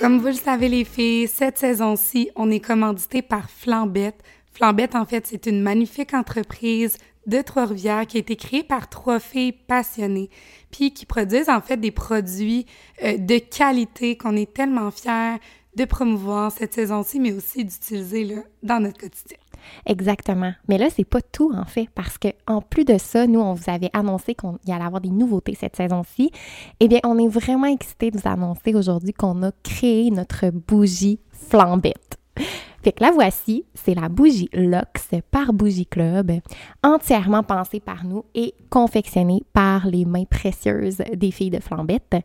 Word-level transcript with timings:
Comme 0.00 0.20
vous 0.20 0.28
le 0.28 0.32
savez, 0.34 0.68
les 0.68 0.84
filles, 0.84 1.26
cette 1.26 1.58
saison-ci, 1.58 2.30
on 2.36 2.52
est 2.52 2.60
commandité 2.60 3.20
par 3.20 3.50
Flambette. 3.50 4.22
Flambette, 4.52 4.94
en 4.94 5.04
fait, 5.04 5.26
c'est 5.26 5.46
une 5.46 5.60
magnifique 5.60 6.14
entreprise 6.14 6.96
de 7.26 7.42
Trois-Rivières 7.42 8.06
qui 8.06 8.18
a 8.18 8.20
été 8.20 8.36
créée 8.36 8.62
par 8.62 8.88
trois 8.88 9.18
filles 9.18 9.52
passionnées, 9.52 10.30
puis 10.70 10.92
qui 10.92 11.04
produisent 11.04 11.48
en 11.48 11.60
fait 11.60 11.78
des 11.78 11.90
produits 11.90 12.64
euh, 13.02 13.18
de 13.18 13.38
qualité 13.38 14.16
qu'on 14.16 14.36
est 14.36 14.54
tellement 14.54 14.92
fiers 14.92 15.38
de 15.74 15.84
promouvoir 15.84 16.52
cette 16.52 16.74
saison-ci, 16.74 17.18
mais 17.18 17.32
aussi 17.32 17.64
d'utiliser 17.64 18.36
dans 18.62 18.78
notre 18.78 19.00
quotidien. 19.00 19.38
Exactement. 19.86 20.52
Mais 20.68 20.78
là, 20.78 20.88
c'est 20.90 21.04
pas 21.04 21.20
tout 21.20 21.52
en 21.54 21.64
fait, 21.64 21.88
parce 21.94 22.18
que 22.18 22.28
en 22.46 22.60
plus 22.60 22.84
de 22.84 22.98
ça, 22.98 23.26
nous, 23.26 23.40
on 23.40 23.54
vous 23.54 23.70
avait 23.70 23.90
annoncé 23.92 24.34
qu'il 24.34 24.50
y 24.66 24.72
allait 24.72 24.84
avoir 24.84 25.00
des 25.00 25.10
nouveautés 25.10 25.54
cette 25.54 25.76
saison-ci. 25.76 26.30
Eh 26.80 26.88
bien, 26.88 27.00
on 27.04 27.18
est 27.18 27.28
vraiment 27.28 27.66
excités 27.66 28.10
de 28.10 28.18
vous 28.18 28.28
annoncer 28.28 28.74
aujourd'hui 28.74 29.12
qu'on 29.12 29.42
a 29.42 29.52
créé 29.62 30.10
notre 30.10 30.50
bougie 30.50 31.20
flambette. 31.32 32.18
La 33.00 33.10
voici, 33.10 33.64
c'est 33.74 33.94
la 33.94 34.08
bougie 34.08 34.48
Lux 34.52 35.10
par 35.30 35.52
Bougie 35.52 35.86
Club, 35.86 36.32
entièrement 36.82 37.42
pensée 37.42 37.80
par 37.80 38.04
nous 38.04 38.24
et 38.34 38.54
confectionnée 38.70 39.42
par 39.52 39.86
les 39.86 40.04
mains 40.04 40.24
précieuses 40.24 41.02
des 41.14 41.30
filles 41.30 41.50
de 41.50 41.60
Flambette. 41.60 42.16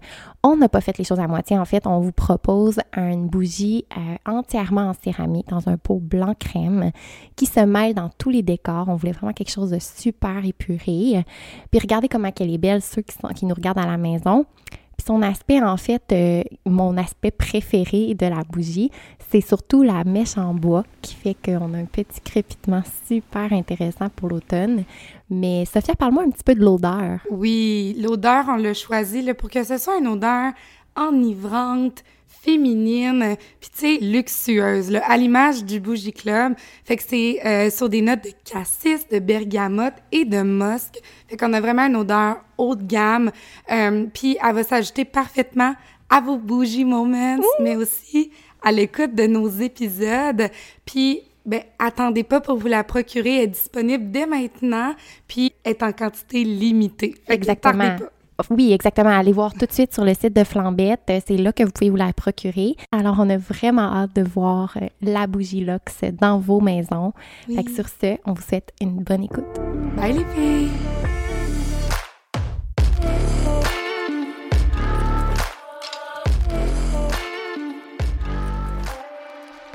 On 0.43 0.55
n'a 0.55 0.69
pas 0.69 0.81
fait 0.81 0.97
les 0.97 1.03
choses 1.03 1.19
à 1.19 1.27
moitié, 1.27 1.57
en 1.57 1.65
fait, 1.65 1.85
on 1.85 1.99
vous 1.99 2.11
propose 2.11 2.79
une 2.95 3.27
bougie 3.27 3.85
euh, 3.97 4.15
entièrement 4.25 4.89
en 4.89 4.93
céramique 4.93 5.49
dans 5.49 5.67
un 5.69 5.77
pot 5.77 5.99
blanc 5.99 6.33
crème 6.39 6.91
qui 7.35 7.45
se 7.45 7.59
mêle 7.59 7.93
dans 7.93 8.09
tous 8.17 8.29
les 8.29 8.41
décors. 8.41 8.87
On 8.87 8.95
voulait 8.95 9.11
vraiment 9.11 9.33
quelque 9.33 9.51
chose 9.51 9.71
de 9.71 9.79
super 9.79 10.45
épuré. 10.45 11.25
Puis 11.71 11.79
regardez 11.79 12.07
comment 12.07 12.31
elle 12.39 12.53
est 12.53 12.57
belle, 12.57 12.81
ceux 12.81 13.01
qui 13.01 13.45
nous 13.45 13.55
regardent 13.55 13.79
à 13.79 13.87
la 13.87 13.97
maison. 13.97 14.45
Son 15.05 15.21
aspect, 15.21 15.61
en 15.61 15.77
fait, 15.77 16.03
euh, 16.11 16.43
mon 16.65 16.97
aspect 16.97 17.31
préféré 17.31 18.13
de 18.13 18.25
la 18.25 18.43
bougie, 18.49 18.91
c'est 19.29 19.41
surtout 19.41 19.81
la 19.83 20.03
mèche 20.03 20.37
en 20.37 20.53
bois 20.53 20.83
qui 21.01 21.15
fait 21.15 21.35
qu'on 21.35 21.73
a 21.73 21.77
un 21.77 21.85
petit 21.85 22.21
crépitement 22.21 22.83
super 23.07 23.51
intéressant 23.51 24.09
pour 24.09 24.29
l'automne. 24.29 24.83
Mais 25.29 25.65
Sophia, 25.65 25.95
parle-moi 25.95 26.23
un 26.23 26.29
petit 26.29 26.43
peu 26.43 26.55
de 26.55 26.61
l'odeur. 26.61 27.19
Oui, 27.31 27.97
l'odeur, 27.99 28.45
on 28.47 28.55
l'a 28.55 28.73
choisi 28.73 29.21
là, 29.21 29.33
pour 29.33 29.49
que 29.49 29.63
ce 29.63 29.77
soit 29.77 29.97
une 29.97 30.07
odeur 30.07 30.53
enivrante, 30.95 32.03
féminine, 32.43 33.37
puis 33.61 33.69
tu 33.69 33.79
sais, 33.79 33.97
luxueuse, 34.01 34.91
là, 34.91 35.01
à 35.07 35.15
l'image 35.15 35.63
du 35.63 35.79
Bougie 35.79 36.11
Club. 36.11 36.53
Fait 36.83 36.97
que 36.97 37.03
c'est 37.07 37.39
euh, 37.45 37.69
sur 37.69 37.87
des 37.87 38.01
notes 38.01 38.23
de 38.23 38.31
cassis, 38.43 39.07
de 39.09 39.19
bergamote 39.19 39.93
et 40.11 40.25
de 40.25 40.41
musc. 40.41 40.99
Fait 41.27 41.37
qu'on 41.37 41.53
a 41.53 41.61
vraiment 41.61 41.83
une 41.83 41.95
odeur 41.95 42.41
haut 42.57 42.75
de 42.75 42.83
gamme. 42.83 43.31
Euh, 43.71 44.05
puis 44.13 44.37
elle 44.43 44.55
va 44.55 44.63
s'ajouter 44.63 45.05
parfaitement 45.05 45.73
à 46.09 46.19
vos 46.19 46.37
bougies 46.37 46.85
moments, 46.85 47.37
mais 47.61 47.75
aussi 47.75 48.31
à 48.61 48.71
l'écoute 48.71 49.15
de 49.15 49.25
nos 49.25 49.47
épisodes. 49.47 50.49
Puis 50.85 51.21
ben, 51.45 51.61
attendez 51.79 52.23
pas 52.23 52.41
pour 52.41 52.57
vous 52.57 52.67
la 52.67 52.83
procurer. 52.83 53.37
Elle 53.37 53.43
est 53.43 53.47
disponible 53.47 54.11
dès 54.11 54.25
maintenant, 54.25 54.95
puis 55.27 55.53
est 55.63 55.81
en 55.81 55.91
quantité 55.91 56.43
limitée. 56.43 57.15
Exactement. 57.27 57.95
Oui, 58.49 58.73
exactement. 58.73 59.09
Allez 59.09 59.31
voir 59.31 59.53
tout 59.53 59.65
de 59.65 59.71
suite 59.71 59.93
sur 59.93 60.03
le 60.03 60.13
site 60.13 60.35
de 60.35 60.43
Flambette. 60.43 61.11
C'est 61.25 61.37
là 61.37 61.51
que 61.51 61.63
vous 61.63 61.71
pouvez 61.71 61.89
vous 61.89 61.95
la 61.95 62.13
procurer. 62.13 62.75
Alors, 62.91 63.15
on 63.19 63.29
a 63.29 63.37
vraiment 63.37 63.93
hâte 63.93 64.15
de 64.15 64.23
voir 64.23 64.75
euh, 64.81 64.87
la 65.01 65.27
bougie 65.27 65.63
Lux 65.63 66.01
dans 66.13 66.39
vos 66.39 66.59
maisons. 66.59 67.13
Fait 67.53 67.63
que 67.63 67.71
sur 67.71 67.87
ce, 67.87 68.17
on 68.25 68.33
vous 68.33 68.41
souhaite 68.41 68.73
une 68.81 69.03
bonne 69.03 69.23
écoute. 69.23 69.45
Bye 69.95 70.13
les 70.13 70.25
filles! 70.35 70.69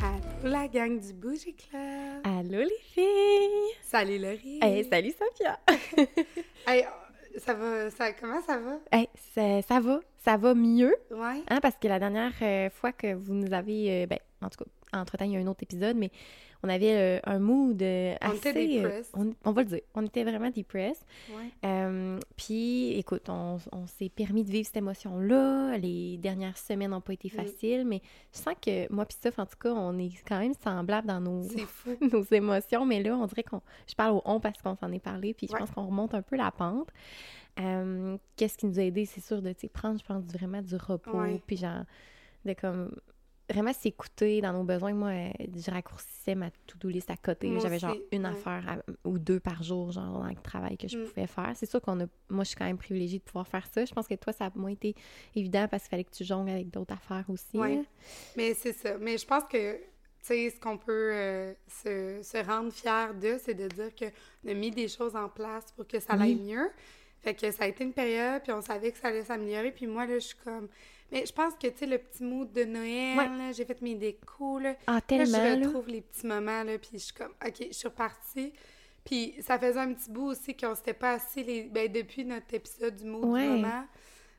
Allô 0.02 0.50
la 0.50 0.68
gang 0.68 0.98
du 1.00 1.12
Bougie 1.12 1.54
Club! 1.54 2.22
Allô 2.24 2.60
les 2.60 2.70
filles! 2.92 3.74
Salut 3.82 4.18
Laurie! 4.18 4.58
Hey, 4.62 4.84
salut 4.90 5.12
Sophia! 5.12 5.58
hey, 6.66 6.84
ça 7.38 7.54
va, 7.54 7.90
ça, 7.90 8.12
comment 8.12 8.40
ça 8.42 8.58
va? 8.58 8.78
Hey, 8.92 9.08
ça, 9.62 9.80
va, 9.80 10.00
ça 10.18 10.36
va 10.36 10.54
mieux. 10.54 10.94
Ouais. 11.10 11.42
Hein, 11.48 11.58
parce 11.60 11.76
que 11.76 11.88
la 11.88 11.98
dernière 11.98 12.32
euh, 12.42 12.70
fois 12.70 12.92
que 12.92 13.14
vous 13.14 13.34
nous 13.34 13.52
avez, 13.52 14.02
euh, 14.02 14.06
ben, 14.06 14.18
en 14.42 14.48
tout 14.48 14.64
cas, 14.64 14.98
entre-temps, 14.98 15.24
il 15.24 15.32
y 15.32 15.36
a 15.36 15.40
un 15.40 15.46
autre 15.46 15.62
épisode, 15.62 15.96
mais 15.96 16.10
on 16.62 16.68
avait 16.68 16.94
euh, 16.96 17.20
un 17.24 17.38
mood 17.38 17.80
assez... 17.82 18.18
On 18.22 18.34
était 18.34 18.66
depressed. 18.66 19.14
On, 19.14 19.34
on, 19.44 19.52
va 19.52 19.62
le 19.62 19.68
dire, 19.68 19.80
on 19.94 20.04
était 20.04 20.24
vraiment 20.24 20.50
depressed. 20.50 21.04
Ouais. 21.30 22.18
Puis, 22.36 22.92
écoute, 22.98 23.28
on, 23.28 23.58
on 23.72 23.86
s'est 23.86 24.08
permis 24.08 24.44
de 24.44 24.50
vivre 24.50 24.66
cette 24.66 24.76
émotion-là. 24.76 25.78
Les 25.78 26.16
dernières 26.18 26.58
semaines 26.58 26.90
n'ont 26.90 27.00
pas 27.00 27.12
été 27.12 27.28
faciles, 27.28 27.84
mais 27.86 28.02
je 28.32 28.38
sens 28.38 28.54
que 28.60 28.92
moi 28.92 29.06
puis 29.06 29.16
Steph, 29.16 29.34
en 29.38 29.46
tout 29.46 29.58
cas, 29.58 29.70
on 29.70 29.98
est 29.98 30.12
quand 30.26 30.38
même 30.38 30.54
semblables 30.54 31.06
dans 31.06 31.20
nos, 31.20 31.42
nos 32.12 32.22
émotions. 32.24 32.84
Mais 32.84 33.02
là, 33.02 33.16
on 33.16 33.26
dirait 33.26 33.44
qu'on... 33.44 33.62
Je 33.88 33.94
parle 33.94 34.16
au 34.16 34.22
«on» 34.24 34.40
parce 34.40 34.60
qu'on 34.60 34.76
s'en 34.76 34.90
est 34.92 35.02
parlé, 35.02 35.34
puis 35.34 35.46
je 35.50 35.56
pense 35.56 35.70
qu'on 35.70 35.86
remonte 35.86 36.14
un 36.14 36.22
peu 36.22 36.36
la 36.36 36.50
pente. 36.50 36.88
Qu'est-ce 38.36 38.58
qui 38.58 38.66
nous 38.66 38.78
a 38.78 38.82
aidé, 38.82 39.04
c'est 39.04 39.20
sûr, 39.20 39.42
de 39.42 39.52
prendre, 39.72 39.98
je 39.98 40.04
pense, 40.04 40.24
vraiment 40.24 40.62
du 40.62 40.76
repos, 40.76 41.22
puis 41.46 41.56
genre, 41.56 41.84
de 42.44 42.52
comme 42.54 42.90
vraiment 43.48 43.72
s'écouter 43.72 44.40
dans 44.40 44.52
nos 44.52 44.64
besoins. 44.64 44.92
Moi, 44.92 45.08
euh, 45.08 45.30
je 45.56 45.70
raccourcissais 45.70 46.34
ma 46.34 46.50
to-do 46.66 46.88
list 46.88 47.10
à 47.10 47.16
côté. 47.16 47.52
J'avais 47.60 47.78
genre 47.78 47.96
une 48.12 48.26
affaire 48.26 48.82
ou 49.04 49.18
deux 49.18 49.40
par 49.40 49.62
jour, 49.62 49.90
genre, 49.92 50.20
dans 50.20 50.28
le 50.28 50.34
travail 50.42 50.76
que 50.76 50.88
je 50.88 50.98
mm. 50.98 51.04
pouvais 51.06 51.26
faire. 51.26 51.52
C'est 51.54 51.68
sûr 51.68 51.80
qu'on 51.80 52.00
a... 52.00 52.06
Moi, 52.28 52.44
je 52.44 52.48
suis 52.48 52.56
quand 52.56 52.66
même 52.66 52.78
privilégiée 52.78 53.18
de 53.18 53.24
pouvoir 53.24 53.46
faire 53.46 53.66
ça. 53.72 53.84
Je 53.84 53.92
pense 53.92 54.06
que 54.06 54.14
toi, 54.14 54.32
ça 54.32 54.46
a 54.46 54.50
moins 54.54 54.70
été 54.70 54.94
évident 55.34 55.66
parce 55.68 55.84
qu'il 55.84 55.90
fallait 55.90 56.04
que 56.04 56.14
tu 56.14 56.24
jongles 56.24 56.50
avec 56.50 56.70
d'autres 56.70 56.94
affaires 56.94 57.24
aussi. 57.28 57.46
Oui, 57.54 57.84
mais 58.36 58.54
c'est 58.54 58.72
ça. 58.72 58.98
Mais 58.98 59.16
je 59.16 59.26
pense 59.26 59.44
que, 59.44 59.76
tu 59.76 59.80
sais, 60.22 60.50
ce 60.50 60.60
qu'on 60.60 60.76
peut 60.76 61.10
euh, 61.12 61.52
se, 61.68 62.20
se, 62.22 62.44
rendre 62.44 62.72
fier 62.72 63.14
de, 63.14 63.38
c'est 63.42 63.54
de 63.54 63.68
dire 63.68 63.94
qu'on 63.94 64.50
a 64.50 64.54
mis 64.54 64.70
des 64.70 64.88
choses 64.88 65.16
en 65.16 65.28
place 65.28 65.72
pour 65.72 65.86
que 65.86 66.00
ça 66.00 66.14
aille 66.14 66.36
mieux. 66.36 66.70
Fait 67.20 67.34
que 67.34 67.50
ça 67.50 67.64
a 67.64 67.66
été 67.66 67.82
une 67.82 67.92
période, 67.92 68.42
puis 68.42 68.52
on 68.52 68.62
savait 68.62 68.92
que 68.92 68.98
ça 68.98 69.08
allait 69.08 69.24
s'améliorer. 69.24 69.72
Puis 69.72 69.86
moi, 69.86 70.06
là, 70.06 70.14
je 70.14 70.26
suis 70.26 70.36
comme 70.36 70.68
mais 71.10 71.24
je 71.24 71.32
pense 71.32 71.54
que, 71.54 71.68
tu 71.68 71.78
sais, 71.78 71.86
le 71.86 71.98
petit 71.98 72.22
mood 72.22 72.52
de 72.52 72.64
Noël, 72.64 73.54
j'ai 73.54 73.64
fait 73.64 73.80
mes 73.80 73.94
décos, 73.94 74.58
là. 74.58 74.74
Ah, 74.86 75.00
tellement, 75.00 75.38
là, 75.38 75.58
je 75.58 75.64
retrouve 75.64 75.88
les 75.88 76.02
petits 76.02 76.26
moments, 76.26 76.62
là, 76.62 76.78
puis 76.78 76.90
je 76.94 76.98
suis 76.98 77.14
comme, 77.14 77.32
OK, 77.44 77.66
je 77.68 77.72
suis 77.72 77.88
repartie. 77.88 78.52
Puis 79.04 79.34
ça 79.40 79.58
faisait 79.58 79.78
un 79.78 79.94
petit 79.94 80.10
bout 80.10 80.26
aussi 80.26 80.54
qu'on 80.54 80.74
s'était 80.74 80.92
pas 80.92 81.12
assis, 81.12 81.42
les... 81.42 81.62
ben, 81.62 81.90
depuis 81.90 82.24
notre 82.24 82.52
épisode 82.52 82.94
du 82.94 83.04
mood 83.04 83.38
du 83.38 83.46
moment, 83.46 83.84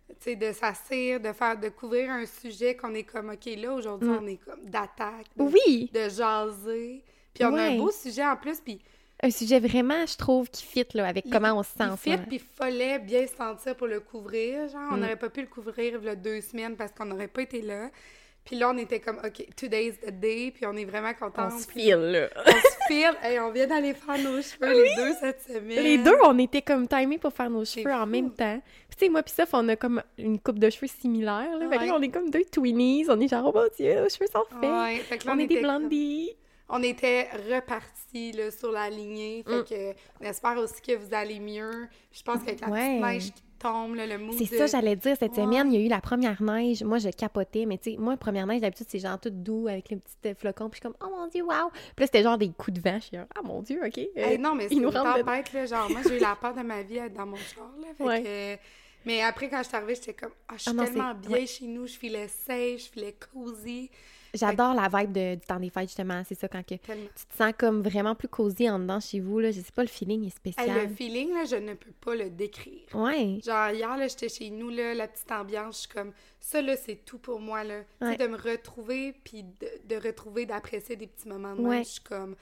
tu 0.10 0.16
sais, 0.20 0.36
de 0.36 0.52
s'asseoir, 0.52 1.20
de 1.20 1.34
faire, 1.34 1.60
de 1.60 1.70
couvrir 1.70 2.12
un 2.12 2.26
sujet 2.26 2.76
qu'on 2.76 2.94
est 2.94 3.04
comme, 3.04 3.30
OK, 3.30 3.46
là, 3.58 3.74
aujourd'hui, 3.74 4.10
mm. 4.10 4.20
on 4.22 4.28
est 4.28 4.38
comme 4.38 4.66
d'attaque. 4.66 5.28
Oui! 5.38 5.90
De 5.92 6.08
jaser. 6.08 7.04
Puis 7.34 7.46
on 7.46 7.54
a 7.56 7.64
un 7.64 7.78
beau 7.78 7.92
sujet 7.92 8.26
en 8.26 8.36
plus, 8.36 8.60
puis 8.60 8.80
un 9.22 9.32
sujet 9.32 9.60
vraiment, 9.60 10.06
je 10.06 10.16
trouve, 10.16 10.50
qui 10.50 10.64
fit 10.64 10.86
là, 10.94 11.08
avec 11.08 11.26
comment 11.30 11.54
on 11.54 11.64
se 11.64 11.72
sent. 11.72 11.90
Il 12.06 12.12
fit, 12.12 12.18
puis 12.18 12.36
il 12.38 12.40
fallait 12.40 13.00
bien 13.00 13.28
se 13.28 13.36
sentir 13.36 13.76
pour 13.76 13.88
le 13.88 14.00
couvrir. 14.00 14.68
Genre, 14.70 14.82
on 14.92 14.98
mm. 14.98 15.00
n'aurait 15.00 15.16
pas 15.18 15.30
pu 15.30 15.42
le 15.42 15.48
couvrir 15.48 16.00
il 16.02 16.22
deux 16.22 16.42
semaines 16.42 16.76
parce 16.76 16.92
qu'on 16.92 17.06
n'aurait 17.06 17.28
pas 17.28 17.42
été 17.42 17.62
là. 17.62 17.90
Puis 18.46 18.58
là, 18.58 18.72
on 18.74 18.78
était 18.78 19.00
comme, 19.00 19.18
OK, 19.18 19.46
today's 19.56 20.00
the 20.00 20.12
day, 20.12 20.52
puis 20.56 20.66
on 20.66 20.76
est 20.76 20.86
vraiment 20.86 21.14
contents. 21.14 21.50
On 21.54 21.60
se 21.60 21.68
file, 21.68 21.98
là. 21.98 22.30
on 22.48 22.52
se 22.52 22.88
file, 22.88 23.16
et 23.30 23.40
on 23.40 23.52
vient 23.52 23.68
d'aller 23.68 23.94
faire 23.94 24.18
nos 24.18 24.42
cheveux 24.42 24.84
les 24.84 24.96
deux 24.96 25.14
cette 25.20 25.42
semaine. 25.42 25.84
Les 25.84 25.98
deux, 26.00 26.16
on 26.24 26.38
était 26.40 26.62
comme 26.62 26.88
timés 26.88 27.20
pour 27.20 27.32
faire 27.32 27.50
nos 27.50 27.66
cheveux 27.66 27.94
en 27.94 28.08
même 28.08 28.32
temps. 28.32 28.60
Puis 28.88 28.98
tu 28.98 29.06
sais, 29.06 29.10
moi 29.10 29.22
puis 29.22 29.34
Soph, 29.36 29.50
on 29.54 29.68
a 29.68 29.76
comme 29.76 30.02
une 30.18 30.40
coupe 30.40 30.58
de 30.58 30.70
cheveux 30.70 30.88
similaire, 30.88 31.58
là. 31.60 31.70
Fait 31.70 31.78
que 31.78 31.84
là, 31.84 31.96
on 31.96 32.02
est 32.02 32.10
comme 32.10 32.32
deux 32.32 32.46
twinnies, 32.46 33.06
on 33.10 33.20
est 33.20 33.28
genre, 33.28 33.52
oh 33.54 33.56
mon 33.56 33.68
Dieu, 33.78 34.02
nos 34.02 34.10
cheveux 34.10 34.30
sont 34.32 34.46
faits. 34.60 34.72
Ouais, 34.72 34.96
fait 34.98 35.18
que 35.20 35.28
là, 35.28 35.34
on, 35.36 35.40
est 35.40 35.46
des 35.46 35.62
blondies 35.62 36.36
on 36.70 36.84
était 36.84 37.30
repartis 37.50 38.36
sur 38.58 38.72
la 38.72 38.90
lignée. 38.90 39.44
Fait 39.48 39.60
mm. 39.60 39.64
que 39.64 40.00
on 40.22 40.26
espère 40.26 40.58
aussi 40.58 40.82
que 40.82 40.96
vous 40.96 41.14
allez 41.14 41.40
mieux. 41.40 41.88
Je 42.12 42.22
pense 42.24 42.40
qu'avec 42.44 42.62
la 42.62 42.68
petite 42.68 43.02
neige 43.02 43.32
qui 43.34 43.44
tombe, 43.58 43.96
le 43.96 44.18
mood 44.18 44.36
C'est 44.38 44.58
ça, 44.58 44.68
j'allais 44.68 44.96
dire. 44.96 45.18
Cette 45.20 45.36
semaine, 45.36 45.74
il 45.74 45.80
y 45.80 45.84
a 45.84 45.86
eu 45.86 45.90
la 45.90 46.02
première 46.02 46.42
neige. 46.42 46.84
Moi, 46.84 47.00
je 47.00 47.10
capotais. 47.10 47.66
Mais 47.66 47.78
tu 47.78 47.92
sais, 47.92 47.98
moi, 47.98 48.16
première 48.18 48.46
neige, 48.46 48.62
d'habitude, 48.62 48.86
c'est 48.90 49.00
genre 49.00 49.20
tout 49.20 49.32
doux 49.32 49.68
avec 49.68 49.90
les 49.90 49.98
petits 49.98 50.16
euh, 50.28 50.36
flocons. 50.36 50.70
Puis 50.70 50.80
je 50.82 50.88
suis 50.88 50.94
comme, 50.94 51.08
oh 51.08 51.16
mon 51.16 51.28
Dieu, 51.28 51.44
wow! 51.44 51.70
Puis 51.72 51.94
là, 52.00 52.06
c'était 52.06 52.24
genre 52.24 52.38
des 52.38 52.50
coups 52.50 52.80
de 52.80 52.82
vent. 52.82 52.98
Je 52.98 53.06
suis 53.06 53.18
comme, 53.18 53.28
ah 53.36 53.42
mon 53.44 53.62
Dieu, 53.62 53.82
OK. 53.84 54.00
Euh, 54.18 54.38
non, 54.38 54.56
mais 54.56 54.68
c'est 54.70 54.76
une 54.76 54.92
tempête, 54.92 55.54
là. 55.54 55.66
Genre, 55.66 55.90
moi, 55.90 56.02
j'ai 56.08 56.18
eu 56.18 56.20
la 56.20 56.36
peur 56.36 56.54
de 56.54 56.62
ma 56.62 56.84
vie 56.84 57.00
à 57.00 57.06
être 57.08 57.14
dans 57.14 57.26
mon 57.26 57.38
char, 57.38 57.72
là. 57.82 57.88
Fait 57.98 58.24
que... 58.24 58.62
Mais 59.06 59.22
après, 59.22 59.50
quand 59.50 59.60
je 59.60 59.68
suis 59.70 59.78
arrivée, 59.78 59.96
j'étais 59.96 60.14
comme, 60.14 60.34
ah, 60.48 60.54
je 60.58 60.64
suis 60.64 60.72
ah 60.78 60.86
tellement 60.86 61.14
bien 61.14 61.46
chez 61.46 61.66
nous. 61.66 61.88
Je 61.88 61.98
filais 61.98 62.28
safe, 62.28 62.80
je 62.80 62.90
filais 62.92 63.16
cozy. 63.34 63.90
J'adore 64.34 64.74
la 64.74 64.88
vibe 64.88 65.12
de, 65.12 65.36
du 65.36 65.42
temps 65.42 65.60
des 65.60 65.70
fêtes, 65.70 65.90
justement. 65.90 66.22
C'est 66.28 66.36
ça, 66.36 66.48
quand 66.48 66.64
que 66.66 66.76
tu 66.76 67.26
te 67.30 67.36
sens 67.38 67.54
comme 67.58 67.82
vraiment 67.82 68.16
plus 68.16 68.28
cosy 68.28 68.70
en 68.70 68.80
dedans 68.80 69.00
chez 69.00 69.20
vous. 69.20 69.40
Là. 69.40 69.52
Je 69.52 69.60
sais 69.60 69.72
pas, 69.74 69.82
le 69.82 69.90
feeling 69.90 70.26
est 70.26 70.36
spécial. 70.36 70.70
le 70.70 70.88
feeling, 70.94 71.34
là, 71.34 71.46
je 71.46 71.56
ne 71.56 71.74
peux 71.74 71.92
pas 72.02 72.16
le 72.16 72.30
décrire. 72.30 72.84
Ouais. 72.94 73.40
Genre, 73.44 73.70
hier, 73.70 73.98
là, 73.98 74.08
j'étais 74.08 74.30
chez 74.30 74.50
nous, 74.50 74.70
là, 74.70 74.94
la 74.94 75.08
petite 75.08 75.32
ambiance, 75.32 75.76
je 75.76 75.80
suis 75.82 75.90
comme, 75.90 76.12
ça, 76.40 76.62
là, 76.62 76.76
c'est 76.76 77.06
tout 77.06 77.18
pour 77.18 77.40
moi, 77.40 77.64
là. 77.64 77.82
Tu 78.02 78.08
sais, 78.08 78.18
de 78.18 78.28
me 78.28 78.38
retrouver, 78.38 79.14
puis 79.24 79.44
de, 79.44 79.96
retrouver, 79.96 80.46
d'apprécier 80.46 80.96
des 80.96 81.08
petits 81.08 81.28
moments 81.28 81.56
de 81.56 81.62
moi. 81.62 81.80
Je 81.80 81.90
suis 81.90 82.04
comme, 82.04 82.36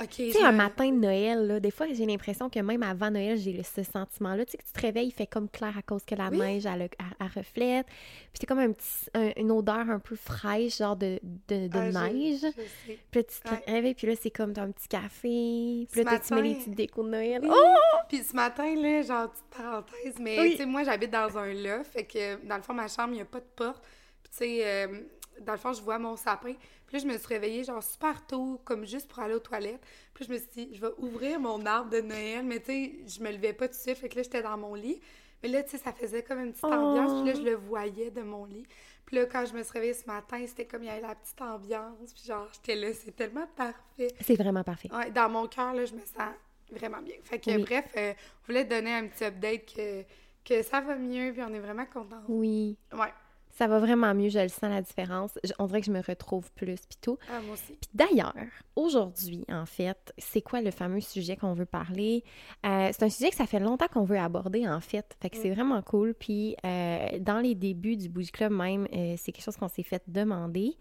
OK. 0.00 0.08
Tu 0.10 0.32
sais, 0.32 0.42
un 0.44 0.52
matin 0.52 0.88
de 0.90 0.96
Noël, 0.96 1.46
là, 1.46 1.60
des 1.60 1.70
fois, 1.72 1.86
j'ai 1.92 2.06
l'impression 2.06 2.48
que 2.48 2.60
même 2.60 2.82
avant 2.84 3.10
Noël, 3.10 3.36
j'ai 3.36 3.60
ce 3.64 3.82
sentiment-là. 3.82 4.44
Tu 4.44 4.52
sais, 4.52 4.58
que 4.58 4.62
tu 4.64 4.72
te 4.72 4.80
réveilles, 4.80 5.08
il 5.08 5.12
fait 5.12 5.26
comme 5.26 5.48
clair 5.48 5.76
à 5.76 5.82
cause 5.82 6.04
que 6.04 6.14
la 6.14 6.28
Oui. 6.28 6.38
neige, 6.38 6.66
elle, 6.66 6.82
elle- 6.82 6.88
elle 7.20 7.26
reflète. 7.34 7.86
Puis 7.86 8.38
c'est 8.40 8.46
comme 8.46 8.60
un 8.60 8.70
petit, 8.72 9.06
un- 9.14 9.32
une 9.36 9.50
odeur 9.50 9.90
un 9.90 9.98
peu 9.98 10.14
fraîche, 10.14 10.78
genre 10.78 10.94
de, 10.96 11.18
de, 11.48 11.66
de 11.68 11.78
Ah, 11.96 12.08
neige. 12.10 12.36
je 12.42 12.46
sais. 12.46 12.98
Puis 13.10 13.20
là, 13.20 13.22
tu 13.24 13.40
te 13.40 13.48
Ouais. 13.50 13.62
réveilles, 13.66 13.94
puis 13.94 14.06
là, 14.06 14.14
c'est 14.20 14.30
comme 14.30 14.52
un 14.56 14.70
petit 14.70 14.88
café. 14.88 15.08
Puis 15.22 15.88
Ce 15.92 15.98
là, 15.98 16.04
t'as- 16.12 16.18
tu 16.20 16.34
mets 16.34 16.42
les 16.42 16.48
matin- 16.50 16.60
petites 16.60 16.74
décos 16.76 17.02
de 17.04 17.08
Noël? 17.08 17.40
Oui. 17.42 17.50
Oh! 17.52 17.96
Puis 18.08 18.18
ce 18.18 18.36
matin, 18.36 18.74
là, 18.76 19.02
genre, 19.02 19.30
petite 19.30 19.44
parenthèse, 19.56 20.14
mais 20.20 20.38
Oui. 20.40 20.50
tu 20.52 20.56
sais, 20.58 20.66
moi, 20.66 20.84
j'habite 20.84 21.10
dans 21.10 21.36
un 21.38 21.52
loft, 21.52 21.92
fait 21.92 22.04
que 22.04 22.46
dans 22.46 22.56
le 22.56 22.62
fond, 22.62 22.72
ma 22.74 22.86
chambre, 22.88 23.10
il 23.10 23.16
n'y 23.16 23.20
a 23.22 23.24
pas 23.24 23.40
de 23.40 23.46
porte. 23.56 23.82
Puis 24.22 24.30
tu 24.30 24.38
sais, 24.38 24.60
euh, 24.64 25.00
dans 25.40 25.52
le 25.52 25.58
fond, 25.58 25.72
je 25.72 25.82
vois 25.82 25.98
mon 25.98 26.16
sapin. 26.16 26.54
Puis 26.88 26.96
là, 26.96 27.02
je 27.04 27.06
me 27.06 27.16
suis 27.18 27.26
réveillée, 27.28 27.62
genre, 27.64 27.82
super 27.82 28.26
tôt, 28.26 28.60
comme 28.64 28.84
juste 28.86 29.08
pour 29.08 29.20
aller 29.20 29.34
aux 29.34 29.38
toilettes. 29.40 29.80
Puis 30.14 30.24
je 30.24 30.32
me 30.32 30.38
suis 30.38 30.48
dit, 30.56 30.70
je 30.74 30.80
vais 30.80 30.92
ouvrir 30.98 31.38
mon 31.38 31.64
arbre 31.66 31.90
de 31.90 32.00
Noël, 32.00 32.44
mais 32.44 32.58
tu 32.60 32.66
sais, 32.66 32.92
je 33.06 33.22
me 33.22 33.30
levais 33.30 33.52
pas 33.52 33.68
tout 33.68 33.74
de 33.74 33.78
suite, 33.78 33.98
fait 33.98 34.08
que 34.08 34.16
là, 34.16 34.22
j'étais 34.22 34.42
dans 34.42 34.56
mon 34.56 34.74
lit. 34.74 35.00
Mais 35.42 35.48
là, 35.50 35.62
tu 35.62 35.70
sais, 35.70 35.78
ça 35.78 35.92
faisait 35.92 36.22
comme 36.24 36.40
une 36.40 36.50
petite 36.52 36.64
Oh. 36.64 36.72
ambiance, 36.72 37.22
puis 37.22 37.30
là, 37.30 37.38
je 37.38 37.42
le 37.42 37.54
voyais 37.54 38.10
de 38.10 38.22
mon 38.22 38.44
lit. 38.46 38.66
Puis 39.04 39.16
là, 39.16 39.26
quand 39.26 39.44
je 39.46 39.52
me 39.54 39.62
suis 39.62 39.72
réveillée 39.72 39.94
ce 39.94 40.06
matin, 40.06 40.42
c'était 40.46 40.64
comme 40.66 40.82
il 40.82 40.86
y 40.86 40.90
avait 40.90 41.00
la 41.02 41.14
petite 41.14 41.40
ambiance, 41.40 42.12
puis 42.14 42.24
genre, 42.26 42.48
j'étais 42.52 42.74
là, 42.74 42.92
c'est 42.92 43.14
tellement 43.14 43.46
parfait. 43.54 44.08
C'est 44.22 44.36
vraiment 44.36 44.64
parfait. 44.64 44.90
Ouais, 44.92 45.10
dans 45.10 45.28
mon 45.28 45.46
cœur, 45.46 45.74
là, 45.74 45.84
je 45.84 45.94
me 45.94 46.00
sens 46.00 46.32
vraiment 46.70 47.00
bien. 47.02 47.14
Fait 47.22 47.38
que, 47.38 47.50
Oui. 47.50 47.62
bref, 47.62 47.84
euh, 47.96 48.12
on 48.42 48.46
voulait 48.46 48.64
te 48.64 48.70
donner 48.70 48.94
un 48.94 49.06
petit 49.06 49.24
update 49.24 49.66
que, 49.74 50.02
que 50.44 50.62
ça 50.62 50.80
va 50.80 50.96
mieux, 50.96 51.32
puis 51.32 51.42
on 51.42 51.52
est 51.54 51.60
vraiment 51.60 51.86
contents. 51.86 52.22
Oui. 52.28 52.76
Ouais. 52.92 53.12
Ça 53.58 53.66
va 53.66 53.80
vraiment 53.80 54.14
mieux, 54.14 54.28
je 54.28 54.38
le 54.38 54.48
sens 54.48 54.70
la 54.70 54.80
différence. 54.82 55.32
Je- 55.42 55.52
on 55.58 55.66
dirait 55.66 55.80
que 55.80 55.86
je 55.86 55.90
me 55.92 56.00
retrouve 56.00 56.48
plus, 56.52 56.76
puis 56.88 56.96
tout. 57.00 57.18
Ah, 57.28 57.40
moi 57.40 57.54
aussi. 57.54 57.72
Puis 57.80 57.90
d'ailleurs, 57.92 58.32
aujourd'hui, 58.76 59.44
en 59.50 59.66
fait, 59.66 60.12
c'est 60.16 60.42
quoi 60.42 60.60
le 60.60 60.70
fameux 60.70 61.00
sujet 61.00 61.36
qu'on 61.36 61.54
veut 61.54 61.66
parler? 61.66 62.22
Euh, 62.64 62.90
c'est 62.92 63.02
un 63.02 63.10
sujet 63.10 63.30
que 63.30 63.36
ça 63.36 63.46
fait 63.46 63.58
longtemps 63.58 63.88
qu'on 63.92 64.04
veut 64.04 64.18
aborder, 64.18 64.68
en 64.68 64.80
fait. 64.80 65.16
Fait 65.20 65.28
que 65.30 65.36
c'est 65.36 65.50
vraiment 65.50 65.82
cool. 65.82 66.14
Puis 66.14 66.54
euh, 66.64 67.18
dans 67.18 67.40
les 67.40 67.56
débuts 67.56 67.96
du 67.96 68.08
Bougie 68.08 68.30
Club 68.30 68.52
même, 68.52 68.86
euh, 68.94 69.14
c'est 69.18 69.32
quelque 69.32 69.44
chose 69.44 69.56
qu'on 69.56 69.68
s'est 69.68 69.82
fait 69.82 70.02
demander. 70.06 70.76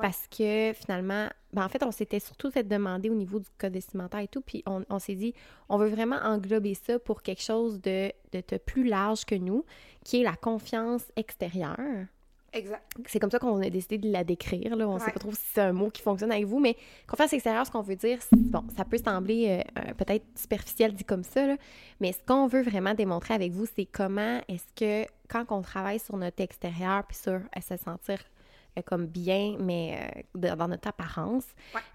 Parce 0.00 0.26
que 0.26 0.72
finalement, 0.74 1.28
ben, 1.54 1.64
en 1.64 1.68
fait, 1.68 1.82
on 1.82 1.90
s'était 1.92 2.20
surtout 2.20 2.50
fait 2.50 2.64
demander 2.64 3.08
au 3.08 3.14
niveau 3.14 3.38
du 3.38 3.46
code 3.58 3.72
vestimentaire 3.72 4.20
et 4.20 4.28
tout. 4.28 4.40
Puis 4.42 4.62
on, 4.66 4.84
on 4.90 4.98
s'est 4.98 5.14
dit, 5.14 5.32
on 5.68 5.78
veut 5.78 5.88
vraiment 5.88 6.16
englober 6.16 6.74
ça 6.74 6.98
pour 6.98 7.22
quelque 7.22 7.42
chose 7.42 7.80
de, 7.80 8.12
de, 8.32 8.42
de 8.46 8.56
plus 8.58 8.84
large 8.86 9.24
que 9.24 9.34
nous, 9.36 9.64
qui 10.04 10.20
est 10.20 10.24
la 10.24 10.34
confiance 10.36 11.02
extérieure. 11.16 11.78
Exact. 12.52 12.84
C'est 13.06 13.18
comme 13.18 13.32
ça 13.32 13.40
qu'on 13.40 13.60
a 13.62 13.68
décidé 13.68 13.98
de 13.98 14.12
la 14.12 14.22
décrire. 14.22 14.76
Là. 14.76 14.88
On 14.88 14.98
sait 15.00 15.06
Ouais. 15.06 15.12
pas 15.12 15.18
trop 15.18 15.32
si 15.32 15.40
c'est 15.54 15.60
un 15.60 15.72
mot 15.72 15.90
qui 15.90 16.02
fonctionne 16.02 16.30
avec 16.30 16.44
vous, 16.44 16.60
mais 16.60 16.76
confiance 17.08 17.32
extérieure, 17.32 17.66
ce 17.66 17.70
qu'on 17.72 17.82
veut 17.82 17.96
dire, 17.96 18.18
bon, 18.30 18.62
ça 18.76 18.84
peut 18.84 18.98
sembler 18.98 19.60
euh, 19.76 19.92
peut-être 19.94 20.24
superficiel 20.36 20.94
dit 20.94 21.02
comme 21.02 21.24
ça, 21.24 21.46
là, 21.48 21.56
mais 21.98 22.12
ce 22.12 22.18
qu'on 22.24 22.46
veut 22.46 22.62
vraiment 22.62 22.94
démontrer 22.94 23.34
avec 23.34 23.50
vous, 23.50 23.66
c'est 23.74 23.86
comment 23.86 24.40
est-ce 24.46 24.66
que 24.76 25.08
quand 25.28 25.44
on 25.50 25.62
travaille 25.62 25.98
sur 25.98 26.16
notre 26.16 26.40
extérieur 26.42 27.02
puis 27.08 27.16
sur 27.16 27.32
euh, 27.32 27.60
se 27.60 27.76
sentir 27.76 28.18
comme 28.82 29.06
bien, 29.06 29.56
mais 29.58 29.98
euh, 30.36 30.54
dans 30.56 30.68
notre 30.68 30.88
apparence, 30.88 31.46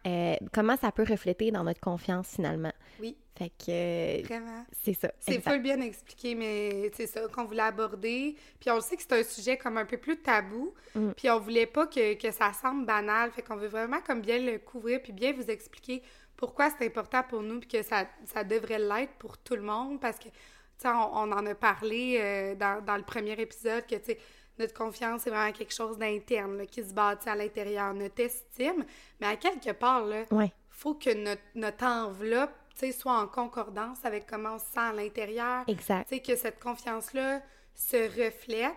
euh, 0.08 0.36
comment 0.54 0.78
ça 0.78 0.92
peut 0.92 1.06
refléter 1.08 1.52
dans 1.52 1.64
notre 1.64 1.80
confiance 1.80 2.36
finalement? 2.36 2.72
Oui, 3.00 3.18
Fait 3.38 3.50
que 3.50 3.70
euh, 3.70 4.22
vraiment. 4.24 4.66
c'est 4.84 4.94
ça. 4.94 5.12
C'est 5.20 5.42
full 5.42 5.62
bien 5.62 5.80
expliqué, 5.82 6.36
mais 6.36 6.92
c'est 6.94 7.08
ça 7.08 7.22
qu'on 7.28 7.46
voulait 7.46 7.64
aborder. 7.64 8.36
Puis 8.60 8.72
on 8.72 8.82
sait 8.82 8.96
que 8.96 9.02
c'est 9.02 9.20
un 9.20 9.24
sujet 9.24 9.58
comme 9.58 9.78
un 9.78 9.86
peu 9.86 9.98
plus 9.98 10.18
tabou. 10.22 10.74
Mm. 10.96 11.12
Puis 11.12 11.30
on 11.30 11.40
voulait 11.40 11.66
pas 11.66 11.88
que, 11.88 12.16
que 12.16 12.32
ça 12.32 12.52
semble 12.54 12.86
banal. 12.86 13.32
Fait 13.32 13.42
qu'on 13.42 13.58
veut 13.58 13.68
vraiment 13.68 14.02
comme 14.02 14.22
bien 14.22 14.40
le 14.40 14.60
couvrir 14.60 15.02
puis 15.02 15.14
bien 15.14 15.34
vous 15.34 15.50
expliquer 15.50 16.02
pourquoi 16.38 16.70
c'est 16.70 16.86
important 16.86 17.24
pour 17.24 17.42
nous 17.42 17.60
puis 17.60 17.68
que 17.68 17.84
ça, 17.84 18.06
ça 18.26 18.44
devrait 18.44 18.80
l'être 18.80 19.14
pour 19.20 19.38
tout 19.38 19.56
le 19.56 19.62
monde. 19.62 20.00
Parce 20.00 20.18
que, 20.18 20.26
tu 20.30 20.32
sais, 20.78 20.88
on, 20.90 21.18
on 21.18 21.32
en 21.32 21.46
a 21.46 21.56
parlé 21.56 22.18
euh, 22.20 22.56
dans, 22.56 22.84
dans 22.84 22.96
le 22.96 23.04
premier 23.04 23.34
épisode 23.34 23.86
que, 23.86 23.96
tu 23.96 24.06
sais, 24.06 24.20
notre 24.60 24.74
confiance, 24.74 25.22
c'est 25.24 25.30
vraiment 25.30 25.52
quelque 25.52 25.74
chose 25.74 25.98
d'interne 25.98 26.66
qui 26.68 26.84
se 26.84 26.94
bâtit 26.94 27.30
à 27.30 27.36
l'intérieur. 27.36 27.94
Notre 27.94 28.20
estime, 28.22 28.86
mais 29.20 29.28
à 29.28 29.36
quelque 29.38 29.72
part, 29.72 30.06
là, 30.06 30.24
Ouais. 30.32 30.52
faut 30.70 30.94
que 30.96 31.14
notre, 31.14 31.42
notre 31.56 31.86
enveloppe 31.86 32.52
soit 32.98 33.20
en 33.20 33.28
concordance 33.28 34.06
avec 34.06 34.26
comment 34.26 34.56
on 34.56 34.60
se 34.60 34.66
sent 34.66 34.80
à 34.80 34.94
l'intérieur. 34.94 35.64
Exact. 35.68 36.08
Tu 36.08 36.16
sais, 36.16 36.22
que 36.22 36.36
cette 36.38 36.60
confiance-là 36.62 37.42
se 37.76 38.26
reflète. 38.26 38.72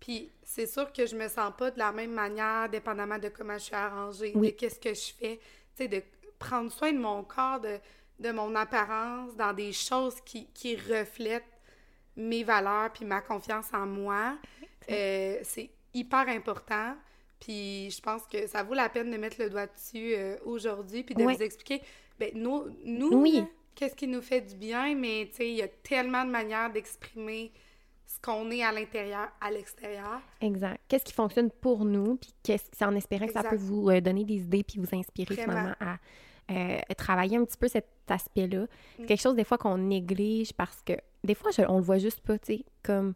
Puis 0.00 0.30
c'est 0.42 0.66
sûr 0.66 0.92
que 0.92 1.06
je 1.06 1.16
me 1.16 1.28
sens 1.28 1.52
pas 1.56 1.70
de 1.70 1.78
la 1.78 1.90
même 1.90 2.12
manière, 2.12 2.68
dépendamment 2.68 3.18
de 3.18 3.28
comment 3.30 3.54
je 3.54 3.64
suis 3.64 3.74
arrangée, 3.74 4.32
Oui. 4.34 4.48
de 4.52 4.56
qu'est-ce 4.56 4.78
que 4.78 4.92
je 4.92 5.12
fais. 5.18 5.38
Tu 5.76 5.84
sais, 5.84 5.88
de 5.88 6.02
prendre 6.38 6.70
soin 6.70 6.92
de 6.92 6.98
mon 6.98 7.24
corps, 7.24 7.58
de, 7.60 7.78
de 8.18 8.30
mon 8.32 8.54
apparence, 8.54 9.34
dans 9.34 9.54
des 9.54 9.72
choses 9.72 10.20
qui, 10.20 10.46
qui 10.52 10.76
reflètent 10.76 11.42
mes 12.16 12.44
valeurs 12.44 12.90
puis 12.92 13.04
ma 13.06 13.22
confiance 13.22 13.72
en 13.72 13.86
moi. 13.86 14.36
Euh, 14.90 15.38
c'est 15.42 15.70
hyper 15.94 16.28
important. 16.28 16.94
Puis 17.40 17.90
je 17.90 18.00
pense 18.00 18.22
que 18.26 18.46
ça 18.46 18.62
vaut 18.62 18.74
la 18.74 18.88
peine 18.88 19.10
de 19.10 19.16
mettre 19.16 19.40
le 19.40 19.48
doigt 19.50 19.66
dessus 19.66 20.14
euh, 20.16 20.36
aujourd'hui 20.44 21.02
puis 21.04 21.14
de 21.14 21.22
Ouais. 21.22 21.34
vous 21.36 21.42
expliquer, 21.42 21.80
ben, 22.18 22.30
nous, 22.34 22.64
nous 22.84 23.22
Oui. 23.22 23.44
qu'est-ce 23.74 23.94
qui 23.94 24.08
nous 24.08 24.22
fait 24.22 24.40
du 24.40 24.56
bien, 24.56 24.94
mais 24.96 25.28
tu 25.30 25.36
sais, 25.36 25.48
il 25.48 25.56
y 25.56 25.62
a 25.62 25.68
tellement 25.68 26.24
de 26.24 26.30
manières 26.30 26.72
d'exprimer 26.72 27.52
ce 28.06 28.18
qu'on 28.20 28.50
est 28.50 28.64
à 28.64 28.72
l'intérieur, 28.72 29.28
à 29.40 29.50
l'extérieur. 29.50 30.20
Exact. 30.40 30.80
Qu'est-ce 30.88 31.04
qui 31.04 31.12
fonctionne 31.12 31.50
pour 31.50 31.84
nous, 31.84 32.16
puis 32.16 32.32
qu'est-ce, 32.42 32.64
c'est 32.72 32.84
en 32.84 32.94
espérant 32.96 33.26
que 33.26 33.32
ça 33.34 33.44
peut 33.44 33.56
vous 33.56 33.88
euh, 33.90 34.00
donner 34.00 34.24
des 34.24 34.36
idées 34.38 34.64
puis 34.64 34.80
vous 34.80 34.98
inspirer 34.98 35.34
Vraiment. 35.34 35.52
finalement 35.52 35.74
à 35.80 35.98
euh, 36.50 36.78
travailler 36.96 37.36
un 37.36 37.44
petit 37.44 37.58
peu 37.58 37.68
cet 37.68 37.86
aspect-là. 38.08 38.62
Mm. 38.62 38.66
C'est 39.00 39.06
quelque 39.06 39.20
chose 39.20 39.36
des 39.36 39.44
fois 39.44 39.58
qu'on 39.58 39.76
néglige 39.78 40.52
parce 40.54 40.82
que 40.82 40.94
des 41.22 41.34
fois 41.34 41.50
je- 41.52 41.62
on 41.68 41.76
le 41.76 41.82
voit 41.84 41.98
juste 41.98 42.20
pas, 42.20 42.38
tu 42.38 42.56
sais, 42.56 42.64
comme 42.82 43.12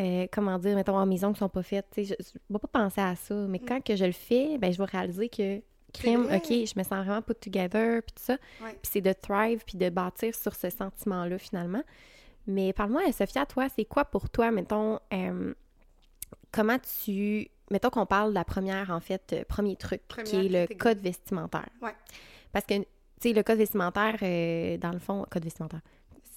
euh, 0.00 0.26
comment 0.32 0.58
dire, 0.58 0.74
mettons, 0.76 1.00
oh, 1.00 1.06
mes 1.06 1.22
ongles 1.24 1.36
sont 1.36 1.48
pas 1.48 1.62
faites, 1.62 1.86
je, 1.96 2.02
je 2.04 2.38
vais 2.48 2.58
pas 2.58 2.68
penser 2.68 3.00
à 3.00 3.14
ça, 3.16 3.34
mais 3.34 3.58
quand 3.58 3.80
que 3.84 3.94
je 3.96 4.04
le 4.04 4.12
fais, 4.12 4.56
ben 4.58 4.72
je 4.72 4.78
vais 4.78 4.84
réaliser 4.84 5.28
que 5.28 5.60
crime, 5.92 6.22
Mm. 6.28 6.34
ok, 6.36 6.48
je 6.48 6.78
me 6.78 6.82
sens 6.84 7.04
vraiment 7.04 7.20
put 7.22 7.34
together 7.34 8.00
puis 8.02 8.14
tout 8.14 8.22
ça. 8.22 8.34
Ouais. 8.62 8.70
Puis 8.82 8.90
c'est 8.92 9.00
de 9.00 9.12
thrive 9.12 9.62
puis 9.66 9.76
de 9.76 9.88
bâtir 9.90 10.34
sur 10.34 10.54
ce 10.54 10.70
sentiment-là 10.70 11.36
finalement. 11.38 11.82
Mais 12.46 12.72
parle-moi, 12.72 13.02
Sophia, 13.12 13.44
toi, 13.46 13.68
c'est 13.74 13.84
quoi 13.84 14.04
pour 14.04 14.30
toi, 14.30 14.50
mettons, 14.50 14.98
euh, 15.12 15.52
comment 16.52 16.78
tu... 17.04 17.48
Mettons 17.70 17.90
qu'on 17.90 18.06
parle 18.06 18.30
de 18.30 18.34
la 18.34 18.44
première, 18.44 18.90
en 18.90 18.98
fait, 19.00 19.32
euh, 19.32 19.44
premier 19.48 19.76
truc, 19.76 20.00
qui 20.24 20.36
est 20.36 20.48
le 20.48 20.74
code 20.74 20.98
vestimentaire. 20.98 21.68
Ouais. 21.80 21.94
Parce 22.52 22.64
que, 22.66 22.74
tu 22.78 22.84
sais, 23.20 23.32
le 23.32 23.42
code 23.44 23.58
vestimentaire, 23.58 24.16
dans 24.80 24.90
le 24.92 24.98
fond, 24.98 25.24
code 25.30 25.44
vestimentaire. 25.44 25.82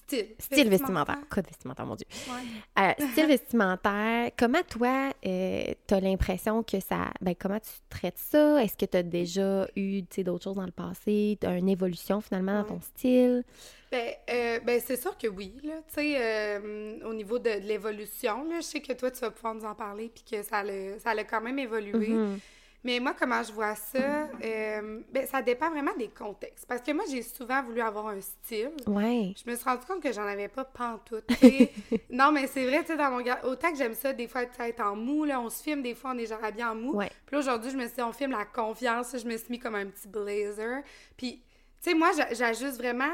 Style. 0.07 0.27
Style 0.37 0.69
vestimentaire. 0.69 1.19
Code 1.29 1.45
vestimentaire, 1.45 1.85
mon 1.85 1.95
Dieu. 1.95 2.07
Ouais. 2.27 2.83
Euh, 2.83 3.07
style 3.11 3.27
vestimentaire, 3.27 4.31
comment 4.37 4.61
toi, 4.69 5.11
euh, 5.25 5.73
t'as 5.87 5.99
l'impression 5.99 6.63
que 6.63 6.79
ça... 6.79 7.11
Ben, 7.21 7.35
comment 7.39 7.59
tu 7.59 7.71
traites 7.89 8.17
ça? 8.17 8.63
Est-ce 8.63 8.77
que 8.77 8.85
t'as 8.85 9.03
déjà 9.03 9.67
eu, 9.75 10.01
d'autres 10.19 10.43
choses 10.43 10.55
dans 10.55 10.65
le 10.65 10.71
passé? 10.71 11.37
T'as 11.39 11.57
une 11.57 11.69
évolution, 11.69 12.21
finalement, 12.21 12.61
dans 12.61 12.75
ton 12.75 12.81
style? 12.81 13.43
Ben, 13.91 14.13
euh, 14.29 14.59
ben 14.61 14.81
c'est 14.83 14.99
sûr 14.99 15.17
que 15.17 15.27
oui, 15.27 15.53
là. 15.63 15.81
Euh, 15.97 16.99
au 17.05 17.13
niveau 17.13 17.39
de, 17.39 17.59
de 17.59 17.67
l'évolution, 17.67 18.45
je 18.55 18.61
sais 18.61 18.81
que 18.81 18.93
toi, 18.93 19.11
tu 19.11 19.21
vas 19.21 19.31
pouvoir 19.31 19.55
nous 19.55 19.65
en 19.65 19.75
parler, 19.75 20.11
puis 20.13 20.23
que 20.29 20.43
ça 20.43 20.59
a, 20.59 20.99
ça 20.99 21.11
a 21.11 21.23
quand 21.23 21.41
même 21.41 21.59
évolué. 21.59 22.09
Mhm. 22.09 22.39
Mais 22.83 22.99
moi, 22.99 23.15
comment 23.17 23.41
je 23.41 23.51
vois 23.53 23.75
ça, 23.75 24.27
euh, 24.43 24.99
ben, 25.11 25.25
ça 25.25 25.41
dépend 25.41 25.69
vraiment 25.69 25.95
des 25.97 26.09
contextes. 26.09 26.65
Parce 26.67 26.81
que 26.81 26.91
moi, 26.91 27.05
j'ai 27.09 27.21
souvent 27.21 27.63
voulu 27.63 27.79
avoir 27.79 28.07
un 28.07 28.19
style. 28.19 28.71
Ouais. 28.87 29.33
Je 29.43 29.49
me 29.49 29.55
suis 29.55 29.63
rendu 29.63 29.85
compte 29.85 30.03
que 30.03 30.11
j'en 30.11 30.27
avais 30.27 30.49
pas 30.49 30.65
pantoute. 30.65 31.23
non, 32.09 32.31
mais 32.33 32.47
c'est 32.47 32.65
vrai, 32.65 32.81
tu 32.81 32.87
sais, 32.87 32.97
dans 32.97 33.11
mon 33.11 33.23
autant 33.49 33.71
que 33.71 33.77
j'aime 33.77 33.93
ça, 33.93 34.11
des 34.11 34.27
fois, 34.27 34.43
être 34.43 34.81
en 34.81 34.95
mou, 34.97 35.23
là, 35.23 35.39
on 35.39 35.49
se 35.49 35.63
filme, 35.63 35.81
des 35.81 35.95
fois, 35.95 36.11
on 36.13 36.17
est 36.17 36.25
genre 36.25 36.43
habillé 36.43 36.65
en 36.65 36.75
mou. 36.75 36.93
Ouais. 36.97 37.09
Puis 37.25 37.35
là, 37.35 37.39
aujourd'hui, 37.39 37.71
je 37.71 37.77
me 37.77 37.85
suis 37.85 37.95
dit, 37.95 38.01
on 38.01 38.11
filme 38.11 38.31
la 38.31 38.45
confiance, 38.45 39.15
je 39.17 39.25
me 39.27 39.37
suis 39.37 39.49
mis 39.49 39.59
comme 39.59 39.75
un 39.75 39.85
petit 39.85 40.07
blazer. 40.09 40.83
Puis, 41.15 41.41
tu 41.81 41.89
sais, 41.91 41.95
moi, 41.95 42.11
j'a- 42.17 42.33
j'ajuste 42.33 42.77
vraiment 42.77 43.13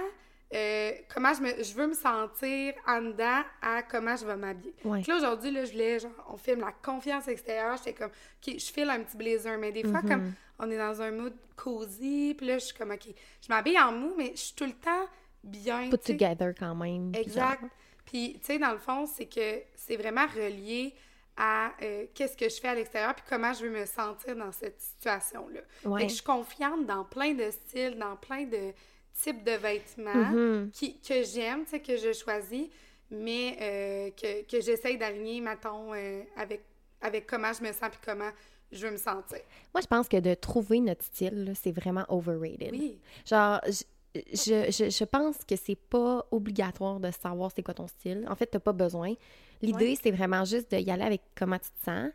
euh, 0.51 0.91
comment 1.13 1.33
je, 1.33 1.41
me, 1.41 1.63
je 1.63 1.73
veux 1.73 1.87
me 1.87 1.93
sentir 1.93 2.73
en 2.87 3.01
dedans 3.01 3.41
à 3.61 3.83
comment 3.83 4.15
je 4.15 4.25
vais 4.25 4.35
m'habiller. 4.35 4.73
Ouais. 4.83 5.03
Là, 5.07 5.17
aujourd'hui, 5.17 5.51
là, 5.51 5.65
je 5.65 5.71
voulais, 5.71 5.99
genre, 5.99 6.11
on 6.27 6.37
filme 6.37 6.61
la 6.61 6.71
confiance 6.71 7.27
extérieure. 7.27 7.77
J'étais 7.77 7.93
comme, 7.93 8.09
OK, 8.09 8.55
je 8.57 8.71
file 8.71 8.89
un 8.89 9.01
petit 9.01 9.15
blazer. 9.15 9.57
Mais 9.59 9.71
des 9.71 9.83
fois, 9.83 10.01
comme 10.01 10.33
on 10.57 10.69
est 10.71 10.77
dans 10.77 11.01
un 11.01 11.11
mood 11.11 11.33
cozy, 11.55 12.33
puis 12.35 12.47
là, 12.47 12.57
je 12.57 12.65
suis 12.65 12.75
comme, 12.75 12.91
OK, 12.91 13.07
je 13.41 13.47
m'habille 13.47 13.79
en 13.79 13.91
mou, 13.91 14.13
mais 14.17 14.31
je 14.31 14.41
suis 14.41 14.55
tout 14.55 14.65
le 14.65 14.73
temps 14.73 15.05
bien. 15.43 15.89
Put 15.89 15.99
together 15.99 16.53
quand 16.57 16.75
même. 16.75 17.11
Exact. 17.13 17.63
Puis, 18.05 18.37
tu 18.39 18.47
sais, 18.47 18.59
dans 18.59 18.71
le 18.71 18.79
fond, 18.79 19.05
c'est 19.05 19.27
que 19.27 19.61
c'est 19.75 19.97
vraiment 19.97 20.25
relié 20.25 20.95
à 21.37 21.71
euh, 21.81 22.05
qu'est-ce 22.13 22.35
que 22.35 22.49
je 22.49 22.59
fais 22.59 22.67
à 22.67 22.75
l'extérieur 22.75 23.15
puis 23.15 23.23
comment 23.29 23.53
je 23.53 23.65
veux 23.65 23.71
me 23.71 23.85
sentir 23.85 24.35
dans 24.35 24.51
cette 24.51 24.81
situation-là. 24.81 25.61
Ouais. 25.85 26.01
Fait 26.01 26.05
que 26.07 26.09
je 26.09 26.15
suis 26.15 26.25
confiante 26.25 26.85
dans 26.85 27.05
plein 27.05 27.33
de 27.33 27.49
styles, 27.49 27.97
dans 27.97 28.17
plein 28.17 28.43
de 28.43 28.73
types 29.23 29.43
de 29.43 29.51
vêtements 29.51 30.31
Mhm. 30.31 30.71
qui, 30.71 30.99
que 30.99 31.23
j'aime, 31.23 31.63
tu 31.65 31.71
sais, 31.71 31.79
que 31.79 31.97
je 31.97 32.13
choisis, 32.13 32.67
mais 33.11 33.57
euh, 33.61 34.09
que, 34.11 34.43
que 34.43 34.61
j'essaye 34.61 34.97
d'aligner, 34.97 35.41
mettons, 35.41 35.93
euh, 35.93 36.21
avec, 36.37 36.61
avec 37.01 37.25
comment 37.27 37.51
je 37.53 37.61
me 37.63 37.71
sens 37.73 37.89
puis 37.89 37.99
comment 38.05 38.29
je 38.71 38.85
veux 38.85 38.91
me 38.91 38.97
sentir. 38.97 39.39
Moi, 39.73 39.81
je 39.81 39.87
pense 39.87 40.07
que 40.07 40.17
de 40.17 40.33
trouver 40.35 40.79
notre 40.79 41.03
style, 41.03 41.53
c'est 41.61 41.71
vraiment 41.71 42.05
overrated. 42.07 42.71
Oui. 42.71 42.99
Genre, 43.25 43.59
je, 43.65 43.83
je, 44.33 44.71
je, 44.71 44.89
je 44.89 45.03
pense 45.05 45.37
que 45.43 45.55
c'est 45.55 45.75
pas 45.75 46.25
obligatoire 46.31 46.99
de 46.99 47.09
savoir 47.11 47.51
c'est 47.55 47.63
quoi 47.63 47.73
ton 47.73 47.87
style. 47.87 48.25
En 48.29 48.35
fait, 48.35 48.45
t'as 48.47 48.59
pas 48.59 48.73
besoin. 48.73 49.13
L'idée, 49.61 49.89
Ouais. 49.89 49.97
c'est 50.01 50.11
vraiment 50.11 50.45
juste 50.45 50.73
d'y 50.73 50.89
aller 50.91 51.03
avec 51.03 51.21
comment 51.35 51.57
tu 51.57 51.69
te 51.71 51.83
sens, 51.83 52.11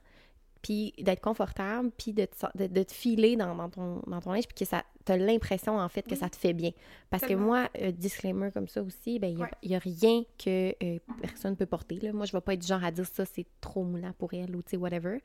puis 0.65 0.95
d'être 0.99 1.21
confortable, 1.21 1.91
puis 1.97 2.13
de 2.15 2.25
te, 2.25 2.47
de, 2.57 2.67
de 2.67 2.83
te 2.83 2.93
filer 2.93 3.37
dans, 3.37 3.55
dans 3.55 3.69
ton, 3.69 4.03
dans 4.07 4.21
ton 4.21 4.33
linge, 4.33 4.49
puis 4.49 4.55
que 4.55 4.65
ça 4.65 4.83
t'as 5.05 5.19
l'impression, 5.19 5.77
en 5.79 5.89
fait, 5.91 6.01
que 6.03 6.13
Oui. 6.13 6.17
ça 6.17 6.31
te 6.31 6.37
fait 6.37 6.55
bien. 6.55 6.71
Parce 7.11 7.25
que 7.27 7.35
moi, 7.35 7.69
euh, 7.83 7.93
disclaimer 7.93 8.51
comme 8.51 8.67
ça 8.69 8.83
aussi, 8.83 9.19
ben 9.19 9.29
il 9.31 9.39
y, 9.39 9.43
a- 9.43 9.45
Ouais. 9.45 9.51
y 9.63 9.75
a 9.75 9.79
rien 9.79 10.23
que 10.43 10.75
euh, 10.83 10.99
personne 11.21 11.57
peut 11.57 11.67
porter. 11.67 11.97
Là. 12.01 12.13
Moi, 12.15 12.25
je 12.25 12.33
vais 12.33 12.41
pas 12.41 12.55
être 12.55 12.61
du 12.63 12.67
genre 12.67 12.83
à 12.83 12.91
dire 12.91 13.05
ça, 13.05 13.27
c'est 13.27 13.45
trop 13.61 13.85
moulant 13.85 14.15
pour 14.19 14.33
elle, 14.33 14.57
ou 14.57 14.63
tu 14.63 14.71
sais, 14.71 14.77
whatever. 14.79 15.19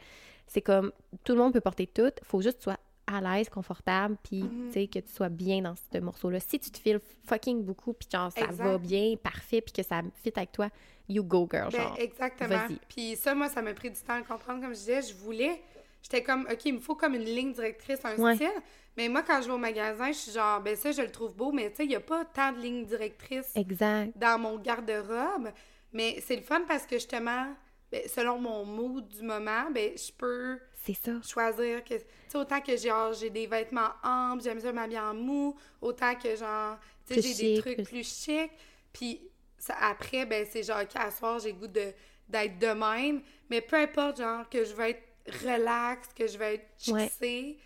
C'est 0.48 0.62
comme, 0.62 0.92
tout 1.24 1.32
le 1.32 1.40
monde 1.40 1.54
peut 1.54 1.62
porter 1.62 1.88
tout, 1.88 2.12
faut 2.24 2.42
juste 2.42 2.58
que 2.58 2.64
tu 2.64 2.64
sois 2.66 2.80
à 3.14 3.22
l'aise, 3.22 3.50
confortable, 3.50 4.18
puis 4.24 4.50
tu 4.68 4.74
sais, 4.74 4.88
que 4.88 5.00
tu 5.00 5.12
sois 5.12 5.30
bien 5.30 5.62
dans 5.62 5.74
ce 5.92 5.98
morceau-là. 6.00 6.40
Si 6.40 6.60
tu 6.60 6.70
te 6.72 6.78
files 6.78 7.00
fucking 7.28 7.64
beaucoup, 7.64 7.94
puis 7.94 8.08
genre, 8.12 8.32
ça 8.32 8.42
Exact. 8.42 8.64
va 8.64 8.78
bien, 8.78 9.16
parfait, 9.22 9.62
puis 9.62 9.74
que 9.74 9.84
ça 9.84 10.02
fit 10.24 10.32
avec 10.36 10.52
toi, 10.52 10.70
you 11.08 11.24
go, 11.24 11.48
girl, 11.52 11.72
Ben, 11.72 11.82
genre. 11.82 11.96
exactement. 12.00 12.68
Puis 12.88 13.16
ça, 13.16 13.34
moi, 13.36 13.50
ça 13.50 13.62
m'a 13.62 13.74
pris 13.74 13.90
du 13.92 14.00
temps 14.00 14.14
à 14.14 14.20
le 14.20 14.24
comprendre. 14.26 14.62
Comme 14.62 14.74
je 14.74 14.80
disais, 14.80 15.02
je 15.02 15.14
voulais. 15.16 15.62
J'étais 16.02 16.24
comme, 16.24 16.48
OK, 16.50 16.66
il 16.66 16.76
me 16.76 16.80
faut 16.80 16.96
comme 16.96 17.16
une 17.16 17.26
ligne 17.26 17.52
directrice, 17.52 18.00
un 18.06 18.16
Ouais. 18.18 18.36
style. 18.36 18.50
Mais 18.96 19.10
moi, 19.10 19.22
quand 19.24 19.42
je 19.42 19.48
vais 19.48 19.54
au 19.54 19.58
magasin, 19.58 20.08
je 20.12 20.18
suis 20.18 20.32
genre, 20.32 20.62
ben 20.62 20.76
ça, 20.76 20.92
je 20.92 21.02
le 21.02 21.12
trouve 21.12 21.34
beau, 21.36 21.52
mais 21.52 21.70
tu 21.72 21.78
sais, 21.78 21.84
il 21.86 21.90
n'y 21.90 21.96
a 21.96 22.00
pas 22.00 22.26
tant 22.26 22.52
de 22.52 22.60
lignes 22.60 22.86
directrices 22.86 23.52
Exact. 23.56 24.12
dans 24.18 24.40
mon 24.40 24.58
garde-robe. 24.60 25.50
Mais 25.94 26.22
c'est 26.26 26.36
le 26.36 26.42
fun 26.42 26.62
parce 26.68 26.86
que 26.86 26.96
justement, 26.96 27.48
ben, 27.92 28.02
selon 28.08 28.40
mon 28.40 28.66
mood 28.66 29.08
du 29.08 29.24
moment, 29.24 29.70
ben, 29.74 29.92
je 29.98 30.12
peux 30.14 30.60
C'est 30.94 31.12
ça. 31.12 31.12
choisir 31.28 31.84
que 31.84 31.94
tu 31.96 32.04
sais 32.30 32.38
autant 32.38 32.62
que 32.62 32.76
genre 32.78 33.14
j'ai 33.14 33.30
des 33.30 33.48
vêtements 33.48 33.90
amples 34.04 34.44
j'aime 34.44 34.60
ça 34.60 34.72
m'habiller 34.72 35.00
en 35.00 35.14
mou 35.14 35.56
autant 35.82 36.16
que 36.16 36.36
genre 36.36 36.78
tu 37.06 37.16
sais 37.16 37.22
Plus 37.22 37.38
j'ai 37.38 37.56
des 37.56 37.60
trucs 37.62 37.76
plus- 37.76 37.84
plus 37.86 38.04
chics 38.26 38.52
puis 38.94 39.22
ça, 39.58 39.76
après 39.82 40.26
ben 40.26 40.46
c'est 40.50 40.64
genre 40.64 40.88
qu'à 40.88 41.12
soir 41.12 41.40
j'ai 41.40 41.52
le 41.52 41.58
goût 41.60 41.68
de 41.68 41.92
d'être 42.28 42.58
de 42.60 42.68
même 42.68 43.22
mais 43.50 43.62
peu 43.62 43.76
importe 43.78 44.18
genre 44.18 44.48
que 44.50 44.64
je 44.66 44.74
vais 44.74 44.92
être 44.92 45.04
relax 45.46 46.08
que 46.16 46.28
je 46.28 46.38
vais 46.38 46.56
être 46.56 46.92
Ouais. 46.92 47.04
chixée 47.08 47.58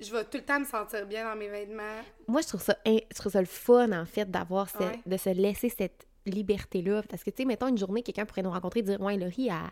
je 0.00 0.12
vais 0.12 0.24
tout 0.24 0.38
le 0.38 0.44
temps 0.44 0.60
me 0.60 0.64
sentir 0.64 1.06
bien 1.06 1.28
dans 1.28 1.36
mes 1.36 1.48
vêtements 1.48 2.02
Moi, 2.28 2.40
je 2.42 2.46
trouve 2.46 2.62
ça, 2.62 2.76
je 2.86 3.00
trouve 3.16 3.32
ça 3.32 3.40
le 3.40 3.46
fun, 3.48 3.90
en 3.90 4.06
fait, 4.06 4.30
d'avoir 4.30 4.70
ce- 4.70 4.78
Ouais. 4.78 5.00
de 5.04 5.16
se 5.16 5.30
laisser 5.30 5.68
cette 5.70 6.06
liberté-là. 6.24 7.02
Parce 7.10 7.24
que, 7.24 7.30
tu 7.30 7.38
sais, 7.38 7.44
mettons 7.44 7.66
une 7.66 7.78
journée, 7.78 8.04
quelqu'un 8.04 8.24
pourrait 8.24 8.42
nous 8.42 8.50
rencontrer 8.52 8.78
et 8.78 8.82
dire 8.84 9.00
Ouais, 9.00 9.16
Laurie, 9.16 9.48
elle- 9.48 9.70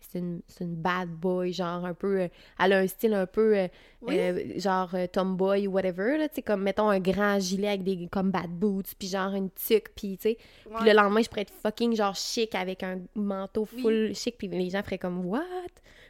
c'est 0.00 0.18
une, 0.20 0.40
c'est 0.48 0.64
une 0.64 0.74
bad 0.74 1.08
boy, 1.08 1.52
genre 1.52 1.84
un 1.84 1.94
peu. 1.94 2.20
euh, 2.22 2.28
elle 2.58 2.72
a 2.72 2.78
un 2.78 2.86
style 2.86 3.14
un 3.14 3.26
peu. 3.26 3.56
euh, 3.56 3.68
Oui. 4.00 4.16
euh, 4.18 4.58
genre 4.60 4.94
euh, 4.94 5.06
tomboy 5.06 5.66
ou 5.66 5.72
whatever, 5.72 6.16
là, 6.18 6.28
tu 6.28 6.36
sais, 6.36 6.42
comme 6.42 6.62
mettons 6.62 6.88
un 6.88 7.00
grand 7.00 7.38
gilet 7.40 7.68
avec 7.68 7.82
des 7.82 8.08
comme 8.10 8.30
bad 8.30 8.48
boots, 8.50 8.94
puis 8.98 9.08
genre 9.08 9.34
une 9.34 9.50
tuque, 9.50 9.90
puis 9.96 10.16
tu 10.16 10.22
sais. 10.30 10.38
Puis 10.64 10.84
le 10.88 10.92
lendemain, 10.94 11.20
je 11.20 11.28
pourrais 11.28 11.42
être 11.42 11.52
fucking 11.62 11.96
genre 11.96 12.14
chic 12.14 12.54
avec 12.54 12.82
un 12.84 13.00
manteau 13.16 13.66
Oui. 13.74 13.82
full 13.82 14.14
chic, 14.14 14.38
puis 14.38 14.46
les 14.48 14.70
gens 14.70 14.82
feraient 14.82 14.98
comme 14.98 15.26
What? 15.26 15.42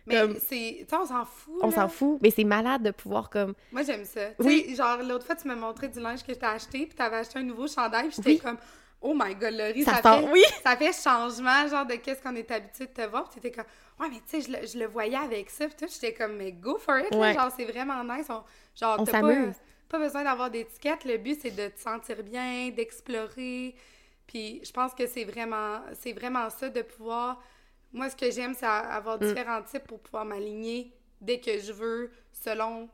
mais 0.07 0.21
Comme- 0.21 0.37
c'est 0.37 0.77
tu 0.81 0.87
sais 0.89 0.97
on 0.97 1.05
s'en 1.07 1.25
fout 1.25 1.55
On 1.63 1.71
s'en 1.71 1.89
fout, 1.89 2.19
mais 2.23 2.31
c'est 2.31 2.45
malade 2.45 2.83
de 2.83 2.91
pouvoir 2.91 3.29
comme. 3.31 3.55
Moi, 3.73 3.83
j'aime 3.83 4.05
ça. 4.05 4.21
Oui. 4.39 4.75
genre, 4.77 4.99
l'autre 5.03 5.25
fois, 5.27 5.35
tu 5.37 5.47
m'as 5.49 5.55
montré 5.57 5.89
du 5.89 6.01
linge 6.01 6.23
que 6.23 6.33
t'ai 6.33 6.47
acheté, 6.47 6.87
puis 6.87 6.95
t'avais 6.95 7.17
acheté 7.17 7.39
un 7.39 7.43
nouveau 7.43 7.67
chandail, 7.69 8.09
puis 8.09 8.17
j'étais 8.17 8.31
Oui. 8.31 8.39
comme, 8.39 8.57
oh 9.01 9.15
my 9.15 9.35
god, 9.35 9.53
Laurie, 9.55 9.83
Ça 9.85 9.97
ça, 9.97 10.03
sort- 10.03 10.21
fait, 10.21 10.33
oui. 10.33 10.43
ça 10.63 10.77
fait 10.77 10.93
changement, 10.93 11.67
genre, 11.69 11.87
de 11.87 11.95
qu'est-ce 11.97 12.23
qu'on 12.23 12.35
est 12.37 12.51
habitué 12.51 12.87
de 12.87 12.93
te 12.93 13.03
voir, 13.07 13.29
puis 13.29 13.41
t'étais 13.41 13.55
comme, 13.57 13.67
ouais, 14.01 14.09
mais 14.11 14.21
tu 14.29 14.41
sais, 14.41 14.41
je, 14.41 14.59
le- 14.61 14.67
je 14.67 14.79
le 14.79 14.87
voyais 14.87 15.17
avec 15.17 15.51
ça, 15.51 15.67
puis 15.69 15.77
tout, 15.77 15.87
j'étais 15.93 16.13
comme, 16.15 16.37
mais 16.37 16.53
go 16.53 16.79
for 16.79 16.99
it, 16.99 17.11
là, 17.13 17.33
genre, 17.35 17.53
c'est 17.57 17.65
vraiment 17.65 18.03
nice. 18.05 18.27
On, 18.31 18.43
genre, 18.75 18.97
On 19.01 19.05
t'as. 19.05 19.21
Pas, 19.21 19.35
pas 19.89 19.99
besoin 19.99 20.23
d'avoir 20.25 20.51
d'étiquette, 20.51 21.05
le 21.05 21.17
but, 21.17 21.39
c'est 21.41 21.51
de 21.51 21.69
te 21.69 21.81
sentir 21.81 22.23
bien, 22.23 22.69
d'explorer, 22.71 23.75
puis 24.27 24.61
je 24.65 24.71
pense 24.73 24.93
que 24.95 25.07
c'est 25.07 25.25
vraiment, 25.25 25.81
c'est 25.95 26.13
vraiment 26.13 26.51
ça, 26.51 26.69
de 26.69 26.83
pouvoir. 26.83 27.41
Moi, 27.93 28.11
ce 28.11 28.17
que 28.17 28.31
j'aime, 28.31 28.55
c'est 28.55 28.67
avoir 28.67 29.17
Mm. 29.17 29.27
différents 29.27 29.63
types 29.63 29.85
pour 29.87 30.01
pouvoir 30.01 30.25
m'aligner 30.27 30.93
dès 31.21 31.41
que 31.41 31.59
je 31.59 31.73
veux, 31.73 32.11
selon 32.33 32.89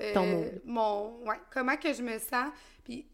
euh, 0.00 0.12
Ton 0.14 0.44
mon 0.64 1.18
ouais, 1.26 1.40
comment 1.52 1.76
que 1.76 1.92
je 1.92 2.02
me 2.02 2.18
sens 2.18 2.52
puis 2.84 3.06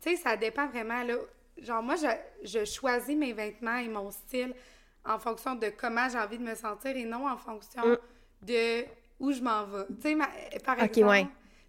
tu 0.00 0.10
sais 0.10 0.16
ça 0.16 0.36
dépend 0.36 0.66
vraiment 0.68 1.02
là 1.02 1.16
genre 1.62 1.82
moi 1.82 1.96
je, 1.96 2.06
je 2.46 2.64
choisis 2.64 3.16
mes 3.16 3.32
vêtements 3.32 3.76
et 3.78 3.88
mon 3.88 4.10
style 4.10 4.54
en 5.04 5.18
fonction 5.18 5.54
de 5.54 5.70
comment 5.70 6.08
j'ai 6.08 6.18
envie 6.18 6.38
de 6.38 6.44
me 6.44 6.54
sentir 6.54 6.96
et 6.96 7.04
non 7.04 7.28
en 7.28 7.36
fonction 7.36 7.82
Mm. 7.84 7.96
de 8.42 8.84
où 9.18 9.32
je 9.32 9.40
m'en 9.42 9.64
vais 9.66 9.84
tu 10.02 10.08
sais 10.10 10.16
par 10.64 10.78
exemple 10.80 11.06
ouais. 11.06 11.26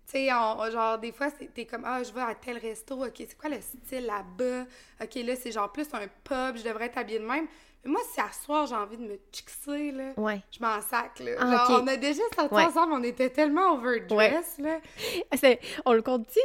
tu 0.07 0.17
sais, 0.17 0.27
genre, 0.27 0.99
des 0.99 1.11
fois, 1.13 1.29
c'est- 1.29 1.47
t'es 1.53 1.65
comme, 1.65 1.83
ah, 1.85 2.03
je 2.03 2.11
vais 2.11 2.21
à 2.21 2.35
tel 2.35 2.57
resto, 2.57 3.05
ok, 3.05 3.13
c'est 3.17 3.37
quoi 3.37 3.49
le 3.49 3.61
style 3.61 4.05
là-bas? 4.05 4.65
Ok, 5.01 5.15
là, 5.15 5.35
c'est 5.37 5.51
genre 5.51 5.71
plus 5.71 5.87
un 5.93 6.07
pub, 6.23 6.57
je 6.57 6.63
devrais 6.63 6.85
être 6.87 6.97
habillée 6.97 7.19
de 7.19 7.25
même. 7.25 7.47
Moi, 7.83 7.99
si 8.13 8.21
à 8.21 8.31
soir, 8.31 8.67
j'ai 8.67 8.75
envie 8.75 8.97
de 8.97 9.01
me 9.03 9.19
chixer, 9.31 9.91
là, 9.91 10.11
Ouais. 10.15 10.41
je 10.51 10.59
m'en 10.59 10.79
sac, 10.81 11.19
là. 11.19 11.31
Ah, 11.39 11.65
genre, 11.67 11.81
on 11.83 11.87
a 11.87 11.95
déjà 11.97 12.21
sorti 12.35 12.53
Ouais. 12.53 12.63
ensemble, 12.63 12.93
on 12.93 13.01
était 13.03 13.29
tellement 13.31 13.73
overdress, 13.73 14.57
là. 14.59 14.79
C'est- 15.33 15.59
On 15.85 15.93
le 15.93 16.03
compte-tu? 16.03 16.39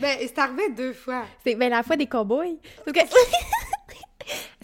Ben, 0.00 0.16
c'est 0.20 0.38
arrivé 0.38 0.70
deux 0.70 0.92
fois. 0.92 1.22
C'est 1.44 1.54
ben, 1.54 1.70
la 1.70 1.84
fois 1.84 1.94
des 1.96 2.06
cowboys. 2.06 2.58
Parce 2.84 2.96
que... 2.98 3.04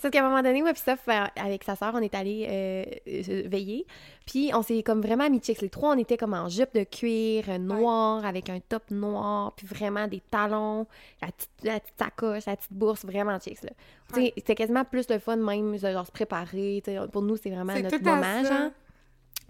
Sauf 0.01 0.11
qu'à 0.11 0.21
un 0.21 0.29
moment 0.29 0.43
donné, 0.43 0.61
moi 0.61 0.73
puis 0.73 0.83
Soph, 0.83 1.09
euh, 1.09 1.25
avec 1.37 1.65
sa 1.65 1.75
sœur, 1.75 1.93
on 1.95 2.01
est 2.01 2.15
allé 2.15 2.47
euh, 2.51 3.43
veiller. 3.49 3.87
Puis 4.27 4.51
on 4.53 4.63
s'est 4.63 4.83
comme 4.83 5.01
vraiment 5.01 5.29
mis 5.31 5.41
chicks. 5.41 5.63
Les 5.63 5.71
trois, 5.71 5.95
on 5.95 5.99
était 5.99 6.19
comme 6.19 6.35
en 6.35 6.49
jupe 6.49 6.75
de 6.75 6.85
cuir 6.85 7.45
euh, 7.49 7.59
noir, 7.59 8.25
avec 8.27 8.51
un 8.51 8.61
top 8.61 8.91
noir, 8.91 9.53
puis 9.57 9.67
vraiment 9.67 10.07
des 10.07 10.21
talons, 10.31 10.87
la 11.23 11.29
petite, 11.29 11.51
la 11.63 11.81
petite 11.81 11.99
sacoche, 11.99 12.45
la 12.47 12.57
petite 12.57 12.73
bourse, 12.73 13.05
vraiment 13.07 13.39
chicks, 13.39 13.63
là. 13.63 13.71
Ouais. 14.15 14.33
C'était 14.37 14.55
quasiment 14.55 14.85
plus 14.85 15.09
le 15.09 15.19
fun 15.19 15.37
même, 15.37 15.79
genre 15.79 16.07
se 16.07 16.13
préparer. 16.13 16.83
Pour 17.11 17.23
nous, 17.23 17.37
c'est 17.37 17.51
vraiment 17.51 17.73
C'est 17.75 17.83
notre 17.83 18.03
moment, 18.03 18.45
genre. 18.45 18.71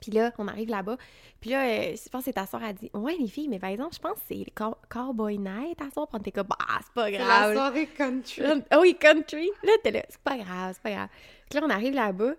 Puis 0.01 0.13
là, 0.13 0.33
on 0.39 0.47
arrive 0.49 0.69
là-bas. 0.69 0.97
Puis 1.41 1.51
là, 1.51 1.65
euh, 1.67 1.95
je 1.97 2.09
pense 2.09 2.21
que 2.21 2.25
c'est 2.27 2.33
ta 2.35 2.47
soeur 2.47 2.63
a 2.63 2.73
dit 2.73 2.91
Ouais, 2.95 3.15
les 3.19 3.29
filles, 3.29 3.49
mais 3.49 3.59
par 3.59 3.71
exemple, 3.71 3.95
je 3.95 3.99
pense 4.01 4.15
que 4.15 4.25
c'est 4.29 4.35
le 4.35 4.53
cow- 4.55 4.77
Cowboy 4.91 5.39
Night 5.39 5.81
à 5.81 5.91
soir. 5.93 6.07
Puis 6.09 6.17
on 6.17 6.19
était 6.21 6.33
comme 6.33 6.47
Bah, 6.49 6.57
c'est 6.85 6.93
pas 6.95 7.11
grave. 7.11 7.55
la 7.55 7.55
soirée 7.55 7.87
country. 7.87 8.43
Ah 8.71 8.81
oui, 8.81 8.97
country. 8.99 9.51
Là, 9.63 9.73
t'es 9.83 9.91
là, 9.91 10.03
c'est 10.09 10.21
pas 10.21 10.37
grave, 10.37 10.73
c'est 10.75 10.83
pas 10.83 10.91
grave. 10.91 11.09
Puis 11.51 11.59
là, 11.61 11.67
on 11.67 11.71
arrive 11.71 11.95
là-bas, 11.95 12.33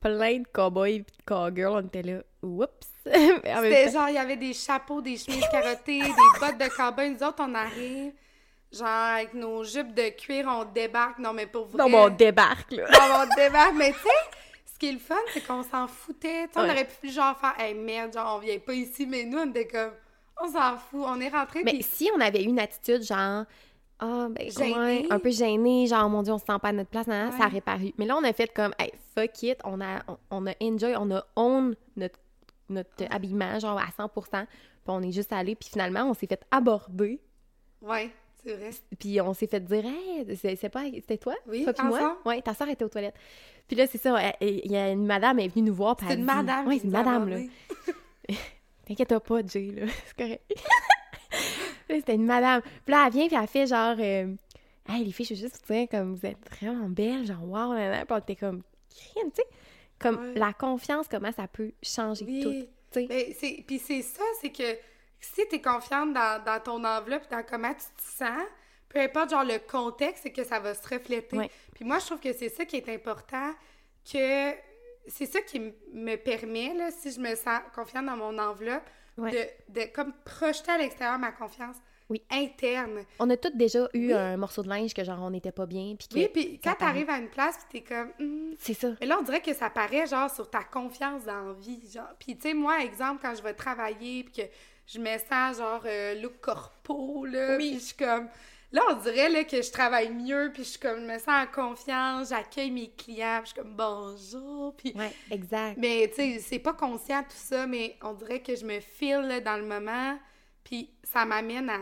plein 0.00 0.38
de 0.40 0.46
cowboys 0.52 0.96
et 0.96 0.98
de 1.00 1.06
cowgirls, 1.26 1.72
on 1.74 1.86
était 1.86 2.02
là, 2.02 2.18
oups. 2.42 2.68
Mais 3.06 3.40
C'était 3.42 3.90
genre, 3.90 4.08
il 4.10 4.14
y 4.16 4.18
avait 4.18 4.36
des 4.36 4.52
chapeaux, 4.52 5.00
des 5.00 5.16
chemises 5.16 5.46
carottées, 5.50 6.00
des 6.00 6.08
bottes 6.40 6.58
de 6.58 6.68
cowboy. 6.76 7.10
Nous 7.10 7.22
autres, 7.26 7.42
on 7.42 7.54
arrive, 7.54 8.12
genre, 8.70 8.86
avec 8.86 9.32
nos 9.32 9.64
jupes 9.64 9.94
de 9.94 10.10
cuir, 10.10 10.44
on 10.46 10.64
débarque. 10.66 11.18
Non, 11.18 11.32
mais 11.32 11.46
pour 11.46 11.66
vrai. 11.66 11.78
Non, 11.78 11.88
mais 11.88 11.98
on 11.98 12.10
débarque, 12.10 12.70
là. 12.72 12.84
Non, 12.90 13.24
on 13.24 13.34
débarque. 13.34 13.74
Mais 13.76 13.92
tu 13.92 13.98
sais, 13.98 14.08
ce 14.78 14.86
qui 14.86 14.90
est 14.90 14.92
le 14.92 15.00
fun, 15.00 15.16
c'est 15.32 15.44
qu'on 15.44 15.64
s'en 15.64 15.88
foutait. 15.88 16.46
On 16.54 16.60
aurait 16.60 16.86
pu 16.86 17.10
genre 17.10 17.36
faire, 17.36 17.58
hey 17.58 17.74
merde, 17.74 18.12
genre, 18.12 18.36
on 18.36 18.38
vient 18.38 18.58
pas 18.60 18.74
ici, 18.74 19.06
mais 19.06 19.24
nous, 19.24 19.38
on 19.38 19.50
était 19.50 19.66
comme, 19.66 19.90
on 20.40 20.46
s'en 20.46 20.76
fout. 20.76 21.02
On 21.04 21.20
est 21.20 21.28
rentré. 21.28 21.64
Mais 21.64 21.82
si 21.82 22.08
on 22.14 22.20
avait 22.20 22.44
eu 22.44 22.46
une 22.46 22.60
attitude 22.60 23.02
genre, 23.02 23.44
ah, 23.98 24.28
ben, 24.30 24.48
Gênée. 24.48 24.76
ouais, 24.76 25.06
un 25.10 25.18
peu 25.18 25.30
gêné, 25.30 25.88
genre, 25.88 26.08
mon 26.08 26.22
Dieu, 26.22 26.32
on 26.32 26.38
se 26.38 26.44
sent 26.44 26.58
pas 26.62 26.68
à 26.68 26.72
notre 26.72 26.90
place, 26.90 27.08
nan, 27.08 27.30
nan, 27.30 27.38
ça 27.40 27.48
aurait 27.48 27.60
paru. 27.60 27.92
Mais 27.98 28.06
là, 28.06 28.16
on 28.16 28.22
a 28.22 28.32
fait 28.32 28.52
comme, 28.54 28.72
hey, 28.78 28.92
fuck 29.16 29.42
it, 29.42 29.58
on 29.64 29.80
a, 29.80 30.04
on, 30.06 30.16
on 30.30 30.46
a 30.46 30.52
enjoy, 30.62 30.94
on 30.96 31.10
a 31.10 31.24
own 31.34 31.74
notre, 31.96 32.20
notre 32.68 32.90
habillement, 33.10 33.58
genre, 33.58 33.78
à 33.80 33.88
100% 33.88 34.22
Puis 34.30 34.46
on 34.86 35.02
est 35.02 35.10
juste 35.10 35.32
allé, 35.32 35.56
puis 35.56 35.70
finalement, 35.70 36.04
on 36.04 36.14
s'est 36.14 36.28
fait 36.28 36.44
aborder. 36.52 37.20
Ouais, 37.82 38.10
c'est 38.44 38.54
vrai. 38.56 38.70
Puis 38.98 39.20
on 39.20 39.34
s'est 39.34 39.46
fait 39.46 39.60
dire, 39.60 39.84
hey, 39.84 40.36
c'est 40.56 40.68
pas, 40.68 40.84
c'était 40.84 41.18
toi? 41.18 41.34
Oui, 41.46 41.64
toi 41.64 41.84
moi? 41.84 42.18
Ouais, 42.24 42.40
ta 42.42 42.54
soeur 42.54 42.68
était 42.68 42.84
aux 42.84 42.88
toilettes. 42.88 43.14
Puis 43.66 43.76
là, 43.76 43.86
c'est 43.86 43.98
ça, 43.98 44.16
il 44.40 44.70
y 44.70 44.76
a 44.76 44.90
une 44.90 45.04
madame, 45.06 45.38
elle 45.38 45.46
est 45.46 45.48
venue 45.54 45.66
nous 45.68 45.74
voir, 45.74 45.96
C'est 46.00 46.14
une 46.14 46.20
dit- 46.20 46.22
madame. 46.22 46.70
Qui 46.70 46.78
c'est 46.78 46.84
une 46.86 46.90
madame, 46.90 47.28
là. 47.28 47.38
T'inquiète 48.86 49.18
pas, 49.18 49.40
Jay, 49.46 49.70
là, 49.76 49.86
c'est 50.06 50.16
correct. 50.16 50.42
C'était 51.90 52.14
une 52.14 52.24
madame. 52.26 52.62
Puis 52.62 52.92
là, 52.94 53.04
elle 53.06 53.12
vient, 53.12 53.26
puis 53.28 53.36
elle 53.36 53.46
fait 53.46 53.66
genre, 53.66 53.96
euh, 53.98 54.34
hey, 54.88 55.04
les 55.04 55.12
filles, 55.12 55.26
je 55.26 55.34
veux 55.34 55.40
juste 55.40 55.62
dire, 55.70 55.86
comme, 55.90 56.14
vous 56.14 56.26
êtes 56.26 56.38
vraiment 56.60 56.88
belles, 56.88 57.26
genre, 57.26 57.42
wow, 57.44 57.74
nanana. 57.74 58.04
Puis 58.04 58.14
on 58.14 58.18
était 58.18 58.36
comme, 58.36 58.62
crime, 58.94 59.30
tu 59.30 59.36
sais, 59.36 59.46
comme 59.98 60.16
Ouais. 60.16 60.34
la 60.38 60.52
confiance, 60.52 61.06
comment 61.10 61.32
ça 61.32 61.46
peut 61.48 61.72
changer 61.82 62.24
Oui. 62.26 62.42
tout, 62.42 62.52
tu 63.00 63.06
c'est, 63.38 63.64
puis 63.66 63.78
c'est 63.78 64.00
ça, 64.02 64.22
c'est 64.40 64.50
que 64.50 64.62
si 65.20 65.46
t'es 65.48 65.60
confiante 65.60 66.12
dans, 66.12 66.42
dans 66.44 66.60
ton 66.60 66.84
enveloppe, 66.84 67.28
dans 67.30 67.42
comment 67.42 67.72
tu 67.74 67.84
te 67.96 68.10
sens, 68.24 68.46
peu 68.88 69.00
importe 69.00 69.30
genre 69.30 69.44
le 69.44 69.58
contexte, 69.58 70.22
c'est 70.22 70.32
que 70.32 70.44
ça 70.44 70.60
va 70.60 70.74
se 70.74 70.82
refléter. 70.88 71.50
Puis 71.74 71.84
moi, 71.84 71.98
je 71.98 72.06
trouve 72.06 72.20
que 72.20 72.32
c'est 72.32 72.48
ça 72.48 72.64
qui 72.64 72.76
est 72.76 72.88
important, 72.88 73.52
que 74.10 74.52
c'est 75.06 75.26
ça 75.26 75.40
qui 75.42 75.60
me 75.92 76.16
permet, 76.16 76.74
là, 76.74 76.90
si 76.90 77.10
je 77.12 77.20
me 77.20 77.34
sens 77.34 77.60
confiante 77.74 78.06
dans 78.06 78.16
mon 78.16 78.38
enveloppe, 78.38 78.84
de, 79.16 79.30
de 79.68 79.92
comme 79.92 80.12
projeter 80.24 80.70
à 80.70 80.78
l'extérieur 80.78 81.18
ma 81.18 81.32
confiance. 81.32 81.76
Oui. 82.10 82.22
interne. 82.30 83.04
On 83.18 83.28
a 83.28 83.36
tous 83.36 83.50
déjà 83.54 83.80
eu 83.92 84.06
Oui. 84.06 84.12
un 84.14 84.38
morceau 84.38 84.62
de 84.62 84.68
linge 84.70 84.94
que 84.94 85.04
genre 85.04 85.20
on 85.20 85.28
n'était 85.30 85.52
pas 85.52 85.66
bien, 85.66 85.94
puis 85.94 86.08
Oui, 86.14 86.28
puis 86.32 86.58
quand 86.58 86.72
t'arrives 86.74 87.10
à 87.10 87.18
une 87.18 87.28
place, 87.28 87.58
puis 87.68 87.82
t'es 87.82 87.94
comme... 87.94 88.12
Hmm. 88.18 88.54
C'est 88.58 88.72
ça. 88.72 88.92
Mais 88.98 89.06
là, 89.06 89.18
on 89.20 89.22
dirait 89.22 89.42
que 89.42 89.52
ça 89.52 89.68
paraît, 89.68 90.06
genre, 90.06 90.30
sur 90.30 90.48
ta 90.48 90.64
confiance 90.64 91.24
dans 91.24 91.48
la 91.48 91.52
vie, 91.52 91.82
genre. 91.92 92.08
Puis, 92.18 92.34
tu 92.38 92.48
sais, 92.48 92.54
moi, 92.54 92.82
exemple, 92.82 93.20
quand 93.20 93.34
je 93.34 93.42
vais 93.42 93.52
travailler, 93.52 94.24
puis 94.24 94.32
que 94.42 94.48
je 94.88 94.98
me 94.98 95.16
sens, 95.18 95.58
genre, 95.58 95.82
euh, 95.84 96.20
look 96.20 96.40
corpo, 96.40 97.24
là, 97.26 97.56
Oui. 97.56 97.70
puis 97.70 97.78
je 97.80 97.84
suis 97.86 97.96
comme... 97.96 98.28
Là, 98.70 98.82
on 98.90 98.94
dirait, 98.96 99.30
là, 99.30 99.44
que 99.44 99.62
je 99.62 99.70
travaille 99.72 100.10
mieux, 100.10 100.50
puis 100.52 100.62
je 100.62 100.68
suis 100.70 100.78
comme, 100.78 101.00
je 101.00 101.06
me 101.06 101.18
sens 101.18 101.28
en 101.28 101.46
confiance, 101.46 102.28
j'accueille 102.28 102.70
mes 102.70 102.90
clients, 102.90 103.38
puis 103.42 103.50
je 103.50 103.52
suis 103.54 103.62
comme, 103.62 103.74
bonjour, 103.74 104.74
puis... 104.76 104.92
Ouais, 104.94 105.10
exact. 105.30 105.78
Mais, 105.78 106.06
tu 106.08 106.16
sais, 106.16 106.38
c'est 106.38 106.58
pas 106.58 106.74
conscient 106.74 107.22
tout 107.22 107.28
ça, 107.30 107.66
mais 107.66 107.96
on 108.02 108.12
dirait 108.12 108.42
que 108.42 108.54
je 108.54 108.66
me 108.66 108.80
file 108.80 109.20
là, 109.26 109.40
dans 109.40 109.56
le 109.56 109.64
moment, 109.64 110.18
puis 110.64 110.90
ça 111.02 111.24
m'amène 111.24 111.70
à, 111.70 111.76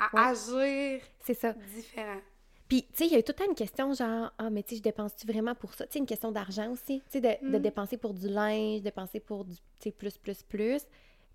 à 0.00 0.08
Ouais. 0.14 0.20
agir 0.32 1.00
C'est 1.20 1.34
ça. 1.34 1.52
différent. 1.52 2.18
Puis, 2.68 2.82
tu 2.84 2.88
sais, 2.94 3.06
il 3.06 3.12
y 3.12 3.16
a 3.16 3.18
eu 3.18 3.22
tout 3.22 3.32
le 3.38 3.44
temps 3.44 3.48
une 3.50 3.54
question 3.54 3.92
genre, 3.94 4.32
ah, 4.38 4.50
mais 4.50 4.62
tu 4.64 4.70
sais, 4.70 4.76
je 4.78 4.82
dépense-tu 4.82 5.26
vraiment 5.28 5.54
pour 5.54 5.74
ça? 5.74 5.86
Tu 5.86 5.92
sais, 5.92 5.98
une 6.00 6.06
question 6.06 6.32
d'argent 6.32 6.70
aussi. 6.72 7.02
Tu 7.10 7.12
sais, 7.12 7.20
de, 7.20 7.50
de 7.52 7.58
Mm. 7.58 7.62
dépenser 7.62 7.96
pour 7.98 8.14
du 8.14 8.28
linge, 8.28 8.80
dépenser 8.82 9.20
pour 9.20 9.44
du, 9.44 9.54
tu 9.54 9.62
sais, 9.78 9.90
plus, 9.92 10.16
plus, 10.18 10.42
plus. 10.42 10.82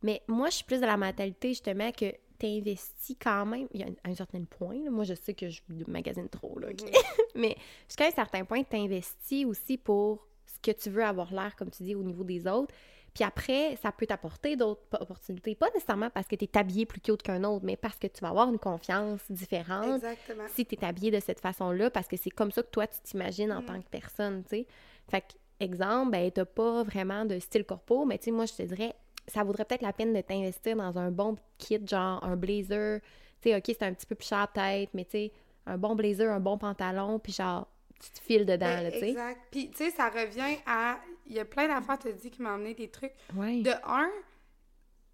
Mais 0.04 0.22
moi, 0.28 0.50
je 0.50 0.56
suis 0.58 0.66
plus 0.66 0.80
de 0.82 0.86
la 0.86 0.98
mentalité, 0.98 1.50
justement, 1.50 1.92
que 1.92 2.14
t'investis 2.38 3.16
quand 3.20 3.46
même. 3.46 3.68
Il 3.74 3.82
y 3.82 3.84
a 3.84 3.88
un, 3.88 4.12
un 4.12 4.16
certain 4.16 4.44
point, 4.44 4.76
là. 4.84 4.92
Moi, 4.92 5.04
je 5.04 5.14
sais 5.16 5.34
que 5.34 5.50
je 5.50 5.62
magasine 5.88 6.30
trop, 6.30 6.58
là, 6.60 6.68
OK? 6.70 6.90
mais 7.36 7.56
jusqu'à 7.88 8.08
un 8.08 8.12
certain 8.12 8.46
point, 8.46 8.64
t'investis 8.64 9.46
aussi 9.46 9.78
pour 9.78 10.28
ce 10.46 10.60
que 10.60 10.72
tu 10.78 10.90
veux 10.90 11.04
avoir 11.04 11.34
l'air, 11.34 11.56
comme 11.56 11.70
tu 11.72 11.84
dis, 11.84 11.96
au 11.96 12.04
niveau 12.04 12.24
des 12.24 12.48
autres. 12.48 12.74
Puis 13.14 13.24
après, 13.24 13.76
ça 13.82 13.92
peut 13.92 14.06
t'apporter 14.06 14.56
d'autres 14.56 14.84
po- 14.90 14.98
opportunités. 15.00 15.56
Pas 15.56 15.70
nécessairement 15.74 16.12
parce 16.12 16.28
que 16.28 16.36
tu 16.36 16.46
es 16.46 16.58
habillé 16.58 16.86
plus 16.86 17.02
cute 17.02 17.24
qu'un 17.24 17.44
autre, 17.44 17.66
mais 17.66 17.76
parce 17.76 17.98
que 17.98 18.06
tu 18.06 18.22
vas 18.22 18.30
avoir 18.30 18.48
une 18.50 18.60
confiance 18.60 19.22
différente 19.32 19.96
Exactement. 20.04 20.44
si 20.54 20.66
tu 20.68 20.76
es 20.76 20.86
habillé 20.86 21.10
de 21.10 21.20
cette 21.20 21.40
façon-là, 21.40 21.90
parce 21.90 22.08
que 22.08 22.16
c'est 22.16 22.30
comme 22.30 22.52
ça 22.52 22.62
que 22.62 22.70
toi, 22.70 22.86
tu 22.86 23.00
t'imagines 23.02 23.52
en 23.52 23.62
Mm. 23.62 23.66
tant 23.66 23.82
que 23.82 23.90
personne, 23.90 24.44
tu 24.44 24.50
sais. 24.50 24.68
Fait 25.10 25.22
que, 25.22 25.34
exemple, 25.60 26.12
ben, 26.12 26.30
t'as 26.32 26.46
pas 26.46 26.84
vraiment 26.84 27.26
de 27.26 27.40
style 27.40 27.64
corpo, 27.66 28.06
mais 28.06 28.20
tu 28.20 28.26
sais, 28.26 28.32
moi, 28.32 28.46
je 28.46 28.54
te 28.54 28.62
dirais, 28.62 28.94
ça 29.28 29.44
vaudrait 29.44 29.66
peut-être 29.66 29.82
la 29.82 29.94
peine 29.94 30.14
de 30.14 30.22
t'investir 30.22 30.76
dans 30.76 30.98
un 30.98 31.12
bon 31.12 31.36
kit, 31.58 31.80
genre 31.86 32.24
un 32.24 32.36
blazer. 32.36 33.02
Tu 33.42 33.50
sais, 33.50 33.56
OK, 33.58 33.64
c'est 33.68 33.84
un 33.84 33.94
petit 33.94 34.06
peu 34.06 34.16
plus 34.16 34.28
cher 34.28 34.48
peut-être, 34.54 34.94
mais 34.94 35.06
tu 35.06 35.12
sais, 35.12 35.32
un 35.66 35.78
bon 35.78 35.96
blazer, 35.96 36.32
un 36.32 36.40
bon 36.40 36.58
pantalon, 36.58 37.20
puis 37.20 37.34
genre, 37.34 37.68
tu 38.00 38.10
te 38.12 38.20
files 38.20 38.46
dedans, 38.46 38.66
Ben, 38.66 38.84
là, 38.84 38.92
tu 38.92 39.00
sais. 39.00 39.10
Exact. 39.10 39.40
Puis, 39.52 39.70
tu 39.70 39.78
sais, 39.78 39.92
ça 39.92 40.10
revient 40.10 40.58
à. 40.66 41.00
Il 41.26 41.34
y 41.36 41.40
a 41.40 41.46
plein 41.46 41.68
d'affaires, 41.68 42.00
tu 42.00 42.14
dit, 42.14 42.30
qui 42.30 42.42
m'ont 42.42 42.52
amené 42.52 42.74
des 42.74 42.90
trucs. 42.90 43.12
Ouais. 43.36 43.62
De 43.62 43.72
un, 43.84 44.10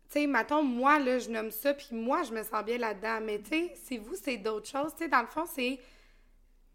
tu 0.10 0.20
sais, 0.20 0.28
mettons, 0.28 0.62
moi, 0.62 1.00
là, 1.00 1.18
je 1.18 1.30
nomme 1.30 1.50
ça, 1.50 1.74
puis 1.74 1.88
moi, 1.92 2.24
je 2.24 2.32
me 2.34 2.44
sens 2.44 2.64
bien 2.64 2.78
là-dedans. 2.78 3.20
Mais, 3.24 3.40
tu 3.40 3.50
sais, 3.50 3.74
c'est 3.76 3.98
vous, 3.98 4.16
c'est 4.16 4.38
d'autres 4.38 4.70
choses. 4.70 4.92
Tu 4.96 5.06
sais, 5.06 5.10
dans 5.10 5.22
le 5.22 5.28
fond, 5.28 5.46
c'est. 5.46 5.80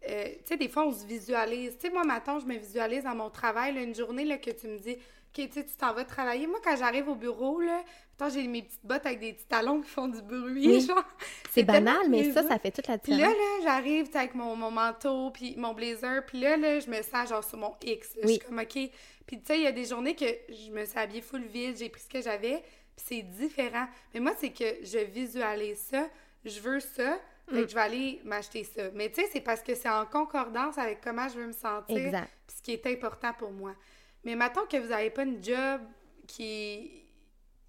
euh, 0.09 0.25
tu 0.39 0.45
sais, 0.45 0.57
des 0.57 0.67
fois, 0.67 0.85
on 0.87 0.91
se 0.91 1.05
visualise. 1.05 1.77
Tu 1.77 1.87
sais, 1.87 1.93
moi, 1.93 2.03
mettons, 2.03 2.39
je 2.39 2.45
me 2.45 2.57
visualise 2.57 3.03
dans 3.03 3.15
mon 3.15 3.29
travail, 3.29 3.73
là, 3.75 3.81
une 3.81 3.95
journée, 3.95 4.25
là, 4.25 4.37
que 4.37 4.51
tu 4.51 4.67
me 4.67 4.77
dis, 4.77 4.97
OK, 5.37 5.49
tu 5.49 5.63
t'en 5.77 5.93
vas 5.93 6.03
travailler. 6.05 6.47
Moi, 6.47 6.59
quand 6.63 6.75
j'arrive 6.75 7.07
au 7.07 7.15
bureau, 7.15 7.59
là, 7.61 7.83
j'ai 8.33 8.47
mes 8.47 8.63
petites 8.63 8.83
bottes 8.85 9.05
avec 9.05 9.19
des 9.19 9.33
petits 9.33 9.45
talons 9.45 9.79
qui 9.81 9.89
font 9.89 10.07
du 10.07 10.21
bruit, 10.21 10.67
Oui. 10.67 10.81
genre. 10.81 11.03
C'est 11.51 11.63
banal, 11.63 12.09
mais 12.09 12.31
ça, 12.31 12.43
ça 12.47 12.57
fait 12.59 12.71
toute 12.71 12.87
la 12.87 12.97
Puis 12.97 13.11
là, 13.13 13.17
différence. 13.27 13.37
là, 13.37 13.63
j'arrive 13.63 14.09
avec 14.15 14.33
mon, 14.35 14.55
mon 14.55 14.71
manteau, 14.71 15.29
puis 15.31 15.55
mon 15.55 15.73
blazer, 15.73 16.25
puis 16.25 16.39
là, 16.39 16.57
là, 16.57 16.79
je 16.79 16.89
me 16.89 17.01
sens 17.03 17.29
genre 17.29 17.43
sur 17.43 17.57
mon 17.57 17.75
X. 17.83 18.15
là. 18.15 18.21
Je 18.23 18.27
Oui. 18.27 18.33
suis 18.37 18.45
comme, 18.45 18.59
OK. 18.59 18.73
Puis 19.27 19.39
tu 19.39 19.45
sais, 19.45 19.57
il 19.57 19.63
y 19.63 19.67
a 19.67 19.71
des 19.71 19.85
journées 19.85 20.15
que 20.15 20.25
je 20.49 20.71
me 20.71 20.83
suis 20.85 20.97
habillée 20.97 21.21
full 21.21 21.43
vide, 21.43 21.77
j'ai 21.77 21.89
pris 21.89 22.01
ce 22.01 22.09
que 22.09 22.21
j'avais, 22.21 22.63
puis 22.95 23.05
c'est 23.07 23.21
différent. 23.21 23.87
Mais 24.13 24.19
moi, 24.19 24.33
c'est 24.39 24.49
que 24.51 24.65
je 24.83 24.97
visualise 25.05 25.77
ça, 25.79 26.07
je 26.43 26.59
veux 26.59 26.79
ça, 26.79 27.19
Mm. 27.47 27.55
fait 27.55 27.63
que 27.63 27.69
je 27.69 27.75
vais 27.75 27.81
aller 27.81 28.21
m'acheter 28.25 28.63
ça. 28.63 28.83
Mais 28.93 29.09
tu 29.09 29.21
sais, 29.21 29.27
c'est 29.31 29.41
parce 29.41 29.61
que 29.61 29.73
c'est 29.75 29.89
en 29.89 30.05
concordance 30.05 30.77
avec 30.77 31.01
comment 31.01 31.27
je 31.29 31.35
veux 31.39 31.47
me 31.47 31.51
sentir, 31.51 31.97
Exact. 31.97 32.29
puis 32.47 32.57
ce 32.57 32.61
qui 32.61 32.73
est 32.73 32.85
important 32.87 33.33
pour 33.39 33.51
moi. 33.51 33.73
Mais 34.23 34.35
mettons 34.35 34.65
que 34.65 34.77
vous 34.77 34.89
n'avez 34.89 35.09
pas 35.09 35.23
une 35.23 35.43
job 35.43 35.81
qui... 36.27 37.03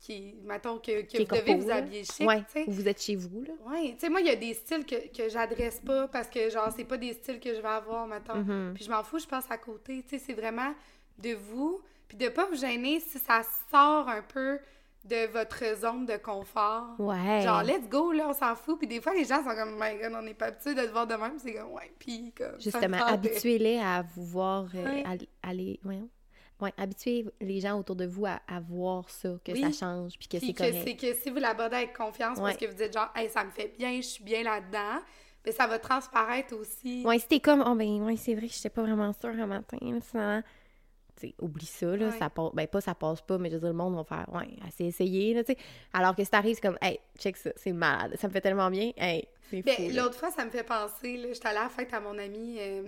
qui 0.00 0.34
mettons 0.44 0.78
que, 0.78 1.02
que 1.02 1.06
Qui 1.06 1.24
vous 1.24 1.36
devez 1.36 1.54
vous 1.54 1.68
là. 1.68 1.76
habiller 1.76 2.04
chic, 2.04 2.26
Ouais, 2.26 2.42
vous 2.66 2.88
êtes 2.88 3.00
chez 3.00 3.16
vous, 3.16 3.42
là. 3.44 3.52
Ouais, 3.66 3.92
tu 3.92 4.00
sais, 4.00 4.08
moi, 4.08 4.20
il 4.20 4.26
y 4.26 4.30
a 4.30 4.36
des 4.36 4.54
styles 4.54 4.84
que, 4.84 5.08
que 5.16 5.28
j'adresse 5.28 5.80
pas 5.80 6.08
parce 6.08 6.28
que, 6.28 6.50
genre, 6.50 6.72
c'est 6.76 6.84
pas 6.84 6.96
des 6.96 7.12
styles 7.14 7.40
que 7.40 7.54
je 7.54 7.60
vais 7.60 7.68
avoir, 7.68 8.06
maintenant. 8.06 8.36
Mhm. 8.36 8.72
Puis 8.74 8.84
je 8.84 8.90
m'en 8.90 9.02
fous, 9.02 9.18
je 9.18 9.26
passe 9.26 9.50
à 9.50 9.58
côté. 9.58 10.02
Tu 10.02 10.18
sais, 10.18 10.24
c'est 10.26 10.34
vraiment 10.34 10.74
de 11.18 11.34
vous. 11.34 11.80
Puis 12.08 12.16
de 12.16 12.28
pas 12.28 12.46
vous 12.46 12.56
gêner 12.56 12.98
si 13.00 13.18
ça 13.18 13.42
sort 13.70 14.08
un 14.08 14.22
peu 14.22 14.58
de 15.04 15.26
votre 15.32 15.64
zone 15.76 16.04
de 16.04 16.16
confort. 16.16 16.88
Ouais. 16.98 17.40
Genre, 17.42 17.62
let's 17.62 17.88
go, 17.88 18.12
là, 18.12 18.28
on 18.28 18.34
s'en 18.34 18.54
fout. 18.54 18.78
Puis 18.78 18.86
des 18.88 19.00
fois, 19.00 19.14
les 19.14 19.24
gens 19.24 19.42
sont 19.42 19.54
comme, 19.54 19.74
my 19.80 19.96
god, 20.02 20.12
on 20.14 20.22
n'est 20.22 20.34
pas 20.34 20.46
habitué 20.46 20.74
de 20.74 20.82
te 20.82 20.90
voir 20.90 21.06
de 21.06 21.14
même. 21.14 21.38
C'est 21.38 21.54
comme, 21.54 21.72
ouais, 21.72 21.90
puis 21.98 22.32
comme. 22.36 22.60
Justement, 22.60 22.98
habituez-les 22.98 23.78
à 23.78 24.02
vous 24.02 24.24
voir 24.24 24.66
euh, 24.74 25.02
voyons. 25.82 26.08
Ouais, 26.60 26.72
habituez 26.76 27.26
les 27.40 27.60
gens 27.60 27.78
autour 27.78 27.96
de 27.96 28.04
vous 28.06 28.26
à, 28.26 28.40
à 28.46 28.60
voir 28.60 29.08
ça, 29.08 29.30
que 29.44 29.52
Oui. 29.52 29.60
ça 29.62 29.72
change, 29.72 30.18
puis 30.18 30.28
que 30.28 30.38
c'est 30.38 30.52
correct. 30.52 30.82
c'est 30.84 30.96
que 30.96 31.14
si 31.14 31.30
vous 31.30 31.38
l'abordez 31.38 31.76
avec 31.76 31.96
confiance 31.96 32.38
parce 32.38 32.56
que 32.56 32.66
vous 32.66 32.74
dites 32.74 32.92
genre, 32.92 33.10
hey, 33.16 33.28
ça 33.30 33.44
me 33.44 33.50
fait 33.50 33.72
bien, 33.78 33.96
je 33.96 34.06
suis 34.06 34.24
bien 34.24 34.42
là-dedans, 34.42 35.00
mais 35.46 35.52
ça 35.52 35.66
va 35.66 35.78
transparaître 35.78 36.54
aussi. 36.54 37.02
Ouais, 37.06 37.18
si 37.18 37.26
t'es 37.28 37.40
comme, 37.40 37.64
oh 37.66 37.74
ben, 37.74 38.02
ouais, 38.02 38.16
c'est 38.16 38.34
vrai 38.34 38.46
que 38.48 38.52
j'étais 38.52 38.68
pas 38.70 38.82
vraiment 38.82 39.12
sûre 39.12 39.30
un 39.30 39.46
matin, 39.46 39.78
finalement. 40.02 40.42
Oublie 41.40 41.66
ça, 41.66 41.86
là, 41.96 42.06
Ouais. 42.08 42.18
ça 42.18 42.30
passe. 42.30 42.50
Ben, 42.54 42.66
pas 42.66 42.80
ça 42.80 42.94
passe 42.94 43.20
pas, 43.22 43.38
mais 43.38 43.48
je 43.50 43.54
veux 43.54 43.60
dire, 43.60 43.68
le 43.70 43.74
monde 43.76 43.94
va 43.96 44.04
faire, 44.04 44.26
ouais, 44.34 44.48
assez 44.66 44.84
essayé, 44.84 45.34
là, 45.34 45.44
tu 45.44 45.52
sais. 45.52 45.58
Alors 45.92 46.14
que 46.16 46.24
si 46.24 46.30
t'arrives, 46.30 46.54
c'est 46.56 46.60
comme, 46.62 46.78
hey, 46.82 46.98
check 47.18 47.36
ça, 47.36 47.50
c'est 47.56 47.72
malade, 47.72 48.16
ça 48.20 48.28
me 48.28 48.32
fait 48.32 48.40
tellement 48.40 48.70
bien, 48.70 48.92
hey, 48.96 49.26
c'est 49.50 49.62
Ben, 49.62 49.74
fou. 49.74 49.96
l'autre 49.96 50.14
fois, 50.14 50.30
ça 50.30 50.44
me 50.44 50.50
fait 50.50 50.62
penser, 50.64 51.16
là, 51.16 51.28
j'étais 51.32 51.48
allée 51.48 51.58
à 51.58 51.62
la 51.64 51.68
fête 51.68 51.92
à 51.94 52.00
mon 52.00 52.16
ami, 52.18 52.56
euh, 52.60 52.82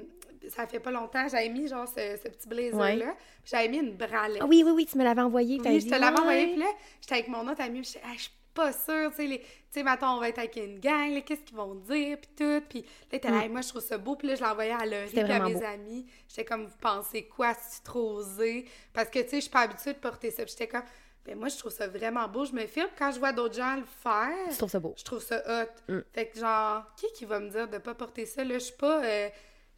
ça 0.48 0.66
fait 0.66 0.80
pas 0.80 0.90
longtemps, 0.90 1.26
j'avais 1.28 1.48
mis 1.48 1.68
genre 1.68 1.86
ce, 1.88 2.16
ce 2.22 2.28
petit 2.28 2.48
blazer-là, 2.48 3.14
j'avais 3.44 3.68
mis 3.68 3.78
une 3.78 3.92
bralette. 3.96 4.42
Ah 4.42 4.46
oui, 4.46 4.62
oui, 4.64 4.72
oui, 4.74 4.86
tu 4.86 4.98
me 4.98 5.04
l'avais 5.04 5.20
envoyé, 5.22 5.60
Oui, 5.64 5.80
je 5.80 5.86
te 5.86 5.90
l'avais 5.92 6.14
ouais. 6.16 6.20
envoyé, 6.20 6.46
puis 6.48 6.58
là, 6.58 6.66
j'étais 7.00 7.14
avec 7.14 7.28
mon 7.28 7.46
autre 7.48 7.60
ami, 7.60 7.80
puis 7.80 7.90
j'étais, 7.92 8.04
Ah, 8.04 8.12
je 8.16 8.22
suis 8.22 8.32
pas 8.54 8.72
sûre, 8.72 9.10
tu 9.10 9.16
sais, 9.16 9.26
les- 9.26 9.40
tu 9.40 9.46
sais, 9.70 9.82
maintenant, 9.82 10.16
on 10.16 10.20
va 10.20 10.28
être 10.28 10.38
avec 10.38 10.56
une 10.56 10.78
gang, 10.78 11.22
qu'est-ce 11.24 11.40
qu'ils 11.42 11.56
vont 11.56 11.74
dire, 11.74 12.18
puis 12.18 12.30
tout, 12.36 12.62
puis 12.68 12.84
là, 13.10 13.18
t'es 13.18 13.30
là, 13.30 13.42
Hey, 13.42 13.48
moi, 13.48 13.60
je 13.62 13.68
trouve 13.68 13.82
ça 13.82 13.96
beau, 13.98 14.16
puis 14.16 14.28
là, 14.28 14.34
je 14.34 14.42
l'envoyais 14.42 14.72
à 14.72 14.84
Laurie, 14.84 15.06
Mm. 15.06 15.24
Puis 15.24 15.32
à 15.32 15.40
mes 15.40 15.54
beau. 15.54 15.64
amis, 15.64 16.06
j'étais 16.28 16.44
comme, 16.44 16.64
vous 16.66 16.76
pensez 16.80 17.24
quoi, 17.24 17.54
c'est 17.54 17.82
trop 17.82 18.16
osé, 18.18 18.66
parce 18.92 19.08
que, 19.08 19.18
tu 19.20 19.28
sais, 19.30 19.36
je 19.36 19.40
suis 19.42 19.50
pas 19.50 19.60
habituée 19.60 19.92
de 19.94 19.98
porter 19.98 20.30
ça, 20.30 20.42
puis 20.44 20.52
j'étais 20.52 20.68
comme, 20.68 20.84
ben 21.24 21.38
moi, 21.38 21.48
je 21.48 21.56
trouve 21.56 21.70
ça 21.72 21.86
vraiment 21.86 22.26
beau, 22.28 22.44
je 22.44 22.52
me 22.52 22.66
filme, 22.66 22.88
quand 22.98 23.12
je 23.12 23.18
vois 23.20 23.32
d'autres 23.32 23.54
gens 23.54 23.76
le 23.76 23.84
faire, 24.02 24.48
Tu 24.50 24.56
trouves 24.56 24.70
ça 24.70 24.80
beau. 24.80 24.92
je 24.98 25.04
trouve 25.04 25.22
ça 25.22 25.40
hot. 25.46 25.92
Mm. 25.92 25.98
Fait 26.12 26.26
que 26.28 26.38
genre, 26.38 26.82
qui 26.96 27.06
qui 27.14 27.24
va 27.24 27.38
me 27.40 27.48
dire 27.48 27.68
de 27.68 27.78
pas 27.78 27.94
porter 27.94 28.26
ça? 28.26 28.42
Là, 28.44 28.54
je 28.54 28.64
suis 28.64 28.76
pas... 28.76 29.04
euh, 29.04 29.28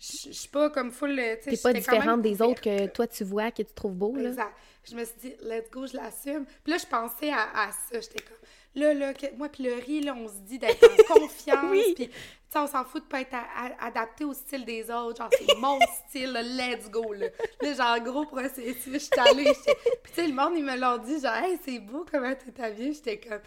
je 0.00 0.28
je 0.28 0.32
suis 0.32 0.48
pas 0.48 0.70
comme 0.70 0.90
full... 0.90 1.18
euh, 1.18 1.36
tu 1.36 1.44
sais, 1.44 1.50
T'es 1.50 1.56
pas 1.62 1.72
différente 1.72 2.20
des 2.22 2.40
autres 2.42 2.60
que 2.60 2.86
toi, 2.88 3.06
tu 3.06 3.22
vois, 3.24 3.50
que 3.50 3.62
tu 3.62 3.72
trouves 3.74 3.94
beau, 3.94 4.16
là. 4.16 4.30
Exact. 4.30 4.52
Je 4.90 4.96
me 4.96 5.04
suis 5.04 5.14
dit, 5.20 5.34
let's 5.42 5.70
go, 5.70 5.86
je 5.86 5.96
l'assume. 5.96 6.44
Puis 6.62 6.72
là, 6.72 6.78
je 6.78 6.86
pensais 6.86 7.30
à, 7.30 7.42
à 7.68 7.70
ça. 7.72 8.00
J'étais 8.00 8.22
comme, 8.22 8.36
là, 8.74 8.94
là, 8.94 9.14
que- 9.14 9.34
moi, 9.36 9.48
puis 9.48 9.64
le 9.64 9.74
riz, 9.74 10.00
là, 10.00 10.14
on 10.14 10.28
se 10.28 10.38
dit 10.42 10.58
d'être 10.58 10.84
en 10.84 11.14
confiance. 11.20 11.70
Oui. 11.70 11.92
Puis, 11.94 12.08
tu 12.08 12.14
sais, 12.50 12.58
on 12.58 12.66
s'en 12.66 12.84
fout 12.84 13.02
de 13.02 13.08
pas 13.08 13.20
être 13.20 13.34
adapté 13.80 14.24
au 14.24 14.32
style 14.32 14.64
des 14.64 14.90
autres. 14.90 15.16
Genre, 15.18 15.30
c'est 15.32 15.56
mon 15.58 15.78
style, 16.08 16.32
là, 16.32 16.42
let's 16.42 16.90
go, 16.90 17.12
là. 17.12 17.26
Là, 17.60 17.72
genre, 17.74 18.00
gros 18.00 18.24
processus, 18.26 18.92
je 18.92 18.98
suis 18.98 19.10
allée. 19.18 19.44
Puis, 20.02 20.12
tu 20.14 20.20
sais, 20.22 20.26
le 20.26 20.32
monde, 20.34 20.52
ils 20.56 20.64
me 20.64 20.76
l'ont 20.76 20.98
dit, 20.98 21.20
genre, 21.20 21.34
hey, 21.36 21.58
c'est 21.64 21.78
beau 21.78 22.04
comment 22.10 22.32
t'es 22.34 22.62
habillée. 22.62 22.92
J'étais 22.92 23.18
comme, 23.18 23.40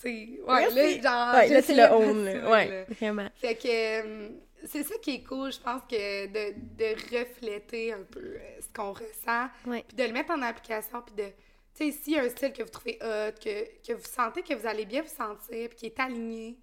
tu 0.00 0.02
sais, 0.02 0.40
ouais, 0.46 0.68
Merci. 0.74 1.00
là, 1.00 1.02
genre, 1.02 1.34
Ouais, 1.34 1.48
là, 1.48 1.62
c'est 1.62 1.74
le 1.74 2.14
de 2.14 2.24
là. 2.40 2.50
Ouais, 2.50 2.86
vraiment. 2.90 3.28
Fait 3.36 3.54
que 3.56 3.68
euh, 3.68 4.28
c'est 4.64 4.82
ça 4.82 4.94
qui 5.00 5.14
est 5.16 5.22
cool, 5.22 5.52
je 5.52 5.60
pense, 5.60 5.82
que 5.88 6.26
de, 6.26 6.54
de 6.76 7.18
refléter 7.18 7.92
un 7.92 8.02
peu 8.10 8.20
euh, 8.20 8.38
ce 8.60 8.66
qu'on 8.74 8.92
ressent, 8.92 9.48
puis 9.64 9.96
de 9.96 10.02
le 10.04 10.12
mettre 10.12 10.32
en 10.32 10.42
application, 10.42 11.02
puis 11.02 11.14
de, 11.14 11.30
sais, 11.76 11.92
s'il 11.92 12.14
y 12.14 12.18
a 12.18 12.22
un 12.24 12.28
style 12.28 12.52
que 12.52 12.62
vous 12.62 12.68
trouvez 12.70 12.98
hot, 13.02 13.32
que, 13.42 13.86
que 13.86 13.92
vous 13.92 14.04
sentez 14.04 14.42
que 14.42 14.54
vous 14.54 14.66
allez 14.66 14.84
bien 14.84 15.02
vous 15.02 15.08
sentir, 15.08 15.68
puis 15.70 15.76
qui 15.76 15.86
est 15.86 16.00
aligné 16.00 16.58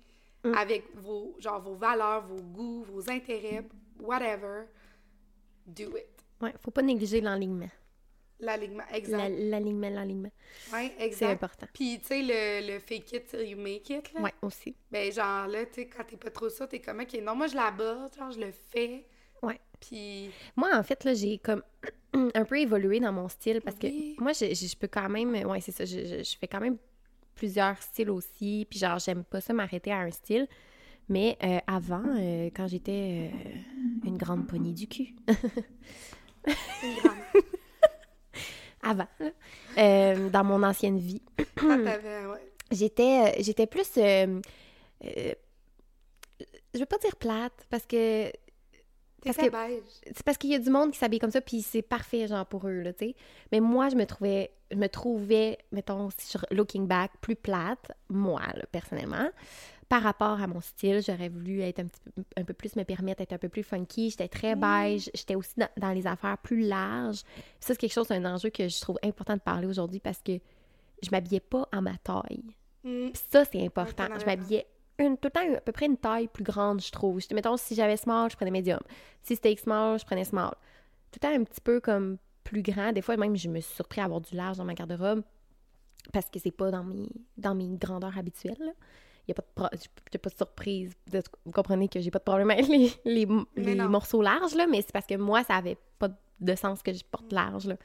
Mm. 0.46 0.54
avec 0.56 0.84
vos, 0.96 1.36
genre, 1.40 1.62
vos 1.62 1.76
valeurs, 1.76 2.26
vos 2.28 2.36
goûts, 2.42 2.84
vos 2.84 3.10
intérêts, 3.10 3.64
whatever, 4.02 4.66
do 5.66 5.96
it. 5.96 6.06
Ouais, 6.42 6.54
faut 6.60 6.70
pas 6.72 6.82
négliger. 6.82 7.22
L'alignement, 7.22 7.70
La- 8.40 8.98
exact. 8.98 9.30
L'alignement, 9.38 9.90
l'alignement. 9.90 10.32
C'est 10.70 10.94
exact. 11.00 11.32
important. 11.32 11.68
Puis, 11.74 11.98
tu 12.02 12.08
sais, 12.08 12.22
le, 12.22 12.74
le 12.74 12.80
fake 12.80 13.14
it 13.14 13.28
till 13.28 13.48
you 13.48 13.58
make 13.58 13.90
it, 13.90 14.12
là. 14.14 14.22
Ouais, 14.22 14.34
aussi. 14.42 14.76
Ben, 14.92 15.10
genre, 15.14 15.48
là, 15.48 15.66
tu 15.66 15.76
sais, 15.76 15.88
quand 15.88 16.04
t'es 16.04 16.18
pas 16.18 16.30
trop 16.32 16.50
sûr, 16.50 16.68
t'es 16.68 16.82
comme, 16.82 17.00
OK, 17.00 17.14
non, 17.22 17.36
moi, 17.36 17.48
je 17.48 17.56
l'aborde, 17.56 18.14
genre, 18.14 18.32
je 18.32 18.40
le 18.42 18.52
fais. 18.52 19.06
Ouais. 19.44 19.60
Puis, 19.80 20.30
Moi, 20.56 20.70
en 20.74 20.82
fait, 20.84 21.04
là, 21.04 21.14
j'ai 21.14 21.38
comme 21.38 21.62
un 22.14 22.46
peu 22.46 22.58
évolué 22.60 23.00
dans 23.00 23.12
mon 23.12 23.28
style 23.30 23.62
parce 23.62 23.76
Oui. 23.84 24.16
que 24.18 24.24
moi, 24.24 24.34
je, 24.34 24.46
je- 24.56 24.66
je 24.68 24.78
peux 24.78 24.88
quand 24.88 25.10
même. 25.10 25.34
Ouais, 25.46 25.60
c'est 25.62 25.72
ça. 25.72 25.86
Je, 25.86 26.00
je- 26.06 26.24
je 26.24 26.38
fais 26.38 26.48
quand 26.48 26.60
même 26.62 26.78
plusieurs 27.36 27.82
styles 27.82 28.10
aussi. 28.10 28.66
Puis, 28.70 28.80
genre, 28.80 28.98
j'aime 29.00 29.24
pas 29.24 29.42
ça 29.42 29.54
m'arrêter 29.54 29.92
à 29.92 30.00
un 30.00 30.12
style. 30.12 30.48
Mais 31.10 31.38
euh, 31.44 31.58
avant, 31.68 32.04
euh, 32.18 32.50
quand 32.56 32.68
j'étais 32.68 33.30
euh, 33.34 33.58
une 34.06 34.18
grande 34.18 34.48
poignée 34.48 34.72
du 34.72 34.88
cul, 34.88 35.14
une 35.28 36.96
grande. 37.04 37.18
avant, 38.82 39.08
là, 39.78 40.30
dans 40.30 40.44
mon 40.46 40.64
ancienne 40.64 41.00
vie, 41.00 41.22
ouais. 41.62 42.00
j'étais 42.72 43.42
j'étais 43.44 43.68
plus 43.68 43.98
je 46.74 46.80
veux 46.80 46.86
pas 46.86 46.98
dire 46.98 47.16
plate, 47.18 47.66
parce 47.70 47.86
que 47.86 48.32
parce 49.26 49.38
que- 49.48 49.52
c'est 50.08 50.24
parce 50.24 50.38
qu'il 50.38 50.50
y 50.52 50.56
a 50.56 50.60
du 50.60 50.70
monde 50.70 50.92
qui 50.92 50.98
s'habille 50.98 51.20
comme 51.20 51.32
ça, 51.32 51.42
puis 51.42 51.62
c'est 51.62 51.82
parfait, 51.82 52.28
genre, 52.28 52.46
pour 52.46 52.68
eux, 52.68 52.82
là, 52.82 52.94
tu 52.94 53.06
sais. 53.08 53.16
Mais 53.52 53.60
moi, 53.60 53.90
je 53.90 53.96
me 53.96 54.06
trouvais, 54.06 54.52
je 54.72 54.78
me 54.78 54.88
trouvais, 54.88 55.58
mettons, 55.72 56.10
sur 56.18 56.46
looking 56.52 56.88
back, 56.88 57.12
plus 57.22 57.36
plate, 57.36 57.92
moi, 58.10 58.42
là, 58.56 58.64
personnellement. 58.72 59.30
Par 59.90 60.02
rapport 60.02 60.42
à 60.42 60.48
mon 60.48 60.60
style, 60.62 61.02
j'aurais 61.06 61.30
voulu 61.30 61.62
être 61.62 61.80
un, 61.80 61.86
petit 61.86 62.02
un 62.38 62.44
peu 62.44 62.54
plus, 62.54 62.76
me 62.76 62.84
permettre 62.84 63.20
d'être 63.20 63.34
un 63.34 63.38
peu 63.38 63.50
plus 63.50 63.62
funky. 63.64 64.10
J'étais 64.10 64.28
très 64.28 64.56
beige. 64.56 65.12
J'étais 65.14 65.36
aussi 65.36 65.54
dans, 65.58 65.70
dans 65.78 65.92
les 65.92 66.08
affaires 66.08 66.38
plus 66.40 66.62
larges. 66.62 67.20
Ça, 67.60 67.74
c'est 67.74 67.78
quelque 67.78 67.94
chose, 67.94 68.08
c'est 68.08 68.16
un 68.16 68.26
enjeu 68.26 68.50
que 68.50 68.68
je 68.68 68.82
trouve 68.82 68.98
important 69.04 69.36
de 69.36 69.42
parler 69.42 69.68
aujourd'hui 69.68 70.00
parce 70.00 70.22
que 70.24 70.40
je 71.04 71.10
m'habillais 71.12 71.42
pas 71.42 71.68
à 71.72 71.82
ma 71.82 71.96
taille. 71.98 72.56
Mm. 72.84 73.10
Ça, 73.30 73.46
c'est 73.46 73.64
important. 73.64 74.06
Je 74.20 74.26
m'habillais 74.26 74.66
une, 75.00 75.18
tout 75.18 75.28
le 75.28 75.32
temps 75.32 75.56
à 75.58 75.62
peu 75.62 75.72
près 75.72 75.86
une 75.88 75.98
taille 75.98 76.28
plus 76.28 76.44
grande, 76.44 76.82
je 76.82 76.92
trouve. 76.92 77.20
Mettons, 77.34 77.58
si 77.58 77.76
j'avais 77.76 77.98
small, 77.98 78.30
je 78.30 78.36
prenais 78.36 78.52
medium. 78.52 78.80
Si 79.22 79.36
c'était 79.36 79.56
small, 79.56 80.00
je 80.00 80.06
prenais 80.06 80.24
small. 80.26 80.54
Tout 81.12 81.20
le 81.22 81.28
temps 81.28 81.34
un 81.34 81.44
petit 81.44 81.62
peu 81.62 81.80
comme 81.80 82.18
plus 82.44 82.62
grand. 82.62 82.92
Des 82.92 83.02
fois, 83.02 83.18
même, 83.18 83.36
je 83.36 83.50
me 83.50 83.60
suis 83.60 83.74
surpris 83.74 84.02
à 84.02 84.06
avoir 84.06 84.22
du 84.22 84.36
large 84.36 84.58
dans 84.58 84.66
ma 84.66 84.74
garde-robe 84.74 85.24
parce 86.12 86.30
que 86.30 86.40
c'est 86.40 86.52
pas 86.52 86.70
dans 86.72 86.84
mes, 86.84 87.08
dans 87.38 87.56
mes 87.56 87.70
grandeurs 87.78 88.18
habituelles. 88.18 88.58
là. 88.60 88.72
Il 89.26 89.30
y 89.30 89.32
a 89.32 89.36
pas 89.36 89.42
de 89.42 89.48
pro- 89.56 89.90
j'ai 90.12 90.18
pas 90.20 90.30
de 90.30 90.36
surprise. 90.36 90.92
De- 91.10 91.24
vous 91.46 91.52
comprenez 91.52 91.88
que 91.88 92.00
j'ai 92.02 92.12
pas 92.12 92.20
de 92.20 92.26
problème 92.26 92.52
avec 92.52 92.68
les, 92.68 92.92
les, 93.06 93.26
morceaux 93.88 94.22
larges, 94.22 94.54
là, 94.54 94.68
mais 94.68 94.82
c'est 94.82 94.92
parce 94.92 95.06
que 95.06 95.16
moi, 95.16 95.44
ça 95.46 95.56
avait 95.56 95.78
pas 95.98 96.10
de 96.42 96.56
sens 96.56 96.84
que 96.84 96.92
je 96.92 97.04
porte 97.10 97.32
large. 97.32 97.68
Là. 97.68 97.78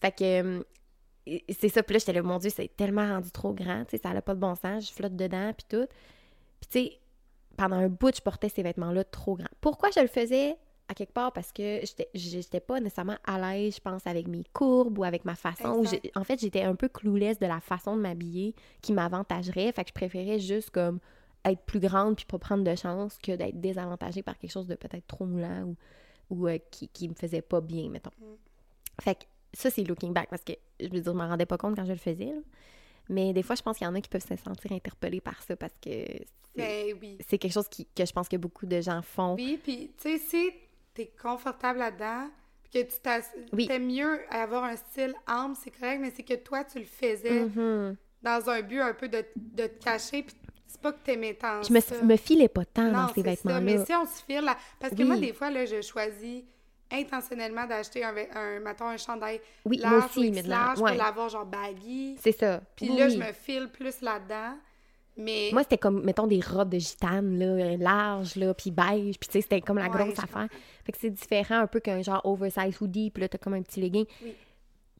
Fait 0.00 0.12
que 0.12 0.58
euh, 0.58 0.62
c'est 1.50 1.68
ça. 1.70 1.82
Puis 1.82 1.94
là, 1.94 1.98
j'étais 1.98 2.12
là, 2.12 2.22
mon 2.22 2.38
Dieu, 2.38 2.50
c'est 2.54 2.68
tellement 2.76 3.06
rendu 3.08 3.32
trop 3.32 3.52
grand. 3.52 3.84
Tu 3.84 3.96
sais, 3.96 4.02
ça 4.02 4.12
n'a 4.12 4.22
pas 4.22 4.34
de 4.34 4.40
bon 4.40 4.54
sens. 4.54 4.86
Je 4.88 4.92
flotte 4.92 5.16
dedans, 5.16 5.52
puis 5.56 5.66
tout. 5.68 5.88
Puis 6.60 6.68
tu 6.70 6.78
sais, 6.90 6.98
pendant 7.56 7.76
un 7.76 7.88
bout, 7.88 8.14
je 8.14 8.20
portais 8.20 8.48
ces 8.48 8.62
vêtements-là 8.62 9.04
trop 9.04 9.36
grands. 9.36 9.46
Pourquoi 9.60 9.90
je 9.90 10.00
le 10.00 10.06
faisais? 10.08 10.56
À 10.88 10.94
quelque 10.94 11.12
part, 11.12 11.32
parce 11.32 11.50
que 11.52 11.80
j'étais- 12.14 12.60
pas 12.60 12.78
nécessairement 12.78 13.16
à 13.24 13.38
l'aise, 13.40 13.74
je 13.76 13.80
pense, 13.80 14.06
avec 14.06 14.28
mes 14.28 14.44
courbes 14.52 14.98
ou 14.98 15.04
avec 15.04 15.24
ma 15.24 15.34
façon. 15.34 15.82
En 16.14 16.22
fait, 16.24 16.38
j'étais 16.40 16.62
un 16.62 16.76
peu 16.76 16.88
clouless 16.88 17.38
de 17.40 17.46
la 17.46 17.60
façon 17.60 17.96
de 17.96 18.02
m'habiller 18.02 18.54
qui 18.82 18.92
m'avantagerait. 18.92 19.72
Fait 19.72 19.82
que 19.82 19.88
je 19.88 19.94
préférais 19.94 20.38
juste 20.38 20.70
comme 20.70 21.00
être 21.44 21.60
plus 21.62 21.80
grande 21.80 22.14
puis 22.16 22.24
pas 22.24 22.38
prendre 22.38 22.62
de 22.62 22.74
chance 22.76 23.18
que 23.18 23.32
d'être 23.34 23.60
désavantagée 23.60 24.22
par 24.22 24.38
quelque 24.38 24.50
chose 24.52 24.66
de 24.68 24.74
peut-être 24.76 25.06
trop 25.08 25.24
moulant 25.26 25.62
ou, 25.64 25.76
ou 26.30 26.46
euh, 26.48 26.58
qui, 26.70 26.88
qui 26.88 27.08
me 27.08 27.14
faisait 27.14 27.42
pas 27.42 27.60
bien, 27.60 27.88
mettons. 27.88 28.10
Fait 29.00 29.16
que 29.16 29.24
ça, 29.54 29.70
c'est 29.70 29.82
looking 29.82 30.12
back 30.12 30.28
parce 30.30 30.42
que 30.44 30.52
je 30.78 30.84
veux 30.88 31.00
dire, 31.00 31.12
je 31.12 31.16
m'en 31.18 31.26
rendais 31.28 31.46
pas 31.46 31.58
compte 31.58 31.74
quand 31.76 31.84
je 31.84 31.92
le 31.92 31.98
faisais. 31.98 32.26
là. 32.26 32.40
Mais 33.08 33.32
des 33.32 33.42
fois, 33.42 33.54
je 33.56 33.62
pense 33.62 33.78
qu'il 33.78 33.86
y 33.86 33.90
en 33.90 33.94
a 33.94 34.00
qui 34.00 34.08
peuvent 34.08 34.20
se 34.26 34.36
sentir 34.36 34.72
interpellés 34.72 35.20
par 35.20 35.40
ça 35.42 35.56
parce 35.56 35.74
que 35.74 35.90
c'est- 35.90 36.26
Ben 36.56 36.96
oui. 37.00 37.18
c'est 37.28 37.38
quelque 37.38 37.52
chose 37.52 37.68
qui, 37.68 37.86
que 37.86 38.04
je 38.04 38.12
pense 38.12 38.28
que 38.28 38.36
beaucoup 38.36 38.66
de 38.66 38.80
gens 38.80 39.02
font. 39.02 39.34
Oui, 39.34 39.58
puis 39.62 39.92
tu 40.00 40.10
sais, 40.10 40.18
si 40.18 40.50
t'es 40.94 41.12
confortable 41.20 41.78
là-dedans, 41.78 42.28
puis 42.64 42.82
que 42.82 42.88
tu 42.90 42.96
t'as- 43.02 43.20
Oui. 43.52 43.66
t'aimes 43.68 43.86
mieux 43.86 44.20
avoir 44.30 44.64
un 44.64 44.76
style 44.76 45.14
ample, 45.28 45.56
c'est 45.62 45.70
correct, 45.70 45.98
mais 46.00 46.10
c'est 46.14 46.22
que 46.24 46.34
toi, 46.34 46.64
tu 46.64 46.78
le 46.78 46.84
faisais 46.84 47.40
Mhm. 47.44 47.96
dans 48.22 48.50
un 48.50 48.62
but 48.62 48.80
un 48.80 48.94
peu 48.94 49.08
de, 49.08 49.24
de 49.36 49.66
te 49.66 49.84
cacher, 49.84 50.22
puis 50.24 50.34
c'est 50.66 50.80
pas 50.80 50.92
que 50.92 50.98
t'aimais 51.04 51.34
tant 51.34 51.62
Je 51.62 51.72
me, 51.72 51.80
ça. 51.80 52.02
me 52.02 52.16
filais 52.16 52.48
pas 52.48 52.64
tant 52.64 52.84
non, 52.90 52.92
dans 52.92 53.08
ces 53.08 53.22
ça. 53.22 53.22
Mais 53.22 53.34
vêtements-là. 53.36 53.84
si 53.84 53.94
on 53.94 54.06
se 54.06 54.22
file, 54.24 54.44
là, 54.44 54.56
parce 54.80 54.94
que 54.94 55.02
moi, 55.04 55.16
des 55.16 55.32
fois, 55.32 55.50
là, 55.50 55.64
je 55.64 55.80
choisis 55.82 56.42
intentionnellement 56.92 57.66
d'acheter 57.66 58.04
un, 58.04 58.14
un, 58.34 58.60
mettons, 58.60 58.86
un 58.88 58.96
chandail 58.96 59.40
Oui, 59.64 59.78
moi 59.82 59.90
large 59.98 60.04
aussi, 60.16 60.28
X 60.28 60.36
maintenant, 60.36 60.50
large 60.56 60.80
ouais. 60.80 60.92
pour 60.96 61.02
l'avoir 61.04 61.28
genre 61.28 61.46
baggy. 61.46 62.16
C'est 62.20 62.32
ça. 62.32 62.60
Puis 62.76 62.88
Oui, 62.90 62.96
là, 62.98 63.08
je 63.08 63.16
me 63.18 63.32
file 63.32 63.68
plus 63.72 64.00
là-dedans. 64.00 64.56
Mais 65.18 65.48
Moi, 65.52 65.62
c'était 65.62 65.78
comme, 65.78 66.04
mettons, 66.04 66.26
des 66.26 66.40
robes 66.40 66.68
de 66.68 66.78
gitane, 66.78 67.38
là, 67.38 67.76
larges, 67.78 68.36
là, 68.36 68.52
puis 68.52 68.70
beige, 68.70 69.18
puis 69.18 69.28
tu 69.28 69.32
sais, 69.32 69.40
c'était 69.40 69.62
comme 69.62 69.78
la 69.78 69.84
Ouais, 69.88 69.90
grosse 69.90 70.18
affaire. 70.18 70.46
Fait 70.84 70.92
que 70.92 70.98
c'est 71.00 71.08
différent 71.10 71.60
un 71.60 71.66
peu 71.66 71.80
qu'un 71.80 72.02
genre 72.02 72.20
oversize 72.24 72.78
hoodie, 72.80 73.10
puis 73.10 73.22
là, 73.22 73.28
t'as 73.28 73.38
comme 73.38 73.54
un 73.54 73.62
petit 73.62 73.80
legging. 73.80 74.04
Oui. 74.22 74.34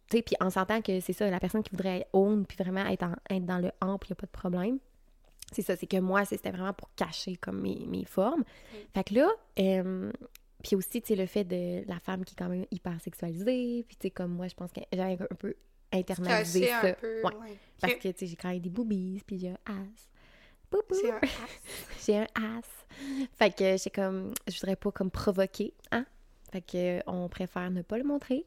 Tu 0.09 0.17
sais, 0.17 0.23
puis 0.23 0.35
on 0.41 0.49
s'entend 0.49 0.81
que 0.81 1.01
c'est 1.01 1.13
ça, 1.13 1.29
la 1.29 1.39
personne 1.39 1.63
qui 1.63 1.71
voudrait 1.71 2.07
own, 2.15 2.47
puis 2.47 2.57
vraiment 2.57 2.87
être, 2.87 3.03
en- 3.03 3.35
être 3.35 3.45
dans 3.45 3.59
le 3.59 3.71
ample, 3.83 4.07
il 4.09 4.13
a 4.13 4.17
pas 4.17 4.27
de 4.27 4.31
problème. 4.33 4.79
C'est 5.53 5.63
ça, 5.63 5.77
c'est 5.77 5.87
que 5.87 5.99
moi, 5.99 6.25
c'était 6.25 6.51
vraiment 6.51 6.73
pour 6.73 6.89
cacher 6.97 7.37
comme 7.37 7.61
mes, 7.61 7.85
mes 7.87 8.05
formes. 8.07 8.43
Fait 8.95 9.05
que 9.05 9.15
là, 9.15 9.29
euh, 9.59 10.11
puis 10.63 10.77
aussi, 10.77 11.03
tu 11.03 11.09
sais, 11.09 11.17
le 11.17 11.27
fait 11.27 11.45
de 11.45 11.87
la 11.89 11.99
femme 12.01 12.25
qui 12.25 12.35
est 12.35 12.37
quand 12.37 12.49
même 12.49 12.67
hyper 12.71 13.01
sexualisée, 13.01 13.85
puis 13.87 13.97
tu 13.97 14.07
sais, 14.07 14.11
comme 14.11 14.33
moi, 14.33 14.49
je 14.49 14.55
pense 14.55 14.73
que 14.73 14.81
j'avais 14.93 15.19
un 15.21 15.35
peu 15.39 15.55
internalisé 15.93 16.67
ça. 16.67 16.81
un 16.81 16.93
peu. 16.95 17.23
Ouais. 17.23 17.35
ouais. 17.35 17.59
Parce 17.81 17.95
que, 17.95 18.09
tu 18.09 18.19
sais, 18.19 18.27
j'ai 18.27 18.37
quand 18.37 18.49
même 18.49 18.61
des 18.61 18.71
boobies, 18.71 19.23
puis 19.27 19.39
j'ai 19.39 19.51
un 19.51 19.59
ass. 19.67 20.09
J'ai 21.01 21.11
un 21.11 21.17
ass. 21.23 22.05
J'ai 22.05 22.17
un 22.19 22.27
ass. 22.35 22.87
Fait 23.39 23.55
que 23.55 23.77
j'ai 23.77 23.91
comme, 23.91 24.33
je 24.49 24.59
voudrais 24.61 24.77
pas 24.77 24.91
comme 24.91 25.11
provoquer, 25.11 25.75
hein? 25.93 26.07
Fait 26.53 26.63
que 26.63 27.01
on 27.07 27.29
préfère 27.29 27.71
ne 27.71 27.83
pas 27.83 27.99
le 27.99 28.05
montrer. 28.05 28.47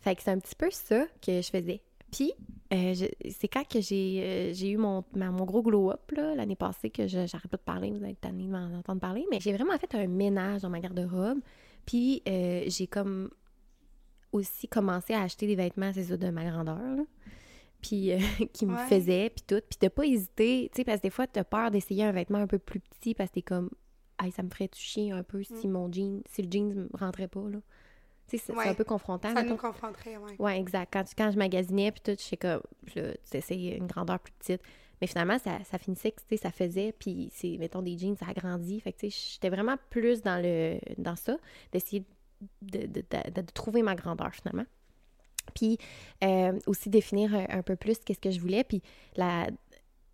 Fait 0.00 0.14
que 0.14 0.22
c'est 0.22 0.30
un 0.30 0.38
petit 0.38 0.54
peu 0.54 0.70
ça 0.70 1.06
que 1.24 1.40
je 1.40 1.48
faisais. 1.48 1.80
Puis, 2.12 2.32
euh, 2.72 2.94
c'est 3.30 3.48
quand 3.48 3.66
que 3.68 3.80
j'ai 3.80 4.20
euh, 4.22 4.52
j'ai 4.54 4.70
eu 4.70 4.76
mon, 4.76 5.04
ma- 5.14 5.30
mon 5.30 5.44
gros 5.44 5.62
glow-up, 5.62 6.10
l'année 6.12 6.56
passée, 6.56 6.90
que 6.90 7.06
j'arrête 7.06 7.48
pas 7.48 7.56
de 7.56 7.62
parler, 7.62 7.90
vous 7.90 8.04
êtes 8.04 8.20
tannés 8.20 8.46
de 8.46 8.50
m'en 8.50 8.78
entendre 8.78 9.00
parler, 9.00 9.24
mais 9.30 9.38
j'ai 9.40 9.52
vraiment 9.52 9.76
fait 9.78 9.94
un 9.94 10.06
ménage 10.06 10.62
dans 10.62 10.70
ma 10.70 10.80
garde-robe. 10.80 11.38
Puis, 11.84 12.22
euh, 12.28 12.64
j'ai 12.66 12.86
comme 12.86 13.30
aussi 14.32 14.68
commencé 14.68 15.14
à 15.14 15.22
acheter 15.22 15.46
des 15.46 15.56
vêtements, 15.56 15.92
c'est 15.94 16.04
ça, 16.04 16.16
de 16.16 16.28
ma 16.30 16.44
grandeur, 16.44 16.78
là. 16.78 17.04
Puis, 17.80 18.10
qui 18.52 18.66
me 18.66 18.72
Ouais. 18.74 18.88
faisaient, 18.88 19.30
puis 19.30 19.44
tout. 19.46 19.62
Puis, 19.68 19.78
de 19.80 19.88
pas 19.88 20.04
hésiter, 20.04 20.68
tu 20.72 20.78
sais, 20.78 20.84
parce 20.84 20.98
que 20.98 21.02
des 21.04 21.10
fois, 21.10 21.26
t'as 21.26 21.44
peur 21.44 21.70
d'essayer 21.70 22.04
un 22.04 22.12
vêtement 22.12 22.38
un 22.38 22.46
peu 22.46 22.58
plus 22.58 22.80
petit 22.80 23.14
parce 23.14 23.30
que 23.30 23.34
t'es 23.36 23.42
comme, 23.42 23.70
hey, 24.20 24.32
ça 24.32 24.42
me 24.42 24.48
ferait 24.50 24.68
chier 24.74 25.12
un 25.12 25.22
peu 25.22 25.42
si 25.42 25.68
mon 25.68 25.90
jean, 25.92 26.22
si 26.28 26.42
le 26.42 26.50
jean 26.50 26.88
rentrait 26.94 27.28
pas, 27.28 27.48
là. 27.48 27.58
Tu 28.28 28.38
sais, 28.38 28.44
c'est 28.46 28.52
c'est 28.52 28.58
Ouais. 28.58 28.68
un 28.68 28.74
peu 28.74 28.84
confrontant. 28.84 29.32
Ça 29.34 29.42
nous 29.42 29.56
confronterait, 29.56 30.16
ouais. 30.16 30.34
Ouais, 30.38 30.58
exact. 30.58 30.92
Quand, 30.92 31.04
quand 31.16 31.30
je 31.30 31.38
magasinais, 31.38 31.92
puis 31.92 32.00
tout, 32.04 32.16
je 32.18 32.22
sais 32.22 32.36
tu 33.30 33.36
essayes 33.36 33.68
une 33.76 33.86
grandeur 33.86 34.18
plus 34.18 34.32
petite. 34.32 34.62
Mais 35.00 35.06
finalement, 35.06 35.38
ça, 35.38 35.58
ça 35.64 35.78
finissait 35.78 36.10
que, 36.10 36.20
tu 36.22 36.26
sais, 36.30 36.36
ça 36.38 36.50
faisait, 36.50 36.92
puis 36.92 37.28
c'est, 37.32 37.56
mettons, 37.58 37.82
des 37.82 37.98
jeans, 37.98 38.16
ça 38.16 38.26
agrandit. 38.28 38.80
Fait 38.80 38.92
que, 38.92 38.98
tu 38.98 39.10
sais, 39.10 39.30
j'étais 39.34 39.50
vraiment 39.50 39.76
plus 39.90 40.22
dans 40.22 40.42
le 40.42 40.78
dans 40.98 41.16
ça, 41.16 41.36
d'essayer 41.72 42.02
de, 42.62 42.86
de, 42.86 43.02
de- 43.02 43.40
trouver 43.52 43.82
ma 43.82 43.94
grandeur, 43.94 44.34
finalement. 44.34 44.64
Puis 45.54 45.78
euh, 46.24 46.58
aussi 46.66 46.88
définir 46.90 47.34
un, 47.34 47.46
un 47.58 47.62
peu 47.62 47.76
plus 47.76 47.98
qu'est-ce 47.98 48.20
que 48.20 48.30
je 48.30 48.40
voulais, 48.40 48.64
puis 48.64 48.82
la 49.16 49.48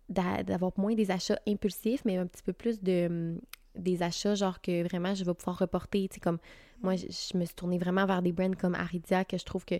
d'a- 0.09 0.43
d'avoir 0.43 0.71
moins 0.77 0.93
des 0.95 1.11
achats 1.11 1.39
impulsifs, 1.47 2.03
mais 2.05 2.17
un 2.17 2.27
petit 2.27 2.43
peu 2.43 2.53
plus 2.53 2.81
de 2.83 3.39
des 3.75 4.03
achats 4.03 4.35
genre 4.35 4.61
que 4.61 4.83
vraiment 4.83 5.15
je 5.15 5.23
vais 5.25 5.33
pouvoir 5.33 5.57
reporter, 5.57 6.07
tu 6.07 6.15
sais 6.15 6.19
comme 6.19 6.37
moi 6.83 6.95
je, 6.95 7.05
je 7.07 7.37
me 7.37 7.45
suis 7.45 7.55
tournée 7.55 7.77
vraiment 7.77 8.05
vers 8.05 8.21
des 8.21 8.31
brands 8.31 8.51
comme 8.53 8.75
Aridia 8.75 9.25
que 9.25 9.37
je 9.37 9.43
trouve 9.45 9.65
que 9.65 9.75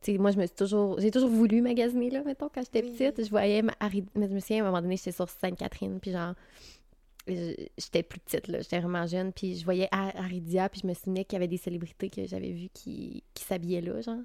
tu 0.00 0.12
sais 0.12 0.18
moi 0.18 0.30
je 0.30 0.38
me 0.38 0.46
suis 0.46 0.54
toujours 0.54 1.00
j'ai 1.00 1.10
toujours 1.10 1.30
voulu 1.30 1.60
magasiner 1.60 2.10
là 2.10 2.22
mettons 2.22 2.48
quand 2.48 2.62
j'étais 2.62 2.82
Oui. 2.86 2.92
petite, 2.96 3.24
je 3.24 3.30
voyais 3.30 3.62
ma 3.62 3.72
je 3.90 4.18
me 4.18 4.38
souviens 4.40 4.58
à 4.58 4.68
un 4.68 4.70
moment 4.70 4.80
donné 4.82 4.96
j'étais 4.96 5.12
sur 5.12 5.28
Sainte-Catherine 5.28 5.98
puis 6.00 6.12
genre 6.12 6.34
j'étais 7.26 8.02
plus 8.02 8.20
petite 8.20 8.48
là, 8.48 8.60
j'étais 8.62 8.78
vraiment 8.80 9.06
jeune 9.06 9.32
puis 9.32 9.56
je 9.58 9.64
voyais 9.64 9.88
Ar- 9.90 10.16
Aridia 10.16 10.68
puis 10.68 10.80
je 10.82 10.86
me 10.86 10.94
souvenais 10.94 11.24
qu'il 11.24 11.34
y 11.34 11.36
avait 11.36 11.48
des 11.48 11.58
célébrités 11.58 12.08
que 12.08 12.26
j'avais 12.26 12.52
vues 12.52 12.70
qui, 12.72 13.22
qui 13.34 13.44
s'habillaient 13.44 13.80
là 13.82 14.00
genre 14.00 14.20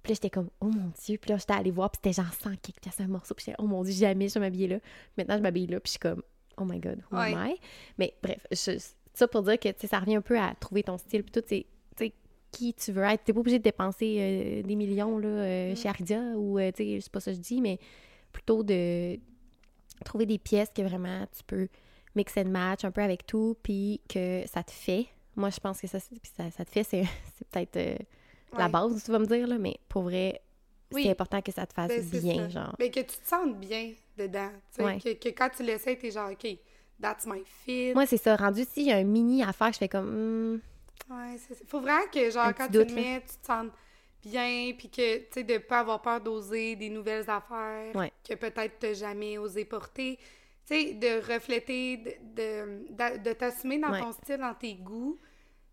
puis 0.00 0.12
là, 0.12 0.14
j'étais 0.14 0.30
comme, 0.30 0.48
oh 0.60 0.66
mon 0.66 0.92
Dieu. 1.04 1.18
Puis 1.18 1.28
là, 1.32 1.38
j'étais 1.38 1.54
allée 1.54 1.72
voir, 1.72 1.90
puis 1.90 1.98
c'était 2.02 2.22
genre 2.22 2.32
100 2.32 2.50
quelques 2.62 2.80
piastres 2.80 3.00
un 3.02 3.08
morceau. 3.08 3.34
Puis 3.34 3.46
j'étais, 3.46 3.56
oh 3.58 3.66
mon 3.66 3.82
Dieu, 3.82 3.92
jamais 3.92 4.28
je 4.28 4.34
vais 4.34 4.40
m'habiller 4.40 4.68
là. 4.68 4.78
Maintenant, 5.16 5.36
je 5.36 5.42
m'habille 5.42 5.66
là, 5.66 5.80
puis 5.80 5.88
je 5.88 5.90
suis 5.90 5.98
comme, 5.98 6.22
oh 6.56 6.64
my 6.64 6.78
God, 6.78 7.02
who 7.10 7.16
am. 7.16 7.48
I? 7.50 7.56
Mais 7.98 8.14
bref, 8.22 8.46
je- 8.52 8.78
ça 9.18 9.28
pour 9.28 9.42
dire 9.42 9.58
que, 9.58 9.68
ça 9.86 9.98
revient 9.98 10.16
un 10.16 10.20
peu 10.22 10.38
à 10.38 10.54
trouver 10.58 10.82
ton 10.82 10.98
style, 10.98 11.22
puis 11.22 11.32
tout, 11.32 11.42
c'est, 11.46 11.66
tu 11.96 12.04
sais, 12.06 12.12
qui 12.50 12.74
tu 12.74 12.92
veux 12.92 13.02
être. 13.02 13.24
T'es 13.24 13.32
pas 13.32 13.40
obligé 13.40 13.58
de 13.58 13.64
dépenser 13.64 14.16
euh, 14.18 14.62
des 14.62 14.74
millions, 14.76 15.18
là, 15.18 15.28
euh, 15.28 15.74
chez 15.76 15.88
Aridia, 15.88 16.20
ou, 16.36 16.58
euh, 16.58 16.70
tu 16.72 16.84
sais, 16.84 16.98
c'est 17.00 17.12
pas 17.12 17.20
ça 17.20 17.30
que 17.32 17.36
je 17.36 17.40
dis, 17.42 17.60
mais 17.60 17.78
plutôt 18.32 18.62
de 18.62 19.18
trouver 20.04 20.26
des 20.26 20.38
pièces 20.38 20.70
que 20.74 20.82
vraiment 20.82 21.26
tu 21.36 21.42
peux 21.44 21.68
mix 22.14 22.36
and 22.36 22.44
match 22.46 22.84
un 22.84 22.90
peu 22.90 23.02
avec 23.02 23.26
tout, 23.26 23.56
puis 23.62 24.00
que 24.08 24.42
ça 24.46 24.62
te 24.62 24.70
fait. 24.70 25.06
Moi, 25.36 25.50
je 25.50 25.60
pense 25.60 25.80
que 25.80 25.86
ça, 25.86 25.98
ça, 26.00 26.50
ça 26.50 26.64
te 26.64 26.70
fait, 26.70 26.84
c'est, 26.84 27.02
c'est 27.36 27.48
peut-être 27.48 27.76
euh, 27.76 27.96
la 28.56 28.68
base, 28.68 29.02
tu 29.04 29.10
vas 29.10 29.18
me 29.18 29.26
dire, 29.26 29.46
là, 29.46 29.58
mais 29.58 29.76
pour 29.88 30.02
vrai, 30.02 30.40
Oui. 30.92 31.02
c'est 31.04 31.10
important 31.10 31.40
que 31.42 31.52
ça 31.52 31.66
te 31.66 31.74
fasse 31.74 31.88
Ben, 31.88 32.20
bien, 32.20 32.36
ça. 32.36 32.48
genre. 32.48 32.76
Mais 32.78 32.90
que 32.90 33.00
tu 33.00 33.06
te 33.18 33.28
sentes 33.28 33.58
bien 33.58 33.92
dedans. 34.16 34.48
tu 34.70 34.76
sais, 34.76 34.84
Ouais. 34.84 34.98
Que, 34.98 35.12
que 35.14 35.28
quand 35.28 35.50
tu 35.54 35.62
l'essayes, 35.62 35.98
t'es 35.98 36.10
genre, 36.10 36.30
OK, 36.32 36.46
that's 37.00 37.26
my 37.26 37.42
fit. 37.64 37.92
Moi, 37.94 38.06
c'est 38.06 38.16
ça. 38.16 38.36
Rendu 38.36 38.64
si 38.70 38.84
j'ai 38.84 38.92
un 38.92 39.04
mini 39.04 39.42
à 39.42 39.52
faire, 39.52 39.72
je 39.72 39.78
fais 39.78 39.88
comme, 39.88 40.54
hmm, 40.54 40.60
Ouais, 41.10 41.36
c'est. 41.38 41.66
Faut 41.66 41.80
vraiment 41.80 42.06
que, 42.12 42.30
genre, 42.30 42.46
Un 42.46 42.52
quand 42.52 42.66
tu 42.66 42.72
le 42.78 42.84
là. 42.84 42.92
mets, 42.92 43.20
tu 43.22 43.36
te 43.38 43.46
sentes 43.46 43.72
bien, 44.22 44.72
puis 44.76 44.90
que, 44.90 45.18
tu 45.18 45.24
sais, 45.32 45.42
de 45.44 45.58
pas 45.58 45.80
avoir 45.80 46.02
peur 46.02 46.20
d'oser 46.20 46.76
des 46.76 46.90
nouvelles 46.90 47.28
affaires 47.30 47.94
Ouais. 47.94 48.12
que 48.28 48.34
peut-être 48.34 48.78
t'as 48.78 48.92
jamais 48.92 49.38
osé 49.38 49.64
porter. 49.64 50.18
Tu 50.66 50.74
sais, 50.74 50.94
de 50.94 51.32
refléter, 51.32 51.96
de, 51.96 52.92
de, 52.92 53.22
de 53.24 53.32
t'assumer 53.32 53.78
dans 53.78 53.90
Ouais. 53.90 54.00
ton 54.00 54.12
style, 54.12 54.36
dans 54.38 54.54
tes 54.54 54.74
goûts. 54.74 55.18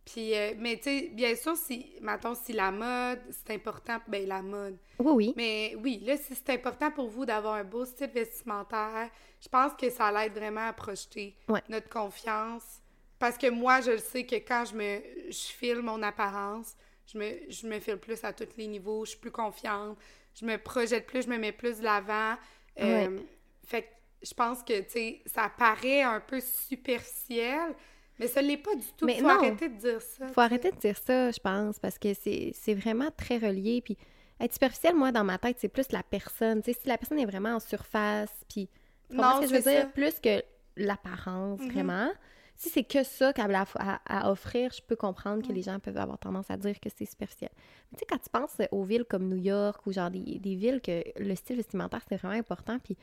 Puis, 0.06 0.36
euh, 0.36 0.54
mais 0.58 0.78
tu 0.78 0.84
sais, 0.84 1.10
bien 1.14 1.36
sûr, 1.36 1.58
si, 1.58 1.96
mettons, 2.02 2.36
si 2.36 2.54
la 2.54 2.72
mode, 2.72 3.22
c'est 3.32 3.54
important, 3.56 3.98
ben 4.08 4.28
la 4.28 4.42
mode. 4.44 4.78
oui, 5.00 5.12
oui. 5.14 5.34
Mais 5.36 5.76
oui, 5.82 6.00
là, 6.06 6.16
si 6.18 6.36
c'est 6.36 6.52
important 6.52 6.92
pour 6.92 7.08
vous 7.08 7.26
d'avoir 7.26 7.56
un 7.56 7.64
beau 7.64 7.86
style 7.86 8.12
vestimentaire, 8.12 9.10
je 9.42 9.50
pense 9.50 9.74
que 9.74 9.90
ça 9.90 10.12
l'aide 10.12 10.34
vraiment 10.34 10.68
à 10.68 10.74
projeter 10.74 11.36
Ouais. 11.50 11.64
notre 11.70 11.90
confiance 11.90 12.82
parce 13.18 13.38
que 13.38 13.50
moi, 13.50 13.82
je 13.82 13.92
le 13.92 13.98
sais 13.98 14.26
que 14.26 14.36
quand 14.36 14.66
je 14.66 14.76
me 14.76 15.02
je 15.32 15.48
filme 15.58 15.82
mon 15.86 16.04
apparence, 16.04 16.76
je 17.12 17.18
me, 17.18 17.26
je 17.50 17.66
me 17.68 17.80
filme 17.80 17.98
plus 18.00 18.24
à 18.24 18.32
tous 18.34 18.48
les 18.58 18.68
niveaux, 18.68 19.06
je 19.06 19.12
suis 19.12 19.20
plus 19.20 19.32
confiante, 19.32 19.98
je 20.40 20.46
me 20.46 20.58
projette 20.58 21.08
plus, 21.08 21.24
je 21.24 21.30
me 21.30 21.38
mets 21.38 21.52
plus 21.52 21.80
de 21.80 21.84
l'avant. 21.84 22.36
Euh, 22.80 23.20
fait 23.66 23.84
que 23.84 23.88
je 24.22 24.34
pense 24.34 24.62
que, 24.64 24.82
tu 24.82 24.90
sais, 24.92 25.22
ça 25.26 25.50
paraît 25.58 26.02
un 26.04 26.20
peu 26.20 26.40
superficiel, 26.42 27.74
mais 28.20 28.28
ça 28.28 28.42
l'est 28.42 28.58
pas 28.58 28.76
du 28.76 28.86
tout. 28.98 29.06
Mais 29.06 29.16
faut 29.18 29.24
non. 29.24 29.30
arrêter 29.40 29.70
de 29.70 29.76
dire 29.78 30.02
ça. 30.02 30.28
Faut 30.30 30.42
arrêter 30.42 30.72
de 30.72 30.78
dire 30.78 30.98
ça, 30.98 31.32
je 31.32 31.40
pense, 31.40 31.80
parce 31.80 31.98
que 32.00 32.14
c'est 32.14 32.74
vraiment 32.74 33.10
très 33.16 33.38
relié. 33.38 33.82
Puis 33.82 33.98
être 34.40 34.54
superficiel, 34.54 34.96
moi, 34.96 35.12
dans 35.12 35.24
ma 35.24 35.38
tête, 35.38 35.58
c'est 35.60 35.70
plus 35.70 35.92
la 35.92 36.04
personne. 36.04 36.62
Tu 36.62 36.74
sais, 36.74 36.80
si 36.82 36.88
la 36.88 36.98
personne 36.98 37.20
est 37.20 37.26
vraiment 37.26 37.56
en 37.56 37.60
surface, 37.60 38.32
puis... 38.50 38.70
Non, 39.12 39.36
ce 39.38 39.42
que 39.42 39.48
je 39.48 39.54
veux 39.62 39.72
dire? 39.72 39.92
Plus 39.94 40.20
que 40.20 40.42
l'apparence, 40.78 41.60
Mhm. 41.62 41.72
vraiment. 41.72 42.10
Si 42.58 42.70
c'est 42.70 42.84
que 42.86 43.04
ça 43.04 43.34
qu'elle 43.34 43.54
a 43.54 43.66
à, 43.76 44.00
à 44.28 44.32
offrir, 44.32 44.72
je 44.72 44.82
peux 44.82 44.96
comprendre 44.96 45.46
que 45.46 45.52
les 45.52 45.62
gens 45.62 45.78
peuvent 45.80 45.98
avoir 45.98 46.18
tendance 46.18 46.50
à 46.50 46.56
dire 46.56 46.80
que 46.80 46.88
c'est 46.96 47.04
superficiel. 47.06 47.50
Mais 47.92 47.98
tu 47.98 48.00
sais, 48.00 48.06
quand 48.10 48.18
tu 48.18 48.30
penses 48.30 48.56
aux 48.72 48.84
villes 48.86 49.04
comme 49.04 49.28
New 49.28 49.36
York 49.36 49.86
ou 49.86 49.92
genre 49.92 50.10
des, 50.10 50.40
des 50.40 50.56
villes 50.56 50.80
que 50.82 51.04
le 51.20 51.36
style 51.36 51.58
vestimentaire, 51.58 52.00
c'est 52.08 52.16
vraiment 52.16 52.38
important, 52.40 52.80
puis 52.80 52.96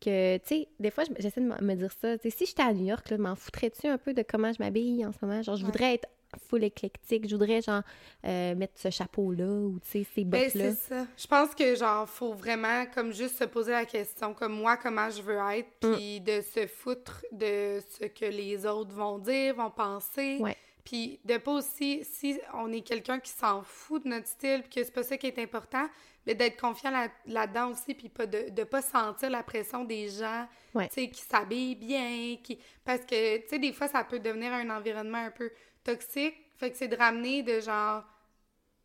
que, 0.00 0.36
tu 0.38 0.46
sais, 0.46 0.68
des 0.78 0.90
fois, 0.90 1.04
je- 1.04 1.12
j'essaie 1.20 1.40
de 1.40 1.46
me 1.64 1.74
dire 1.74 1.92
ça. 2.00 2.16
Tu 2.18 2.30
sais, 2.30 2.36
si 2.36 2.46
j'étais 2.46 2.62
à 2.62 2.72
New 2.72 2.86
York, 2.86 3.10
m'en 3.12 3.34
foutrais-tu 3.36 3.86
un 3.86 3.98
peu 3.98 4.14
de 4.14 4.22
comment 4.22 4.52
je 4.52 4.62
m'habille 4.62 5.04
en 5.04 5.12
ce 5.12 5.18
moment? 5.22 5.42
Genre, 5.42 5.56
je 5.56 5.62
Ouais. 5.62 5.66
voudrais 5.66 5.94
être 5.94 6.08
full 6.48 6.62
éclectique. 6.62 7.28
Je 7.28 7.34
voudrais, 7.34 7.60
genre, 7.60 7.82
euh, 8.24 8.54
mettre 8.54 8.74
ce 8.76 8.88
chapeau-là 8.90 9.46
ou, 9.46 9.78
tu 9.82 9.90
sais, 10.04 10.06
ces 10.14 10.24
Ben, 10.24 10.44
bottes-là. 10.44 10.70
c'est 10.74 10.94
ça. 10.94 11.06
Je 11.16 11.26
pense 11.26 11.54
que, 11.56 11.74
genre, 11.74 12.08
faut 12.08 12.32
vraiment, 12.34 12.86
comme, 12.94 13.12
juste 13.12 13.36
se 13.38 13.44
poser 13.44 13.72
la 13.72 13.84
question, 13.84 14.32
comme 14.32 14.52
moi, 14.52 14.76
comment 14.76 15.10
je 15.10 15.20
veux 15.22 15.38
être, 15.52 15.68
Mm. 15.86 15.94
puis 15.96 16.20
de 16.20 16.40
se 16.40 16.66
foutre 16.68 17.24
de 17.32 17.80
ce 17.98 18.06
que 18.06 18.26
les 18.26 18.64
autres 18.64 18.94
vont 18.94 19.18
dire, 19.18 19.54
vont 19.56 19.70
penser. 19.70 20.38
Ouais. 20.40 20.56
Puis 20.84 21.20
de 21.24 21.36
pas 21.36 21.52
aussi, 21.52 22.02
si 22.04 22.38
on 22.54 22.72
est 22.72 22.80
quelqu'un 22.80 23.18
qui 23.20 23.30
s'en 23.30 23.62
fout 23.62 24.02
de 24.04 24.08
notre 24.08 24.26
style, 24.26 24.62
puis 24.62 24.70
que 24.80 24.84
c'est 24.84 24.94
pas 24.94 25.02
ça 25.02 25.16
qui 25.18 25.26
est 25.26 25.38
important, 25.38 25.86
mais 26.26 26.34
d'être 26.34 26.60
confiant 26.60 26.90
là- 26.90 27.08
là-dedans 27.26 27.70
aussi, 27.70 27.94
puis 27.94 28.08
pas 28.08 28.26
de, 28.26 28.50
de 28.50 28.64
pas 28.64 28.82
sentir 28.82 29.30
la 29.30 29.42
pression 29.42 29.84
des 29.84 30.08
gens, 30.08 30.46
Ouais. 30.74 30.88
tu 30.88 30.94
sais, 30.94 31.08
qui 31.10 31.22
s'habillent 31.22 31.74
bien, 31.76 32.36
qui... 32.42 32.58
Parce 32.84 33.00
que, 33.04 33.38
tu 33.38 33.48
sais, 33.48 33.58
des 33.58 33.72
fois, 33.72 33.88
ça 33.88 34.04
peut 34.04 34.18
devenir 34.18 34.52
un 34.52 34.68
environnement 34.70 35.18
un 35.18 35.30
peu 35.30 35.50
toxique, 35.82 36.34
fait 36.58 36.70
que 36.70 36.76
c'est 36.76 36.88
de 36.88 36.96
ramener 36.96 37.42
de 37.42 37.60
genre... 37.60 38.02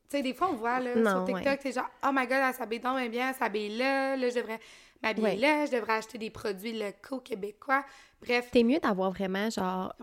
Tu 0.10 0.18
sais, 0.18 0.24
des 0.24 0.34
fois, 0.34 0.50
on 0.52 0.56
voit, 0.56 0.80
là, 0.80 0.96
Non, 0.96 1.10
sur 1.12 1.26
TikTok, 1.26 1.46
ouais. 1.46 1.60
c'est 1.62 1.72
genre, 1.74 1.90
oh 2.04 2.10
my 2.14 2.28
god, 2.28 2.38
elle 2.48 2.54
s'habille 2.54 2.80
donc 2.80 3.10
bien, 3.10 3.30
elle 3.30 3.36
s'habille 3.36 3.76
là, 3.78 4.16
là, 4.16 4.30
je 4.30 4.36
devrais 4.36 4.60
m'habiller 5.04 5.28
Ouais. 5.28 5.36
là, 5.36 5.66
je 5.66 5.72
devrais 5.72 5.94
acheter 5.94 6.18
des 6.18 6.30
produits 6.30 6.78
locaux 6.78 7.20
québécois. 7.20 7.84
Bref, 8.22 8.50
C'est 8.54 8.64
mieux 8.64 8.80
d'avoir 8.80 9.12
vraiment, 9.12 9.50
genre, 9.50 9.94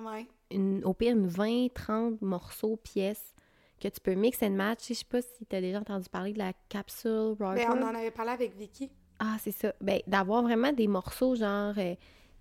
une, 0.50 0.84
au 0.84 0.92
pire, 0.92 1.12
une 1.12 1.26
20, 1.28 1.68
30 1.72 2.20
morceaux, 2.20 2.76
pièces 2.76 3.32
que 3.82 3.88
tu 3.88 4.00
peux 4.00 4.14
mix 4.14 4.42
and 4.42 4.50
match. 4.50 4.88
Je 4.88 4.94
sais 4.94 5.04
pas 5.04 5.20
si 5.22 5.44
tu 5.48 5.56
as 5.56 5.60
déjà 5.60 5.78
entendu 5.80 6.08
parler 6.08 6.32
de 6.32 6.38
la 6.38 6.52
capsule 6.68 7.34
Ben, 7.38 7.46
wardrobe. 7.46 7.78
on 7.80 7.86
en 7.86 7.94
avait 7.94 8.10
parlé 8.10 8.30
avec 8.32 8.56
Vicky. 8.56 8.90
Ah, 9.18 9.36
c'est 9.40 9.52
ça. 9.52 9.72
Ben, 9.80 10.00
d'avoir 10.06 10.42
vraiment 10.42 10.72
des 10.72 10.88
morceaux, 10.88 11.34
genre, 11.34 11.74
euh, 11.78 11.94
tu 11.94 11.98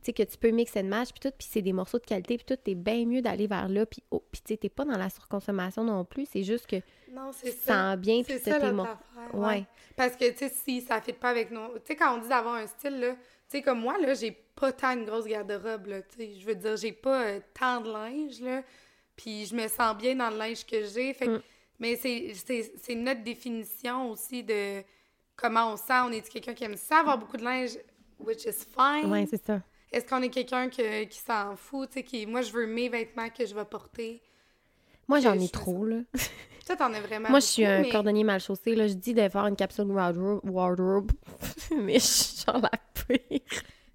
sais, 0.08 0.14
que 0.14 0.24
tu 0.24 0.38
peux 0.38 0.50
mix 0.52 0.76
and 0.78 0.84
match, 0.86 1.10
puis 1.12 1.20
tout, 1.20 1.36
puis 1.38 1.48
c'est 1.52 1.62
des 1.62 1.74
morceaux 1.74 2.00
de 2.00 2.06
qualité, 2.06 2.38
puis 2.38 2.46
tout, 2.46 2.56
t'es 2.56 2.74
bien 2.76 3.06
mieux 3.06 3.22
d'aller 3.22 3.46
vers 3.48 3.70
là, 3.70 3.86
puis 3.86 4.02
oh, 4.10 4.24
tu 4.32 4.40
sais, 4.48 4.58
t'es 4.58 4.70
pas 4.70 4.84
dans 4.86 4.98
la 4.98 5.10
surconsommation 5.10 5.84
non 5.84 6.06
plus, 6.06 6.26
c'est 6.32 6.44
juste 6.44 6.66
que 6.68 6.78
Non, 7.12 7.30
tu 7.32 7.52
ça. 7.52 7.92
sens 7.94 7.98
bien, 7.98 8.24
puis 8.24 8.40
t'as 8.44 8.60
tes 8.60 8.72
morceaux. 8.72 8.94
Ouais. 9.34 9.46
Ouais. 9.48 9.66
Parce 9.96 10.16
que, 10.16 10.30
tu 10.32 10.38
sais, 10.38 10.50
si 10.50 10.82
ça 10.82 10.98
ne 10.98 11.02
fit 11.02 11.14
pas 11.14 11.30
avec 11.30 11.52
nos... 11.52 11.68
Tu 11.76 11.82
sais, 11.86 11.96
quand 11.96 12.16
on 12.16 12.22
dit 12.22 12.30
d'avoir 12.30 12.56
un 12.56 12.66
style, 12.66 13.00
là, 13.00 13.12
tu 13.14 13.18
sais, 13.58 13.62
comme 13.62 13.80
moi, 13.80 13.98
là, 14.00 14.16
j'ai 14.16 14.32
pas 14.32 14.72
tant 14.72 14.94
une 14.98 15.06
grosse 15.06 15.26
garde-robe, 15.26 15.86
là, 15.88 16.02
tu 16.02 16.18
sais. 16.18 16.34
Je 16.40 16.46
veux 16.48 16.56
dire, 16.56 16.78
j'ai 16.78 16.94
pas 16.94 17.26
euh, 17.26 17.40
tant 17.54 17.82
de 17.82 17.92
linge, 17.92 18.42
là. 18.42 18.64
Puis 19.22 19.46
je 19.46 19.56
me 19.56 19.68
sens 19.68 19.96
bien 19.98 20.16
dans 20.16 20.30
le 20.30 20.38
linge 20.38 20.66
que 20.66 20.84
j'ai. 20.86 21.14
Fait 21.14 21.26
que- 21.28 21.38
Mm. 21.38 21.42
Mais 21.80 21.96
c'est- 21.96 22.96
notre 22.96 23.24
définition 23.24 24.12
aussi 24.12 24.44
de 24.44 24.84
comment 25.36 25.74
on 25.74 25.78
sent. 25.78 26.00
On 26.06 26.12
est 26.12 26.28
quelqu'un 26.30 26.54
qui 26.54 26.64
aime 26.64 26.78
ça, 26.78 27.00
avoir 27.00 27.18
beaucoup 27.18 27.38
de 27.38 27.44
linge, 27.44 27.72
which 28.20 28.46
is 28.46 28.54
fine? 28.78 29.10
Ouais, 29.12 29.26
c'est 29.30 29.44
ça. 29.44 29.62
Est-ce 29.92 30.06
qu'on 30.06 30.22
est 30.22 30.30
quelqu'un 30.30 30.70
que- 30.70 31.04
qui 31.06 31.18
s'en 31.20 31.56
fout, 31.56 31.90
tu 31.90 31.96
sais, 31.96 32.04
qui... 32.04 32.26
Moi, 32.26 32.42
je 32.44 32.52
veux 32.52 32.66
mes 32.68 32.88
vêtements 32.88 33.30
que 33.30 33.46
je 33.46 33.54
vais 33.56 33.66
porter? 33.66 34.22
Moi, 35.08 35.20
j'en 35.20 35.34
je 35.38 35.46
ai 35.46 35.50
trop, 35.50 35.86
là. 35.86 35.98
Toi, 36.66 36.76
t'en 36.78 36.94
as 36.94 37.02
vraiment 37.02 37.30
Moi, 37.30 37.40
je 37.40 37.46
suis 37.48 37.66
un 37.66 37.82
mais- 37.82 37.90
cordonnier 37.90 38.24
mal 38.24 38.40
chaussé, 38.40 38.76
là. 38.76 38.88
Je 38.88 38.94
dis 38.94 39.14
de 39.16 39.28
faire 39.28 39.46
une 39.48 39.56
capsule 39.56 39.86
wardrobe, 39.92 40.42
wardrobe. 40.44 41.12
mais 41.76 41.96
je 41.96 42.06
suis 42.06 42.44
genre 42.46 42.62
la 42.62 42.70
pire. 43.18 43.42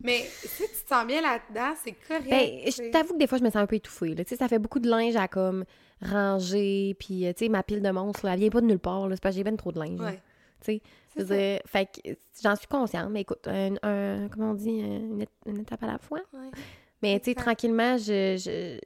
Mais 0.06 0.20
si 0.20 0.62
tu 0.62 0.84
te 0.84 0.88
sens 0.88 1.06
bien 1.06 1.20
là-dedans, 1.20 1.74
c'est 1.84 1.94
correct. 2.06 2.30
Ben, 2.30 2.60
je 2.66 2.90
t'avoue 2.90 3.14
que 3.14 3.18
des 3.18 3.26
fois, 3.26 3.38
je 3.38 3.42
me 3.42 3.50
sens 3.50 3.56
un 3.56 3.66
peu 3.66 3.76
étouffée. 3.76 4.14
Là. 4.14 4.22
Ça 4.24 4.48
fait 4.48 4.60
beaucoup 4.60 4.78
de 4.78 4.88
linge 4.88 5.16
à 5.16 5.26
comme 5.28 5.64
ranger, 6.00 6.94
puis 6.98 7.26
euh, 7.26 7.32
tu 7.32 7.44
sais, 7.44 7.48
ma 7.48 7.62
pile 7.62 7.82
de 7.82 7.90
monstres, 7.90 8.24
là, 8.24 8.34
elle 8.34 8.40
vient 8.40 8.50
pas 8.50 8.60
de 8.60 8.66
nulle 8.66 8.78
part. 8.78 9.08
C'est 9.10 9.20
parce 9.20 9.34
que 9.34 9.38
j'ai 9.38 9.44
ben 9.44 9.56
trop 9.56 9.72
de 9.72 9.80
linge. 9.80 10.00
Ouais. 10.00 10.20
Tu 10.64 10.80
sais, 11.26 11.62
fait 11.66 11.86
que 11.86 12.10
j'en 12.42 12.54
suis 12.56 12.66
consciente, 12.66 13.10
mais 13.10 13.22
écoute, 13.22 13.46
un, 13.46 13.74
un- 13.82 14.28
comment 14.28 14.52
on 14.52 14.54
dit, 14.54 14.78
une, 14.78 15.26
étape 15.60 15.82
à 15.82 15.86
la 15.86 15.98
fois. 15.98 16.20
Ouais. 16.32 16.50
Mais 17.02 17.18
tu 17.20 17.26
sais, 17.30 17.34
tranquillement, 17.34 17.98
je, 17.98 18.36
je, 18.38 18.78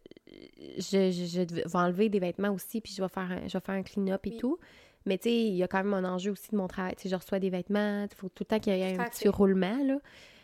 je, 0.79 1.11
je, 1.11 1.41
vais 1.43 1.65
enlever 1.75 2.09
des 2.09 2.19
vêtements 2.19 2.51
aussi, 2.51 2.81
puis 2.81 2.93
je 2.97 3.03
vais 3.03 3.09
faire 3.09 3.31
un, 3.31 3.47
je 3.47 3.53
vais 3.57 3.65
faire 3.65 3.75
un 3.75 3.83
clean-up 3.83 4.27
et 4.27 4.31
Oui. 4.31 4.37
tout. 4.39 4.59
Mais 5.07 5.17
tu 5.19 5.31
sais, 5.31 5.35
il 5.35 5.57
y 5.57 5.63
a 5.63 5.69
quand 5.69 5.83
même 5.83 5.95
un 5.95 6.05
enjeu 6.05 6.31
aussi 6.33 6.51
de 6.51 6.57
mon 6.57 6.69
travail. 6.69 6.95
Tu 6.97 7.05
sais, 7.05 7.09
je 7.09 7.17
reçois 7.17 7.39
des 7.39 7.51
vêtements, 7.51 8.07
il 8.11 8.15
faut 8.17 8.29
tout 8.29 8.43
le 8.43 8.47
temps 8.47 8.59
qu'il 8.59 8.75
y 8.75 8.81
ait 8.81 8.99
un 8.99 9.05
petit 9.05 9.25
fait. 9.25 9.29
roulement, 9.29 9.83
là. 9.85 9.99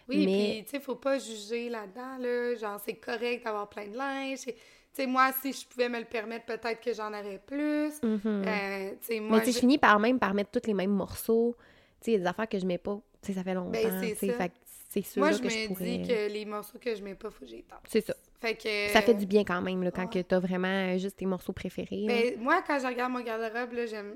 Oui, 0.08 0.26
mais 0.26 0.52
puis 0.54 0.64
tu 0.64 0.70
sais, 0.70 0.80
faut 0.80 0.94
pas 0.94 1.18
juger 1.18 1.68
là-dedans, 1.68 2.18
là. 2.18 2.54
Genre, 2.54 2.80
c'est 2.84 2.94
correct 2.94 3.44
d'avoir 3.44 3.68
plein 3.68 3.88
de 3.88 3.96
linge. 3.96 4.40
Tu 4.44 4.52
sais, 4.92 5.06
moi, 5.06 5.30
si 5.42 5.52
je 5.52 5.66
pouvais 5.66 5.88
me 5.88 5.98
le 5.98 6.04
permettre, 6.04 6.46
peut-être 6.46 6.80
que 6.80 6.92
j'en 6.94 7.08
aurais 7.08 7.40
plus. 7.44 8.02
Mhm. 8.02 8.20
Euh, 8.24 9.20
moi, 9.20 9.38
Mais 9.38 9.44
tu 9.44 9.52
je 9.52 9.58
finis 9.58 9.78
par 9.78 9.98
même 9.98 10.18
par 10.18 10.32
mettre 10.32 10.50
tous 10.50 10.66
les 10.66 10.74
mêmes 10.74 10.92
morceaux. 10.92 11.56
Tu 12.00 12.04
sais, 12.04 12.10
il 12.12 12.14
y 12.14 12.16
a 12.16 12.20
des 12.20 12.26
affaires 12.26 12.48
que 12.48 12.58
je 12.58 12.66
mets 12.66 12.78
pas. 12.78 13.00
Tu 13.20 13.28
sais, 13.28 13.32
ça 13.34 13.44
fait 13.44 13.54
longtemps. 13.54 13.70
Ben, 13.72 14.14
c'est 14.16 14.32
ça. 14.32 14.48
c'est 14.88 15.02
sûr 15.02 15.20
moi, 15.20 15.32
je 15.32 15.38
que 15.38 15.44
me 15.44 15.50
je 15.50 15.68
pourrais... 15.68 15.98
dis 15.98 16.08
que 16.08 16.32
les 16.32 16.44
morceaux 16.44 16.78
que 16.78 16.94
je 16.94 17.02
mets 17.02 17.14
pas, 17.14 17.30
faut 17.30 17.44
que 17.44 17.50
j'y. 17.50 17.64
C'est 17.88 18.06
ça. 18.06 18.14
Fait 18.38 18.54
que... 18.54 18.92
Ça 18.92 19.02
fait 19.02 19.14
du 19.14 19.26
bien 19.26 19.44
quand 19.44 19.60
même, 19.62 19.82
là, 19.82 19.90
quand 19.90 20.02
ouais. 20.02 20.22
que 20.22 20.28
t'as 20.28 20.38
vraiment 20.38 20.68
euh, 20.68 20.98
juste 20.98 21.16
tes 21.16 21.26
morceaux 21.26 21.52
préférés. 21.52 22.04
Ben, 22.06 22.38
moi, 22.38 22.62
quand 22.66 22.78
je 22.78 22.86
regarde 22.86 23.12
mon 23.12 23.20
garde-robe, 23.20 23.72
là, 23.72 23.86
j'aime... 23.86 24.14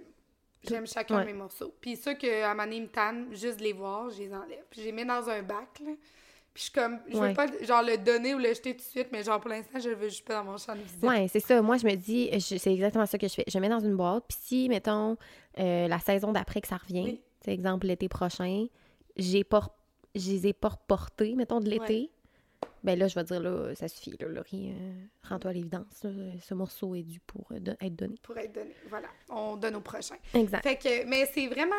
J'aime 0.68 0.86
chacun 0.86 1.16
ouais. 1.18 1.24
mes 1.24 1.32
morceaux. 1.32 1.74
Puis 1.80 1.96
ceux 1.96 2.14
que, 2.14 2.42
à 2.44 2.66
ils 2.66 2.82
me 2.82 2.88
tannent, 2.88 3.28
juste 3.34 3.58
de 3.58 3.64
les 3.64 3.72
voir, 3.72 4.10
je 4.10 4.18
les 4.18 4.34
enlève. 4.34 4.64
Puis 4.70 4.80
je 4.80 4.86
les 4.86 4.92
mets 4.92 5.04
dans 5.04 5.28
un 5.28 5.42
bac, 5.42 5.80
là. 5.84 5.92
Puis 6.52 6.54
je 6.54 6.60
suis 6.64 6.72
comme... 6.72 6.98
Je 7.08 7.16
Ouais. 7.16 7.28
veux 7.28 7.34
pas, 7.34 7.46
genre, 7.62 7.82
le 7.82 7.96
donner 7.96 8.34
ou 8.34 8.38
le 8.38 8.48
jeter 8.48 8.72
tout 8.72 8.78
de 8.82 8.82
suite, 8.90 9.08
mais 9.12 9.22
genre, 9.22 9.40
pour 9.40 9.48
l'instant, 9.50 9.78
je 9.78 9.88
le 9.88 9.94
veux 9.94 10.08
juste 10.08 10.26
pas 10.26 10.34
dans 10.34 10.44
mon 10.44 10.58
champ 10.58 10.74
de 10.74 10.80
vision. 10.80 11.08
Ouais, 11.08 11.28
c'est 11.28 11.40
ça. 11.40 11.62
Moi, 11.62 11.76
je 11.76 11.86
me 11.86 11.94
dis, 11.94 12.28
c'est 12.40 12.72
exactement 12.72 13.06
ça 13.06 13.16
que 13.18 13.28
je 13.28 13.34
fais. 13.34 13.44
Je 13.46 13.58
mets 13.58 13.68
dans 13.68 13.78
une 13.80 13.96
boîte, 13.96 14.24
puis 14.28 14.36
si, 14.40 14.68
mettons, 14.68 15.16
euh, 15.58 15.86
la 15.88 15.98
saison 16.00 16.32
d'après 16.32 16.60
que 16.60 16.66
ça 16.68 16.76
revient, 16.76 17.04
Oui. 17.04 17.20
c'est 17.44 17.52
exemple 17.52 17.86
l'été 17.86 18.08
prochain, 18.08 18.66
j'ai 19.16 19.44
pas, 19.44 19.62
je 20.16 20.28
les 20.30 20.48
ai 20.48 20.52
pas 20.52 20.68
reportés, 20.70 21.34
mettons, 21.36 21.60
de 21.60 21.70
l'été, 21.70 22.10
ben 22.82 22.98
là, 22.98 23.08
je 23.08 23.14
vais 23.14 23.24
dire, 23.24 23.40
là, 23.40 23.74
ça 23.74 23.88
suffit, 23.88 24.10
là, 24.18 24.26
Laurie, 24.28 24.72
euh, 24.72 24.92
rends-toi 25.28 25.50
à 25.50 25.54
l'évidence, 25.54 25.86
ce 26.02 26.54
morceau 26.54 26.94
est 26.94 27.02
dû 27.02 27.20
pour 27.20 27.46
euh, 27.52 27.60
de- 27.60 27.76
être 27.80 27.96
donné. 27.96 28.14
Pour 28.22 28.36
être 28.38 28.52
donné. 28.52 28.74
Voilà. 28.88 29.08
On 29.28 29.56
donne 29.56 29.76
au 29.76 29.80
prochain. 29.80 30.16
Exact. 30.34 30.62
Fait 30.62 30.76
que, 30.76 31.04
mais 31.06 31.26
c'est 31.32 31.46
vraiment, 31.48 31.74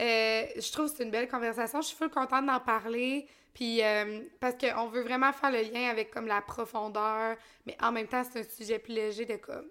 euh, 0.00 0.42
je 0.56 0.72
trouve 0.72 0.90
que 0.90 0.96
c'est 0.96 1.04
une 1.04 1.10
belle 1.10 1.28
conversation. 1.28 1.80
Je 1.80 1.86
suis 1.88 1.96
full 1.96 2.10
contente 2.10 2.46
d'en 2.46 2.60
parler. 2.60 3.26
Puis, 3.54 3.82
euh, 3.82 4.20
parce 4.38 4.54
qu'on 4.58 4.88
veut 4.88 5.00
vraiment 5.02 5.32
faire 5.32 5.50
le 5.50 5.62
lien 5.72 5.88
avec 5.88 6.10
comme 6.10 6.26
la 6.26 6.42
profondeur, 6.42 7.36
mais 7.64 7.74
en 7.82 7.90
même 7.90 8.06
temps, 8.06 8.22
c'est 8.30 8.40
un 8.40 8.42
sujet 8.42 8.78
plus 8.78 8.92
léger 8.94 9.24
de 9.24 9.36
comme, 9.36 9.64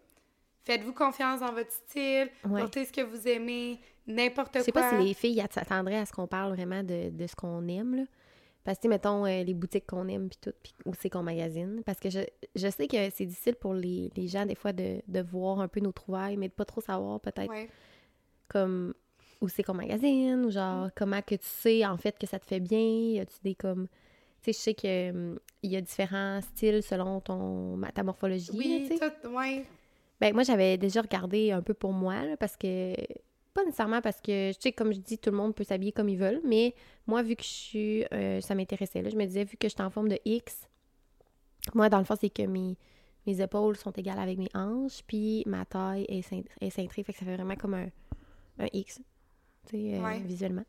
faites-vous 0.64 0.94
confiance 0.94 1.42
dans 1.42 1.52
votre 1.54 1.72
style, 1.72 2.32
Ouais. 2.50 2.62
portez 2.62 2.86
ce 2.86 2.92
que 2.92 3.02
vous 3.02 3.28
aimez, 3.28 3.80
n'importe 4.08 4.52
quoi. 4.54 4.62
Je 4.62 4.66
sais 4.66 4.72
pas 4.72 4.90
si 4.90 5.06
les 5.06 5.14
filles 5.14 5.44
s'attendraient 5.52 6.00
à 6.00 6.06
ce 6.08 6.14
qu'on 6.14 6.26
parle 6.26 6.54
vraiment 6.56 6.82
de, 6.82 7.12
de 7.12 7.28
ce 7.28 7.36
qu'on 7.36 7.68
aime, 7.68 7.96
là. 7.98 8.04
Parce 8.66 8.80
que, 8.80 8.88
mettons, 8.90 9.26
euh, 9.26 9.44
les 9.44 9.54
boutiques 9.54 9.86
qu'on 9.88 10.08
aime, 10.10 10.28
puis 10.28 10.40
tout, 10.42 10.52
puis 10.62 10.74
où 10.86 10.94
c'est 11.00 11.10
qu'on 11.10 11.24
magasine. 11.24 11.82
Parce 11.86 12.00
que 12.00 12.10
je, 12.10 12.20
je 12.56 12.68
sais 12.68 12.88
que 12.88 13.10
c'est 13.12 13.26
difficile 13.26 13.56
pour 13.56 13.74
les, 13.76 14.12
les 14.18 14.28
gens, 14.28 14.46
des 14.46 14.56
fois, 14.56 14.74
de, 14.74 15.02
de 15.08 15.22
voir 15.22 15.60
un 15.62 15.68
peu 15.70 15.80
nos 15.80 15.92
trouvailles, 15.94 16.36
mais 16.36 16.48
de 16.50 16.54
pas 16.54 16.66
trop 16.66 16.82
savoir, 16.82 17.20
peut-être, 17.22 17.50
Ouais. 17.50 17.70
comme 18.50 18.94
où 19.42 19.48
c'est 19.48 19.64
qu'on 19.64 19.74
magasine, 19.76 20.44
ou 20.46 20.48
Mm. 20.48 20.52
genre, 20.52 20.90
comment 20.96 21.22
que 21.22 21.36
tu 21.36 21.46
sais, 21.46 21.86
en 21.86 21.98
fait, 21.98 22.18
que 22.18 22.26
ça 22.28 22.40
te 22.40 22.46
fait 22.46 22.60
bien? 22.60 22.80
Y 22.80 23.20
a-tu 23.20 23.36
des, 23.44 23.56
comme... 23.56 23.88
Tu 24.42 24.52
sais, 24.54 24.74
je 24.74 24.78
sais 24.82 25.10
hum, 25.12 25.40
il 25.64 25.72
y 25.72 25.76
a 25.76 25.82
différents 25.82 26.40
styles 26.42 26.82
selon 26.84 27.20
ton, 27.20 27.80
ta 27.94 28.04
morphologie, 28.04 28.52
Oui, 28.54 28.90
là, 29.00 29.10
tout, 29.12 29.30
ouais. 29.30 29.66
Ben, 30.22 30.34
moi, 30.34 30.44
j'avais 30.44 30.78
déjà 30.78 31.02
regardé 31.02 31.52
un 31.52 31.62
peu 31.62 31.74
pour 31.74 31.92
moi, 31.94 32.24
là, 32.26 32.38
parce 32.38 32.56
que. 32.56 32.96
Pas 33.56 33.64
nécessairement 33.64 34.02
parce 34.02 34.20
que, 34.22 34.52
tu 34.52 34.58
sais, 34.60 34.72
comme 34.74 34.94
je 34.94 35.00
dis, 35.00 35.18
tout 35.18 35.32
le 35.32 35.38
monde 35.38 35.56
peut 35.56 35.64
s'habiller 35.64 35.92
comme 35.94 36.10
ils 36.10 36.18
veulent, 36.18 36.42
mais 36.44 36.76
moi, 37.08 37.24
vu 37.24 37.36
que 37.36 37.42
je 37.44 37.48
suis. 37.48 38.06
euh, 38.14 38.40
ça 38.42 38.54
m'intéressait, 38.54 39.02
là. 39.02 39.10
Je 39.10 39.16
me 39.16 39.26
disais, 39.26 39.46
vu 39.46 39.56
que 39.58 39.68
je 39.68 39.74
suis 39.74 39.82
en 39.82 39.90
forme 39.90 40.10
de 40.10 40.20
X, 40.26 40.68
moi, 41.74 41.90
dans 41.90 41.98
le 42.00 42.04
fond, 42.04 42.16
c'est 42.20 42.30
que 42.30 42.44
mes, 42.44 42.78
mes 43.26 43.42
épaules 43.42 43.76
sont 43.78 43.92
égales 43.92 44.20
avec 44.20 44.38
mes 44.38 44.50
hanches, 44.54 45.02
puis 45.08 45.42
ma 45.48 45.66
taille 45.66 46.06
est, 46.10 46.24
est 46.62 46.70
cintrée, 46.70 47.02
fait 47.04 47.14
que 47.14 47.20
ça 47.20 47.26
fait 47.26 47.36
vraiment 47.36 47.56
comme 47.56 47.74
un, 47.76 47.88
un 48.60 48.68
X, 48.74 49.00
tu 49.68 49.78
sais, 49.78 49.96
euh, 49.96 50.04
Ouais. 50.04 50.20
visuellement. 50.20 50.66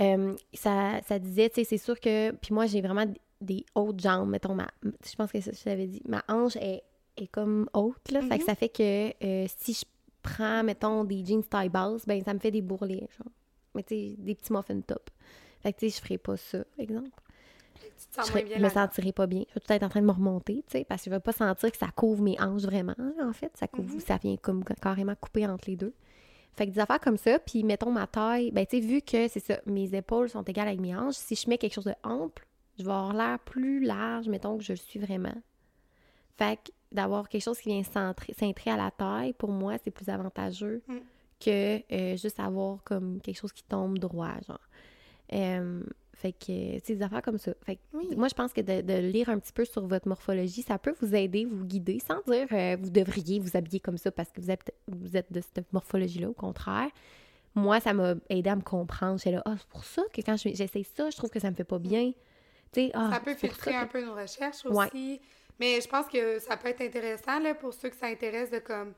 Euh, 0.00 0.36
ça, 0.52 1.00
ça 1.08 1.18
disait, 1.18 1.48
tu 1.48 1.54
sais, 1.56 1.64
c'est 1.64 1.78
sûr 1.78 1.98
que. 1.98 2.30
Puis 2.32 2.52
moi, 2.52 2.66
j'ai 2.66 2.82
vraiment 2.82 3.06
des 3.40 3.64
hautes 3.74 3.98
jambes, 4.00 4.28
mettons, 4.28 4.54
ma. 4.54 4.68
Je 4.82 5.14
pense 5.16 5.32
que 5.32 5.40
ça, 5.40 5.50
je 5.52 5.62
t'avais 5.64 5.86
dit. 5.86 6.02
Ma 6.06 6.22
hanche 6.28 6.56
est 6.56 6.82
est 7.16 7.28
comme 7.28 7.66
haute, 7.72 8.10
là. 8.10 8.20
Fait 8.20 8.36
que 8.36 8.42
Mhm. 8.42 8.46
ça 8.46 8.54
fait 8.54 8.68
que 8.68 9.08
euh, 9.24 9.46
si 9.56 9.72
je 9.72 9.84
prends, 10.34 10.62
mettons, 10.64 11.04
des 11.04 11.24
jeans 11.24 11.42
taille 11.44 11.68
basse, 11.68 12.06
ben 12.06 12.22
ça 12.24 12.34
me 12.34 12.38
fait 12.38 12.50
des 12.50 12.62
bourrelets, 12.62 13.08
genre. 13.18 13.32
Mais 13.74 13.82
tu 13.82 13.94
sais, 13.94 14.14
des 14.18 14.34
petits 14.34 14.52
muffins 14.52 14.80
top. 14.80 15.10
Fait 15.62 15.72
que 15.72 15.78
tu 15.80 15.90
sais, 15.90 15.96
je 15.96 16.02
ferais 16.02 16.18
pas 16.18 16.36
ça, 16.36 16.58
exemple. 16.78 17.10
Tu 17.74 17.80
te 17.90 18.12
Je 18.12 18.16
sens 18.16 18.26
serais- 18.28 18.44
moins 18.44 18.56
bien 18.56 18.68
me 18.68 18.72
sentirais 18.72 19.12
pas 19.12 19.26
bien. 19.26 19.42
Je 19.48 19.54
vais 19.54 19.60
tout 19.60 19.72
être 19.72 19.82
en 19.82 19.88
train 19.88 20.00
de 20.00 20.06
me 20.06 20.12
remonter, 20.12 20.64
tu 20.66 20.78
sais, 20.78 20.84
parce 20.84 21.02
que 21.02 21.10
je 21.10 21.14
vais 21.14 21.20
pas 21.20 21.32
sentir 21.32 21.70
que 21.70 21.76
ça 21.76 21.88
couvre 21.94 22.22
mes 22.22 22.40
hanches 22.40 22.62
vraiment, 22.62 22.94
en 23.22 23.32
fait. 23.32 23.52
Ça 23.56 23.68
couvre, 23.68 23.94
Mhm. 23.94 24.00
ça 24.00 24.16
vient 24.16 24.36
comme 24.36 24.64
carrément 24.64 25.14
couper 25.14 25.46
entre 25.46 25.68
les 25.70 25.76
deux. 25.76 25.92
Fait 26.54 26.66
que 26.66 26.72
des 26.72 26.78
affaires 26.80 27.00
comme 27.00 27.18
ça, 27.18 27.38
puis 27.38 27.62
mettons 27.64 27.90
ma 27.92 28.06
taille, 28.06 28.50
ben 28.50 28.64
tu 28.66 28.80
sais, 28.80 28.86
vu 28.86 29.02
que 29.02 29.28
c'est 29.28 29.40
ça, 29.40 29.60
mes 29.66 29.94
épaules 29.94 30.30
sont 30.30 30.42
égales 30.42 30.68
avec 30.68 30.80
mes 30.80 30.96
hanches, 30.96 31.16
si 31.16 31.34
je 31.34 31.48
mets 31.50 31.58
quelque 31.58 31.74
chose 31.74 31.84
de 31.84 31.94
ample, 32.02 32.46
je 32.78 32.84
vais 32.84 32.90
avoir 32.90 33.12
l'air 33.12 33.38
plus 33.40 33.80
large, 33.84 34.28
mettons 34.28 34.56
que 34.56 34.64
je 34.64 34.72
le 34.72 34.78
suis 34.78 34.98
vraiment. 34.98 35.34
Fait 36.38 36.56
que 36.56 36.70
d'avoir 36.96 37.28
quelque 37.28 37.42
chose 37.44 37.58
qui 37.60 37.68
vient 37.68 37.82
cintrer 37.84 38.70
à 38.72 38.76
la 38.76 38.90
taille, 38.90 39.32
pour 39.34 39.50
moi, 39.50 39.76
c'est 39.82 39.90
plus 39.92 40.08
avantageux 40.08 40.82
Mm. 40.88 40.94
que 41.38 41.76
euh, 41.94 42.16
juste 42.16 42.40
avoir 42.40 42.82
comme 42.82 43.20
quelque 43.20 43.38
chose 43.38 43.52
qui 43.52 43.62
tombe 43.62 43.98
droit, 43.98 44.34
genre. 44.46 44.58
Euh, 45.32 45.82
fait 46.14 46.32
que, 46.32 46.78
tu 46.78 46.86
sais, 46.86 46.94
des 46.96 47.02
affaires 47.02 47.20
comme 47.22 47.36
ça. 47.38 47.52
Fait 47.64 47.76
que, 47.76 47.80
Oui. 47.92 48.16
moi, 48.16 48.28
je 48.28 48.34
pense 48.34 48.52
que 48.52 48.60
de, 48.62 48.80
de 48.80 48.94
lire 49.06 49.28
un 49.28 49.38
petit 49.38 49.52
peu 49.52 49.64
sur 49.66 49.86
votre 49.86 50.08
morphologie, 50.08 50.62
ça 50.62 50.78
peut 50.78 50.94
vous 51.00 51.14
aider, 51.14 51.44
vous 51.44 51.64
guider, 51.64 51.98
sans 51.98 52.22
dire 52.26 52.46
euh, 52.52 52.76
vous 52.80 52.88
devriez 52.90 53.38
vous 53.38 53.54
habiller 53.56 53.80
comme 53.80 53.98
ça 53.98 54.10
parce 54.10 54.30
que 54.32 54.40
vous 54.40 54.50
êtes, 54.50 54.72
vous 54.88 55.16
êtes 55.16 55.30
de 55.32 55.40
cette 55.42 55.70
morphologie-là, 55.72 56.30
au 56.30 56.32
contraire. 56.32 56.88
Moi, 57.54 57.80
ça 57.80 57.92
m'a 57.92 58.14
aidé 58.30 58.48
à 58.50 58.56
me 58.56 58.62
comprendre. 58.62 59.18
J'étais 59.18 59.32
là, 59.32 59.42
ah, 59.44 59.54
c'est 59.58 59.68
pour 59.68 59.84
ça 59.84 60.02
que 60.12 60.20
quand 60.22 60.36
je- 60.36 60.54
j'essaye 60.54 60.84
ça, 60.84 61.10
je 61.10 61.16
trouve 61.16 61.30
que 61.30 61.40
ça 61.40 61.50
me 61.50 61.56
fait 61.56 61.64
pas 61.64 61.78
bien. 61.78 62.12
Tu 62.72 62.80
sais, 62.86 62.90
ah, 62.94 63.10
ça 63.12 63.20
peut 63.20 63.32
c'est 63.38 63.48
filtrer 63.48 63.74
un 63.74 63.86
que- 63.86 63.92
peu 63.92 64.04
nos 64.04 64.14
recherches 64.14 64.64
Ouais. 64.66 65.20
Mais 65.58 65.80
je 65.80 65.88
pense 65.88 66.06
que 66.06 66.38
ça 66.38 66.56
peut 66.56 66.68
être 66.68 66.80
intéressant 66.82 67.38
là, 67.38 67.54
pour 67.54 67.72
ceux 67.72 67.88
que 67.88 67.96
ça 67.96 68.06
intéresse 68.06 68.50
de 68.50 68.58
comme 68.58 68.92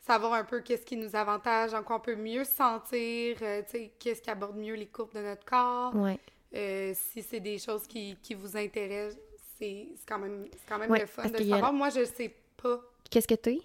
savoir 0.00 0.32
un 0.34 0.44
peu 0.44 0.60
qu'est-ce 0.60 0.84
qui 0.86 0.96
nous 0.96 1.14
avantage, 1.14 1.74
en 1.74 1.82
quoi 1.82 1.96
on 1.96 2.00
peut 2.00 2.16
mieux 2.16 2.44
se 2.44 2.52
sentir, 2.54 3.36
euh, 3.42 3.62
tu 3.62 3.70
sais, 3.70 3.92
qu'est-ce 3.98 4.22
qui 4.22 4.30
aborde 4.30 4.56
mieux 4.56 4.74
les 4.74 4.86
courbes 4.86 5.12
de 5.14 5.20
notre 5.20 5.44
corps. 5.44 5.94
Ouais. 5.94 6.18
Euh, 6.54 6.92
si 6.94 7.22
c'est 7.22 7.38
des 7.40 7.58
choses 7.58 7.86
qui, 7.86 8.16
qui 8.22 8.34
vous 8.34 8.56
intéressent, 8.56 9.20
c'est 9.58 9.88
quand 10.06 10.18
même, 10.18 10.46
quand 10.68 10.78
même 10.78 10.90
Ouais, 10.90 11.00
le 11.00 11.06
fun 11.06 11.28
de 11.28 11.36
a- 11.36 11.48
savoir. 11.48 11.72
Moi, 11.72 11.90
je 11.90 12.04
sais 12.04 12.34
pas. 12.60 12.80
Qu'est-ce 13.10 13.28
que 13.28 13.34
tu 13.34 13.50
es? 13.50 13.60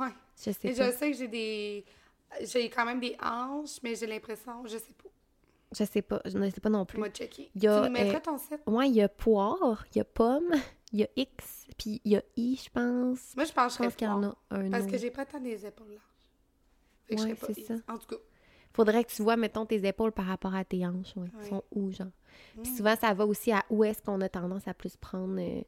Ouais. 0.00 0.08
Je 0.38 0.50
sais 0.52 0.68
Et 0.68 0.74
pas. 0.74 0.90
je 0.90 0.96
sais 0.96 1.10
que 1.10 1.16
j'ai 1.16 1.28
des... 1.28 1.84
J'ai 2.40 2.70
quand 2.70 2.86
même 2.86 3.00
des 3.00 3.16
hanches, 3.22 3.78
mais 3.82 3.94
j'ai 3.94 4.06
l'impression... 4.06 4.64
Je 4.66 4.78
sais 4.78 4.94
pas. 5.02 5.10
Je 5.78 5.84
sais 5.84 6.00
pas. 6.02 6.22
Je 6.24 6.38
ne 6.38 6.48
sais 6.48 6.60
pas 6.60 6.70
non 6.70 6.86
plus. 6.86 6.98
Moi, 6.98 7.08
checker. 7.10 7.50
Il 7.54 7.62
y 7.64 7.66
a, 7.66 7.80
tu 7.80 7.86
nous 7.88 7.92
mettras 7.92 8.18
euh, 8.18 8.20
ton 8.20 8.38
site? 8.38 8.60
Ouais, 8.66 8.88
il 8.88 8.94
y 8.94 9.02
a 9.02 9.08
poire, 9.08 9.84
il 9.94 9.98
y 9.98 10.00
a 10.00 10.04
pomme, 10.04 10.52
il 10.92 11.00
y 11.00 11.04
a 11.04 11.08
X, 11.16 11.66
puis 11.78 12.00
il 12.04 12.12
y 12.12 12.16
a 12.16 12.22
I, 12.36 12.56
je 12.56 12.70
pense. 12.70 13.34
Moi, 13.36 13.44
je 13.44 13.52
pense 13.52 13.76
pense 13.78 13.94
qu'il 13.96 14.06
y 14.06 14.10
en 14.10 14.22
a 14.24 14.36
un 14.50 14.70
Parce 14.70 14.84
autre. 14.84 14.92
que 14.92 14.98
j'ai 14.98 15.10
pas 15.10 15.24
tant 15.24 15.40
des 15.40 15.64
épaules 15.66 15.88
larges. 15.88 17.24
Ouais, 17.28 17.36
c'est 17.54 17.62
ça. 17.64 17.74
En 17.88 17.98
tout 17.98 18.06
cas. 18.08 18.16
Faudrait 18.74 19.04
que 19.04 19.10
tu 19.10 19.22
vois, 19.22 19.36
mettons, 19.36 19.66
tes 19.66 19.86
épaules 19.86 20.12
par 20.12 20.24
rapport 20.26 20.54
à 20.54 20.64
tes 20.64 20.86
hanches, 20.86 21.14
ouais. 21.16 21.28
Sont 21.48 21.62
où, 21.74 21.90
genre? 21.92 22.06
Puis 22.62 22.72
Mm. 22.72 22.76
souvent, 22.76 22.96
ça 22.96 23.12
va 23.12 23.26
aussi 23.26 23.52
à 23.52 23.64
où 23.68 23.84
est-ce 23.84 24.00
qu'on 24.00 24.20
a 24.22 24.28
tendance 24.30 24.66
à 24.66 24.72
plus 24.72 24.96
prendre, 24.96 25.38
euh, 25.38 25.60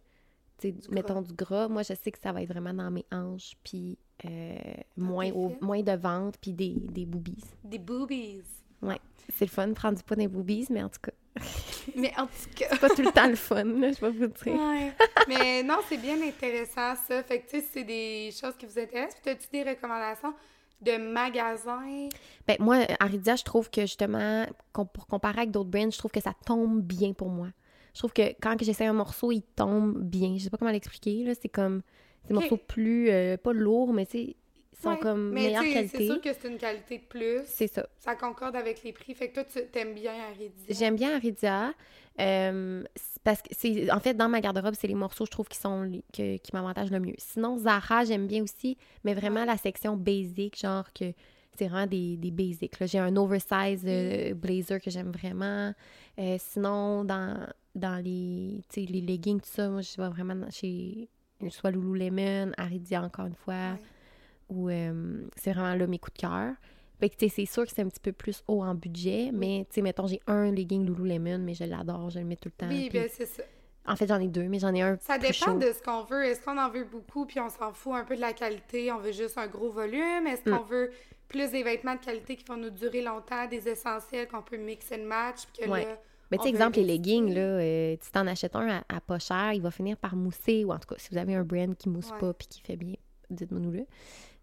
tu 0.56 0.70
sais, 0.70 0.74
mettons, 0.90 1.20
du 1.20 1.34
gras. 1.34 1.68
Moi, 1.68 1.82
je 1.82 1.92
sais 1.94 2.10
que 2.10 2.18
ça 2.18 2.32
va 2.32 2.40
être 2.42 2.48
vraiment 2.48 2.72
dans 2.72 2.90
mes 2.90 3.04
hanches, 3.12 3.56
puis 3.62 3.98
euh, 4.24 4.54
moins, 4.96 5.30
au, 5.32 5.52
moins 5.60 5.82
de 5.82 5.92
ventre, 5.92 6.38
puis 6.38 6.52
des, 6.54 6.70
des 6.78 7.04
boobies. 7.04 7.44
Des 7.62 7.78
boobies. 7.78 8.42
Ouais. 8.80 9.00
C'est 9.34 9.44
le 9.44 9.50
fun 9.50 9.68
de 9.68 9.74
prendre 9.74 9.98
du 9.98 10.02
poids 10.02 10.16
des 10.16 10.28
boobies, 10.28 10.66
mais 10.70 10.82
en 10.82 10.88
tout 10.88 11.00
cas, 11.02 11.12
Mais 11.97 12.12
en 12.18 12.27
tout 12.27 12.33
cas... 12.57 12.66
c'est 12.70 12.81
pas 12.81 12.88
tout 12.90 13.03
le 13.03 13.12
temps 13.12 13.27
le 13.29 13.37
fun, 13.37 13.64
là, 13.64 13.92
je 13.92 14.01
vais 14.01 14.11
vous 14.11 14.27
dire. 14.27 14.55
Ouais. 14.55 14.92
Mais 15.29 15.62
non, 15.62 15.77
c'est 15.88 15.97
bien 15.99 16.20
intéressant, 16.23 16.94
ça. 17.09 17.23
Fait 17.23 17.40
que, 17.40 17.51
tu 17.51 17.57
sais, 17.59 17.62
si 17.62 17.68
c'est 17.73 17.85
des 17.85 18.31
choses 18.38 18.55
qui 18.59 18.66
vous 18.66 18.79
intéressent. 18.79 19.20
Puis, 19.23 19.31
as-tu 19.33 19.47
des 19.53 19.62
recommandations 19.62 20.35
de 20.81 20.97
magasins? 20.97 22.09
Ben, 22.47 22.57
moi, 22.61 22.79
Aridia, 23.01 23.37
je 23.37 23.44
trouve 23.44 23.70
que 23.70 23.83
justement, 23.83 24.47
pour 24.73 25.07
comparer 25.07 25.38
avec 25.40 25.51
d'autres 25.51 25.70
brands, 25.70 25.90
je 25.90 25.99
trouve 25.99 26.11
que 26.11 26.20
ça 26.20 26.33
tombe 26.47 26.81
bien 26.83 27.12
pour 27.12 27.29
moi. 27.29 27.49
Je 27.94 28.01
trouve 28.01 28.12
que 28.12 28.35
quand 28.42 28.57
j'essaie 28.61 28.87
un 28.87 28.92
morceau, 28.92 29.31
il 29.33 29.42
tombe 29.42 29.97
bien. 30.03 30.35
Je 30.37 30.44
sais 30.44 30.51
pas 30.51 30.57
comment 30.57 30.73
l'expliquer, 30.73 31.23
là. 31.25 31.33
C'est 31.40 31.49
comme. 31.49 31.83
C'est 32.23 32.29
des 32.31 32.35
Ok. 32.35 32.40
morceaux 32.42 32.57
plus. 32.57 33.09
euh, 33.11 33.37
pas 33.37 33.53
lourds, 33.53 33.92
mais 33.92 34.05
ils 34.14 34.35
sont 34.82 34.90
Ouais. 34.90 34.98
comme 34.98 35.30
Mais 35.30 35.44
meilleure 35.44 35.62
qualité. 35.62 35.96
c'est 35.98 36.06
sûr 36.06 36.20
que 36.20 36.32
c'est 36.32 36.48
une 36.48 36.58
qualité 36.58 36.98
de 36.98 37.04
plus. 37.04 37.40
C'est 37.46 37.66
ça. 37.68 37.87
Ça 37.98 38.14
concorde 38.16 38.56
avec 38.56 38.82
les 38.82 38.92
prix. 38.92 39.14
Fait 39.14 39.28
que 39.28 39.34
toi, 39.34 39.44
tu 39.44 39.64
t'aimes 39.70 39.94
bien 39.94 40.12
Aridia. 40.30 40.50
J'aime 40.68 40.96
bien 40.96 41.14
Aridia. 41.16 41.72
euh, 42.20 42.84
parce 43.24 43.42
que 43.42 43.48
c'est. 43.52 43.90
En 43.90 43.98
fait, 44.00 44.14
dans 44.14 44.28
ma 44.28 44.40
garde-robe, 44.40 44.74
c'est 44.78 44.87
les 44.87 44.94
morceaux, 44.94 45.24
je 45.26 45.30
trouve, 45.30 45.48
qui 45.48 45.58
sont 45.58 45.90
que- 46.12 46.37
qui 46.37 46.50
m'avantagent 46.52 46.90
le 46.92 47.00
mieux. 47.00 47.14
Sinon, 47.18 47.56
Zara, 47.58 48.04
j'aime 48.04 48.26
bien 48.26 48.42
aussi, 48.44 48.76
mais 49.02 49.14
vraiment 49.14 49.40
Ouais. 49.40 49.46
la 49.46 49.56
section 49.56 49.96
basic, 49.96 50.58
genre 50.60 50.92
que 50.92 51.12
c'est 51.58 51.66
vraiment 51.68 51.87
des, 51.88 52.16
des 52.16 52.30
basics. 52.30 52.78
là. 52.78 52.87
J'ai 52.87 52.98
un 53.00 53.16
oversize 53.16 53.82
euh, 53.87 54.34
blazer 54.34 54.80
que 54.80 54.90
j'aime 54.90 55.10
vraiment. 55.10 55.72
Euh, 56.18 56.37
sinon, 56.38 57.04
dans, 57.04 57.46
dans 57.74 57.96
les, 58.04 58.60
les 58.76 59.00
leggings, 59.00 59.40
tout 59.40 59.50
ça, 59.50 59.68
moi, 59.68 59.80
je 59.80 60.00
vais 60.00 60.08
vraiment 60.08 60.48
chez 60.50 61.08
soit 61.50 61.70
Lululemon, 61.72 62.52
Aridia, 62.56 63.02
encore 63.02 63.26
une 63.26 63.34
fois, 63.34 63.54
Ouais. 63.72 63.78
Ou 64.48 64.68
euh, 64.68 65.22
c'est 65.37 65.52
vraiment 65.52 65.74
là 65.74 65.87
mes 65.87 65.98
coups 65.98 66.14
de 66.14 66.20
cœur. 66.20 66.52
Fait 67.00 67.11
que, 67.11 67.16
tu 67.16 67.28
sais, 67.28 67.35
c'est 67.35 67.46
sûr 67.52 67.64
que 67.64 67.70
c'est 67.74 67.83
un 67.83 67.88
petit 67.88 68.00
peu 68.00 68.12
plus 68.12 68.42
haut 68.46 68.62
en 68.62 68.74
budget, 68.74 69.30
mais, 69.33 69.66
tu 69.68 69.74
sais, 69.76 69.83
mettons, 69.83 70.07
j'ai 70.07 70.20
un 70.26 70.50
legging 70.52 70.87
Lululemon, 70.87 71.38
mais 71.38 71.54
je 71.54 71.64
l'adore, 71.64 72.09
je 72.11 72.20
le 72.20 72.24
mets 72.24 72.37
tout 72.37 72.48
le 72.48 72.52
temps. 72.66 72.68
Oui, 72.72 72.88
puis- 72.88 72.98
ben 73.00 73.09
c'est 73.12 73.26
ça. 73.26 73.42
En 73.87 73.96
fait, 73.96 74.07
j'en 74.07 74.18
ai 74.20 74.28
deux, 74.28 74.44
mais 74.44 74.59
j'en 74.59 74.72
ai 74.72 74.80
un 74.80 74.96
Ça 74.98 75.18
plus 75.18 75.28
dépend 75.28 75.52
chaud. 75.52 75.59
de 75.59 75.72
ce 75.72 75.83
qu'on 75.83 76.04
veut. 76.04 76.24
Est-ce 76.24 76.40
qu'on 76.40 76.57
en 76.57 76.70
veut 76.70 76.85
beaucoup 76.85 77.26
puis 77.26 77.38
on 77.40 77.50
s'en 77.50 77.72
fout 77.74 77.92
un 77.94 78.04
peu 78.04 78.16
de 78.16 78.20
la 78.22 78.33
qualité? 78.33 78.90
On 78.92 78.98
veut 78.98 79.12
juste 79.12 79.37
un 79.37 79.46
gros 79.46 79.70
volume? 79.70 80.26
Est-ce 80.26 80.48
Mm. 80.48 80.57
qu'on 80.57 80.62
veut 80.64 80.90
plus 81.28 81.50
des 81.50 81.62
vêtements 81.62 81.94
de 81.94 82.00
qualité 82.00 82.37
qui 82.37 82.44
vont 82.46 82.57
nous 82.57 82.70
durer 82.70 83.02
longtemps, 83.02 83.46
des 83.46 83.68
essentiels 83.68 84.26
qu'on 84.28 84.40
peut 84.40 84.57
mix 84.57 84.90
and 84.92 85.04
match? 85.04 85.42
Puis 85.52 85.64
que 85.66 85.70
Ouais. 85.70 85.85
là, 85.85 85.98
Mais 86.30 86.38
tu 86.38 86.44
sais, 86.44 86.48
exemple, 86.48 86.76
les 86.78 86.85
leggings, 86.85 87.35
là, 87.35 87.40
euh, 87.40 87.96
si 88.00 88.11
t'en 88.11 88.26
achètes 88.26 88.57
un 88.57 88.68
à, 88.78 88.85
à 88.88 89.00
pas 89.02 89.18
cher, 89.18 89.52
il 89.52 89.61
va 89.61 89.70
finir 89.70 89.98
par 89.98 90.16
mousser, 90.16 90.64
ou 90.64 90.72
en 90.72 90.78
tout 90.78 90.88
cas, 90.88 90.94
si 90.96 91.11
vous 91.11 91.18
avez 91.18 91.35
un 91.35 91.44
brand 91.44 91.76
qui 91.76 91.90
mousse 91.90 92.11
Ouais. 92.12 92.18
pas 92.18 92.33
puis 92.33 92.46
qui 92.48 92.62
fait 92.62 92.76
bien, 92.76 92.94
dites-moi-nous 93.28 93.70
le. 93.72 93.85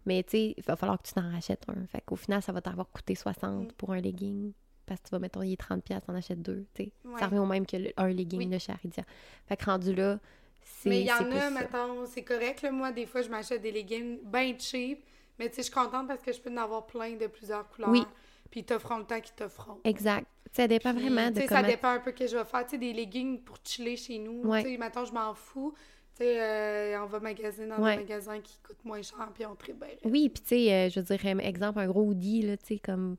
Mais 0.06 0.22
tu 0.22 0.30
sais, 0.30 0.54
il 0.56 0.62
va 0.64 0.76
falloir 0.76 1.00
que 1.00 1.06
tu 1.06 1.14
t'en 1.14 1.30
rachètes 1.30 1.62
un. 1.68 1.86
Fait 1.86 2.00
qu'au 2.04 2.16
final, 2.16 2.42
ça 2.42 2.52
va 2.52 2.60
t'avoir 2.60 2.88
coûté 2.90 3.14
60 3.14 3.68
Mm. 3.68 3.72
pour 3.72 3.92
un 3.92 4.00
legging. 4.00 4.52
Parce 4.86 5.00
que 5.00 5.06
tu 5.08 5.10
vas, 5.12 5.18
mettons, 5.20 5.42
il 5.42 5.52
est 5.52 5.56
30$, 5.60 5.80
piastres, 5.80 6.06
t'en 6.06 6.14
achètes 6.14 6.42
deux, 6.42 6.66
tu 6.74 6.84
sais. 6.84 6.92
Ouais. 7.04 7.18
Ça 7.20 7.26
revient 7.26 7.38
au 7.38 7.46
même 7.46 7.64
que 7.66 7.76
le- 7.76 7.92
un 7.96 8.08
legging 8.08 8.40
Oui. 8.40 8.46
de 8.46 8.58
chez 8.58 8.72
Aridia. 8.72 9.04
Fait 9.46 9.56
que 9.56 9.64
rendu 9.64 9.94
là, 9.94 10.18
c'est 10.60 10.88
Mais 10.90 11.00
il 11.02 11.06
y 11.06 11.12
en 11.12 11.30
a, 11.30 11.50
mettons, 11.50 12.04
c'est 12.06 12.24
correct. 12.24 12.62
Là. 12.62 12.72
Moi, 12.72 12.90
des 12.92 13.06
fois, 13.06 13.22
je 13.22 13.28
m'achète 13.28 13.62
des 13.62 13.70
leggings 13.72 14.18
bien 14.24 14.54
cheap. 14.58 15.04
Mais 15.38 15.48
tu 15.48 15.54
sais, 15.56 15.62
je 15.62 15.66
suis 15.66 15.72
contente 15.74 16.08
parce 16.08 16.20
que 16.22 16.32
je 16.32 16.40
peux 16.40 16.50
en 16.52 16.56
avoir 16.58 16.86
plein 16.86 17.12
de 17.16 17.26
plusieurs 17.26 17.68
couleurs. 17.68 17.90
Oui. 17.90 18.04
Puis 18.50 18.60
ils 18.60 18.64
t'offront 18.66 18.98
le 18.98 19.04
temps 19.04 19.20
qu'ils 19.20 19.34
t'offront. 19.34 19.80
Exact. 19.84 20.26
Ça 20.52 20.68
dépend 20.68 20.92
Puis, 20.92 21.04
vraiment 21.08 21.28
tu 21.28 21.34
de 21.34 21.40
sais, 21.40 21.46
comment... 21.46 21.60
Ça 21.62 21.66
dépend 21.66 21.88
un 21.88 22.00
peu 22.00 22.12
que 22.12 22.26
je 22.26 22.36
vais 22.36 22.44
faire. 22.44 22.64
Tu 22.64 22.70
sais, 22.72 22.78
des 22.78 22.92
leggings 22.92 23.40
pour 23.40 23.56
chiller 23.64 23.96
chez 23.96 24.18
nous. 24.18 24.42
Ouais. 24.42 24.62
Tu 24.62 24.70
sais, 24.70 24.76
mettons, 24.76 25.04
je 25.06 25.12
m'en 25.12 25.32
fous. 25.34 25.72
Tu 26.16 26.24
sais, 26.24 26.40
euh, 26.42 27.02
on 27.02 27.06
va 27.06 27.20
magasiner 27.20 27.68
dans 27.68 27.78
Ouais. 27.82 27.96
des 27.96 28.02
magasins 28.02 28.38
qui 28.40 28.58
coûtent 28.66 28.84
moins 28.84 29.00
cher, 29.02 29.30
puis 29.34 29.46
on 29.46 29.54
très 29.54 29.72
bien. 29.72 29.88
Oui, 30.04 30.28
puis 30.28 30.42
tu 30.42 30.48
sais, 30.48 30.72
euh, 30.72 30.90
je 30.90 31.00
veux 31.00 31.06
dire, 31.06 31.18
euh, 31.24 31.38
exemple, 31.38 31.78
un 31.78 31.86
gros 31.86 32.02
hoodie, 32.02 32.42
là, 32.42 32.56
tu 32.58 32.66
sais, 32.74 32.78
comme 32.78 33.16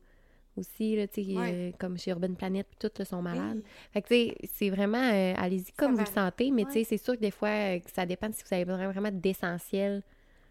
aussi, 0.56 0.94
là, 0.94 1.08
tu 1.08 1.24
sais, 1.24 1.36
Ouais. 1.36 1.74
comme 1.80 1.98
chez 1.98 2.12
Urban 2.12 2.34
Planet, 2.34 2.64
puis 2.68 2.76
tout, 2.88 2.96
là, 2.96 3.04
sont 3.04 3.20
malades. 3.20 3.56
Oui. 3.56 3.64
Fait 3.92 4.02
que, 4.02 4.06
tu 4.08 4.14
sais, 4.14 4.36
c'est 4.54 4.70
vraiment, 4.70 5.34
allez-y 5.36 5.72
comme 5.72 5.94
vous 5.94 6.00
le 6.00 6.06
sentez, 6.06 6.52
mais 6.52 6.64
tu 6.66 6.70
sais, 6.72 6.78
Ouais. 6.78 6.84
c'est 6.84 6.98
sûr 6.98 7.14
que 7.14 7.20
des 7.20 7.32
fois, 7.32 7.78
que 7.80 7.90
ça 7.92 8.06
dépend 8.06 8.30
si 8.32 8.44
vous 8.48 8.54
avez 8.54 8.64
besoin 8.64 8.88
vraiment 8.90 9.10
d'essentiel. 9.12 10.02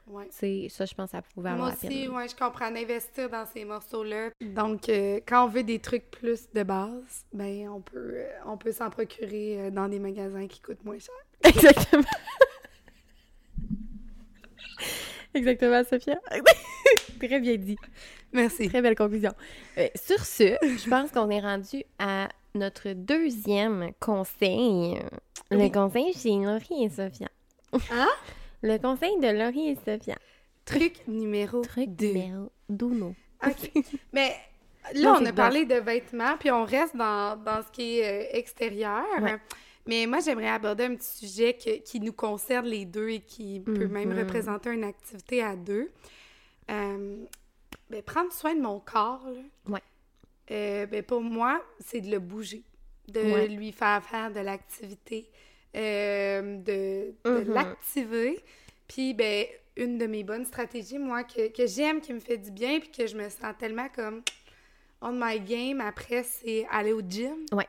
Ouais. 0.06 0.28
Ça, 0.32 0.86
je 0.86 0.94
pense 0.96 1.12
que 1.12 1.16
ça 1.18 1.22
pouvait 1.22 1.52
avoir 1.52 1.70
Moi 1.70 1.78
aussi, 1.82 2.10
ouais, 2.10 2.28
je 2.28 2.36
comprends 2.36 2.70
d'investir 2.70 3.30
dans 3.30 3.46
ces 3.46 3.64
morceaux-là. 3.64 4.32
Donc, 4.42 4.90
euh, 4.90 5.22
quand 5.26 5.46
on 5.46 5.48
veut 5.48 5.64
des 5.64 5.80
trucs 5.80 6.12
plus 6.12 6.50
de 6.54 6.64
base, 6.64 7.24
ben 7.32 7.70
on 7.70 7.80
peut, 7.80 8.16
euh, 8.18 8.28
on 8.46 8.58
peut 8.58 8.74
s'en 8.74 8.90
procurer 8.90 9.62
euh, 9.62 9.72
dans 9.72 9.88
des 9.88 10.00
magasins 10.00 10.46
qui 10.48 10.60
coûtent 10.60 10.84
moins 10.84 11.00
cher. 11.00 11.16
Exactement. 11.56 12.04
Exactement, 15.34 15.84
Sophia. 15.84 16.16
Très 17.20 17.40
bien 17.40 17.56
dit. 17.58 17.78
Merci. 18.34 18.70
Très 18.70 18.82
belle 18.82 18.96
conclusion. 18.96 19.32
Euh, 19.78 19.88
sur 19.96 20.20
ce, 20.26 20.56
je 20.62 20.90
pense 20.90 21.12
qu'on 21.12 21.30
est 21.30 21.40
rendu 21.40 21.84
à 22.00 22.30
notre 22.56 22.94
deuxième 22.94 23.92
conseil. 24.00 25.00
Le 25.50 25.58
Oui. 25.58 25.72
conseil 25.72 26.14
chez 26.14 26.30
Laurie 26.32 26.84
et 26.86 26.90
Sophia. 26.90 27.28
Hein? 27.92 28.10
Le 28.62 28.78
conseil 28.78 29.20
de 29.20 29.28
Laurie 29.28 29.70
et 29.70 29.76
Sophia. 29.76 30.16
Truc 30.66 31.02
numéro 31.08 31.62
Truc 31.62 31.90
2. 31.90 32.06
numéro 32.08 32.52
d'Uno. 32.70 33.16
OK. 33.46 33.72
Mais 34.14 34.34
là, 34.94 35.02
Non, 35.14 35.18
on 35.22 35.26
a 35.26 35.34
parlé 35.34 35.66
de 35.66 35.76
vêtements, 35.76 36.38
puis 36.40 36.50
on 36.52 36.64
reste 36.64 36.96
dans, 36.96 37.36
dans 37.44 37.62
ce 37.64 37.72
qui 37.72 38.00
est 38.00 38.06
euh, 38.34 38.38
extérieur. 38.38 39.04
Ouais. 39.22 39.36
Mais 39.86 40.06
moi, 40.06 40.20
j'aimerais 40.22 40.50
aborder 40.50 40.86
un 40.86 40.96
petit 40.96 41.28
sujet 41.28 41.54
que- 41.54 41.80
qui 41.82 42.00
nous 42.00 42.14
concerne 42.14 42.66
les 42.68 42.86
deux 42.86 43.10
et 43.10 43.20
qui 43.20 43.60
peut 43.60 43.88
même 43.88 44.12
Mhm. 44.14 44.20
représenter 44.20 44.70
une 44.72 44.84
activité 44.86 45.44
à 45.44 45.56
deux. 45.56 45.92
Euh, 46.72 47.18
ben, 47.90 48.02
prendre 48.02 48.32
soin 48.32 48.56
de 48.56 48.62
mon 48.62 48.80
corps, 48.80 49.28
là, 49.30 49.42
Ouais. 49.74 49.82
euh, 50.52 50.86
ben, 50.86 51.04
pour 51.04 51.22
moi, 51.22 51.62
c'est 51.86 52.00
de 52.02 52.10
le 52.12 52.20
bouger, 52.20 52.64
de 53.10 53.20
Ouais. 53.20 53.48
lui 53.50 53.72
faire 53.74 54.02
faire 54.06 54.32
de 54.32 54.40
l'activité, 54.40 55.30
euh, 55.76 56.58
de, 56.60 57.14
de 57.26 57.44
Mhm. 57.50 57.54
l'activer. 57.54 58.40
Puis, 58.88 59.14
ben, 59.14 59.46
une 59.76 59.98
de 59.98 60.06
mes 60.06 60.24
bonnes 60.24 60.46
stratégies, 60.46 61.00
moi, 61.00 61.24
que, 61.24 61.50
que 61.52 61.68
j'aime, 61.68 62.00
qui 62.00 62.14
me 62.14 62.20
fait 62.20 62.38
du 62.38 62.52
bien, 62.52 62.80
puis 62.80 62.90
que 62.92 63.06
je 63.08 63.18
me 63.18 63.28
sens 63.28 63.54
tellement 63.60 63.90
comme 63.90 64.22
on 65.02 65.12
my 65.12 65.40
game 65.42 65.82
après, 65.82 66.24
c'est 66.24 66.66
aller 66.72 66.94
au 66.94 67.02
gym. 67.02 67.36
Ouais. 67.52 67.68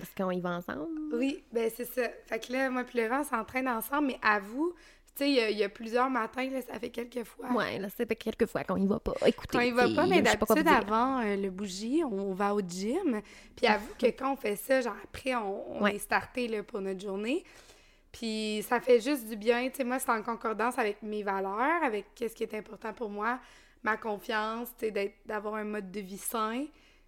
Parce 0.00 0.14
qu'on 0.16 0.30
y 0.30 0.40
va 0.40 0.50
ensemble. 0.50 0.86
Oui, 1.12 1.42
ben 1.52 1.70
c'est 1.74 1.84
ça. 1.84 2.02
Fait 2.26 2.38
que 2.44 2.52
là, 2.52 2.70
moi 2.70 2.84
puis 2.84 3.00
Laurent, 3.00 3.20
on 3.20 3.24
s'entraîne 3.24 3.68
ensemble, 3.68 4.08
mais 4.08 4.18
à 4.22 4.38
vous, 4.40 4.72
tu 5.16 5.24
sais, 5.24 5.30
il 5.30 5.34
y 5.36 5.40
a- 5.40 5.50
y, 5.66 5.68
plusieurs 5.68 6.08
matins, 6.08 6.48
là, 6.50 6.62
ça 6.62 6.78
fait 6.78 6.90
quelques 6.90 7.24
fois. 7.24 7.50
Ouais, 7.52 7.78
là, 7.78 7.88
c'est 7.94 8.06
quelques 8.16 8.46
fois 8.46 8.64
qu'on 8.64 8.76
y 8.76 8.86
va 8.86 8.98
pas. 9.00 9.12
Écoutez, 9.26 9.48
Quand 9.58 9.60
il 9.60 9.74
va 9.74 9.88
pas, 9.88 10.06
mais 10.06 10.22
d'habitude, 10.22 10.66
avant 10.68 11.20
euh, 11.20 11.36
le 11.36 11.50
bougie, 11.50 12.02
on 12.04 12.32
va 12.32 12.54
au 12.54 12.60
gym. 12.60 13.20
Puis 13.56 13.66
avoue 13.66 13.92
que 13.98 14.06
quand 14.18 14.32
on 14.32 14.36
fait 14.36 14.56
ça, 14.56 14.80
genre 14.80 14.96
après, 15.04 15.34
on, 15.34 15.76
on 15.78 15.82
Ouais. 15.82 15.96
est 15.96 15.98
starté 15.98 16.48
là, 16.48 16.62
pour 16.62 16.80
notre 16.80 17.00
journée. 17.00 17.44
Puis 18.12 18.64
ça 18.68 18.80
fait 18.80 19.00
juste 19.00 19.28
du 19.28 19.36
bien. 19.36 19.68
Tu 19.70 19.76
sais, 19.76 19.84
moi, 19.84 19.98
c'est 19.98 20.10
en 20.10 20.22
concordance 20.22 20.78
avec 20.78 21.02
mes 21.02 21.22
valeurs, 21.22 21.82
avec 21.84 22.06
qu'est-ce 22.14 22.34
qui 22.34 22.42
est 22.42 22.54
important 22.54 22.92
pour 22.92 23.08
moi, 23.08 23.38
ma 23.82 23.96
confiance, 23.96 24.68
tu 24.78 24.86
sais, 24.92 25.14
d'avoir 25.26 25.54
un 25.56 25.64
mode 25.64 25.90
de 25.90 26.00
vie 26.00 26.18
sain. 26.18 26.64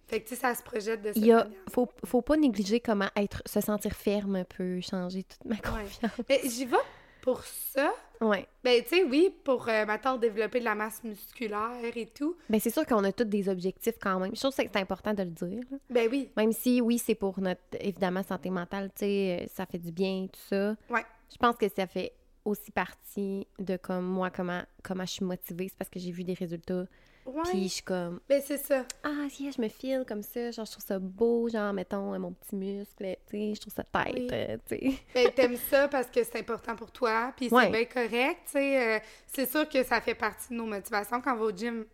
Fait 0.07 0.21
que, 0.21 0.27
tu 0.27 0.35
sais, 0.35 0.41
ça 0.41 0.53
se 0.53 0.61
projette 0.63 1.01
de 1.01 1.07
cette 1.07 1.17
Il 1.17 1.25
y 1.25 1.31
a, 1.31 1.47
faut, 1.71 1.89
faut 2.05 2.21
pas 2.21 2.35
négliger 2.37 2.79
comment 2.79 3.09
être, 3.15 3.41
se 3.45 3.61
sentir 3.61 3.93
ferme 3.93 4.43
peut 4.45 4.79
changer 4.81 5.23
toute 5.23 5.45
ma 5.45 5.55
confiance. 5.57 6.11
Mais 6.29 6.41
j'y 6.45 6.65
vais 6.65 6.77
pour 7.21 7.41
ça. 7.43 7.91
Ouais. 8.19 8.47
Ben, 8.63 8.83
tu 8.83 8.89
sais, 8.89 9.03
oui, 9.03 9.33
pour, 9.43 9.67
euh, 9.69 9.85
maintenant, 9.85 10.17
développer 10.17 10.59
de 10.59 10.65
la 10.65 10.75
masse 10.75 11.03
musculaire 11.03 11.95
et 11.95 12.05
tout. 12.05 12.35
Ben, 12.49 12.59
c'est 12.59 12.69
sûr 12.69 12.85
qu'on 12.85 13.03
a 13.05 13.11
tous 13.13 13.23
des 13.23 13.47
objectifs 13.47 13.95
quand 13.99 14.19
même. 14.19 14.35
Je 14.35 14.39
trouve 14.41 14.53
que 14.53 14.61
c'est 14.61 14.75
important 14.75 15.13
de 15.13 15.23
le 15.23 15.29
dire. 15.29 15.61
là. 15.71 15.77
Ben 15.89 16.09
oui. 16.11 16.29
Même 16.35 16.51
si, 16.51 16.81
oui, 16.81 16.97
c'est 16.97 17.15
pour 17.15 17.39
notre, 17.39 17.61
évidemment, 17.79 18.23
santé 18.23 18.49
mentale, 18.49 18.89
tu 18.89 19.05
sais, 19.05 19.39
euh, 19.41 19.45
ça 19.53 19.65
fait 19.65 19.79
du 19.79 19.91
bien, 19.91 20.27
tout 20.27 20.39
ça. 20.49 20.75
Ouais. 20.89 21.05
Je 21.31 21.37
pense 21.37 21.55
que 21.55 21.67
ça 21.69 21.87
fait 21.87 22.13
aussi 22.45 22.71
partie 22.71 23.47
de 23.57 23.77
comme 23.77 24.05
moi, 24.05 24.29
comment, 24.29 24.61
comment 24.83 25.05
je 25.05 25.13
suis 25.13 25.25
motivée. 25.25 25.69
C'est 25.69 25.77
parce 25.77 25.89
que 25.89 25.99
j'ai 25.99 26.11
vu 26.11 26.23
des 26.25 26.33
résultats. 26.33 26.85
Ouais. 27.25 27.41
Puis 27.45 27.63
je 27.63 27.73
suis 27.75 27.83
comme, 27.83 28.19
Ben, 28.27 28.41
c'est 28.45 28.57
ça. 28.57 28.85
ah, 29.03 29.27
si, 29.29 29.51
je 29.51 29.61
me 29.61 29.67
file 29.69 30.03
comme 30.07 30.21
ça. 30.23 30.51
Genre, 30.51 30.65
je 30.65 30.71
trouve 30.71 30.83
ça 30.85 30.99
beau. 30.99 31.47
Genre, 31.49 31.71
mettons, 31.73 32.13
euh, 32.13 32.19
mon 32.19 32.31
petit 32.33 32.55
muscle, 32.55 33.15
tu 33.27 33.37
sais, 33.37 33.55
je 33.55 33.61
trouve 33.61 33.73
ça 33.73 33.83
tête, 33.83 34.13
Oui. 34.15 34.27
euh, 34.31 34.57
tu 34.67 34.75
sais. 34.77 34.93
Ben, 35.13 35.31
t'aimes 35.31 35.57
ça 35.69 35.87
parce 35.87 36.07
que 36.07 36.23
c'est 36.23 36.37
important 36.39 36.75
pour 36.75 36.91
toi, 36.91 37.31
puis 37.35 37.49
c'est 37.49 37.69
bien 37.71 37.85
correct, 37.85 38.41
tu 38.45 38.51
sais. 38.53 38.95
euh, 38.97 38.99
c'est 39.27 39.49
sûr 39.49 39.67
que 39.69 39.83
ça 39.83 40.01
fait 40.01 40.15
partie 40.15 40.49
de 40.49 40.55
nos 40.55 40.65
motivations 40.65 41.21
quand 41.21 41.33
on 41.33 41.37
va 41.37 41.45
au 41.45 41.51
gym. 41.55 41.85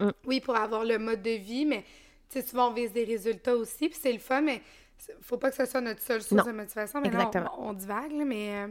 Mm. 0.00 0.10
Oui, 0.26 0.40
pour 0.40 0.56
avoir 0.56 0.84
le 0.84 0.98
mode 0.98 1.22
de 1.22 1.30
vie, 1.32 1.66
mais 1.66 1.82
tu 2.30 2.40
sais, 2.40 2.42
souvent 2.46 2.70
on 2.70 2.72
vise 2.74 2.92
des 2.92 3.04
résultats 3.04 3.56
aussi, 3.56 3.88
puis 3.88 3.98
c'est 4.00 4.12
le 4.12 4.18
fun, 4.20 4.40
mais 4.40 4.62
faut 5.20 5.36
pas 5.38 5.50
que 5.50 5.56
ce 5.56 5.64
soit 5.66 5.80
notre 5.80 6.00
seule 6.02 6.22
source 6.22 6.44
Non. 6.44 6.50
de 6.50 6.56
motivation. 6.56 7.00
Mais 7.00 7.10
là, 7.10 7.18
Exactement. 7.26 7.50
on, 7.58 7.68
on 7.70 7.72
divague, 7.72 8.12
là, 8.12 8.24
mais... 8.24 8.50
euh, 8.64 8.68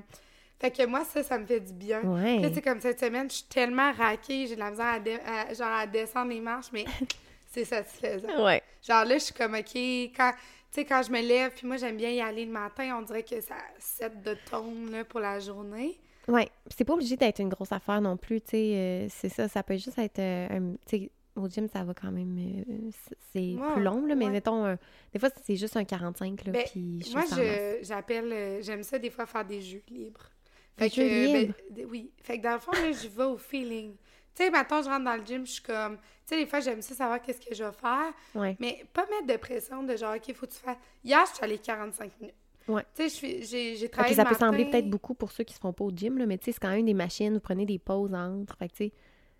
fait 0.60 0.72
que 0.72 0.86
moi, 0.86 1.04
ça, 1.06 1.22
ça 1.24 1.38
me 1.38 1.46
fait 1.46 1.60
du 1.60 1.74
bien. 1.74 2.02
Ouais. 2.04 2.40
Là, 2.40 2.50
tu 2.50 2.56
sais, 2.56 2.62
comme 2.62 2.82
cette 2.82 3.00
semaine, 3.00 3.30
je 3.30 3.36
suis 3.36 3.46
tellement 3.46 3.92
raquée, 3.94 4.48
j'ai 4.48 4.56
de 4.56 4.60
la 4.60 4.72
misère 4.72 4.86
à, 4.86 5.00
dé- 5.00 5.20
à- 5.26 5.54
genre, 5.54 5.68
à 5.72 5.86
descendre 5.88 6.32
les 6.32 6.40
marches, 6.42 6.68
mais 6.74 6.86
c'est 7.52 7.66
satisfaisant. 7.66 8.44
Ouais. 8.46 8.62
Genre 8.82 9.06
là, 9.06 9.18
je 9.18 9.24
suis 9.26 9.34
comme, 9.34 9.54
OK, 9.54 9.76
quand, 10.16 10.32
tu 10.34 10.38
sais, 10.72 10.86
quand 10.86 11.02
je 11.04 11.12
me 11.12 11.22
lève, 11.22 11.52
puis 11.56 11.68
moi, 11.68 11.78
j'aime 11.78 11.98
bien 11.98 12.10
y 12.10 12.22
aller 12.22 12.46
le 12.46 12.52
matin, 12.52 12.98
on 13.00 13.02
dirait 13.04 13.24
que 13.24 13.40
ça 13.42 13.56
set 13.80 14.22
de 14.24 14.36
ton, 14.50 14.74
là, 14.92 15.04
pour 15.06 15.20
la 15.20 15.40
journée. 15.40 15.98
Puis 16.26 16.46
c'est 16.76 16.84
pas 16.84 16.94
obligé 16.94 17.16
d'être 17.16 17.40
une 17.40 17.50
grosse 17.50 17.72
affaire 17.72 18.02
non 18.02 18.18
plus, 18.18 18.42
tu 18.42 18.50
sais, 18.52 18.58
euh, 18.76 19.08
c'est 19.10 19.30
ça, 19.30 19.48
ça 19.48 19.64
peut 19.64 19.78
juste 19.78 19.98
être 19.98 20.20
euh, 20.20 20.48
un, 20.50 20.72
tu 20.86 20.98
sais, 21.04 21.12
au 21.38 21.48
gym, 21.48 21.68
ça 21.72 21.84
va 21.84 21.94
quand 21.94 22.12
même, 22.12 22.36
euh, 22.38 22.90
c'est- 23.08 23.16
c'est 23.32 23.56
plus 23.74 23.84
long, 23.84 24.06
là, 24.08 24.16
mais 24.16 24.26
ouais. 24.26 24.32
mettons, 24.32 24.76
des 25.14 25.20
fois, 25.20 25.30
c'est 25.46 25.56
juste 25.56 25.78
un 25.78 25.84
45, 25.86 26.44
là, 26.46 26.52
Ben, 26.52 26.64
puis 26.70 27.02
je 27.08 27.12
moi, 27.14 27.24
je, 27.32 27.78
j'appelle, 27.86 28.34
euh, 28.34 28.62
j'aime 28.62 28.82
ça 28.84 28.98
des 29.00 29.10
fois 29.12 29.26
faire 29.28 29.46
des 29.46 29.62
jeux 29.62 29.84
libres. 29.90 30.30
Des 30.78 30.90
jeux 30.90 31.04
ben, 31.34 31.54
d- 31.72 31.86
oui. 31.90 32.12
Fait 32.22 32.38
que 32.38 32.44
dans 32.44 32.54
le 32.54 32.60
fond, 32.60 32.72
là, 32.72 32.92
je 32.92 33.08
vais 33.08 33.24
au 33.24 33.38
feeling. 33.38 33.96
Tu 34.36 34.44
sais, 34.44 34.50
maintenant, 34.52 34.82
je 34.84 34.88
rentre 34.90 35.06
dans 35.06 35.16
le 35.16 35.26
gym, 35.26 35.46
je 35.46 35.54
suis 35.54 35.64
comme, 35.64 35.98
tu 35.98 36.04
sais, 36.28 36.38
des 36.38 36.46
fois, 36.46 36.60
j'aime 36.60 36.82
ça 36.82 36.94
savoir 36.94 37.22
qu'est-ce 37.22 37.42
que 37.42 37.56
je 37.56 37.64
vais 37.64 37.72
faire, 37.72 38.14
Ouais, 38.36 38.56
mais 38.60 38.86
pas 38.94 39.06
mettre 39.08 39.26
de 39.34 39.38
pression 39.38 39.82
de 39.84 39.96
genre, 39.98 40.16
OK, 40.16 40.34
faut 40.36 40.46
que 40.46 40.52
tu 40.52 40.60
fasses. 40.60 40.78
Hier, 41.04 41.26
je 41.30 41.34
suis 41.36 41.44
allée 41.44 41.58
45 41.58 42.12
minutes. 42.22 42.36
Ouais. 42.68 42.84
Tu 42.96 43.10
sais, 43.10 43.42
j'ai, 43.76 43.90
travaillé 43.90 44.14
ça 44.14 44.24
le 44.24 44.28
peut 44.30 44.34
matin. 44.36 44.48
sembler 44.48 44.66
peut-être 44.66 44.90
beaucoup 44.90 45.14
pour 45.16 45.32
ceux 45.32 45.44
qui 45.46 45.54
se 45.56 45.60
font 45.60 45.74
pas 45.74 45.86
au 45.86 45.92
gym, 45.92 46.18
là, 46.20 46.26
mais 46.28 46.38
tu 46.38 46.46
sais, 46.46 46.52
c'est 46.52 46.60
quand 46.60 46.70
même 46.70 46.86
des 46.86 46.94
machines, 46.94 47.34
vous 47.34 47.40
prenez 47.40 47.66
des 47.66 47.80
pauses 47.80 48.14
entre, 48.14 48.56
fait 48.58 48.68
que 48.68 48.74
tu 48.74 48.84
sais, 48.88 48.94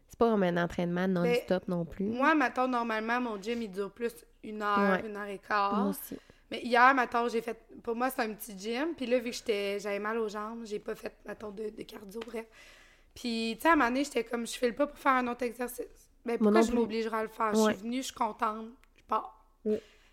c'est 0.08 0.18
pas 0.18 0.32
comme 0.32 0.44
un 0.44 0.58
entraînement 0.64 1.08
non-stop 1.08 1.68
non 1.68 1.84
plus. 1.86 2.06
Ben, 2.10 2.16
Moi, 2.18 2.34
maintenant, 2.36 2.68
normalement, 2.70 3.20
mon 3.22 3.42
gym, 3.42 3.62
il 3.62 3.70
dure 3.70 3.92
plus 3.92 4.14
une 4.44 4.62
heure, 4.64 5.02
Ouais. 5.04 5.08
une 5.08 5.16
heure 5.18 5.26
et 5.28 5.40
quart. 5.40 5.76
Moi 5.76 5.90
aussi. 5.90 6.18
Mais 6.52 6.62
hier, 6.62 6.94
mettons, 6.94 7.28
j'ai 7.28 7.42
fait. 7.42 7.58
Pour 7.84 7.96
moi, 7.96 8.10
c'est 8.10 8.22
un 8.22 8.34
petit 8.34 8.58
gym. 8.58 8.94
Puis 8.96 9.06
là, 9.06 9.20
vu 9.20 9.32
que 9.32 9.36
j'étais, 9.36 9.80
j'avais 9.80 10.00
mal 10.00 10.18
aux 10.18 10.30
jambes, 10.30 10.62
j'ai 10.66 10.80
pas 10.80 10.96
fait, 10.96 11.14
mettons, 11.26 11.52
de, 11.52 11.70
de 11.70 11.84
cardio, 11.84 12.20
bref. 12.26 12.46
Puis, 13.14 13.56
tu 13.58 13.64
sais, 13.64 13.70
à 13.70 13.74
un 13.74 13.76
moment 13.76 13.90
donné, 13.90 14.04
j'étais 14.04 14.24
comme, 14.24 14.46
je 14.48 14.54
file 14.54 14.76
pas 14.76 14.88
pour 14.88 14.98
faire 14.98 15.14
un 15.14 15.28
autre 15.28 15.44
exercice. 15.44 15.86
Ben, 16.26 16.38
pourquoi 16.38 16.62
je 16.62 16.68
plus. 16.68 16.76
m'obligerais 16.76 17.18
à 17.18 17.24
le 17.24 17.30
faire? 17.30 17.54
Je 17.54 17.62
suis 17.74 17.82
venue, 17.84 17.98
je 17.98 18.02
suis 18.08 18.14
contente, 18.14 18.68
je 18.96 19.04
pars. 19.04 19.46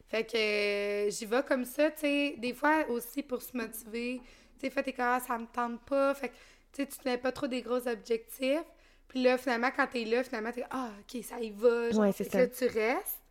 Fait 0.08 0.24
que 0.24 0.36
euh, 0.36 1.10
j'y 1.10 1.26
vais 1.26 1.42
comme 1.42 1.64
ça, 1.64 1.90
tu 1.90 2.00
sais. 2.00 2.34
Des 2.38 2.52
fois 2.54 2.84
aussi 2.88 3.22
pour 3.22 3.42
se 3.42 3.56
motiver. 3.56 4.20
Tu 4.54 4.60
sais, 4.60 4.70
fait 4.70 4.82
tes 4.82 4.92
carrières, 4.92 5.24
ça 5.24 5.36
me 5.38 5.46
tente 5.46 5.80
pas. 5.84 6.14
Fait 6.14 6.28
que, 6.28 6.34
tu 6.72 6.82
sais, 6.82 6.86
tu 6.86 6.98
te 6.98 7.08
mets 7.08 7.18
pas 7.18 7.32
trop 7.32 7.46
des 7.46 7.62
gros 7.62 7.86
objectifs. 7.88 8.62
Puis 9.08 9.22
là, 9.22 9.38
finalement, 9.38 9.70
quand 9.74 9.86
t'es 9.88 10.04
là, 10.04 10.22
finalement, 10.24 10.52
t'es 10.52 10.64
ah, 10.70 10.90
ok, 11.00 11.22
ça 11.24 11.40
y 11.40 11.50
va. 11.50 11.90
Genre, 11.90 12.00
Ouais, 12.00 12.12
c'est 12.12 12.24
ça. 12.24 12.38
là, 12.38 12.46
tu 12.48 12.64
restes. 12.66 13.22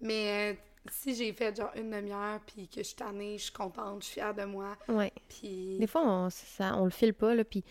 Mais 0.00 0.52
euh, 0.52 0.56
si 0.90 1.14
j'ai 1.14 1.32
fait 1.32 1.56
genre 1.56 1.70
une 1.76 1.90
demi-heure, 1.90 2.40
puis 2.46 2.68
que 2.68 2.78
je 2.78 2.86
suis 2.88 2.96
tannée, 2.96 3.38
je 3.38 3.44
suis 3.44 3.52
contente, 3.52 4.02
je 4.02 4.06
suis 4.06 4.14
fière 4.14 4.34
de 4.34 4.44
moi. 4.44 4.76
Ouais. 4.88 5.12
Puis. 5.28 5.76
Des 5.78 5.86
fois, 5.86 6.02
on, 6.04 6.30
ça, 6.30 6.76
on 6.76 6.84
le 6.84 6.90
file 6.90 7.14
pas, 7.14 7.34
là, 7.34 7.44
puis, 7.44 7.62
tu 7.62 7.68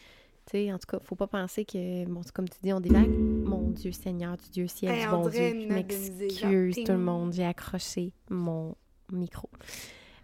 sais, 0.51 0.73
en 0.73 0.77
tout 0.77 0.87
cas, 0.87 0.99
faut 1.03 1.15
pas 1.15 1.27
penser 1.27 1.65
que, 1.65 2.05
bon, 2.05 2.21
comme 2.33 2.47
tu 2.47 2.57
dis, 2.63 2.73
on 2.73 2.79
divague. 2.79 3.09
Mon 3.09 3.69
Dieu 3.69 3.91
Seigneur, 3.91 4.37
du 4.37 4.49
Dieu 4.49 4.67
ciel, 4.67 4.93
Hey, 4.93 5.01
du 5.03 5.07
on 5.07 5.21
bon 5.23 5.29
Dieu, 5.29 5.49
je 5.49 5.73
m'excuse 5.73 6.75
tout 6.85 6.91
le 6.91 6.97
monde, 6.97 7.33
j'ai 7.33 7.45
accroché 7.45 8.11
mon 8.29 8.75
micro. 9.11 9.49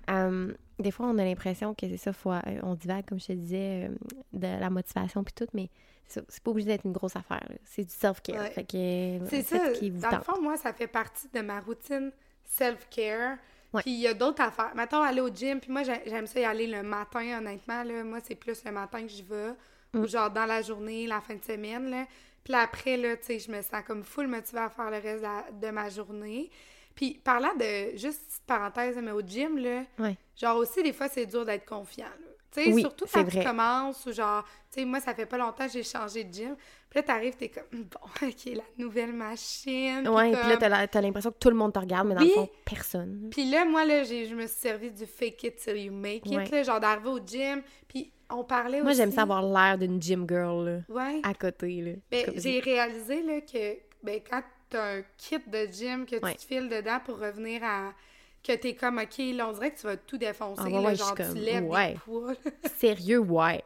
Euh, 0.09 0.53
des 0.79 0.91
fois, 0.91 1.07
on 1.07 1.17
a 1.17 1.23
l'impression 1.23 1.73
que 1.73 1.87
c'est 1.87 1.97
ça, 1.97 2.13
faut, 2.13 2.31
euh, 2.31 2.39
on 2.63 2.75
divague, 2.75 3.05
comme 3.05 3.19
je 3.19 3.27
te 3.27 3.33
disais, 3.33 3.87
euh, 3.89 3.95
de 4.33 4.59
la 4.59 4.69
motivation 4.69 5.23
puis 5.23 5.33
tout, 5.33 5.47
mais 5.53 5.69
c'est 6.07 6.43
pas 6.43 6.51
obligé 6.51 6.67
d'être 6.67 6.85
une 6.85 6.91
grosse 6.91 7.15
affaire. 7.15 7.47
C'est 7.63 7.85
du 7.85 7.93
self-care. 7.93 8.41
Ouais. 8.41 8.51
Fait 8.51 8.63
que, 8.63 8.77
euh, 8.77 9.19
C'est 9.29 9.43
faites 9.43 9.61
ça. 9.61 9.73
ce 9.73 9.79
qui 9.79 9.89
vous 9.89 10.01
Dans 10.01 10.17
le 10.17 10.21
fond, 10.23 10.41
moi, 10.41 10.57
ça 10.57 10.73
fait 10.73 10.87
partie 10.87 11.27
de 11.33 11.41
ma 11.41 11.59
routine 11.59 12.11
self-care. 12.45 13.37
Puis 13.79 13.91
il 13.91 13.99
y 14.01 14.07
a 14.07 14.13
d'autres 14.13 14.41
affaires. 14.43 14.71
Mettons, 14.75 15.01
aller 15.01 15.21
au 15.21 15.29
gym. 15.33 15.59
Puis 15.59 15.71
moi, 15.71 15.81
j'ai- 15.83 16.03
j'aime 16.05 16.27
ça 16.27 16.39
y 16.39 16.45
aller 16.45 16.67
le 16.67 16.83
matin, 16.83 17.39
honnêtement. 17.39 17.83
Là. 17.83 18.03
Moi, 18.03 18.19
c'est 18.23 18.35
plus 18.35 18.63
le 18.63 18.71
matin 18.71 19.01
que 19.01 19.07
j'y 19.07 19.23
vais. 19.23 19.53
Mm. 19.93 19.99
Ou 19.99 20.07
genre 20.07 20.29
dans 20.29 20.45
la 20.45 20.61
journée, 20.61 21.07
la 21.07 21.21
fin 21.21 21.33
de 21.35 21.43
semaine. 21.43 21.89
Là. 21.89 22.05
Puis 22.43 22.53
après, 22.53 22.97
là, 22.97 23.17
tu 23.17 23.25
sais, 23.25 23.39
je 23.39 23.51
me 23.51 23.61
sens 23.61 23.81
comme 23.87 24.03
full 24.03 24.27
motivée 24.27 24.59
à 24.59 24.69
faire 24.69 24.91
le 24.91 24.97
reste 24.97 25.17
de, 25.19 25.21
la- 25.23 25.45
de 25.51 25.69
ma 25.71 25.89
journée. 25.89 26.51
Puis 26.93 27.19
parlant 27.23 27.53
de, 27.55 27.97
juste 27.97 28.27
petite 28.27 28.43
parenthèse, 28.45 28.97
mais 29.01 29.11
au 29.11 29.21
gym, 29.21 29.57
là, 29.57 29.83
Ouais. 29.97 30.15
genre 30.39 30.57
aussi, 30.57 30.83
des 30.83 30.93
fois, 30.93 31.07
c'est 31.09 31.25
dur 31.25 31.43
d'être 31.45 31.65
confiant. 31.65 32.05
là. 32.05 32.27
Tu 32.53 32.63
sais, 32.63 32.71
Oui, 32.73 32.81
surtout 32.81 33.05
quand 33.11 33.25
tu 33.25 33.43
commences 33.43 34.05
ou 34.05 34.11
genre, 34.11 34.43
tu 34.71 34.79
sais, 34.79 34.85
moi, 34.85 34.99
ça 34.99 35.13
fait 35.15 35.25
pas 35.25 35.37
longtemps 35.37 35.65
que 35.65 35.71
j'ai 35.73 35.83
changé 35.83 36.23
de 36.23 36.31
gym. 36.33 36.55
Puis 36.89 36.99
là, 36.99 37.03
t'arrives, 37.03 37.35
t'es 37.35 37.49
comme, 37.49 37.63
bon, 37.71 38.27
OK, 38.27 38.45
la 38.53 38.63
nouvelle 38.77 39.13
machine. 39.13 40.07
Ouais, 40.07 40.31
puis 40.31 40.39
comme- 40.39 40.69
là, 40.69 40.87
t'as 40.87 41.01
l'impression 41.01 41.31
que 41.31 41.37
tout 41.39 41.49
le 41.49 41.55
monde 41.55 41.73
te 41.73 41.79
regarde, 41.79 42.07
mais 42.07 42.15
dans 42.15 42.21
le 42.21 42.29
fond, 42.29 42.49
personne. 42.65 43.29
Puis 43.31 43.49
là, 43.49 43.65
moi, 43.65 43.85
là, 43.85 44.03
j'ai- 44.03 44.27
je 44.27 44.35
me 44.35 44.45
suis 44.45 44.59
servi 44.59 44.91
du 44.91 45.05
fake 45.05 45.43
it 45.43 45.55
till 45.57 45.77
you 45.77 45.91
make 45.91 46.25
it, 46.27 46.35
Ouais. 46.37 46.45
là, 46.49 46.63
genre 46.63 46.79
d'arriver 46.79 47.09
au 47.09 47.19
gym. 47.25 47.63
Puis 47.87 48.11
on 48.29 48.43
parlait 48.43 48.81
Moi, 48.81 48.91
aussi... 48.91 48.97
j'aime 48.97 49.11
ça 49.11 49.23
avoir 49.23 49.41
l'air 49.41 49.77
d'une 49.77 50.01
gym 50.01 50.25
girl, 50.29 50.65
là, 50.65 50.79
Ouais. 50.89 51.21
à 51.23 51.33
côté, 51.33 51.81
là. 51.81 51.91
Ben, 52.11 52.31
j'ai 52.35 52.59
réalisé, 52.59 53.21
là, 53.23 53.41
que 53.41 53.77
ben, 54.03 54.19
quand 54.29 54.41
t'as 54.69 54.97
un 54.97 55.01
kit 55.17 55.39
de 55.47 55.65
gym, 55.71 56.05
que 56.05 56.17
tu 56.17 56.23
Ouais. 56.23 56.35
te 56.35 56.41
files 56.43 56.69
dedans 56.69 56.99
pour 57.03 57.17
revenir 57.19 57.63
à... 57.63 57.93
Que 58.43 58.51
t'es 58.53 58.75
comme, 58.75 58.97
OK, 58.97 59.17
là, 59.35 59.47
on 59.47 59.53
dirait 59.53 59.71
que 59.71 59.79
tu 59.79 59.87
vas 59.87 59.95
tout 59.95 60.17
défoncer, 60.17 60.61
Ah 60.65 60.67
ouais, 60.69 60.71
là, 60.73 60.81
ouais, 60.81 60.95
genre, 60.95 61.15
tu 61.15 61.23
comme, 61.23 61.35
lèves 61.35 61.63
ouais. 61.65 61.93
des 61.93 61.99
poids. 61.99 62.33
Sérieux, 62.77 63.19
ouais. 63.19 63.63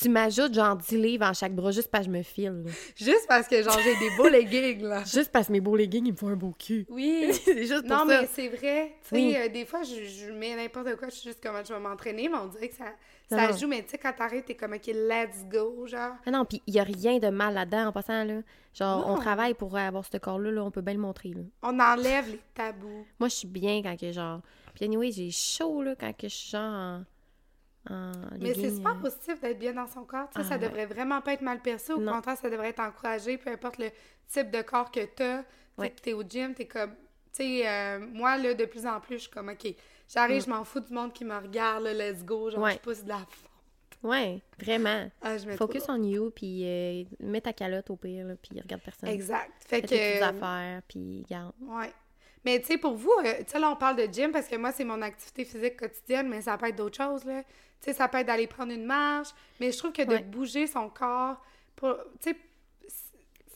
Tu 0.00 0.08
m'ajoutes 0.08 0.54
genre 0.54 0.76
10 0.76 0.96
livres 0.98 1.26
en 1.26 1.32
chaque 1.34 1.52
bras 1.54 1.72
juste 1.72 1.88
parce 1.90 2.06
que 2.06 2.12
je 2.12 2.16
me 2.18 2.22
file. 2.22 2.62
là. 2.64 2.70
Juste 2.96 3.26
parce 3.26 3.48
que, 3.48 3.60
genre, 3.62 3.76
j'ai 3.82 3.96
des 3.96 4.10
beaux 4.16 4.28
leggings, 4.28 4.82
là. 4.82 5.02
Juste 5.12 5.32
parce 5.32 5.48
que 5.48 5.52
mes 5.52 5.60
beaux 5.60 5.74
leggings, 5.74 6.06
ils 6.06 6.12
me 6.12 6.16
font 6.16 6.28
un 6.28 6.36
beau 6.36 6.54
cul. 6.56 6.86
Oui. 6.88 7.32
c'est 7.44 7.66
juste 7.66 7.86
pour 7.88 7.96
Non, 7.96 8.08
ça. 8.08 8.20
mais 8.22 8.28
c'est 8.32 8.48
vrai. 8.48 8.94
Tu 9.02 9.08
sais, 9.08 9.14
Oui. 9.16 9.36
euh, 9.36 9.48
des 9.48 9.64
fois, 9.66 9.82
je, 9.82 10.04
je 10.04 10.30
mets 10.32 10.54
n'importe 10.54 10.94
quoi, 10.96 11.08
je 11.08 11.14
suis 11.16 11.28
juste 11.30 11.40
comment 11.42 11.62
je 11.64 11.72
vais 11.74 11.80
m'entraîner, 11.80 12.28
mais 12.28 12.36
on 12.38 12.46
dirait 12.46 12.68
que 12.68 12.76
ça, 12.76 12.84
ça 13.36 13.48
non. 13.50 13.56
joue. 13.56 13.68
Mais 13.68 13.82
tu 13.82 13.90
sais, 13.90 13.98
quand 13.98 14.12
t'arrives, 14.12 14.42
t'es 14.44 14.54
comme, 14.54 14.72
OK, 14.72 14.86
let's 14.86 15.44
go, 15.50 15.86
genre. 15.86 16.14
Ah 16.26 16.30
non, 16.30 16.44
puis 16.44 16.62
il 16.66 16.74
y 16.74 16.78
a 16.80 16.82
rien 16.84 17.18
de 17.18 17.28
mal 17.28 17.54
là-dedans 17.54 17.86
en 17.88 17.92
passant, 17.92 18.24
là. 18.24 18.40
Genre, 18.74 19.04
on 19.08 19.16
travaille 19.16 19.54
pour 19.54 19.76
avoir 19.76 20.04
ce 20.04 20.16
corps-là, 20.18 20.50
là, 20.50 20.62
on 20.64 20.70
peut 20.70 20.80
bien 20.80 20.94
le 20.94 21.00
montrer, 21.00 21.30
là. 21.30 21.42
On 21.62 21.78
enlève 21.80 22.28
les 22.30 22.40
tabous. 22.54 23.06
Moi, 23.18 23.28
je 23.28 23.34
suis 23.34 23.48
bien 23.48 23.82
quand 23.82 23.96
que 23.98 24.12
genre... 24.12 24.40
Puis 24.74 24.84
anyway, 24.84 25.10
j'ai 25.10 25.30
chaud, 25.30 25.82
là, 25.82 25.94
quand 25.98 26.12
que 26.16 26.28
je 26.28 26.34
suis 26.34 26.50
genre 26.50 26.62
en... 26.72 27.02
Mais 28.40 28.54
c'est 28.54 28.70
super 28.70 28.92
euh. 28.92 29.00
positif 29.00 29.40
d'être 29.40 29.58
bien 29.58 29.72
dans 29.72 29.86
son 29.86 30.04
corps. 30.04 30.28
Tu 30.34 30.40
sais, 30.40 30.46
Ah, 30.46 30.48
ça 30.50 30.54
ouais. 30.56 30.68
devrait 30.68 30.86
vraiment 30.86 31.20
pas 31.20 31.32
être 31.32 31.40
mal 31.40 31.60
perçu. 31.60 31.92
Au 31.92 31.98
Non. 31.98 32.12
contraire, 32.12 32.36
ça 32.36 32.50
devrait 32.50 32.68
être 32.68 32.80
encouragé, 32.80 33.38
peu 33.38 33.50
importe 33.50 33.78
le 33.78 33.90
type 34.28 34.50
de 34.50 34.62
corps 34.62 34.90
que 34.90 35.04
t'as. 35.06 35.42
Tu 35.42 35.46
Ouais. 35.78 35.94
t'es 36.02 36.12
au 36.12 36.22
gym, 36.22 36.54
t'es 36.54 36.66
comme... 36.66 36.90
Tu 37.32 37.42
sais, 37.44 37.62
euh, 37.68 37.98
moi, 38.12 38.36
là, 38.36 38.54
de 38.54 38.64
plus 38.66 38.86
en 38.86 39.00
plus, 39.00 39.14
je 39.14 39.20
suis 39.22 39.30
comme, 39.30 39.48
OK, 39.48 39.74
j'arrive, 40.12 40.38
Mm. 40.42 40.44
je 40.44 40.50
m'en 40.50 40.64
fous 40.64 40.80
du 40.80 40.92
monde 40.92 41.12
qui 41.12 41.24
me 41.24 41.36
regarde, 41.36 41.84
là, 41.84 41.92
let's 41.94 42.24
go, 42.24 42.50
genre, 42.50 42.60
Ouais. 42.62 42.74
je 42.74 42.78
pousse 42.78 43.02
de 43.04 43.08
la 43.08 43.18
fonte. 43.18 43.46
Ouais, 44.02 44.40
vraiment. 44.58 45.10
Ah, 45.20 45.36
je 45.36 45.50
Focus 45.50 45.84
on 45.88 46.02
you, 46.02 46.30
puis 46.30 46.62
euh, 46.64 47.04
mets 47.20 47.42
ta 47.42 47.52
calotte 47.52 47.90
au 47.90 47.96
pire, 47.96 48.26
là, 48.26 48.34
puis 48.40 48.58
regarde 48.60 48.82
personne. 48.82 49.10
Exact. 49.10 49.50
Fait 49.66 49.80
Fais 49.80 49.86
tes 49.86 49.96
petites 49.98 50.18
que. 50.20 50.24
affaires, 50.24 50.82
puis 50.88 51.24
garde. 51.28 51.52
Ouais. 51.60 51.92
Mais 52.44 52.58
tu 52.60 52.68
sais, 52.68 52.78
pour 52.78 52.94
vous, 52.94 53.12
euh, 53.22 53.34
tu 53.40 53.44
sais, 53.50 53.58
là, 53.58 53.70
on 53.70 53.76
parle 53.76 53.96
de 53.96 54.10
gym 54.10 54.32
parce 54.32 54.48
que 54.48 54.56
moi, 54.56 54.72
c'est 54.72 54.84
mon 54.84 55.02
activité 55.02 55.44
physique 55.44 55.76
quotidienne, 55.76 56.28
mais 56.30 56.40
ça 56.40 56.56
peut 56.56 56.68
être 56.68 56.76
d'autres 56.76 56.96
choses, 56.96 57.24
là. 57.26 57.42
Tu 57.42 57.48
sais, 57.80 57.92
ça 57.92 58.08
peut 58.08 58.16
être 58.18 58.26
d'aller 58.26 58.46
prendre 58.46 58.72
une 58.72 58.86
marche, 58.86 59.28
mais 59.60 59.70
je 59.70 59.76
trouve 59.76 59.92
que 59.92 60.02
de 60.02 60.14
Ouais. 60.14 60.22
bouger 60.22 60.66
son 60.66 60.88
corps, 60.88 61.36
pour, 61.76 61.96
tu 62.20 62.30
sais, 62.30 62.36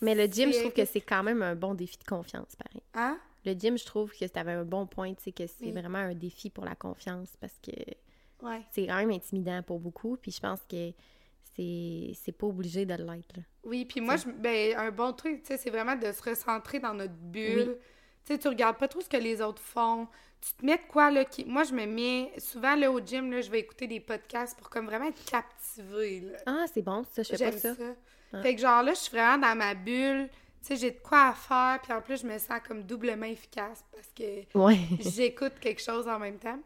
Mais 0.03 0.15
le 0.15 0.27
gym, 0.31 0.53
je 0.53 0.59
trouve 0.61 0.73
que 0.73 0.85
c'est 0.85 1.01
quand 1.01 1.23
même 1.23 1.41
un 1.41 1.55
bon 1.55 1.73
défi 1.73 1.97
de 1.97 2.05
confiance, 2.05 2.55
pareil. 2.57 2.83
hein? 2.93 3.19
Le 3.45 3.53
gym, 3.53 3.77
je 3.77 3.85
trouve 3.85 4.13
que 4.13 4.25
tu 4.25 4.39
avais 4.39 4.53
un 4.53 4.65
bon 4.65 4.87
point, 4.87 5.13
tu 5.15 5.25
sais, 5.25 5.33
que 5.33 5.47
c'est 5.47 5.67
Oui. 5.67 5.73
vraiment 5.73 5.99
un 5.99 6.15
défi 6.15 6.51
pour 6.51 6.65
la 6.65 6.75
confiance 6.75 7.37
parce 7.41 7.59
que 7.63 7.73
Ouais. 8.43 8.63
c'est 8.73 8.87
quand 8.87 8.97
même 8.97 9.11
intimidant 9.11 9.63
pour 9.63 9.79
beaucoup, 9.81 10.17
puis 10.17 10.31
je 10.33 10.41
pense 10.41 10.61
que 10.69 10.93
c'est 11.57 12.33
pas 12.37 12.47
obligé 12.47 12.85
de 12.85 12.95
l'être. 12.95 13.37
Oui, 13.63 13.85
puis 13.85 14.01
moi, 14.01 14.17
je, 14.17 14.29
ben, 14.29 14.77
un 14.77 14.91
bon 14.91 15.13
truc, 15.13 15.43
tu 15.43 15.49
sais, 15.49 15.57
c'est 15.57 15.71
vraiment 15.71 15.95
de 15.97 16.11
se 16.13 16.23
recentrer 16.23 16.81
dans 16.81 16.95
notre 16.95 17.13
bulle. 17.15 17.79
Tu 18.25 18.33
sais, 18.33 18.39
tu 18.39 18.49
regardes 18.49 18.79
pas 18.79 18.89
trop 18.89 19.01
ce 19.03 19.09
que 19.09 19.17
les 19.19 19.41
autres 19.43 19.61
font. 19.63 20.09
Tu 20.41 20.53
te 20.55 20.65
mets 20.67 20.77
de 20.77 20.83
quoi, 20.89 21.11
là, 21.11 21.25
qui... 21.25 21.45
Moi, 21.45 21.65
je 21.65 21.73
me 21.73 21.87
mets... 21.87 22.33
Souvent, 22.39 22.75
là, 22.75 22.91
au 22.91 22.99
gym, 23.01 23.31
là, 23.31 23.41
je 23.41 23.51
vais 23.51 23.61
écouter 23.61 23.87
des 23.87 24.01
podcasts 24.01 24.59
pour 24.59 24.69
comme 24.71 24.87
vraiment 24.87 25.07
être 25.07 25.25
captivée, 25.25 26.21
là. 26.21 26.39
Ah, 26.47 26.65
c'est 26.73 26.83
bon, 26.83 27.05
ça, 27.13 27.23
je 27.23 27.35
fais 27.37 27.51
pas 27.51 27.57
ça. 27.59 27.75
ça. 27.75 27.83
Ah. 28.33 28.43
Fait 28.43 28.55
que 28.55 28.61
genre 28.61 28.83
là, 28.83 28.93
je 28.95 28.99
suis 28.99 29.11
vraiment 29.17 29.47
dans 29.47 29.57
ma 29.57 29.75
bulle. 29.75 30.29
Tu 30.67 30.69
sais, 30.69 30.77
j'ai 30.77 30.91
de 30.93 30.99
quoi 31.01 31.29
à 31.29 31.33
faire. 31.35 31.81
Puis 31.83 31.93
en 31.93 32.01
plus, 32.01 32.23
je 32.23 32.27
me 32.27 32.39
sens 32.39 32.59
comme 32.67 32.83
doublement 32.85 33.27
efficace 33.27 33.85
parce 33.93 34.09
que 34.17 34.57
Ouais. 34.59 34.79
j'écoute 35.01 35.53
quelque 35.61 35.83
chose 35.83 36.09
en 36.09 36.19
même 36.19 36.39
temps. 36.39 36.59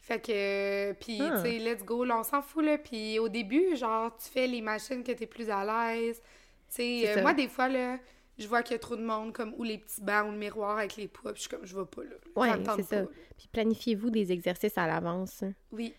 Fait 0.00 0.20
que, 0.20 0.92
puis, 0.92 1.18
Ah. 1.20 1.40
tu 1.42 1.50
sais, 1.50 1.58
let's 1.58 1.82
go, 1.82 2.04
là, 2.04 2.18
on 2.18 2.22
s'en 2.22 2.42
fout, 2.42 2.64
là. 2.64 2.76
Puis 2.78 3.18
au 3.18 3.28
début, 3.28 3.74
genre, 3.76 4.14
tu 4.16 4.28
fais 4.30 4.46
les 4.46 4.60
machines 4.60 5.02
que 5.02 5.12
t'es 5.12 5.26
plus 5.26 5.48
à 5.50 5.64
l'aise. 5.64 6.20
Tu 6.68 6.76
sais, 6.76 7.16
euh, 7.18 7.22
moi, 7.22 7.32
des 7.32 7.48
fois, 7.48 7.68
là, 7.68 7.98
je 8.38 8.46
vois 8.48 8.62
qu'il 8.62 8.72
y 8.72 8.76
a 8.76 8.78
trop 8.78 8.96
de 8.96 9.02
monde, 9.04 9.32
comme, 9.32 9.54
ou 9.56 9.62
les 9.64 9.78
petits 9.78 10.00
bancs, 10.00 10.28
ou 10.28 10.32
le 10.32 10.38
miroir 10.38 10.78
avec 10.78 10.96
les 10.96 11.08
poids, 11.08 11.32
puis 11.32 11.42
je 11.42 11.48
suis 11.48 11.56
comme, 11.56 11.64
je 11.66 11.76
vais 11.76 11.84
pas, 11.86 12.02
là. 12.02 12.56
Tente 12.64 12.76
c'est 12.76 12.82
ça. 12.82 13.02
là. 13.02 13.08
Puis 13.36 13.48
planifiez-vous 13.52 14.10
des 14.10 14.32
exercices 14.32 14.76
à 14.78 14.86
l'avance. 14.86 15.42
hein. 15.42 15.52
Oui. 15.72 15.94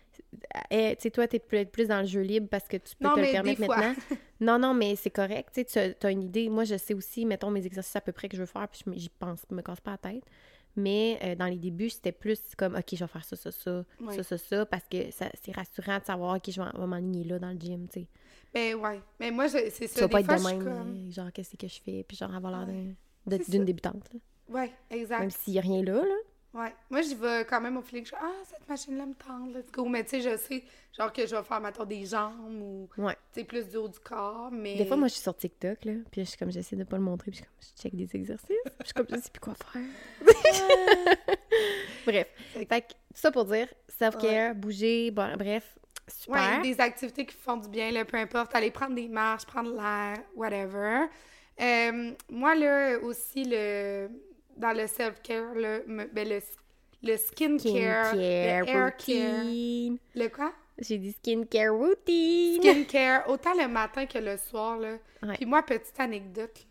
Eh, 0.70 0.96
tu 0.96 1.02
sais, 1.02 1.10
toi, 1.10 1.26
t'es 1.28 1.38
plus, 1.38 1.64
plus 1.66 1.88
dans 1.88 2.00
le 2.00 2.06
jeu 2.06 2.20
libre 2.20 2.48
parce 2.50 2.66
que 2.68 2.76
tu 2.76 2.94
peux 2.96 3.06
Non, 3.06 3.14
te 3.14 3.20
le 3.20 3.30
permettre 3.32 3.60
des 3.60 3.66
fois. 3.66 3.76
maintenant. 3.76 3.94
Non, 4.40 4.58
non, 4.58 4.74
mais 4.74 4.96
c'est 4.96 5.08
correct. 5.10 5.48
Tu 5.54 5.64
sais, 5.66 5.96
tu 5.98 6.06
as 6.06 6.10
une 6.10 6.22
idée. 6.22 6.50
Moi, 6.50 6.64
je 6.64 6.76
sais 6.76 6.92
aussi, 6.92 7.24
mettons, 7.24 7.50
mes 7.50 7.64
exercices 7.64 7.96
à 7.96 8.02
peu 8.02 8.12
près 8.12 8.28
que 8.28 8.36
je 8.36 8.42
veux 8.42 8.46
faire, 8.46 8.68
puis 8.68 8.82
j'y 8.98 9.08
pense, 9.08 9.46
je 9.50 9.54
me 9.54 9.62
casse 9.62 9.80
pas 9.80 9.92
la 9.92 9.96
tête. 10.12 10.24
Mais 10.78 11.18
euh, 11.24 11.34
dans 11.36 11.46
les 11.46 11.56
débuts, 11.56 11.88
c'était 11.88 12.12
plus 12.12 12.38
comme, 12.58 12.74
OK, 12.74 12.84
je 12.92 12.96
vais 13.02 13.06
faire 13.06 13.24
ça, 13.24 13.34
ça, 13.34 13.50
ça, 13.50 13.82
Ouais. 13.98 14.14
ça, 14.14 14.22
ça, 14.22 14.36
ça, 14.36 14.66
parce 14.66 14.86
que 14.90 15.10
ça- 15.10 15.30
c'est 15.42 15.52
rassurant 15.56 15.98
de 16.00 16.04
savoir, 16.04 16.36
OK, 16.36 16.50
je 16.50 16.60
vais, 16.60 16.68
vais 16.78 16.86
m'enligner 16.86 17.24
là 17.24 17.38
dans 17.38 17.50
le 17.50 17.58
gym, 17.58 17.88
tu 17.88 18.00
sais. 18.00 18.08
Ben 18.56 18.74
ouais. 18.76 19.00
Mais 19.20 19.30
moi, 19.30 19.46
je- 19.48 19.68
c'est 19.70 19.86
Tu 19.86 19.88
ça. 19.88 20.00
vas 20.00 20.06
Des 20.06 20.12
pas 20.12 20.20
être 20.20 20.26
fois, 20.26 20.34
de 20.36 20.40
je 20.40 20.46
suis 20.46 20.56
même, 20.56 20.64
comme... 20.64 21.12
genre, 21.12 21.32
qu'est-ce 21.32 21.56
que 21.56 21.68
je 21.68 21.80
fais, 21.84 22.04
puis 22.08 22.16
genre 22.16 22.34
avoir 22.34 22.64
l'air 22.64 22.74
Ouais. 22.74 22.94
de- 23.38 23.44
d'une 23.50 23.64
débutante, 23.66 24.08
là. 24.14 24.20
Ouais, 24.48 24.72
exact. 24.90 25.20
Même 25.20 25.30
s'il 25.30 25.52
y 25.54 25.58
a 25.58 25.60
rien 25.62 25.82
là, 25.82 25.94
là. 26.02 26.14
Ouais. 26.62 26.74
Moi, 26.88 27.02
j'y 27.02 27.14
vais 27.16 27.44
quand 27.44 27.60
même 27.60 27.76
au 27.76 27.82
feeling. 27.82 28.04
Je 28.04 28.08
suis, 28.08 28.16
ah, 28.18 28.32
cette 28.44 28.66
machine-là 28.66 29.04
me 29.04 29.12
tente, 29.14 29.52
let's 29.54 29.70
go. 29.70 29.84
Mais 29.86 30.02
tu 30.04 30.10
sais, 30.10 30.20
je 30.22 30.36
sais, 30.38 30.64
genre, 30.96 31.12
que 31.12 31.26
je 31.26 31.36
vais 31.36 31.42
faire, 31.42 31.60
maintenant 31.60 31.84
des 31.84 32.06
jambes 32.06 32.62
ou, 32.62 32.88
Ouais. 32.96 33.12
tu 33.34 33.40
sais, 33.40 33.44
plus 33.44 33.68
du 33.68 33.76
haut 33.76 33.88
du 33.88 33.98
corps. 33.98 34.48
Mais. 34.50 34.76
Des 34.76 34.86
fois, 34.86 34.96
moi, 34.96 35.08
je 35.08 35.12
suis 35.14 35.22
sur 35.22 35.36
TikTok, 35.36 35.84
là, 35.84 35.92
puis 36.10 36.22
je 36.24 36.28
suis 36.30 36.38
comme, 36.38 36.50
j'essaie 36.50 36.76
de 36.76 36.84
pas 36.84 36.96
le 36.96 37.02
montrer, 37.02 37.30
puis 37.30 37.40
je, 37.40 37.44
suis 37.44 37.50
comme, 37.50 37.74
je 37.76 37.82
check 37.82 37.94
des 37.94 38.16
exercices, 38.18 38.46
puis 38.64 38.72
je 38.80 38.84
suis 38.86 38.94
comme, 38.94 39.06
je 39.10 39.16
sais 39.16 39.30
plus 39.30 39.40
quoi 39.40 39.54
faire. 39.54 39.82
Bref. 42.06 42.26
Fait 42.54 42.64
Fait 42.66 42.80
que, 42.80 42.86
ça 43.14 43.30
pour 43.30 43.44
dire, 43.44 43.68
self-care, 43.98 44.54
bouger, 44.54 45.10
bon, 45.10 45.36
bref, 45.36 45.76
super. 46.08 46.58
Ouais, 46.58 46.62
des 46.62 46.80
activités 46.80 47.24
qui 47.26 47.36
font 47.36 47.56
du 47.56 47.68
bien, 47.68 47.90
là, 47.90 48.04
peu 48.04 48.16
importe. 48.16 48.54
Aller 48.54 48.70
prendre 48.70 48.94
des 48.94 49.08
marches, 49.08 49.44
prendre 49.46 49.72
l'air, 49.74 50.18
whatever. 50.34 51.06
Euh, 51.60 52.12
moi, 52.30 52.54
là, 52.54 52.98
aussi, 53.02 53.44
le, 53.44 54.08
dans 54.56 54.72
le 54.76 54.86
self-care, 54.86 55.54
là, 55.54 55.78
me- 55.86 56.06
ben, 56.06 56.28
le, 56.28 56.40
le 57.02 57.16
skincare, 57.16 58.14
le 58.14 58.20
hair 58.20 58.64
care. 58.66 58.84
routine. 58.92 59.98
Le 60.14 60.28
quoi? 60.28 60.52
J'ai 60.78 60.98
dit 60.98 61.12
skincare 61.12 61.72
routine. 61.74 62.60
Skincare, 62.62 63.28
autant 63.30 63.54
le 63.54 63.66
matin 63.68 64.04
que 64.06 64.18
le 64.18 64.36
soir, 64.36 64.78
là. 64.78 64.98
Ouais. 65.22 65.34
Puis 65.34 65.46
moi, 65.46 65.62
petite 65.62 65.98
anecdote, 65.98 66.54
là, 66.58 66.64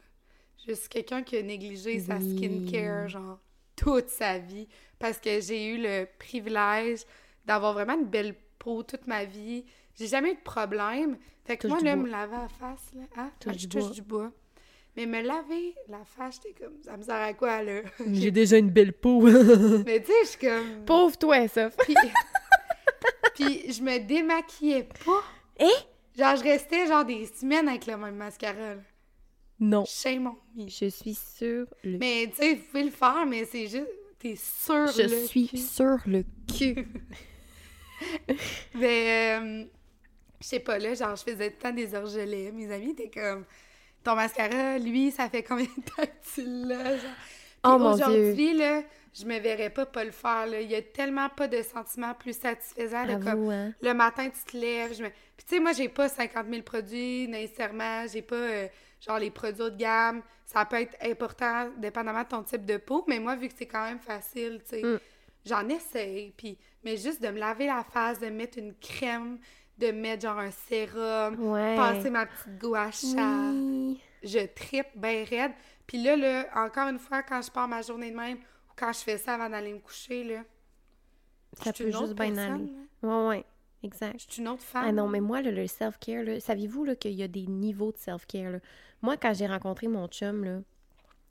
je 0.67 0.73
suis 0.73 0.89
quelqu'un 0.89 1.23
qui 1.23 1.38
a 1.38 1.41
négligé 1.41 1.99
sa 1.99 2.19
skincare, 2.19 3.09
genre, 3.09 3.39
toute 3.75 4.09
sa 4.09 4.38
vie, 4.38 4.67
parce 4.99 5.17
que 5.19 5.41
j'ai 5.41 5.67
eu 5.69 5.77
le 5.81 6.07
privilège 6.19 7.01
d'avoir 7.45 7.73
vraiment 7.73 7.95
une 7.95 8.05
belle 8.05 8.36
peau 8.66 8.84
toute 8.84 9.05
ma 9.07 9.24
vie. 9.26 9.63
J'ai 9.97 10.07
jamais 10.07 10.32
eu 10.32 10.36
de 10.36 10.41
problème. 10.41 11.18
Fait 11.45 11.55
que 11.57 11.68
Touche 11.68 11.82
moi, 11.82 11.82
là, 11.84 11.95
bois. 11.95 12.03
me 12.05 12.09
laver 12.11 12.36
la 12.38 12.47
face, 12.49 12.91
là, 12.95 13.03
hein? 13.18 13.32
Touche 13.39 13.53
Ah, 13.53 13.57
du 13.57 13.70
touche 13.70 13.84
bois. 13.84 13.91
du 13.91 14.01
bois. 14.01 14.32
Mais 14.97 15.05
me 15.05 15.22
laver 15.22 15.76
la 15.89 16.03
face, 16.05 16.39
j'étais 16.43 16.63
comme, 16.63 16.74
ça 16.84 16.97
me 16.97 17.03
sert 17.03 17.16
à 17.16 17.34
quoi, 17.34 17.61
là? 17.61 17.82
J'ai 18.11 18.32
déjà 18.32 18.57
une 18.57 18.72
belle 18.72 18.93
peau. 18.93 19.22
Mais 19.86 20.01
tu 20.01 20.07
sais, 20.07 20.13
je 20.24 20.28
suis 20.30 20.39
comme... 20.39 20.84
Pauvre 20.86 21.18
toi, 21.18 21.47
ça. 21.47 21.70
Puis, 21.70 21.95
puis 23.36 23.72
je 23.72 23.82
me 23.84 23.99
démaquillais 23.99 24.88
pas. 25.05 25.24
Eh? 25.59 26.18
Genre, 26.18 26.36
je 26.38 26.43
restais 26.43 26.88
genre 26.88 27.05
des 27.05 27.26
semaines 27.28 27.68
avec 27.68 27.86
le 27.86 27.97
même 27.97 28.16
mascara, 28.16 28.76
là. 28.76 28.82
Non. 29.59 29.86
Shame 29.86 30.28
on 30.28 30.61
me. 30.63 30.68
Je 30.70 30.86
suis 30.89 31.13
sûre 31.13 31.66
le 31.84 31.97
Mais 31.97 32.28
tu 32.30 32.36
sais, 32.38 32.55
vous 32.55 32.63
pouvez 32.63 32.84
le 32.84 32.91
faire, 32.91 33.26
mais 33.26 33.45
c'est 33.45 33.68
juste. 33.68 33.88
T'es 34.20 34.36
sûr 34.36 34.88
Je 34.88 35.03
le 35.03 35.26
suis 35.28 35.47
cul. 35.47 35.57
sur 35.57 35.97
le 36.07 36.24
cul. 36.57 36.88
Mais 38.75 39.39
euh, 39.39 39.65
je 40.41 40.47
sais 40.47 40.59
pas, 40.59 40.77
là, 40.77 40.93
genre, 40.93 41.15
je 41.15 41.23
faisais 41.23 41.49
tout 41.49 41.57
le 41.57 41.63
temps 41.63 41.75
des 41.75 41.95
orgelets. 41.95 42.51
Mes 42.51 42.71
amis 42.71 42.91
étaient 42.91 43.09
comme. 43.09 43.45
Ton 44.03 44.15
mascara, 44.15 44.77
lui, 44.77 45.09
ça 45.09 45.29
fait 45.29 45.41
combien 45.41 45.65
de 45.65 45.81
temps 45.83 46.03
que 46.03 46.33
tu 46.35 46.43
l'as? 46.45 46.99
Oh, 47.63 47.81
aujourd'hui, 47.81 48.53
là, 48.53 48.83
je 49.13 49.25
me 49.25 49.39
verrais 49.39 49.71
pas 49.71 49.87
pas 49.87 50.03
le 50.03 50.11
faire. 50.11 50.45
Là. 50.45 50.61
Il 50.61 50.69
y 50.69 50.75
a 50.75 50.81
tellement 50.81 51.29
pas 51.29 51.47
de 51.47 51.63
sentiments 51.63 52.13
plus 52.13 52.37
satisfaisants. 52.37 53.05
de 53.05 53.15
comme, 53.23 53.49
hein. 53.49 53.73
le 53.81 53.93
matin, 53.93 54.29
tu 54.29 54.51
te 54.51 54.57
lèves. 54.57 54.95
Je 54.95 55.03
me... 55.03 55.09
Puis, 55.09 55.47
tu 55.47 55.55
sais, 55.55 55.59
moi, 55.59 55.73
j'ai 55.73 55.89
pas 55.89 56.07
50 56.07 56.45
000 56.47 56.61
produits 56.61 57.27
nécessairement. 57.27 58.05
J'ai 58.07 58.21
pas, 58.21 58.35
euh, 58.35 58.67
genre, 59.01 59.17
les 59.17 59.31
produits 59.31 59.63
haut 59.63 59.69
de 59.71 59.77
gamme. 59.77 60.21
Ça 60.45 60.63
peut 60.65 60.79
être 60.79 60.95
important, 61.01 61.69
dépendamment 61.77 62.21
de 62.21 62.27
ton 62.27 62.43
type 62.43 62.65
de 62.65 62.77
peau. 62.77 63.03
Mais 63.07 63.17
moi, 63.17 63.35
vu 63.35 63.47
que 63.47 63.55
c'est 63.57 63.65
quand 63.65 63.85
même 63.85 63.99
facile, 63.99 64.61
tu 64.69 64.75
sais, 64.75 64.83
Mm. 64.83 64.99
J'en 65.45 65.67
essaye. 65.69 66.31
Puis, 66.37 66.57
mais 66.83 66.97
juste 66.97 67.21
de 67.21 67.29
me 67.29 67.39
laver 67.39 67.67
la 67.67 67.83
face, 67.83 68.19
de 68.19 68.27
mettre 68.27 68.57
une 68.57 68.73
crème, 68.75 69.37
de 69.77 69.91
mettre, 69.91 70.23
genre, 70.23 70.39
un 70.39 70.51
sérum, 70.51 71.37
Ouais. 71.51 71.75
passer 71.75 72.09
ma 72.09 72.25
petite 72.25 72.59
gouache 72.59 73.03
à 73.17 73.51
Oui. 73.51 73.99
je 74.23 74.45
tripe 74.53 74.87
bien 74.95 75.23
raide. 75.25 75.51
Puis 75.87 76.01
là, 76.01 76.15
là, 76.15 76.47
encore 76.55 76.87
une 76.89 76.99
fois, 76.99 77.21
quand 77.23 77.41
je 77.41 77.51
pars 77.51 77.67
ma 77.67 77.81
journée 77.81 78.11
de 78.11 78.15
même, 78.15 78.37
ou 78.37 78.73
quand 78.75 78.91
je 78.93 78.99
fais 78.99 79.17
ça 79.17 79.35
avant 79.35 79.49
d'aller 79.49 79.73
me 79.73 79.79
coucher, 79.79 80.23
là, 80.23 80.43
Ça 81.61 81.71
peut 81.71 81.91
juste 81.91 82.13
bien 82.15 82.35
aller. 82.37 82.73
Ouais, 83.03 83.27
ouais. 83.27 83.45
Exact. 83.83 84.15
Je 84.27 84.33
suis 84.33 84.41
une 84.41 84.47
autre 84.47 84.63
femme. 84.63 84.83
Ah 84.87 84.91
non, 84.91 85.07
mais 85.07 85.19
moi, 85.21 85.41
là, 85.43 85.51
le 85.51 85.67
self-care, 85.67 86.23
saviez-vous 86.41 86.95
qu'il 86.95 87.11
y 87.11 87.21
a 87.21 87.27
des 87.27 87.45
niveaux 87.45 87.91
de 87.91 87.97
self-care? 87.97 88.59
Moi, 89.03 89.15
quand 89.17 89.33
j'ai 89.35 89.45
rencontré 89.45 89.87
mon 89.87 90.07
chum, 90.07 90.43
là, 90.43 90.59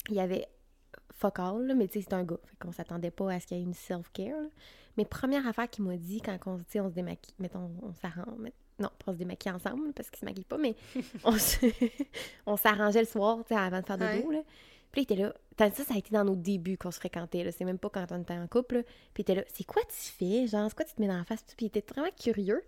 il 0.08 0.14
y 0.14 0.20
avait 0.20 0.46
fuck 1.14 1.38
all, 1.38 1.66
là, 1.66 1.74
mais 1.74 1.86
tu 1.88 1.94
sais, 2.00 2.06
c'est 2.08 2.14
un 2.14 2.24
gars. 2.24 2.38
Fait 2.44 2.56
qu'on 2.58 2.72
s'attendait 2.72 3.10
pas 3.10 3.32
à 3.32 3.40
ce 3.40 3.46
qu'il 3.46 3.56
y 3.56 3.60
ait 3.60 3.64
une 3.64 3.74
self-care. 3.74 4.44
Mais 4.96 5.04
première 5.04 5.46
affaire 5.46 5.68
qu'il 5.68 5.84
m'a 5.84 5.96
dit 5.96 6.20
quand 6.20 6.38
on, 6.46 6.60
on 6.80 6.88
se 6.88 6.94
démaquille, 6.94 7.34
mettons, 7.38 7.70
on 7.82 7.92
s'arrange, 8.00 8.38
non, 8.78 8.90
pas 9.04 9.12
se 9.12 9.18
démaquille 9.18 9.52
ensemble, 9.52 9.92
parce 9.92 10.10
qu'il 10.10 10.18
se 10.20 10.24
maquille 10.24 10.44
pas, 10.44 10.58
mais 10.58 10.74
on 11.24 11.36
on 12.46 12.56
s'arrangeait 12.56 13.00
le 13.00 13.06
soir, 13.06 13.38
tu 13.46 13.54
sais, 13.54 13.60
avant 13.60 13.80
de 13.80 13.86
faire 13.86 13.98
Ouais. 13.98 14.18
dodo, 14.18 14.30
là. 14.30 14.42
Puis 14.92 15.00
là, 15.00 15.06
il 15.08 15.12
était 15.12 15.22
là. 15.22 15.34
Ça, 15.74 15.84
ça 15.84 15.94
a 15.94 15.98
été 15.98 16.10
dans 16.12 16.24
nos 16.24 16.36
débuts 16.36 16.76
qu'on 16.78 16.90
se 16.92 16.98
fréquentait, 16.98 17.42
là. 17.42 17.50
C'est 17.50 17.64
même 17.64 17.78
pas 17.78 17.90
quand 17.90 18.06
on 18.12 18.22
était 18.22 18.34
en 18.34 18.46
couple, 18.46 18.76
là. 18.76 18.82
Puis 18.82 18.92
il 19.18 19.22
était 19.22 19.34
là, 19.34 19.42
c'est 19.52 19.64
quoi 19.64 19.82
tu 19.82 19.96
fais? 20.12 20.46
Genre, 20.46 20.68
c'est 20.68 20.76
quoi 20.76 20.84
tu 20.84 20.94
te 20.94 21.00
mets 21.00 21.08
dans 21.08 21.16
la 21.18 21.24
face? 21.24 21.42
Puis 21.56 21.66
il 21.66 21.66
était 21.66 21.84
vraiment 21.92 22.10
curieux. 22.20 22.62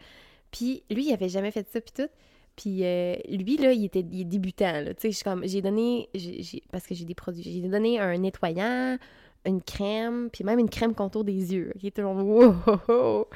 Puis 0.50 0.82
lui, 0.90 1.06
il 1.06 1.12
avait 1.12 1.28
jamais 1.28 1.50
fait 1.52 1.68
ça, 1.72 1.80
puis 1.80 1.92
tout. 1.94 2.08
Puis 2.56 2.84
euh, 2.84 3.14
lui, 3.28 3.56
là, 3.58 3.72
il 3.72 3.84
était 3.84 4.00
il 4.10 4.22
est 4.22 4.24
débutant, 4.24 4.80
là. 4.80 4.94
Tu 4.94 5.12
sais, 5.12 5.24
j'ai 5.44 5.60
donné, 5.62 6.08
j'ai- 6.14 6.42
j'ai- 6.42 6.62
parce 6.72 6.86
que 6.86 6.94
j'ai 6.94 7.04
des 7.04 7.14
produits, 7.14 7.42
j'ai 7.42 7.60
donné 7.68 7.98
un 8.00 8.16
nettoyant, 8.16 8.96
une 9.44 9.60
crème, 9.62 10.30
puis 10.32 10.42
même 10.42 10.58
une 10.58 10.70
crème 10.70 10.94
contour 10.94 11.22
des 11.24 11.54
yeux. 11.54 11.72
Il 11.82 11.86
était 11.88 12.00
genre, 12.02 12.16
wow! 12.16 13.26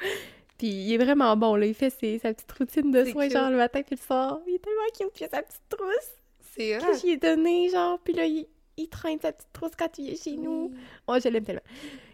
Puis 0.57 0.67
il 0.67 0.93
est 0.93 0.97
vraiment 0.97 1.35
bon, 1.37 1.55
là. 1.55 1.65
Il 1.65 1.73
fait 1.73 1.89
ses- 1.89 2.19
sa 2.19 2.33
petite 2.33 2.51
routine 2.51 2.91
de 2.91 3.03
soins, 3.11 3.29
genre 3.29 3.49
le 3.51 3.57
matin, 3.57 3.81
puis 3.81 3.95
le 3.95 4.01
soir. 4.05 4.39
Il 4.47 4.55
est 4.55 4.59
tellement 4.59 4.81
cute, 4.97 5.13
puis 5.13 5.21
il 5.23 5.25
a 5.25 5.29
sa 5.29 5.41
petite 5.43 5.61
trousse 5.69 6.11
C'est 6.55 6.77
que 6.79 6.97
j'y 6.99 7.09
ai 7.11 7.17
donné, 7.17 7.69
genre, 7.69 7.99
puis 8.03 8.13
là, 8.13 8.25
il, 8.25 8.45
il 8.77 8.87
traîne 8.89 9.19
sa 9.19 9.31
petite 9.31 9.51
trousse 9.53 9.71
quand 9.77 9.97
il 9.97 10.11
est 10.11 10.21
chez 10.23 10.35
nous. 10.37 10.71
Oh, 11.07 11.15
je 11.23 11.29
l'aime 11.29 11.43
tellement. 11.43 11.61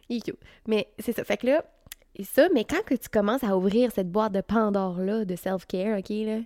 Il 0.09 0.17
est 0.17 0.21
cute. 0.21 0.39
Mais 0.67 0.87
c'est 0.99 1.13
ça. 1.13 1.23
Fait 1.23 1.37
que 1.37 1.47
là, 1.47 1.65
et 2.15 2.23
ça, 2.23 2.47
mais 2.53 2.63
quand 2.63 2.83
que 2.85 2.95
tu 2.95 3.09
commences 3.09 3.43
à 3.43 3.55
ouvrir 3.57 3.91
cette 3.91 4.11
boîte 4.11 4.33
de 4.33 4.41
Pandore-là, 4.41 5.25
de 5.25 5.35
self-care, 5.35 5.99
OK, 5.99 6.09
là, 6.09 6.39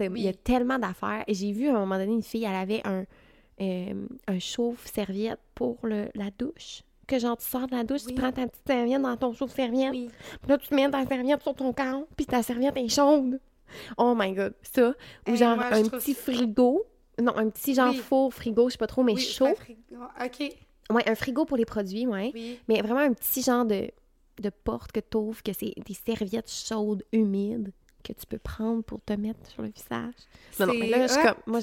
il 0.00 0.18
y 0.22 0.28
a 0.28 0.32
tellement 0.32 0.78
d'affaires. 0.78 1.24
Et 1.26 1.34
j'ai 1.34 1.52
vu 1.52 1.68
à 1.68 1.76
un 1.76 1.80
moment 1.80 1.98
donné 1.98 2.12
une 2.12 2.22
fille, 2.22 2.44
elle 2.44 2.54
avait 2.54 2.80
un, 2.86 3.04
euh, 3.60 4.06
un 4.26 4.38
chauffe-serviette 4.38 5.40
pour 5.54 5.78
le, 5.82 6.08
la 6.14 6.30
douche. 6.38 6.82
Que 7.06 7.18
genre, 7.18 7.36
tu 7.36 7.44
sors 7.46 7.66
de 7.66 7.74
la 7.74 7.84
douche, 7.84 8.02
Oui. 8.06 8.14
tu 8.14 8.20
prends 8.20 8.32
ta 8.32 8.46
petite 8.46 8.66
serviette 8.66 9.02
dans 9.02 9.16
ton 9.16 9.32
chauffe-serviette, 9.34 9.90
Oui. 9.90 10.08
puis 10.40 10.50
là, 10.50 10.58
tu 10.58 10.74
mets 10.74 10.88
ta 10.90 11.04
serviette 11.06 11.42
sur 11.42 11.54
ton 11.54 11.72
corps, 11.72 12.06
puis 12.16 12.26
ta 12.26 12.42
serviette 12.42 12.76
est 12.76 12.88
chaude. 12.88 13.38
Oh 13.96 14.14
my 14.16 14.32
god, 14.32 14.54
ça. 14.62 14.90
Ou 14.90 15.30
Hey, 15.30 15.36
genre 15.36 15.56
moi, 15.56 15.66
un 15.72 15.82
petit 15.84 16.14
ça- 16.14 16.22
frigo. 16.22 16.84
Non, 17.20 17.36
un 17.36 17.50
petit 17.50 17.74
genre 17.74 17.94
four, 17.94 18.32
frigo, 18.32 18.68
je 18.68 18.72
sais 18.72 18.78
pas 18.78 18.86
trop, 18.86 19.02
mais 19.02 19.16
chaud. 19.16 19.46
un 19.46 19.54
frigo. 19.54 19.80
OK. 20.24 20.56
Ouais, 20.90 21.08
un 21.08 21.14
frigo 21.14 21.44
pour 21.44 21.56
les 21.56 21.64
produits, 21.64 22.06
ouais. 22.06 22.30
Oui. 22.34 22.58
Mais 22.68 22.80
vraiment 22.80 23.00
un 23.00 23.12
petit 23.12 23.42
genre 23.42 23.64
de, 23.64 23.90
de 24.40 24.50
porte 24.50 24.92
que 24.92 25.00
tu 25.00 25.16
ouvres, 25.16 25.42
que 25.42 25.52
c'est 25.52 25.74
des 25.86 25.94
serviettes 25.94 26.50
chaudes, 26.50 27.02
humides, 27.12 27.72
que 28.02 28.12
tu 28.12 28.26
peux 28.26 28.38
prendre 28.38 28.82
pour 28.82 29.00
te 29.02 29.12
mettre 29.14 29.46
sur 29.50 29.62
le 29.62 29.68
visage. 29.68 30.14
Non, 30.60 30.66
non, 30.66 30.74
mais 30.74 30.88
là, 30.88 31.06
je 31.06 31.14
comme, 31.14 31.36
moi, 31.46 31.60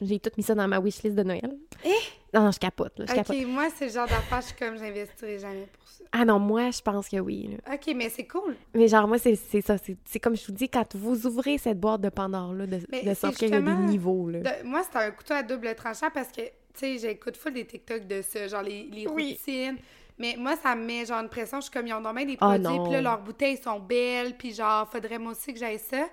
j'ai 0.00 0.18
tout 0.18 0.30
mis 0.36 0.42
ça 0.42 0.54
dans 0.54 0.68
ma 0.68 0.78
wishlist 0.80 1.16
de 1.16 1.22
Noël. 1.22 1.56
Eh? 1.84 1.88
Non, 2.34 2.42
non, 2.42 2.50
je 2.50 2.58
capote, 2.58 2.98
là, 2.98 3.06
je 3.06 3.12
OK, 3.12 3.16
capote. 3.16 3.46
moi, 3.46 3.68
c'est 3.74 3.86
le 3.86 3.92
genre 3.92 4.06
d'affaire, 4.06 4.40
je 4.42 4.46
suis 4.48 4.56
comme, 4.56 4.76
j'investirai 4.76 5.38
jamais 5.38 5.66
pour 5.78 5.88
ça. 5.88 6.04
Ah 6.12 6.24
non, 6.24 6.38
moi, 6.38 6.70
je 6.70 6.80
pense 6.82 7.08
que 7.08 7.16
oui. 7.18 7.48
là. 7.66 7.74
OK, 7.74 7.94
mais 7.94 8.08
c'est 8.10 8.26
cool. 8.26 8.56
Mais 8.74 8.88
genre, 8.88 9.08
moi, 9.08 9.18
c'est 9.18 9.34
ça. 9.36 9.76
C'est 10.04 10.20
comme 10.20 10.36
je 10.36 10.46
vous 10.46 10.52
dis, 10.52 10.68
quand 10.68 10.94
vous 10.96 11.26
ouvrez 11.26 11.58
cette 11.58 11.78
boîte 11.80 12.00
de 12.02 12.08
Pandore-là, 12.10 12.66
de, 12.66 13.14
sortir, 13.14 13.48
il 13.48 13.54
y 13.54 13.56
a 13.56 13.60
des 13.60 13.74
niveaux, 13.74 14.28
là. 14.30 14.40
De- 14.40 14.66
moi, 14.66 14.82
c'est 14.90 14.98
un 14.98 15.10
couteau 15.10 15.34
à 15.34 15.42
double 15.42 15.74
tranchant 15.74 16.08
parce 16.12 16.28
que, 16.28 16.42
tu 16.42 16.50
sais, 16.74 16.98
j'écoute 16.98 17.36
full 17.36 17.54
des 17.54 17.66
TikTok 17.66 18.06
de 18.06 18.22
ça, 18.22 18.46
genre 18.46 18.62
les, 18.62 18.84
les 18.92 19.06
Oui. 19.06 19.32
routines. 19.38 19.76
Mais 20.18 20.34
moi, 20.38 20.56
ça 20.56 20.74
me 20.74 20.84
met 20.84 21.04
genre 21.06 21.20
une 21.20 21.28
pression. 21.28 21.58
Je 21.58 21.62
suis 21.64 21.70
comme, 21.72 21.86
ils 21.86 21.94
ont 21.94 22.00
bien 22.00 22.24
des 22.24 22.36
Ah, 22.40 22.58
produits, 22.58 22.62
non. 22.78 22.82
puis 22.84 22.92
là, 22.92 23.00
leurs 23.02 23.20
bouteilles 23.22 23.56
sont 23.56 23.78
belles, 23.80 24.36
puis 24.36 24.52
genre, 24.52 24.88
faudrait 24.90 25.18
moi 25.18 25.32
aussi 25.32 25.52
que 25.52 25.58
j'aille 25.60 25.78
ça. 25.78 26.06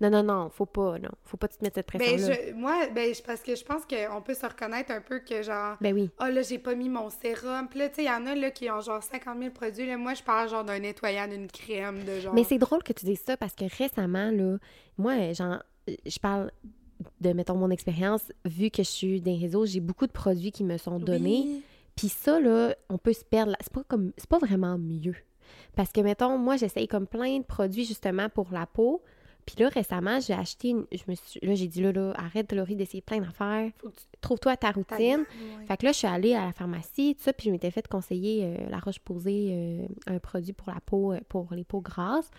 Non, 0.00 0.10
non, 0.10 0.22
non, 0.22 0.48
faut 0.50 0.66
pas, 0.66 0.96
non. 1.00 1.08
Faut 1.24 1.36
pas 1.36 1.48
te 1.48 1.56
mettre 1.60 1.74
cette 1.74 1.88
Ben, 1.92 1.98
pression-là. 1.98 2.36
je, 2.50 2.52
moi, 2.54 2.86
ben, 2.94 3.12
je- 3.12 3.20
parce 3.22 3.40
que 3.40 3.56
je 3.56 3.64
pense 3.64 3.82
qu'on 3.84 4.22
peut 4.22 4.34
se 4.34 4.46
reconnaître 4.46 4.92
un 4.92 5.00
peu 5.00 5.18
que 5.18 5.42
genre, 5.42 5.76
Ben 5.80 5.92
oui. 5.92 6.08
ah 6.18 6.30
là, 6.30 6.42
j'ai 6.42 6.58
pas 6.58 6.76
mis 6.76 6.88
mon 6.88 7.10
sérum. 7.10 7.66
Puis 7.68 7.80
là, 7.80 7.88
tu 7.88 7.96
sais, 7.96 8.02
il 8.04 8.06
y 8.06 8.10
en 8.10 8.24
a 8.26 8.34
là 8.36 8.52
qui 8.52 8.70
ont 8.70 8.80
genre 8.80 9.02
50 9.02 9.38
000 9.40 9.50
produits. 9.50 9.86
Là, 9.88 9.96
moi, 9.96 10.14
je 10.14 10.22
parle 10.22 10.48
genre 10.48 10.62
d'un 10.62 10.78
nettoyant, 10.78 11.26
d'une 11.26 11.48
crème, 11.48 12.04
de 12.04 12.20
genre. 12.20 12.32
Mais 12.34 12.44
c'est 12.44 12.58
drôle 12.58 12.84
que 12.84 12.92
tu 12.92 13.06
dises 13.06 13.22
ça 13.26 13.36
parce 13.36 13.56
que 13.56 13.64
récemment, 13.76 14.30
là, 14.30 14.58
moi, 14.98 15.32
genre, 15.32 15.60
je 16.06 16.18
parle 16.20 16.52
de, 17.20 17.32
mettons, 17.32 17.56
mon 17.56 17.70
expérience, 17.70 18.22
vu 18.44 18.70
que 18.70 18.84
je 18.84 18.88
suis 18.90 19.20
des 19.20 19.34
réseaux, 19.36 19.66
j'ai 19.66 19.80
beaucoup 19.80 20.06
de 20.06 20.12
produits 20.12 20.52
qui 20.52 20.62
me 20.62 20.76
sont 20.78 21.00
donnés. 21.00 21.42
Oui. 21.44 21.62
Puis 21.98 22.08
ça, 22.08 22.38
là, 22.38 22.74
on 22.88 22.96
peut 22.96 23.12
se 23.12 23.24
perdre. 23.24 23.54
C'est 23.60 23.72
pas 23.72 23.82
comme, 23.82 24.12
c'est 24.16 24.28
pas 24.28 24.38
vraiment 24.38 24.78
mieux. 24.78 25.16
Parce 25.74 25.90
que, 25.90 26.00
mettons, 26.00 26.38
moi, 26.38 26.56
j'essaye 26.56 26.86
comme 26.86 27.06
plein 27.08 27.38
de 27.38 27.44
produits 27.44 27.84
justement 27.84 28.28
pour 28.28 28.52
la 28.52 28.66
peau. 28.66 29.02
Puis 29.46 29.56
là, 29.58 29.68
récemment, 29.70 30.20
j'ai 30.20 30.34
acheté, 30.34 30.68
une- 30.68 30.86
je 30.92 31.02
me 31.08 31.14
suis, 31.16 31.40
là, 31.44 31.54
j'ai 31.54 31.66
dit, 31.66 31.82
là, 31.82 31.90
là, 31.90 32.12
arrête, 32.16 32.52
Laurie, 32.52 32.76
d'essayer 32.76 33.00
plein 33.00 33.18
d'affaires. 33.18 33.70
Tu 33.82 33.88
Trouve-toi 34.20 34.56
ta 34.58 34.70
routine. 34.72 35.24
Fait 35.66 35.76
que 35.76 35.86
là, 35.86 35.92
je 35.92 35.96
suis 35.98 36.06
allée 36.06 36.34
à 36.34 36.44
la 36.46 36.52
pharmacie, 36.52 37.14
tout 37.16 37.22
ça, 37.24 37.32
puis 37.32 37.46
je 37.46 37.50
m'étais 37.50 37.70
fait 37.72 37.88
conseiller 37.88 38.44
euh, 38.44 38.68
la 38.70 38.78
roche-posée, 38.78 39.48
euh, 39.52 39.86
un 40.14 40.18
produit 40.20 40.52
pour 40.52 40.68
la 40.72 40.80
peau, 40.80 41.12
euh, 41.14 41.20
pour 41.28 41.52
les 41.52 41.64
peaux 41.64 41.80
grasses. 41.80 42.30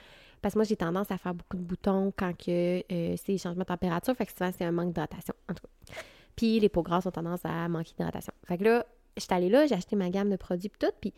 Parce 0.42 0.54
que 0.54 0.60
moi, 0.60 0.66
j'ai 0.66 0.78
tendance 0.78 1.10
à 1.12 1.18
faire 1.18 1.34
beaucoup 1.34 1.58
de 1.58 1.64
boutons 1.64 2.14
quand 2.16 2.32
que 2.38 2.82
c'est 2.88 3.18
les 3.28 3.38
changements 3.40 3.64
de 3.64 3.68
température, 3.68 4.16
fait 4.16 4.26
que 4.26 4.32
souvent, 4.32 4.52
c'est 4.58 4.64
un 4.64 4.72
manque 4.72 4.88
d'hydratation, 4.94 5.34
en 5.50 5.54
tout 5.54 5.64
cas. 5.64 5.94
Puis 6.38 6.60
les 6.62 6.70
peaux 6.70 6.84
grasses 6.84 7.06
ont 7.08 7.12
tendance 7.12 7.42
à 7.44 7.68
manquer 7.68 7.92
d'hydratation. 7.98 8.32
Fait 8.46 8.58
que 8.58 8.64
là, 8.64 8.86
j'étais 9.20 9.34
allée 9.36 9.50
là, 9.50 9.66
j'ai 9.68 9.76
acheté 9.76 9.96
ma 9.96 10.10
gamme 10.10 10.30
de 10.30 10.36
produits, 10.36 10.70
puis 10.70 10.80
tout, 10.80 10.94
puis 11.00 11.14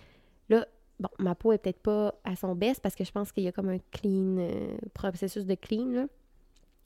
là, 0.50 0.66
bon, 1.00 1.10
ma 1.20 1.36
peau 1.36 1.52
est 1.54 1.58
peut-être 1.58 1.80
pas 1.82 2.14
à 2.24 2.36
son 2.36 2.56
best 2.56 2.82
parce 2.82 2.96
que 2.96 3.04
je 3.04 3.12
pense 3.12 3.32
qu'il 3.32 3.44
y 3.44 3.48
a 3.48 3.52
comme 3.52 3.70
un 3.70 3.80
clean, 3.92 4.38
euh, 4.38 4.76
processus 4.94 5.46
de 5.46 5.56
clean, 5.56 5.86
là. 5.92 6.06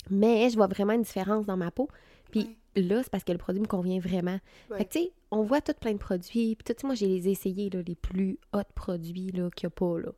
Mais 0.10 0.50
je 0.50 0.56
vois 0.56 0.68
vraiment 0.68 0.94
une 0.94 1.02
différence 1.02 1.46
dans 1.46 1.58
ma 1.58 1.72
peau. 1.72 1.88
Puis 2.32 2.42
là, 2.76 3.02
c'est 3.02 3.10
parce 3.10 3.24
que 3.24 3.32
le 3.32 3.38
produit 3.38 3.62
me 3.62 3.66
convient 3.68 4.00
vraiment. 4.00 4.40
Ouais. 4.70 4.78
Fait 4.78 4.86
que, 4.86 4.90
tu 4.92 5.00
sais, 5.00 5.12
on 5.32 5.42
voit 5.44 5.62
tout 5.62 5.74
plein 5.80 5.94
de 5.94 5.98
produits. 5.98 6.56
Puis, 6.56 6.64
tu 6.64 6.74
sais, 6.80 6.86
moi, 6.86 6.96
j'ai 6.96 7.08
les 7.08 7.28
essayés, 7.30 7.70
là, 7.72 7.82
les 7.86 7.96
plus 7.96 8.38
hot 8.54 8.60
produits, 8.76 9.32
là, 9.32 9.50
qu'il 9.56 9.68
n'y 9.68 9.72
a 9.74 9.76
pas, 9.76 10.00
là. 10.00 10.12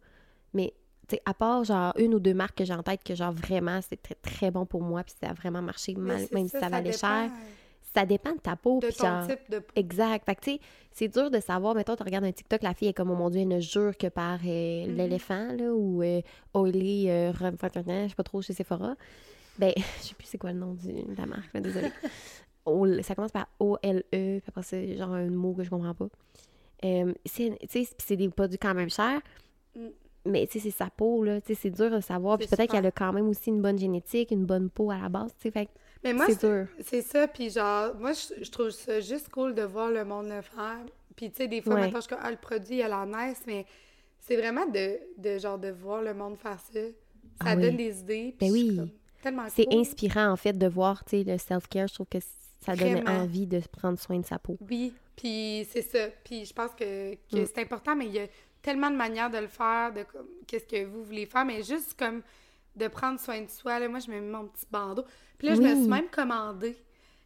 Mais, 0.54 0.74
tu 1.08 1.16
sais, 1.16 1.22
à 1.26 1.34
part, 1.34 1.64
genre, 1.64 1.94
une 1.98 2.14
ou 2.16 2.20
deux 2.20 2.34
marques 2.34 2.58
que 2.58 2.66
j'ai 2.66 2.74
en 2.74 2.84
tête 2.84 3.02
que, 3.04 3.16
genre, 3.16 3.32
vraiment, 3.32 3.80
c'est 3.82 4.02
très, 4.02 4.16
très 4.16 4.52
bon 4.52 4.66
pour 4.66 4.82
moi, 4.82 5.04
puis 5.04 5.14
ça 5.22 5.30
a 5.30 5.34
vraiment 5.34 5.62
marché, 5.62 5.94
mal- 5.96 6.28
même 6.34 6.48
si 6.48 6.52
ça 6.60 6.68
valait 6.70 6.90
cher. 6.98 7.32
Ça 7.96 8.06
dépend 8.06 8.34
de 8.34 8.40
ta 8.40 8.56
peau, 8.56 8.80
De 8.80 8.90
ton 8.92 9.06
genre... 9.06 9.28
type 9.28 9.50
de 9.50 9.60
peau. 9.60 9.72
Exact. 9.76 10.26
Fait 10.26 10.36
que, 10.36 10.42
tu 10.42 10.52
sais, 10.52 10.60
c'est 10.92 11.08
dur 11.08 11.32
de 11.32 11.40
savoir. 11.40 11.74
Mettons, 11.74 11.96
tu 11.96 12.04
regardes 12.04 12.26
un 12.26 12.32
TikTok, 12.32 12.62
la 12.62 12.74
fille 12.74 12.90
est 12.90 12.94
comme, 12.94 13.10
oh 13.12 13.16
mon 13.16 13.30
Dieu, 13.30 13.42
elle 13.42 13.48
ne 13.48 13.60
jure 13.60 13.98
que 13.98 14.08
par 14.08 14.40
euh, 14.46 14.86
Mhm. 14.88 14.96
l'éléphant, 14.96 15.48
là, 15.58 15.74
ou 15.74 16.04
euh, 16.04 16.22
Oily, 16.54 17.10
euh, 17.10 17.32
je 17.34 18.08
sais 18.10 18.16
pas 18.16 18.24
trop, 18.24 18.42
chez 18.42 18.54
Sephora. 18.54 18.96
Ben, 19.58 19.72
je 20.02 20.08
sais 20.10 20.16
plus 20.16 20.28
c'est 20.28 20.38
quoi 20.38 20.52
le 20.52 20.60
nom 20.60 20.74
du- 20.74 20.92
de 20.92 21.16
la 21.18 21.26
marque, 21.26 21.54
là, 21.54 21.62
désolée. 21.62 21.92
O- 22.66 23.02
ça 23.02 23.16
commence 23.16 23.32
par 23.32 23.48
O-L-E, 23.60 24.04
puis 24.12 24.44
après, 24.50 24.62
c'est 24.64 24.98
genre 24.98 25.14
un 25.14 25.30
mot 25.30 25.54
que 25.54 25.64
je 25.64 25.70
comprends 25.70 25.94
pas. 25.94 26.08
Euh, 26.84 27.14
c'est, 27.26 27.58
tu 27.62 27.68
sais, 27.68 27.80
puis 27.96 28.06
c'est 28.06 28.18
des 28.18 28.28
produits 28.28 28.58
quand 28.58 28.74
même 28.74 28.90
chers. 28.90 29.22
Mm. 29.76 29.88
Mais, 30.26 30.46
tu 30.48 30.60
sais, 30.60 30.70
c'est 30.70 30.78
sa 30.78 30.90
peau, 30.90 31.24
là. 31.24 31.40
Tu 31.40 31.56
sais, 31.56 31.60
c'est 31.62 31.70
dur 31.70 31.90
de 31.90 32.02
savoir. 32.02 32.38
Puis 32.38 32.46
peut-être 32.48 32.70
qu'elle 32.70 32.86
a 32.86 32.92
quand 32.92 33.14
même 33.14 33.30
aussi 33.30 33.50
une 33.50 33.62
bonne 33.62 33.80
génétique, 33.80 34.32
une 34.32 34.46
bonne 34.46 34.70
peau 34.70 34.92
à 34.92 34.98
la 34.98 35.08
base, 35.08 35.32
tu 35.40 35.44
sais. 35.44 35.52
Fait 35.52 35.70
Mais 36.04 36.14
moi, 36.14 36.26
c'est 36.82 37.02
ça, 37.02 37.28
puis 37.28 37.50
genre, 37.50 37.96
moi, 37.96 38.12
je, 38.14 38.44
je 38.44 38.52
trouve 38.52 38.70
ça 38.70 39.00
juste 39.00 39.30
cool 39.30 39.54
de 39.56 39.64
voir 39.64 39.90
le 39.90 40.06
monde 40.06 40.28
le 40.30 40.42
faire. 40.42 40.80
Puis, 41.16 41.32
tu 41.32 41.38
sais, 41.38 41.48
des 41.48 41.62
fois, 41.62 41.74
Ouais. 41.76 41.82
maintenant, 41.82 41.98
je 42.00 42.06
suis 42.06 42.10
comme, 42.16 42.24
ah, 42.24 42.32
le 42.32 42.38
produit, 42.38 42.78
il 42.78 42.82
a 42.84 42.88
l'air 42.88 43.06
nice, 43.06 43.42
mais 43.48 43.66
c'est 44.20 44.36
vraiment 44.38 44.66
de, 44.68 45.00
de, 45.18 45.38
genre, 45.40 45.58
de 45.58 45.70
voir 45.70 46.02
le 46.02 46.14
monde 46.14 46.38
faire 46.38 46.60
ça. 46.60 46.80
Ça 46.80 47.46
Ah 47.46 47.56
oui. 47.56 47.62
donne 47.64 47.78
des 47.78 48.00
idées. 48.00 48.36
Ben 48.40 48.52
oui. 48.52 48.80
C'est 49.50 49.66
cool. 49.66 49.80
inspirant, 49.80 50.32
en 50.32 50.36
fait, 50.38 50.54
de 50.54 50.68
voir, 50.68 51.04
tu 51.04 51.18
sais, 51.18 51.24
le 51.24 51.38
self-care. 51.38 51.88
Je 51.88 51.94
trouve 51.96 52.08
que 52.08 52.20
ça 52.62 52.76
donne 52.76 53.02
Vraiment. 53.02 53.22
envie 53.24 53.48
de 53.48 53.60
prendre 53.72 54.00
soin 54.00 54.20
de 54.20 54.26
sa 54.26 54.38
peau. 54.40 54.58
Oui, 54.70 54.94
puis 55.16 55.68
c'est 55.72 55.82
ça. 55.82 56.08
Puis 56.24 56.46
je 56.46 56.54
pense 56.54 56.72
que, 56.72 57.14
que 57.16 57.42
Mm. 57.42 57.46
c'est 57.46 57.60
important, 57.60 57.96
mais 57.96 58.06
il 58.06 58.14
y 58.14 58.20
a 58.20 58.28
tellement 58.62 58.90
de 58.92 58.96
manières 58.96 59.30
de 59.30 59.38
le 59.40 59.48
faire, 59.48 59.92
de 59.94 60.06
qu'est-ce 60.46 60.66
que 60.68 60.86
vous 60.86 61.04
voulez 61.04 61.26
faire, 61.26 61.46
mais 61.46 61.64
juste 61.64 61.96
comme 61.98 62.22
de 62.78 62.88
prendre 62.88 63.20
soin 63.20 63.42
de 63.42 63.50
soi. 63.50 63.80
Là, 63.80 63.88
moi, 63.90 64.00
je 64.00 64.10
me 64.10 64.20
mets 64.20 64.28
mon 64.38 64.48
petit 64.48 64.66
bandeau. 64.72 65.04
Puis 65.38 65.48
là, 65.48 65.56
je 65.56 65.62
me 65.62 65.76
suis 65.76 65.88
même 65.88 66.10
commandé 66.10 66.78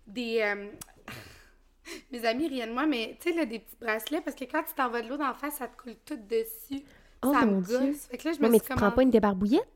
des... 0.07 0.39
euh, 0.41 0.67
Mes 2.11 2.25
amis 2.25 2.47
rient 2.47 2.67
de 2.67 2.71
moi, 2.73 2.85
mais 2.85 3.17
tu 3.19 3.33
sais, 3.33 3.45
des 3.45 3.59
petits 3.59 3.75
bracelets, 3.79 4.21
parce 4.21 4.35
que 4.35 4.45
quand 4.45 4.63
tu 4.63 4.73
t'envoies 4.75 5.01
de 5.01 5.09
l'eau 5.09 5.17
dans 5.17 5.27
la 5.27 5.33
face, 5.33 5.55
ça 5.55 5.67
te 5.67 5.81
coule 5.81 5.95
tout 6.05 6.15
dessus. 6.15 6.83
Oh, 7.23 7.33
ça 7.33 7.45
mon 7.45 7.57
me 7.59 7.61
Dieu. 7.65 7.79
gosse. 7.79 8.05
Fait 8.07 8.17
que 8.17 8.27
là, 8.27 8.33
je 8.33 8.39
me 8.41 8.49
mais 8.49 8.57
suis 8.59 8.61
tu 8.61 8.67
prends 8.67 8.75
pas 8.75 8.81
commandé... 8.91 9.03
une 9.03 9.09
débarbouillette? 9.09 9.67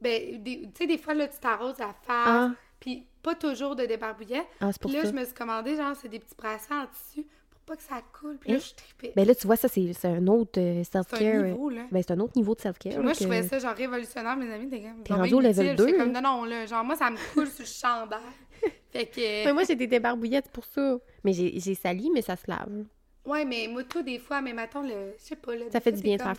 Ben, 0.00 0.42
tu 0.44 0.68
sais, 0.76 0.86
des 0.86 0.98
fois, 0.98 1.14
là, 1.14 1.28
tu 1.28 1.38
t'arroses 1.38 1.78
la 1.78 1.92
face, 1.92 2.26
Ah. 2.26 2.50
puis 2.80 3.06
pas 3.22 3.34
toujours 3.34 3.76
de 3.76 3.84
débarbouillet. 3.84 4.42
Ah, 4.60 4.66
là, 4.66 4.72
ça. 4.72 4.88
je 5.08 5.12
me 5.12 5.24
suis 5.24 5.34
commandé, 5.34 5.76
genre, 5.76 5.94
c'est 5.94 6.08
des 6.08 6.18
petits 6.18 6.34
bracelets 6.36 6.76
en 6.76 6.86
tissu 6.86 7.26
pas 7.70 7.76
que 7.76 7.82
ça 7.84 8.02
coule. 8.12 8.36
Puis 8.38 8.50
là, 8.50 8.56
Hein? 8.56 8.60
je 8.60 8.74
tripais. 8.74 9.12
Ben 9.14 9.24
là, 9.24 9.32
tu 9.34 9.46
vois, 9.46 9.54
ça, 9.54 9.68
c'est 9.68 9.92
c'est 9.92 10.08
un 10.08 10.26
autre 10.26 10.60
euh, 10.60 10.82
c'est 10.82 10.90
self-care. 10.92 11.44
un 11.44 11.48
niveau, 11.50 11.70
là. 11.70 11.86
Ben, 11.92 12.02
c'est 12.04 12.12
un 12.12 12.18
autre 12.18 12.32
niveau 12.36 12.56
de 12.56 12.60
self-care. 12.60 12.94
Puis 12.94 13.02
moi, 13.02 13.12
je 13.12 13.20
trouvais 13.20 13.42
ça, 13.44 13.58
genre, 13.60 13.74
révolutionnaire. 13.76 14.36
Mes 14.36 14.52
amis, 14.52 14.68
t'es 14.68 15.12
rendu 15.14 15.34
au 15.34 15.40
level 15.40 15.66
utile. 15.66 15.76
J'étais 15.86 15.92
2, 15.92 15.98
comme, 15.98 16.12
non, 16.12 16.20
non, 16.20 16.44
là, 16.44 16.66
genre, 16.66 16.82
moi, 16.84 16.96
ça 16.96 17.10
me 17.10 17.16
coule 17.32 17.46
sur 17.46 17.62
le 17.62 17.68
chandail. 17.68 18.18
Fait 18.92 19.06
que... 19.06 19.44
Mais 19.44 19.52
moi, 19.52 19.62
j'ai 19.62 19.76
des 19.76 19.86
débarbouillettes 19.86 20.48
pour 20.50 20.64
ça. 20.64 20.98
Mais 21.22 21.32
j'ai 21.32 21.60
j'ai 21.60 21.74
sali, 21.76 22.10
mais 22.12 22.22
ça 22.22 22.34
se 22.34 22.42
lave. 22.48 22.84
Ouais, 23.24 23.44
mais 23.44 23.68
moi, 23.68 23.84
tout, 23.84 24.02
des 24.02 24.18
fois, 24.18 24.40
mais 24.42 24.52
mettons, 24.52 24.82
le... 24.82 25.14
Je 25.16 25.22
sais 25.24 25.36
pas, 25.36 25.54
là... 25.54 25.66
Ça 25.70 25.78
fait 25.80 25.92
du 25.92 26.02
bien 26.02 26.16
de 26.16 26.22
faire. 26.22 26.34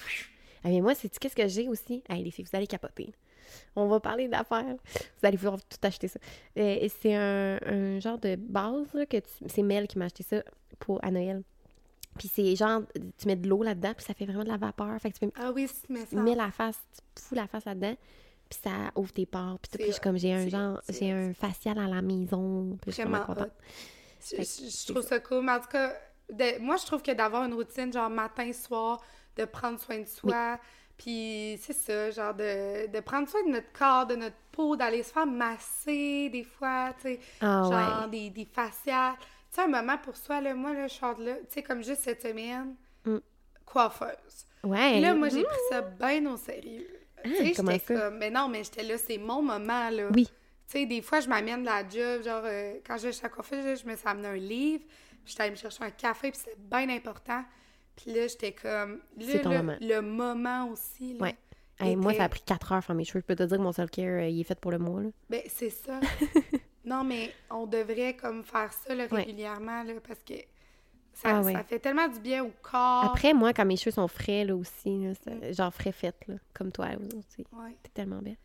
Ah, 0.64 0.68
mais 0.70 0.82
moi, 0.82 0.94
c'est 0.96 1.18
qu'est-ce 1.18 1.36
que 1.36 1.48
j'ai 1.48 1.70
aussi? 1.70 2.04
Hey, 2.10 2.24
les 2.24 2.32
filles, 2.32 2.46
vous 2.52 2.58
allez 2.58 2.68
capoter. 2.68 3.14
On 3.76 3.88
va 3.88 4.00
parler 4.00 4.28
d'affaires. 4.28 4.66
Vous 4.76 5.28
allez 5.28 5.38
pouvoir 5.38 5.58
tout 5.64 5.78
acheter 5.84 6.08
ça. 6.08 6.20
Euh, 6.58 6.78
et 6.82 6.90
c'est 6.90 7.16
un, 7.16 7.58
un 7.66 8.00
genre 8.00 8.18
de 8.20 8.36
base 8.36 8.94
là, 8.94 9.06
que 9.06 9.18
tu... 9.18 9.30
c'est 9.48 9.64
Mel 9.64 9.88
qui 9.88 9.98
m'a 9.98 10.06
acheté 10.06 10.24
ça 10.24 10.44
pour 10.80 11.04
à 11.04 11.12
Noël. 11.12 11.44
Puis 12.18 12.30
c'est 12.34 12.56
genre, 12.56 12.82
tu 13.18 13.28
mets 13.28 13.38
de 13.38 13.48
l'eau 13.48 13.64
là-dedans, 13.64 13.94
puis 13.96 14.06
ça 14.06 14.14
fait 14.14 14.26
vraiment 14.26 14.44
de 14.44 14.50
la 14.50 14.58
vapeur. 14.58 15.00
Fait 15.00 15.12
que 15.12 15.18
tu 15.18 15.32
Ah 15.36 15.52
oui, 15.54 15.68
tu 15.68 15.94
mets 15.94 16.02
peux 16.06 16.18
ça. 16.18 16.22
mets 16.22 16.36
la 16.36 16.52
face, 16.52 16.80
tu 17.16 17.24
fous 17.24 17.36
la 17.36 17.48
face 17.48 17.64
là-dedans, 17.66 17.96
puis 18.50 18.60
ça 18.62 18.72
ouvre 18.96 19.14
tes 19.14 19.26
pores. 19.26 19.58
Puis 19.60 19.72
tout. 19.72 19.78
Puis 19.78 19.88
je 19.88 19.92
suis 19.94 20.02
comme, 20.02 20.18
j'ai 20.18 20.34
un 20.34 20.48
genre, 20.50 20.82
j'ai 20.90 21.10
un 21.12 21.34
facial 21.34 21.78
à 21.80 21.88
la 21.88 22.02
maison. 22.02 22.78
Puis 22.82 22.92
je 22.92 22.96
suis 22.96 23.04
Vraiment 23.04 23.20
vraiment 23.24 23.34
contente. 23.34 23.54
hot. 23.54 24.26
Je, 24.30 24.36
que 24.36 24.92
trouve 24.92 25.02
ça 25.04 25.20
cool. 25.22 25.46
Mais 25.46 25.54
en 25.54 25.60
tout 25.62 25.70
cas, 25.70 25.94
de- 26.30 26.60
moi, 26.60 26.76
je 26.76 26.86
trouve 26.86 27.02
que 27.02 27.12
d'avoir 27.12 27.46
une 27.46 27.54
routine, 27.54 27.92
genre 27.94 28.10
matin, 28.10 28.52
soir, 28.52 29.02
de 29.38 29.46
prendre 29.46 29.80
soin 29.80 30.00
de 30.02 30.06
soi, 30.08 30.60
puis 31.02 31.58
c'est 31.62 31.74
ça, 31.74 32.12
genre 32.12 32.34
de, 32.34 32.88
de 32.88 33.00
prendre 33.00 33.28
soin 33.28 33.44
de 33.44 33.50
notre 33.52 33.72
corps, 33.72 34.06
de 34.06 34.16
notre 34.16 34.36
peau, 34.52 34.76
d'aller 34.76 35.02
se 35.02 35.12
faire 35.12 35.26
masser 35.26 36.30
des 36.30 36.44
fois, 36.44 36.94
tu 37.02 37.14
sais, 37.14 37.20
Ah 37.42 37.64
genre 37.64 38.02
ouais. 38.04 38.10
des, 38.10 38.30
des 38.30 38.46
faciales. 38.46 39.16
Tu 39.20 39.26
sais, 39.56 39.62
un 39.64 39.68
moment 39.68 39.98
pour 39.98 40.16
soi, 40.16 40.40
là, 40.42 40.54
moi, 40.54 40.74
là, 40.74 40.88
je 40.88 40.94
sors 40.94 41.16
de 41.16 41.26
là, 41.26 41.36
tu 41.38 41.46
sais, 41.50 41.64
comme 41.64 41.84
juste 41.84 42.02
cette 42.02 42.22
semaine, 42.22 42.76
Mm. 43.04 43.18
coiffeuse. 43.66 44.46
Ouais. 44.64 45.00
Là, 45.00 45.16
moi, 45.16 45.30
j'ai 45.30 45.44
pris 45.44 45.58
ça 45.72 45.82
bien 45.82 46.24
au 46.32 46.38
sérieux. 46.38 46.88
Ah, 47.18 47.22
tu 47.24 47.36
sais, 47.36 47.46
j'étais 47.56 47.80
ça? 47.80 47.96
comme, 47.96 48.18
mais 48.20 48.30
non, 48.30 48.48
mais 48.48 48.64
j'étais 48.64 48.84
là, 48.84 48.98
c'est 48.98 49.18
mon 49.18 49.42
moment, 49.42 49.90
là. 49.90 50.10
Oui. 50.14 50.26
Tu 50.28 50.34
sais, 50.68 50.86
des 50.86 51.02
fois, 51.02 51.20
je 51.20 51.28
m'amène 51.28 51.62
de 51.62 51.66
la 51.66 51.82
job, 51.88 52.24
genre, 52.24 52.44
euh, 52.46 52.76
quand 52.86 52.98
je 52.98 53.12
chez 53.12 53.24
la 53.24 53.30
coiffeuse, 53.30 53.82
je 53.82 53.88
me 53.90 53.96
suis 53.96 54.08
amené 54.08 54.28
un 54.28 54.36
livre, 54.36 54.84
puis 54.86 55.24
j'étais 55.26 55.42
allée 55.42 55.52
me 55.52 55.56
chercher 55.56 55.84
un 55.84 55.90
café, 55.92 56.32
puis 56.32 56.40
c'était 56.40 56.58
bien 56.58 56.90
important. 56.90 57.44
Puis 58.02 58.14
là, 58.14 58.28
j'étais 58.28 58.52
comme, 58.54 59.00
là, 59.18 59.26
C'est 59.28 59.42
ton 59.42 59.50
là, 59.52 59.62
moment. 59.64 59.78
le 59.80 60.02
moment 60.02 60.68
aussi, 60.70 61.14
là. 61.14 61.24
Ouais. 61.26 61.36
Hey, 61.80 61.96
moi, 61.96 62.14
ça 62.14 62.26
a 62.26 62.30
pris 62.30 62.42
4 62.46 62.72
heures 62.74 62.84
faire 62.84 62.96
mes 62.96 63.04
cheveux. 63.06 63.22
Je 63.22 63.26
peux 63.26 63.36
te 63.36 63.44
dire 63.44 63.58
que 63.58 63.64
mon 63.64 63.72
self-care, 63.72 64.22
euh, 64.22 64.28
il 64.28 64.40
est 64.40 64.44
fait 64.44 64.60
pour 64.60 64.72
le 64.72 64.78
mois. 64.78 65.02
Là. 65.02 65.10
Ben, 65.30 65.42
c'est 65.48 65.70
ça. 65.72 66.00
non, 66.86 67.04
mais 67.04 67.32
on 67.50 67.66
devrait, 67.66 68.16
comme, 68.16 68.44
faire 68.44 68.72
ça, 68.72 68.94
là, 68.94 69.06
Ouais. 69.12 69.22
régulièrement, 69.24 69.82
là, 69.84 69.94
parce 70.08 70.22
que 70.24 70.36
ça, 71.14 71.38
Ah 71.38 71.42
ouais. 71.42 71.54
ça 71.54 71.64
fait 71.64 71.80
tellement 71.80 72.08
du 72.08 72.20
bien 72.20 72.44
au 72.44 72.52
corps. 72.62 73.06
Après, 73.06 73.34
moi, 73.34 73.52
quand 73.54 73.66
mes 73.66 73.78
cheveux 73.78 73.92
sont 73.94 74.08
frais, 74.08 74.46
là 74.46 74.56
aussi, 74.56 75.04
là, 75.06 75.14
c'est- 75.24 75.54
genre 75.54 75.74
frais 75.74 75.92
fait, 75.92 76.16
là, 76.28 76.36
comme 76.54 76.72
toi 76.72 76.88
aussi. 77.18 77.46
Ouais. 77.52 77.76
T'es 77.82 77.90
tellement 77.94 78.22
belle. 78.22 78.38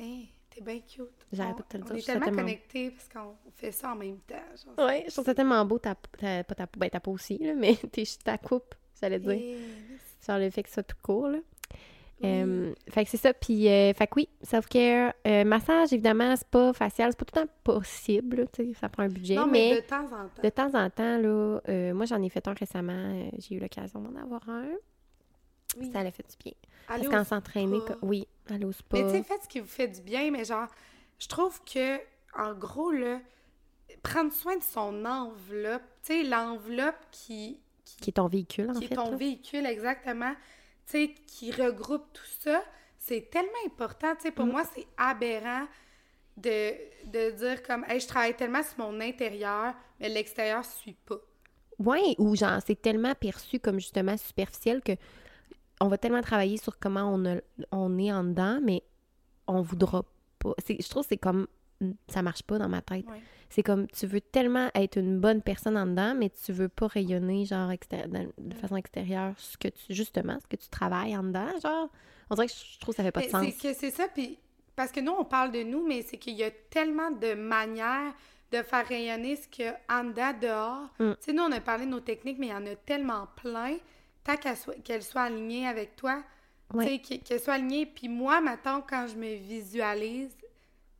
Hein. 0.00 0.22
T'es 0.50 0.60
bien 0.62 0.80
cute. 0.80 1.08
J'arrête 1.32 1.54
On- 1.54 1.58
pas 1.58 1.62
de 1.62 1.68
te 1.68 1.76
le 1.76 1.82
On 1.82 1.86
dire, 1.86 1.94
est 1.94 1.98
je 1.98 2.02
suis 2.02 2.12
tellement 2.12 2.24
tellement- 2.26 2.42
connectés 2.42 2.90
parce 2.90 3.08
qu'on 3.08 3.34
fait 3.54 3.70
ça 3.72 3.92
en 3.92 3.96
même 3.96 4.18
temps. 4.20 4.84
Ouais, 4.84 5.04
je 5.08 5.12
trouve 5.12 5.24
ça 5.24 5.34
tellement 5.34 5.64
beau, 5.64 5.78
ta, 5.78 5.94
ta- 5.94 6.42
pas 6.44 6.54
ta, 6.54 6.66
ben, 6.76 6.88
ta 6.90 6.98
peau 7.00 7.12
aussi, 7.12 7.38
là, 7.38 7.54
mais 7.56 7.74
tes, 7.76 8.04
ta 8.24 8.36
coupe, 8.38 8.74
j'allais 9.00 9.18
dire. 9.18 9.32
Eh. 9.32 9.58
Genre 10.26 10.38
le 10.38 10.50
fait 10.50 10.62
que 10.62 10.68
ça 10.68 10.74
soit 10.74 10.82
tout 10.84 10.96
court, 11.02 11.28
là. 11.28 11.38
Oui. 12.22 12.28
Euh, 12.28 12.74
fait 12.90 13.04
que 13.04 13.10
c'est 13.10 13.16
ça. 13.16 13.32
Puis, 13.32 13.66
euh, 13.66 13.94
fait 13.94 14.06
que 14.06 14.12
oui, 14.16 14.28
self-care. 14.42 15.14
Euh, 15.26 15.42
massage, 15.44 15.92
évidemment, 15.94 16.36
c'est 16.36 16.46
pas 16.48 16.72
facial. 16.74 17.10
C'est 17.12 17.18
pas 17.18 17.24
tout 17.24 17.40
le 17.40 17.46
temps 17.46 17.52
possible, 17.64 18.46
tu 18.52 18.66
sais, 18.66 18.74
ça 18.78 18.90
prend 18.90 19.04
un 19.04 19.08
budget. 19.08 19.36
non, 19.36 19.46
mais, 19.46 19.70
mais 19.70 19.80
de 19.80 19.86
temps 19.86 20.04
en 20.04 20.28
temps. 20.28 20.42
de 20.42 20.48
temps 20.50 20.74
en 20.74 20.90
temps, 20.90 21.16
là, 21.18 21.60
euh, 21.68 21.94
moi, 21.94 22.04
j'en 22.04 22.20
ai 22.22 22.28
fait 22.28 22.46
un 22.46 22.52
récemment. 22.52 22.92
euh, 22.92 23.30
J'ai 23.38 23.54
eu 23.54 23.58
l'occasion 23.58 24.00
d'en 24.02 24.14
avoir 24.20 24.46
un. 24.50 24.66
Oui. 25.78 25.90
Ça 25.92 26.02
l'a 26.02 26.10
fait 26.10 26.26
du 26.28 26.36
bien. 26.44 26.52
Aller 26.88 27.04
Parce 27.08 27.16
qu'en 27.16 27.24
s'entraîner, 27.24 27.78
oui, 28.02 28.26
aller 28.50 28.64
au 28.66 28.72
spa. 28.72 28.98
Mais 28.98 29.04
tu 29.04 29.10
sais, 29.16 29.22
faites 29.22 29.44
ce 29.44 29.48
qui 29.48 29.60
vous 29.60 29.66
fait 29.66 29.88
du 29.88 30.02
bien, 30.02 30.30
mais 30.30 30.44
genre, 30.44 30.66
je 31.18 31.26
trouve 31.28 31.58
que, 31.64 31.96
en 32.36 32.52
gros, 32.52 32.90
là, 32.90 33.20
prendre 34.02 34.32
soin 34.32 34.56
de 34.58 34.62
son 34.62 35.04
enveloppe, 35.06 35.82
tu 36.04 36.12
sais, 36.12 36.22
l'enveloppe 36.24 36.98
qui, 37.12 37.60
qui, 37.96 37.96
qui 38.04 38.10
est 38.10 38.14
ton 38.14 38.28
véhicule, 38.28 38.70
en 38.70 38.74
qui 38.74 38.84
est 38.84 38.88
fait. 38.88 38.94
ton 38.94 39.10
là. 39.10 39.16
véhicule 39.16 39.66
exactement, 39.66 40.32
tu 40.86 40.92
sais, 40.92 41.14
qui 41.26 41.50
regroupe 41.52 42.12
tout 42.12 42.26
ça, 42.40 42.62
c'est 42.98 43.30
tellement 43.30 43.50
important. 43.66 44.14
Tu 44.16 44.22
sais, 44.22 44.30
pour 44.30 44.46
Mm. 44.46 44.50
moi, 44.50 44.62
c'est 44.74 44.86
aberrant 44.96 45.66
de, 46.36 46.72
de 47.10 47.30
dire 47.36 47.62
comme, 47.62 47.84
hey, 47.88 48.00
je 48.00 48.06
travaille 48.06 48.36
tellement 48.36 48.62
sur 48.62 48.78
mon 48.78 49.00
intérieur, 49.00 49.74
mais 49.98 50.08
l'extérieur 50.08 50.60
ne 50.60 50.64
suit 50.64 50.96
pas. 51.06 51.16
Ouais, 51.78 52.14
ou 52.18 52.36
genre, 52.36 52.60
c'est 52.66 52.80
tellement 52.80 53.14
perçu 53.14 53.58
comme 53.58 53.78
justement 53.80 54.16
superficiel 54.16 54.82
que 54.82 54.92
on 55.80 55.88
va 55.88 55.96
tellement 55.96 56.20
travailler 56.20 56.58
sur 56.58 56.78
comment 56.78 57.10
on, 57.14 57.24
a- 57.24 57.40
on 57.72 57.98
est 57.98 58.12
en 58.12 58.22
dedans, 58.24 58.60
mais 58.62 58.82
on 59.46 59.62
voudra 59.62 60.04
pas. 60.38 60.52
Je 60.68 60.88
trouve 60.88 61.02
que 61.04 61.08
c'est 61.10 61.16
comme. 61.16 61.46
Ça 62.08 62.20
marche 62.20 62.42
pas 62.42 62.58
dans 62.58 62.68
ma 62.68 62.82
tête. 62.82 63.06
Ouais. 63.08 63.22
C'est 63.50 63.64
comme 63.64 63.88
tu 63.88 64.06
veux 64.06 64.20
tellement 64.20 64.70
être 64.74 64.96
une 64.96 65.18
bonne 65.18 65.42
personne 65.42 65.76
en 65.76 65.86
dedans, 65.86 66.14
mais 66.14 66.30
tu 66.30 66.52
veux 66.52 66.68
pas 66.68 66.86
rayonner, 66.86 67.44
genre, 67.44 67.68
de 68.38 68.54
façon 68.54 68.76
extérieure, 68.76 69.34
ce 69.36 69.58
que 69.58 69.68
tu, 69.68 69.92
justement, 69.92 70.38
ce 70.40 70.46
que 70.46 70.56
tu 70.56 70.68
travailles 70.68 71.16
en 71.16 71.24
dedans, 71.24 71.48
genre. 71.62 71.88
On 72.30 72.36
dirait 72.36 72.46
que 72.46 72.52
je 72.52 72.78
trouve 72.78 72.94
que 72.94 72.98
ça 72.98 73.02
fait 73.02 73.10
pas 73.10 73.22
de 73.22 73.28
sens. 73.28 73.44
C'est 73.58 73.72
que 73.72 73.74
c'est 73.76 73.90
ça, 73.90 74.06
puis 74.06 74.38
parce 74.76 74.92
que 74.92 75.00
nous, 75.00 75.12
on 75.12 75.24
parle 75.24 75.50
de 75.50 75.64
nous, 75.64 75.84
mais 75.84 76.02
c'est 76.02 76.16
qu'il 76.16 76.34
y 76.34 76.44
a 76.44 76.50
tellement 76.50 77.10
de 77.10 77.34
manières 77.34 78.14
de 78.52 78.62
faire 78.62 78.86
rayonner 78.86 79.36
ce 79.36 79.48
que 79.48 79.70
en 79.92 80.04
dedans, 80.04 80.32
dehors. 80.40 80.88
Mm. 80.98 81.12
Tu 81.14 81.16
sais, 81.20 81.32
nous, 81.32 81.42
on 81.42 81.52
a 81.52 81.60
parlé 81.60 81.86
de 81.86 81.90
nos 81.90 82.00
techniques, 82.00 82.38
mais 82.38 82.46
il 82.46 82.50
y 82.50 82.54
en 82.54 82.66
a 82.66 82.76
tellement 82.76 83.26
plein. 83.36 83.76
Tant 84.24 84.36
qu'elles 84.36 84.56
soient, 84.56 84.74
soient 85.00 85.22
alignées 85.22 85.66
avec 85.66 85.96
toi, 85.96 86.22
Ouais. 86.72 86.86
tu 86.86 86.92
sais, 86.92 86.98
qu'elles 87.00 87.20
qu'elles 87.20 87.40
soient 87.40 87.54
alignées. 87.54 87.86
Puis 87.86 88.08
moi, 88.08 88.40
maintenant, 88.40 88.80
quand 88.88 89.06
je 89.08 89.16
me 89.16 89.34
visualise, 89.34 90.36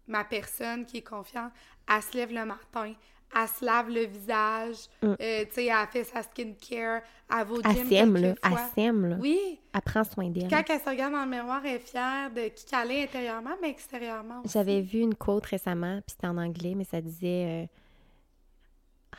ma 0.07 0.24
personne 0.24 0.84
qui 0.84 0.98
est 0.98 1.09
confiante, 1.09 1.53
elle 1.91 2.03
se 2.03 2.16
lève 2.16 2.32
le 2.32 2.45
matin, 2.45 2.95
elle 3.36 3.49
se 3.49 3.64
lave 3.64 3.88
le 3.91 4.05
visage, 4.07 4.76
Mm. 5.03 5.07
euh, 5.20 5.45
tu 5.47 5.53
sais, 5.53 5.66
elle 5.66 5.86
fait 5.88 6.05
sa 6.05 6.22
skincare, 6.22 7.03
elle 7.30 7.47
va 7.47 7.53
au 7.53 7.61
Elle 7.62 7.76
gym 7.76 7.88
s'aime, 7.88 8.14
là. 8.16 8.20
quelques 8.20 8.38
Elle 8.45 8.51
fois. 8.51 8.68
s'aime, 8.74 9.07
là. 9.07 9.16
Oui, 9.20 9.61
Elle 9.72 9.80
prend 9.82 10.05
soin 10.05 10.30
d'elle. 10.30 10.49
quand 10.49 10.62
elle 10.68 10.80
se 10.80 10.88
regarde 10.88 11.12
dans 11.12 11.24
le 11.24 11.30
miroir, 11.30 11.61
elle 11.64 11.76
est 11.76 11.78
fière 11.78 12.30
de 12.30 12.49
qui 12.49 12.64
qu'elle 12.64 12.91
est 12.91 13.03
intérieurement, 13.05 13.57
mais 13.62 13.70
extérieurement 13.70 14.41
aussi. 14.41 14.53
J'avais 14.53 14.80
vu 14.80 15.01
une 15.01 15.14
quote 15.14 15.47
récemment, 15.47 15.97
puis 16.07 16.12
c'était 16.12 16.26
en 16.26 16.38
anglais, 16.38 16.74
mais 16.76 16.84
ça 16.84 17.01
disait 17.01 17.66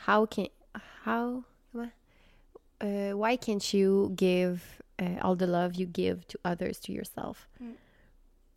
euh, 0.06 0.08
How 0.08 0.26
can 0.26 0.46
how 1.06 1.42
comment? 1.72 1.88
Euh, 2.82 3.12
why 3.12 3.38
can't 3.38 3.72
you 3.72 4.12
give 4.16 4.60
euh, 5.00 5.16
all 5.22 5.36
the 5.36 5.46
love 5.46 5.76
you 5.76 5.86
give 5.92 6.24
to 6.26 6.38
others 6.44 6.80
to 6.80 6.92
yourself? 6.92 7.48
Mm. 7.60 7.72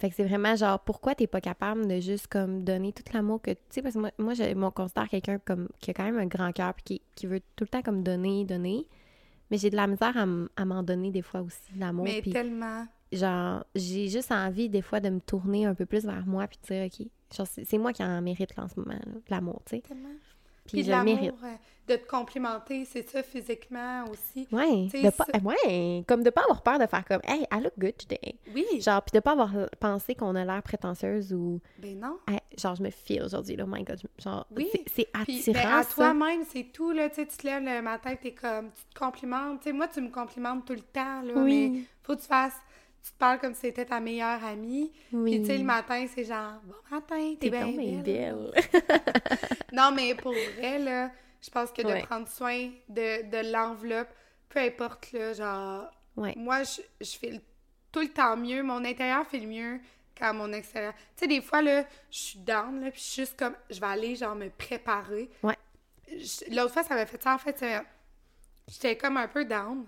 Fait 0.06 0.12
que 0.12 0.16
c'est 0.18 0.24
vraiment 0.24 0.56
genre 0.56 0.80
pourquoi 0.82 1.16
t'es 1.16 1.26
pas 1.26 1.41
capable 1.41 1.88
de 1.88 1.99
juste 1.99 2.28
comme 2.28 2.64
donner 2.64 2.93
tout 2.93 3.01
l'amour 3.12 3.41
que 3.41 3.49
tu 3.49 3.58
sais 3.72 3.82
parce 3.82 3.95
que 3.95 3.99
moi 4.01 4.12
moi 4.20 4.36
je 4.36 4.43
me 4.53 4.70
considère 4.70 5.10
quelqu'un 5.10 5.39
comme 5.39 5.68
qui 5.80 5.89
a 5.89 5.93
quand 5.95 6.03
même 6.03 6.20
un 6.20 6.28
grand 6.28 6.51
cœur 6.51 6.76
puis 6.76 6.84
qui, 6.84 7.01
qui 7.16 7.26
veut 7.26 7.39
tout 7.56 7.64
le 7.64 7.70
temps 7.70 7.82
comme 7.82 8.03
donner 8.03 8.45
donner 8.45 8.86
mais 9.49 9.58
j'ai 9.58 9.72
de 9.72 9.76
la 9.76 9.88
misère 9.88 10.16
à, 10.16 10.26
à 10.62 10.66
m'en 10.66 10.84
donner 10.84 11.10
des 11.10 11.24
fois 11.24 11.41
aussi 11.41 11.74
de 11.74 11.80
l'amour 11.80 12.06
Mais 12.06 12.22
tellement. 12.22 12.86
genre 13.12 13.66
j'ai 13.74 14.08
juste 14.10 14.32
envie 14.32 14.70
des 14.70 14.84
fois 14.84 14.99
de 14.99 15.10
me 15.10 15.20
tourner 15.22 15.66
un 15.66 15.74
peu 15.74 15.88
plus 15.88 16.06
vers 16.06 16.28
moi 16.28 16.45
puis 16.45 16.60
de 16.62 16.68
dire 16.68 16.86
ok 16.86 17.08
genre 17.36 17.47
c'est 17.47 17.78
moi 17.80 17.91
qui 17.91 18.03
en 18.03 18.22
mérite 18.22 18.56
là, 18.56 18.66
en 18.66 18.70
ce 18.70 18.80
moment 18.80 18.99
l'amour 19.28 19.64
tu 19.66 19.78
sais 19.78 19.82
Tellement. 19.82 20.10
Puis 20.66 20.82
Puis 20.82 20.84
je 20.84 20.91
le 20.91 21.03
mérite 21.03 21.34
euh, 21.43 21.53
de 21.88 21.95
te 21.97 22.07
complimenter, 22.07 22.84
c'est 22.86 23.07
ça 23.07 23.22
physiquement 23.22 24.05
aussi. 24.09 24.47
sais, 24.89 25.01
de 25.03 25.09
pas 25.11 25.26
ça- 25.26 25.39
ouais 25.43 26.03
comme 26.07 26.24
de 26.24 26.30
pas 26.32 26.41
avoir 26.41 26.63
peur 26.63 26.80
de 26.80 26.88
faire 26.88 27.05
comme 27.05 27.22
hey 27.24 27.45
I 27.51 27.61
look 27.61 27.74
good 27.78 27.95
today 27.97 28.36
Oui, 28.53 28.66
genre 28.82 29.01
puis 29.03 29.11
de 29.13 29.20
pas 29.20 29.34
avoir 29.34 29.51
pensé 29.80 30.16
qu'on 30.16 30.34
a 30.36 30.43
l'air 30.43 30.63
prétentieuse 30.63 31.32
ou 31.34 31.61
ben 31.78 31.99
non. 31.99 32.18
Hey, 32.28 32.39
genre 32.57 32.76
je 32.76 32.82
me 32.84 32.89
file 32.89 33.22
aujourd'hui 33.24 33.55
là 33.55 33.66
oh 33.68 33.72
my 33.72 33.84
god 33.84 34.01
genre 34.18 34.47
Oui. 34.55 34.68
c'est- 34.93 35.07
attirant 35.13 35.53
ben, 35.61 35.74
à 35.80 35.86
toi-même, 35.86 36.43
c'est 36.51 36.72
tout, 36.74 36.91
là. 36.91 37.09
Tu 37.09 37.16
sais, 37.16 37.28
tu 37.28 37.38
te 37.38 37.45
lèves 37.47 37.63
le 37.63 37.82
matin, 37.82 38.16
t'es 38.22 38.32
comme, 38.34 38.72
tu 38.72 38.84
te 38.93 38.97
complimentes. 38.99 39.59
Tu 39.61 39.70
sais, 39.70 39.74
moi, 39.74 39.88
tu 39.88 40.01
me 40.01 40.09
complimentes 40.09 40.66
tout 40.66 40.74
le 40.74 40.80
temps, 40.82 41.22
là. 41.22 41.34
Oui. 41.36 41.70
Mais 41.72 41.82
faut 42.03 42.16
que 42.16 42.22
tu 42.22 42.28
fasses, 42.28 42.57
tu 43.06 43.12
te 43.12 43.18
parles 43.20 43.39
comme 43.39 43.53
si 43.53 43.62
c'était 43.62 43.86
ta 43.86 43.99
meilleure 43.99 44.43
amie. 44.43 44.91
Oui. 45.14 45.32
Puis, 45.32 45.41
tu 45.41 45.47
sais, 45.47 45.58
le 45.60 45.64
matin, 45.64 46.06
c'est 46.14 46.24
genre, 46.26 46.60
bon 46.64 46.76
matin, 46.89 47.36
t'es 47.39 47.49
bien 47.51 47.68
belle. 47.68 48.01
belle 48.03 48.51
Non, 49.72 49.91
mais 49.95 50.16
pour 50.16 50.34
vrai, 50.34 50.80
là, 50.80 51.12
je 51.41 51.49
pense 51.51 51.72
que 51.72 51.84
de 51.84 51.88
Ouais. 51.88 52.01
prendre 52.01 52.28
soin 52.28 52.72
de, 52.89 53.30
de 53.30 53.51
l'enveloppe, 53.51 54.10
peu 54.49 54.60
importe, 54.60 55.12
là, 55.12 55.34
genre, 55.34 55.91
ouais 56.18 56.34
moi, 56.36 56.64
je, 56.64 56.82
je 56.99 57.18
fais 57.18 57.39
tout 57.91 57.99
le 58.01 58.10
temps 58.10 58.36
mieux. 58.36 58.64
Mon 58.64 58.84
intérieur 58.84 59.26
fait 59.28 59.39
le 59.39 59.47
mieux 59.47 59.80
qu'à 60.16 60.34
mon 60.34 60.51
extérieur. 60.53 60.93
Tu 60.93 61.01
sais, 61.18 61.28
des 61.28 61.41
fois, 61.41 61.62
là, 61.62 61.84
je 62.10 62.18
suis 62.18 62.39
down, 62.39 62.82
là, 62.82 62.89
puis 62.89 62.99
je 63.01 63.06
suis 63.06 63.22
juste 63.22 63.38
comme, 63.38 63.53
je 63.70 63.80
vais 63.80 63.86
aller, 63.88 64.16
genre, 64.16 64.34
me 64.36 64.49
préparer. 64.49 65.30
ouais 65.43 65.56
L'autre 66.51 66.74
fois, 66.74 66.84
ça 66.84 66.95
m'a 66.95 67.06
fait 67.06 67.22
ça, 67.22 67.36
en 67.36 67.38
fait, 67.38 67.64
j'étais 68.68 68.97
comme 68.97 69.18
un 69.18 69.28
peu 69.28 69.45
down. 69.45 69.86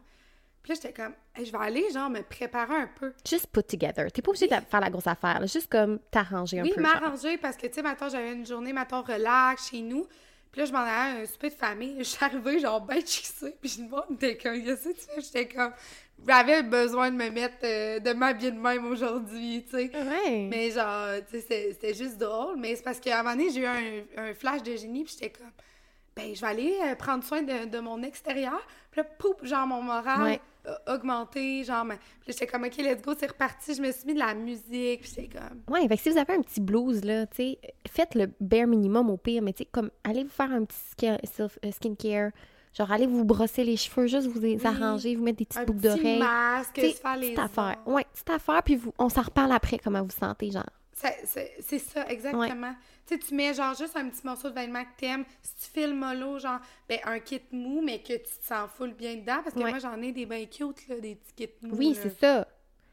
Puis 0.61 0.73
là, 0.73 0.79
j'étais 0.81 0.93
comme, 0.93 1.13
Hey, 1.37 1.45
je 1.45 1.51
vais 1.51 1.57
aller, 1.59 1.85
genre, 1.91 2.09
me 2.09 2.21
préparer 2.21 2.75
un 2.75 2.89
peu. 2.99 3.13
juste 3.27 3.47
put 3.47 3.63
together 3.63 4.11
t'es 4.11 4.21
pas 4.21 4.29
obligé 4.29 4.47
de 4.47 4.55
faire 4.55 4.79
la 4.81 4.89
grosse 4.89 5.07
affaire 5.07 5.39
là. 5.39 5.45
juste 5.45 5.69
comme 5.71 5.99
t'arranger 6.11 6.59
un 6.59 6.63
Oui, 6.63 6.71
peu 6.75 6.83
genre. 6.83 6.99
m'arranger 7.01 7.37
parce 7.37 7.55
que, 7.57 7.67
tu 7.67 7.73
sais, 7.73 7.81
maintenant, 7.81 8.09
j'avais 8.09 8.33
une 8.33 8.45
journée, 8.45 8.73
maintenant, 8.73 9.03
relax 9.03 9.69
chez 9.69 9.81
nous. 9.81 10.07
Puis 10.51 10.61
là, 10.61 10.65
je 10.65 10.71
m'en 10.71 10.79
allais 10.79 11.17
à 11.19 11.21
un 11.21 11.25
souper 11.25 11.49
de 11.49 11.55
famille. 11.55 11.95
Je 11.99 12.03
suis 12.03 12.23
arrivée, 12.25 12.57
genre, 12.59 12.81
ben 12.81 12.99
chissée. 13.05 13.55
Puis 13.61 13.69
je 13.69 13.81
me 13.81 13.87
demande, 13.87 14.17
t'es 14.17 14.37
comme, 14.37 14.63
qu'est-ce 14.63 14.85
que 14.89 14.93
tu 14.93 15.01
fais? 15.01 15.21
J'étais 15.21 15.47
comme, 15.49 15.73
j'avais 16.25 16.63
besoin 16.63 17.11
de 17.11 17.15
me 17.17 17.29
mettre, 17.29 17.57
euh, 17.63 17.99
de 17.99 18.13
m'habiller 18.13 18.51
de 18.51 18.59
même 18.59 18.85
aujourd'hui, 18.87 19.63
tu 19.69 19.71
sais. 19.77 19.91
ouais 19.93 20.47
Mais 20.49 20.71
genre, 20.71 21.09
tu 21.29 21.31
sais, 21.35 21.41
c'était- 21.41 21.69
c'était 21.73 21.93
juste 21.93 22.17
drôle. 22.17 22.55
Mais 22.57 22.75
c'est 22.75 22.81
parce 22.83 22.99
qu'à 22.99 23.19
un 23.19 23.23
moment 23.23 23.35
donné, 23.35 23.51
j'ai 23.51 23.59
eu 23.59 23.65
un, 23.65 24.03
un 24.29 24.33
flash 24.33 24.63
de 24.63 24.75
génie, 24.75 25.03
puis 25.03 25.13
j'étais 25.19 25.37
comme, 25.37 25.51
ben, 26.15 26.33
je 26.33 26.41
vais 26.41 26.47
aller 26.47 26.79
euh, 26.85 26.95
prendre 26.95 27.23
soin 27.23 27.43
de, 27.43 27.65
de 27.65 27.79
mon 27.79 28.01
extérieur. 28.01 28.65
Puis 28.89 29.01
là, 29.01 29.03
pouf, 29.03 29.35
genre, 29.43 29.67
mon 29.67 29.81
moral 29.83 30.23
Ouais. 30.23 30.41
Augmenté. 30.87 31.63
Genre, 31.63 31.85
mais- 31.85 31.97
puis 32.21 32.33
j'étais 32.33 32.47
comme, 32.47 32.63
OK, 32.63 32.77
let's 32.77 33.01
go, 33.01 33.13
c'est 33.17 33.27
reparti. 33.27 33.73
Je 33.75 33.81
me 33.81 33.91
suis 33.91 34.05
mis 34.07 34.13
de 34.13 34.19
la 34.19 34.33
musique, 34.33 35.01
puis 35.01 35.11
j'étais 35.15 35.29
comme, 35.37 35.61
Ouais, 35.69 35.87
fait 35.87 35.97
que 35.97 36.01
si 36.03 36.09
vous 36.09 36.17
avez 36.17 36.33
un 36.33 36.41
petit 36.41 36.61
blues, 36.61 37.03
là, 37.03 37.25
tu 37.27 37.35
sais, 37.37 37.59
faites 37.87 38.15
le 38.15 38.27
bare 38.39 38.67
minimum 38.67 39.09
au 39.09 39.17
pire, 39.17 39.41
mais 39.41 39.53
tu 39.53 39.59
sais, 39.59 39.65
comme, 39.71 39.89
allez 40.03 40.23
vous 40.23 40.29
faire 40.29 40.51
un 40.51 40.65
petit 40.65 40.77
euh, 41.07 41.71
skincare, 41.71 42.31
genre, 42.77 42.91
allez 42.91 43.07
vous 43.07 43.23
brosser 43.25 43.63
les 43.63 43.77
cheveux, 43.77 44.07
juste 44.07 44.27
vous 44.27 44.39
les 44.39 44.55
Oui. 44.55 44.65
arranger, 44.65 45.15
vous 45.15 45.23
mettre 45.23 45.37
des 45.39 45.45
petites 45.45 45.61
un 45.61 45.65
boucles 45.65 45.79
d'oreilles. 45.79 46.19
masque, 46.19 46.73
Tu 46.75 46.81
sais, 46.81 46.91
se 46.91 47.01
faire 47.01 47.17
les 47.17 47.27
petite 47.33 47.39
affaire. 47.39 47.77
Ouais, 47.85 48.05
petite 48.13 48.29
affaire, 48.29 48.61
puis 48.63 48.75
vous, 48.75 48.93
on 48.97 49.09
s'en 49.09 49.21
reparle 49.23 49.51
après, 49.51 49.77
comment 49.79 50.03
vous 50.03 50.09
sentez, 50.11 50.51
genre. 50.51 50.63
C'est 50.93 51.77
ça, 51.79 52.07
exactement. 52.09 52.73
Sais, 53.15 53.19
tu 53.19 53.33
mets 53.35 53.53
genre 53.53 53.73
juste 53.75 53.95
un 53.95 54.09
petit 54.09 54.25
morceau 54.25 54.49
de 54.49 54.55
vêtement 54.55 54.83
que 54.83 54.89
t'aimes. 54.97 55.25
Si 55.41 55.53
tu 55.65 55.79
files 55.79 55.93
mollo, 55.93 56.39
genre, 56.39 56.59
ben 56.89 56.99
un 57.05 57.19
kit 57.19 57.41
mou, 57.51 57.81
mais 57.83 57.99
que 57.99 58.13
tu 58.13 58.23
te 58.39 58.45
sens 58.45 58.69
full 58.75 58.93
bien 58.93 59.15
dedans. 59.15 59.41
Parce 59.43 59.55
que 59.55 59.59
Ouais. 59.61 59.69
moi, 59.71 59.79
j'en 59.79 60.01
ai 60.01 60.11
des 60.11 60.25
ben 60.25 60.47
cute, 60.47 60.87
là, 60.87 60.99
des 60.99 61.15
petits 61.15 61.33
kits 61.47 61.53
mous. 61.67 61.75
Oui, 61.75 61.95
c'est 62.01 62.17
ça. 62.19 62.47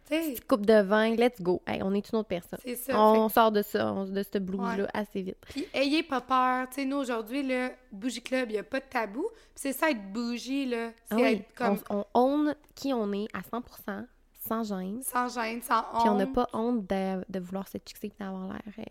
Petite 0.07 0.47
coupe 0.47 0.67
de 0.67 0.83
vin, 0.83 1.15
let's 1.17 1.41
go. 1.41 1.63
Hey, 1.67 1.83
on 1.83 1.95
est 1.95 2.13
une 2.13 2.19
autre 2.19 2.29
personne. 2.29 2.59
c'est 2.63 2.77
ça. 2.77 3.01
On 3.01 3.31
sort 3.31 3.51
de 3.51 3.63
ça, 3.63 3.91
on- 3.91 4.05
de 4.05 4.23
ce 4.23 4.37
blues-là 4.39 4.83
Ouais. 4.85 4.89
assez 4.93 5.23
vite. 5.23 5.39
Puis 5.49 5.67
ayez 5.73 6.03
pas 6.03 6.21
peur. 6.21 6.69
Tu 6.69 6.75
sais, 6.75 6.85
nous, 6.85 6.99
aujourd'hui, 6.99 7.43
le 7.43 7.71
Bougie 7.91 8.21
Club, 8.21 8.51
il 8.51 8.53
n'y 8.53 8.59
a 8.59 8.65
pas 8.65 8.81
de 8.81 8.85
tabou. 8.85 9.27
C'est 9.55 9.73
ça, 9.73 9.91
être 9.91 10.13
bougie, 10.13 10.67
là. 10.67 10.91
C'est 11.09 11.15
Ah 11.15 11.17
oui, 11.17 11.23
être 11.23 11.55
comme 11.55 11.79
on, 11.89 12.05
on 12.15 12.21
own 12.21 12.55
qui 12.75 12.93
on 12.93 13.11
est 13.15 13.29
à 13.33 13.41
100%, 13.41 14.05
sans 14.47 14.63
gêne. 14.63 15.01
sans 15.03 15.29
gêne, 15.29 15.63
sans 15.63 15.79
honte. 15.79 16.01
Puis 16.01 16.09
on 16.11 16.17
n'a 16.17 16.27
pas 16.27 16.49
honte 16.53 16.87
de, 16.87 17.25
de 17.27 17.39
vouloir 17.41 17.67
se 17.67 17.79
chixer 17.79 18.09
et 18.09 18.13
d'avoir 18.23 18.47
l'air 18.49 18.61
euh, 18.79 18.83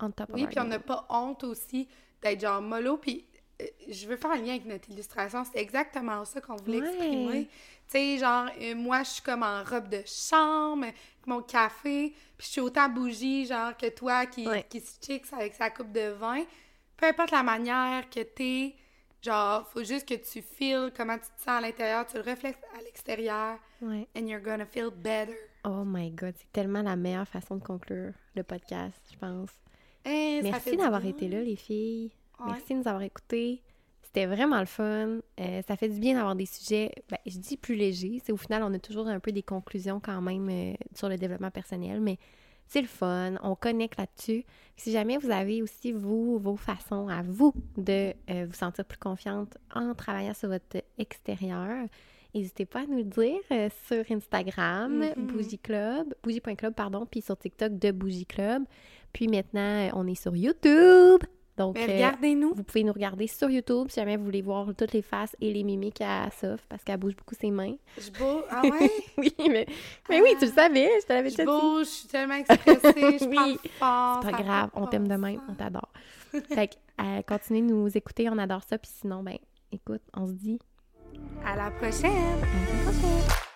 on 0.00 0.10
top 0.10 0.30
Oui, 0.34 0.46
puis 0.46 0.58
on 0.60 0.64
n'a 0.64 0.78
pas 0.78 1.06
honte 1.08 1.44
aussi 1.44 1.88
d'être 2.22 2.40
genre 2.40 2.60
mollo. 2.62 2.96
Puis 2.96 3.24
euh, 3.62 3.66
je 3.88 4.06
veux 4.08 4.16
faire 4.16 4.32
un 4.32 4.36
lien 4.38 4.50
avec 4.54 4.64
notre 4.66 4.90
illustration. 4.90 5.44
C'est 5.44 5.60
exactement 5.60 6.24
ça 6.24 6.40
qu'on 6.40 6.56
voulait 6.56 6.80
Ouais. 6.80 6.88
exprimer. 6.88 7.44
Tu 7.86 7.90
sais, 7.98 8.18
genre, 8.18 8.46
euh, 8.60 8.74
moi, 8.74 9.02
je 9.02 9.10
suis 9.10 9.22
comme 9.22 9.42
en 9.42 9.62
robe 9.62 9.88
de 9.88 10.02
chambre, 10.06 10.84
avec 10.84 10.96
mon 11.26 11.42
café. 11.42 12.14
Puis 12.38 12.46
je 12.46 12.52
suis 12.52 12.60
autant 12.60 12.88
bougie, 12.88 13.46
genre, 13.46 13.76
que 13.76 13.88
toi 13.90 14.26
qui, 14.26 14.48
Ouais. 14.48 14.64
qui 14.68 14.80
se 14.80 14.98
chicks 15.00 15.32
avec 15.32 15.54
sa 15.54 15.70
coupe 15.70 15.92
de 15.92 16.08
vin. 16.12 16.42
Peu 16.96 17.06
importe 17.06 17.30
la 17.30 17.42
manière 17.42 18.08
que 18.08 18.20
t'es, 18.20 18.74
genre, 19.20 19.68
faut 19.68 19.84
juste 19.84 20.08
que 20.08 20.14
tu 20.14 20.40
feels 20.42 20.92
comment 20.96 21.16
tu 21.18 21.24
te 21.36 21.40
sens 21.40 21.48
à 21.48 21.60
l'intérieur, 21.60 22.06
tu 22.06 22.16
le 22.16 22.22
reflètes 22.22 22.58
à 22.78 22.80
l'extérieur. 22.82 23.58
Ouais. 23.82 24.08
And 24.16 24.26
you're 24.28 24.40
gonna 24.42 24.64
feel 24.66 24.90
better. 24.90 25.36
Oh 25.64 25.84
my 25.84 26.10
God, 26.10 26.34
c'est 26.38 26.52
tellement 26.52 26.82
la 26.82 26.96
meilleure 26.96 27.28
façon 27.28 27.56
de 27.56 27.62
conclure 27.64 28.12
le 28.34 28.42
podcast, 28.42 28.98
je 29.12 29.18
pense. 29.18 29.50
Eh, 30.04 30.40
Merci 30.42 30.76
d'avoir 30.76 31.04
été 31.04 31.28
là, 31.28 31.42
les 31.42 31.56
filles. 31.56 32.10
Ouais. 32.40 32.46
Merci 32.52 32.74
de 32.74 32.78
nous 32.80 32.88
avoir 32.88 33.02
écoutés. 33.02 33.62
C'était 34.02 34.26
vraiment 34.26 34.60
le 34.60 34.66
fun. 34.66 35.18
Euh, 35.40 35.62
ça 35.66 35.76
fait 35.76 35.88
du 35.88 35.98
bien 35.98 36.14
d'avoir 36.14 36.36
des 36.36 36.46
sujets, 36.46 36.92
ben, 37.10 37.18
je 37.26 37.38
dis 37.38 37.56
plus 37.56 37.74
légers. 37.74 38.20
C'est 38.24 38.32
au 38.32 38.36
final, 38.36 38.62
on 38.62 38.72
a 38.72 38.78
toujours 38.78 39.08
un 39.08 39.18
peu 39.18 39.32
des 39.32 39.42
conclusions 39.42 40.00
quand 40.00 40.20
même 40.20 40.48
euh, 40.48 40.74
sur 40.94 41.08
le 41.08 41.16
développement 41.16 41.50
personnel, 41.50 42.00
mais 42.00 42.18
c'est 42.66 42.80
le 42.80 42.86
fun. 42.86 43.34
On 43.42 43.54
connecte 43.56 43.98
là-dessus. 43.98 44.44
Si 44.76 44.92
jamais 44.92 45.16
vous 45.18 45.30
avez 45.30 45.62
aussi, 45.62 45.90
vous, 45.92 46.38
vos 46.38 46.56
façons 46.56 47.08
à 47.08 47.22
vous 47.22 47.52
de 47.76 48.12
euh, 48.30 48.46
vous 48.46 48.54
sentir 48.54 48.84
plus 48.84 48.98
confiante 48.98 49.56
en 49.74 49.94
travaillant 49.94 50.34
sur 50.34 50.48
votre 50.48 50.82
extérieur, 50.98 51.86
n'hésitez 52.34 52.66
pas 52.66 52.80
à 52.80 52.86
nous 52.86 52.98
le 52.98 53.04
dire 53.04 53.40
euh, 53.52 53.68
sur 53.86 54.04
Instagram, 54.10 55.04
Mhm. 55.16 55.26
Bougie 55.26 55.58
Club, 55.58 56.14
bougie.club, 56.22 56.74
pardon, 56.74 57.06
puis 57.06 57.20
sur 57.20 57.36
TikTok 57.36 57.78
de 57.78 57.90
Bougie 57.90 58.26
Club. 58.26 58.62
Puis 59.14 59.28
maintenant, 59.28 59.60
euh, 59.86 59.88
on 59.94 60.06
est 60.06 60.14
sur 60.20 60.36
YouTube. 60.36 61.20
Donc, 61.56 61.78
euh, 61.78 61.86
regardez-nous. 61.86 62.52
vous 62.52 62.64
pouvez 62.64 62.82
nous 62.82 62.92
regarder 62.92 63.28
sur 63.28 63.48
YouTube 63.48 63.86
si 63.88 64.00
jamais 64.00 64.16
vous 64.16 64.24
voulez 64.24 64.42
voir 64.42 64.66
toutes 64.76 64.92
les 64.92 65.02
faces 65.02 65.36
et 65.40 65.52
les 65.52 65.62
mimiques 65.62 66.00
à 66.00 66.28
Soph 66.40 66.66
parce 66.68 66.82
qu'elle 66.82 66.96
bouge 66.96 67.14
beaucoup 67.14 67.36
ses 67.40 67.52
mains. 67.52 67.76
Je 67.96 68.10
bouge. 68.10 68.42
Ah 68.50 68.62
ouais? 68.62 68.90
oui, 69.18 69.32
mais, 69.38 69.64
mais 70.10 70.20
oui, 70.20 70.30
tu 70.40 70.46
le 70.46 70.50
savais, 70.52 70.90
je 71.00 71.06
te 71.06 71.12
l'avais 71.12 71.30
Je 71.30 71.36
déjà 71.36 71.44
dit. 71.48 71.60
bouge, 71.60 71.86
je 71.86 71.90
suis 71.92 72.08
tellement 72.08 72.34
expressée, 72.34 73.18
je 73.20 73.24
Oui. 73.28 73.36
parle 73.36 73.58
fort. 73.78 74.20
C'est 74.24 74.30
pas 74.32 74.42
grave, 74.42 74.70
on 74.74 74.86
t'aime 74.88 75.06
de 75.06 75.14
même, 75.14 75.40
on 75.48 75.54
t'adore. 75.54 75.92
fait 76.48 76.66
que, 76.68 76.74
euh, 77.00 77.22
continuez 77.22 77.60
de 77.62 77.66
nous 77.72 77.96
écouter, 77.96 78.28
on 78.28 78.36
adore 78.38 78.64
ça. 78.68 78.76
Puis 78.76 78.90
sinon, 78.92 79.22
ben, 79.22 79.38
écoute, 79.70 80.02
on 80.12 80.26
se 80.26 80.32
dit 80.32 80.58
À 81.46 81.54
la 81.54 81.70
prochaine! 81.70 82.10
à 82.10 82.36
la 82.40 82.90
prochaine. 82.92 83.53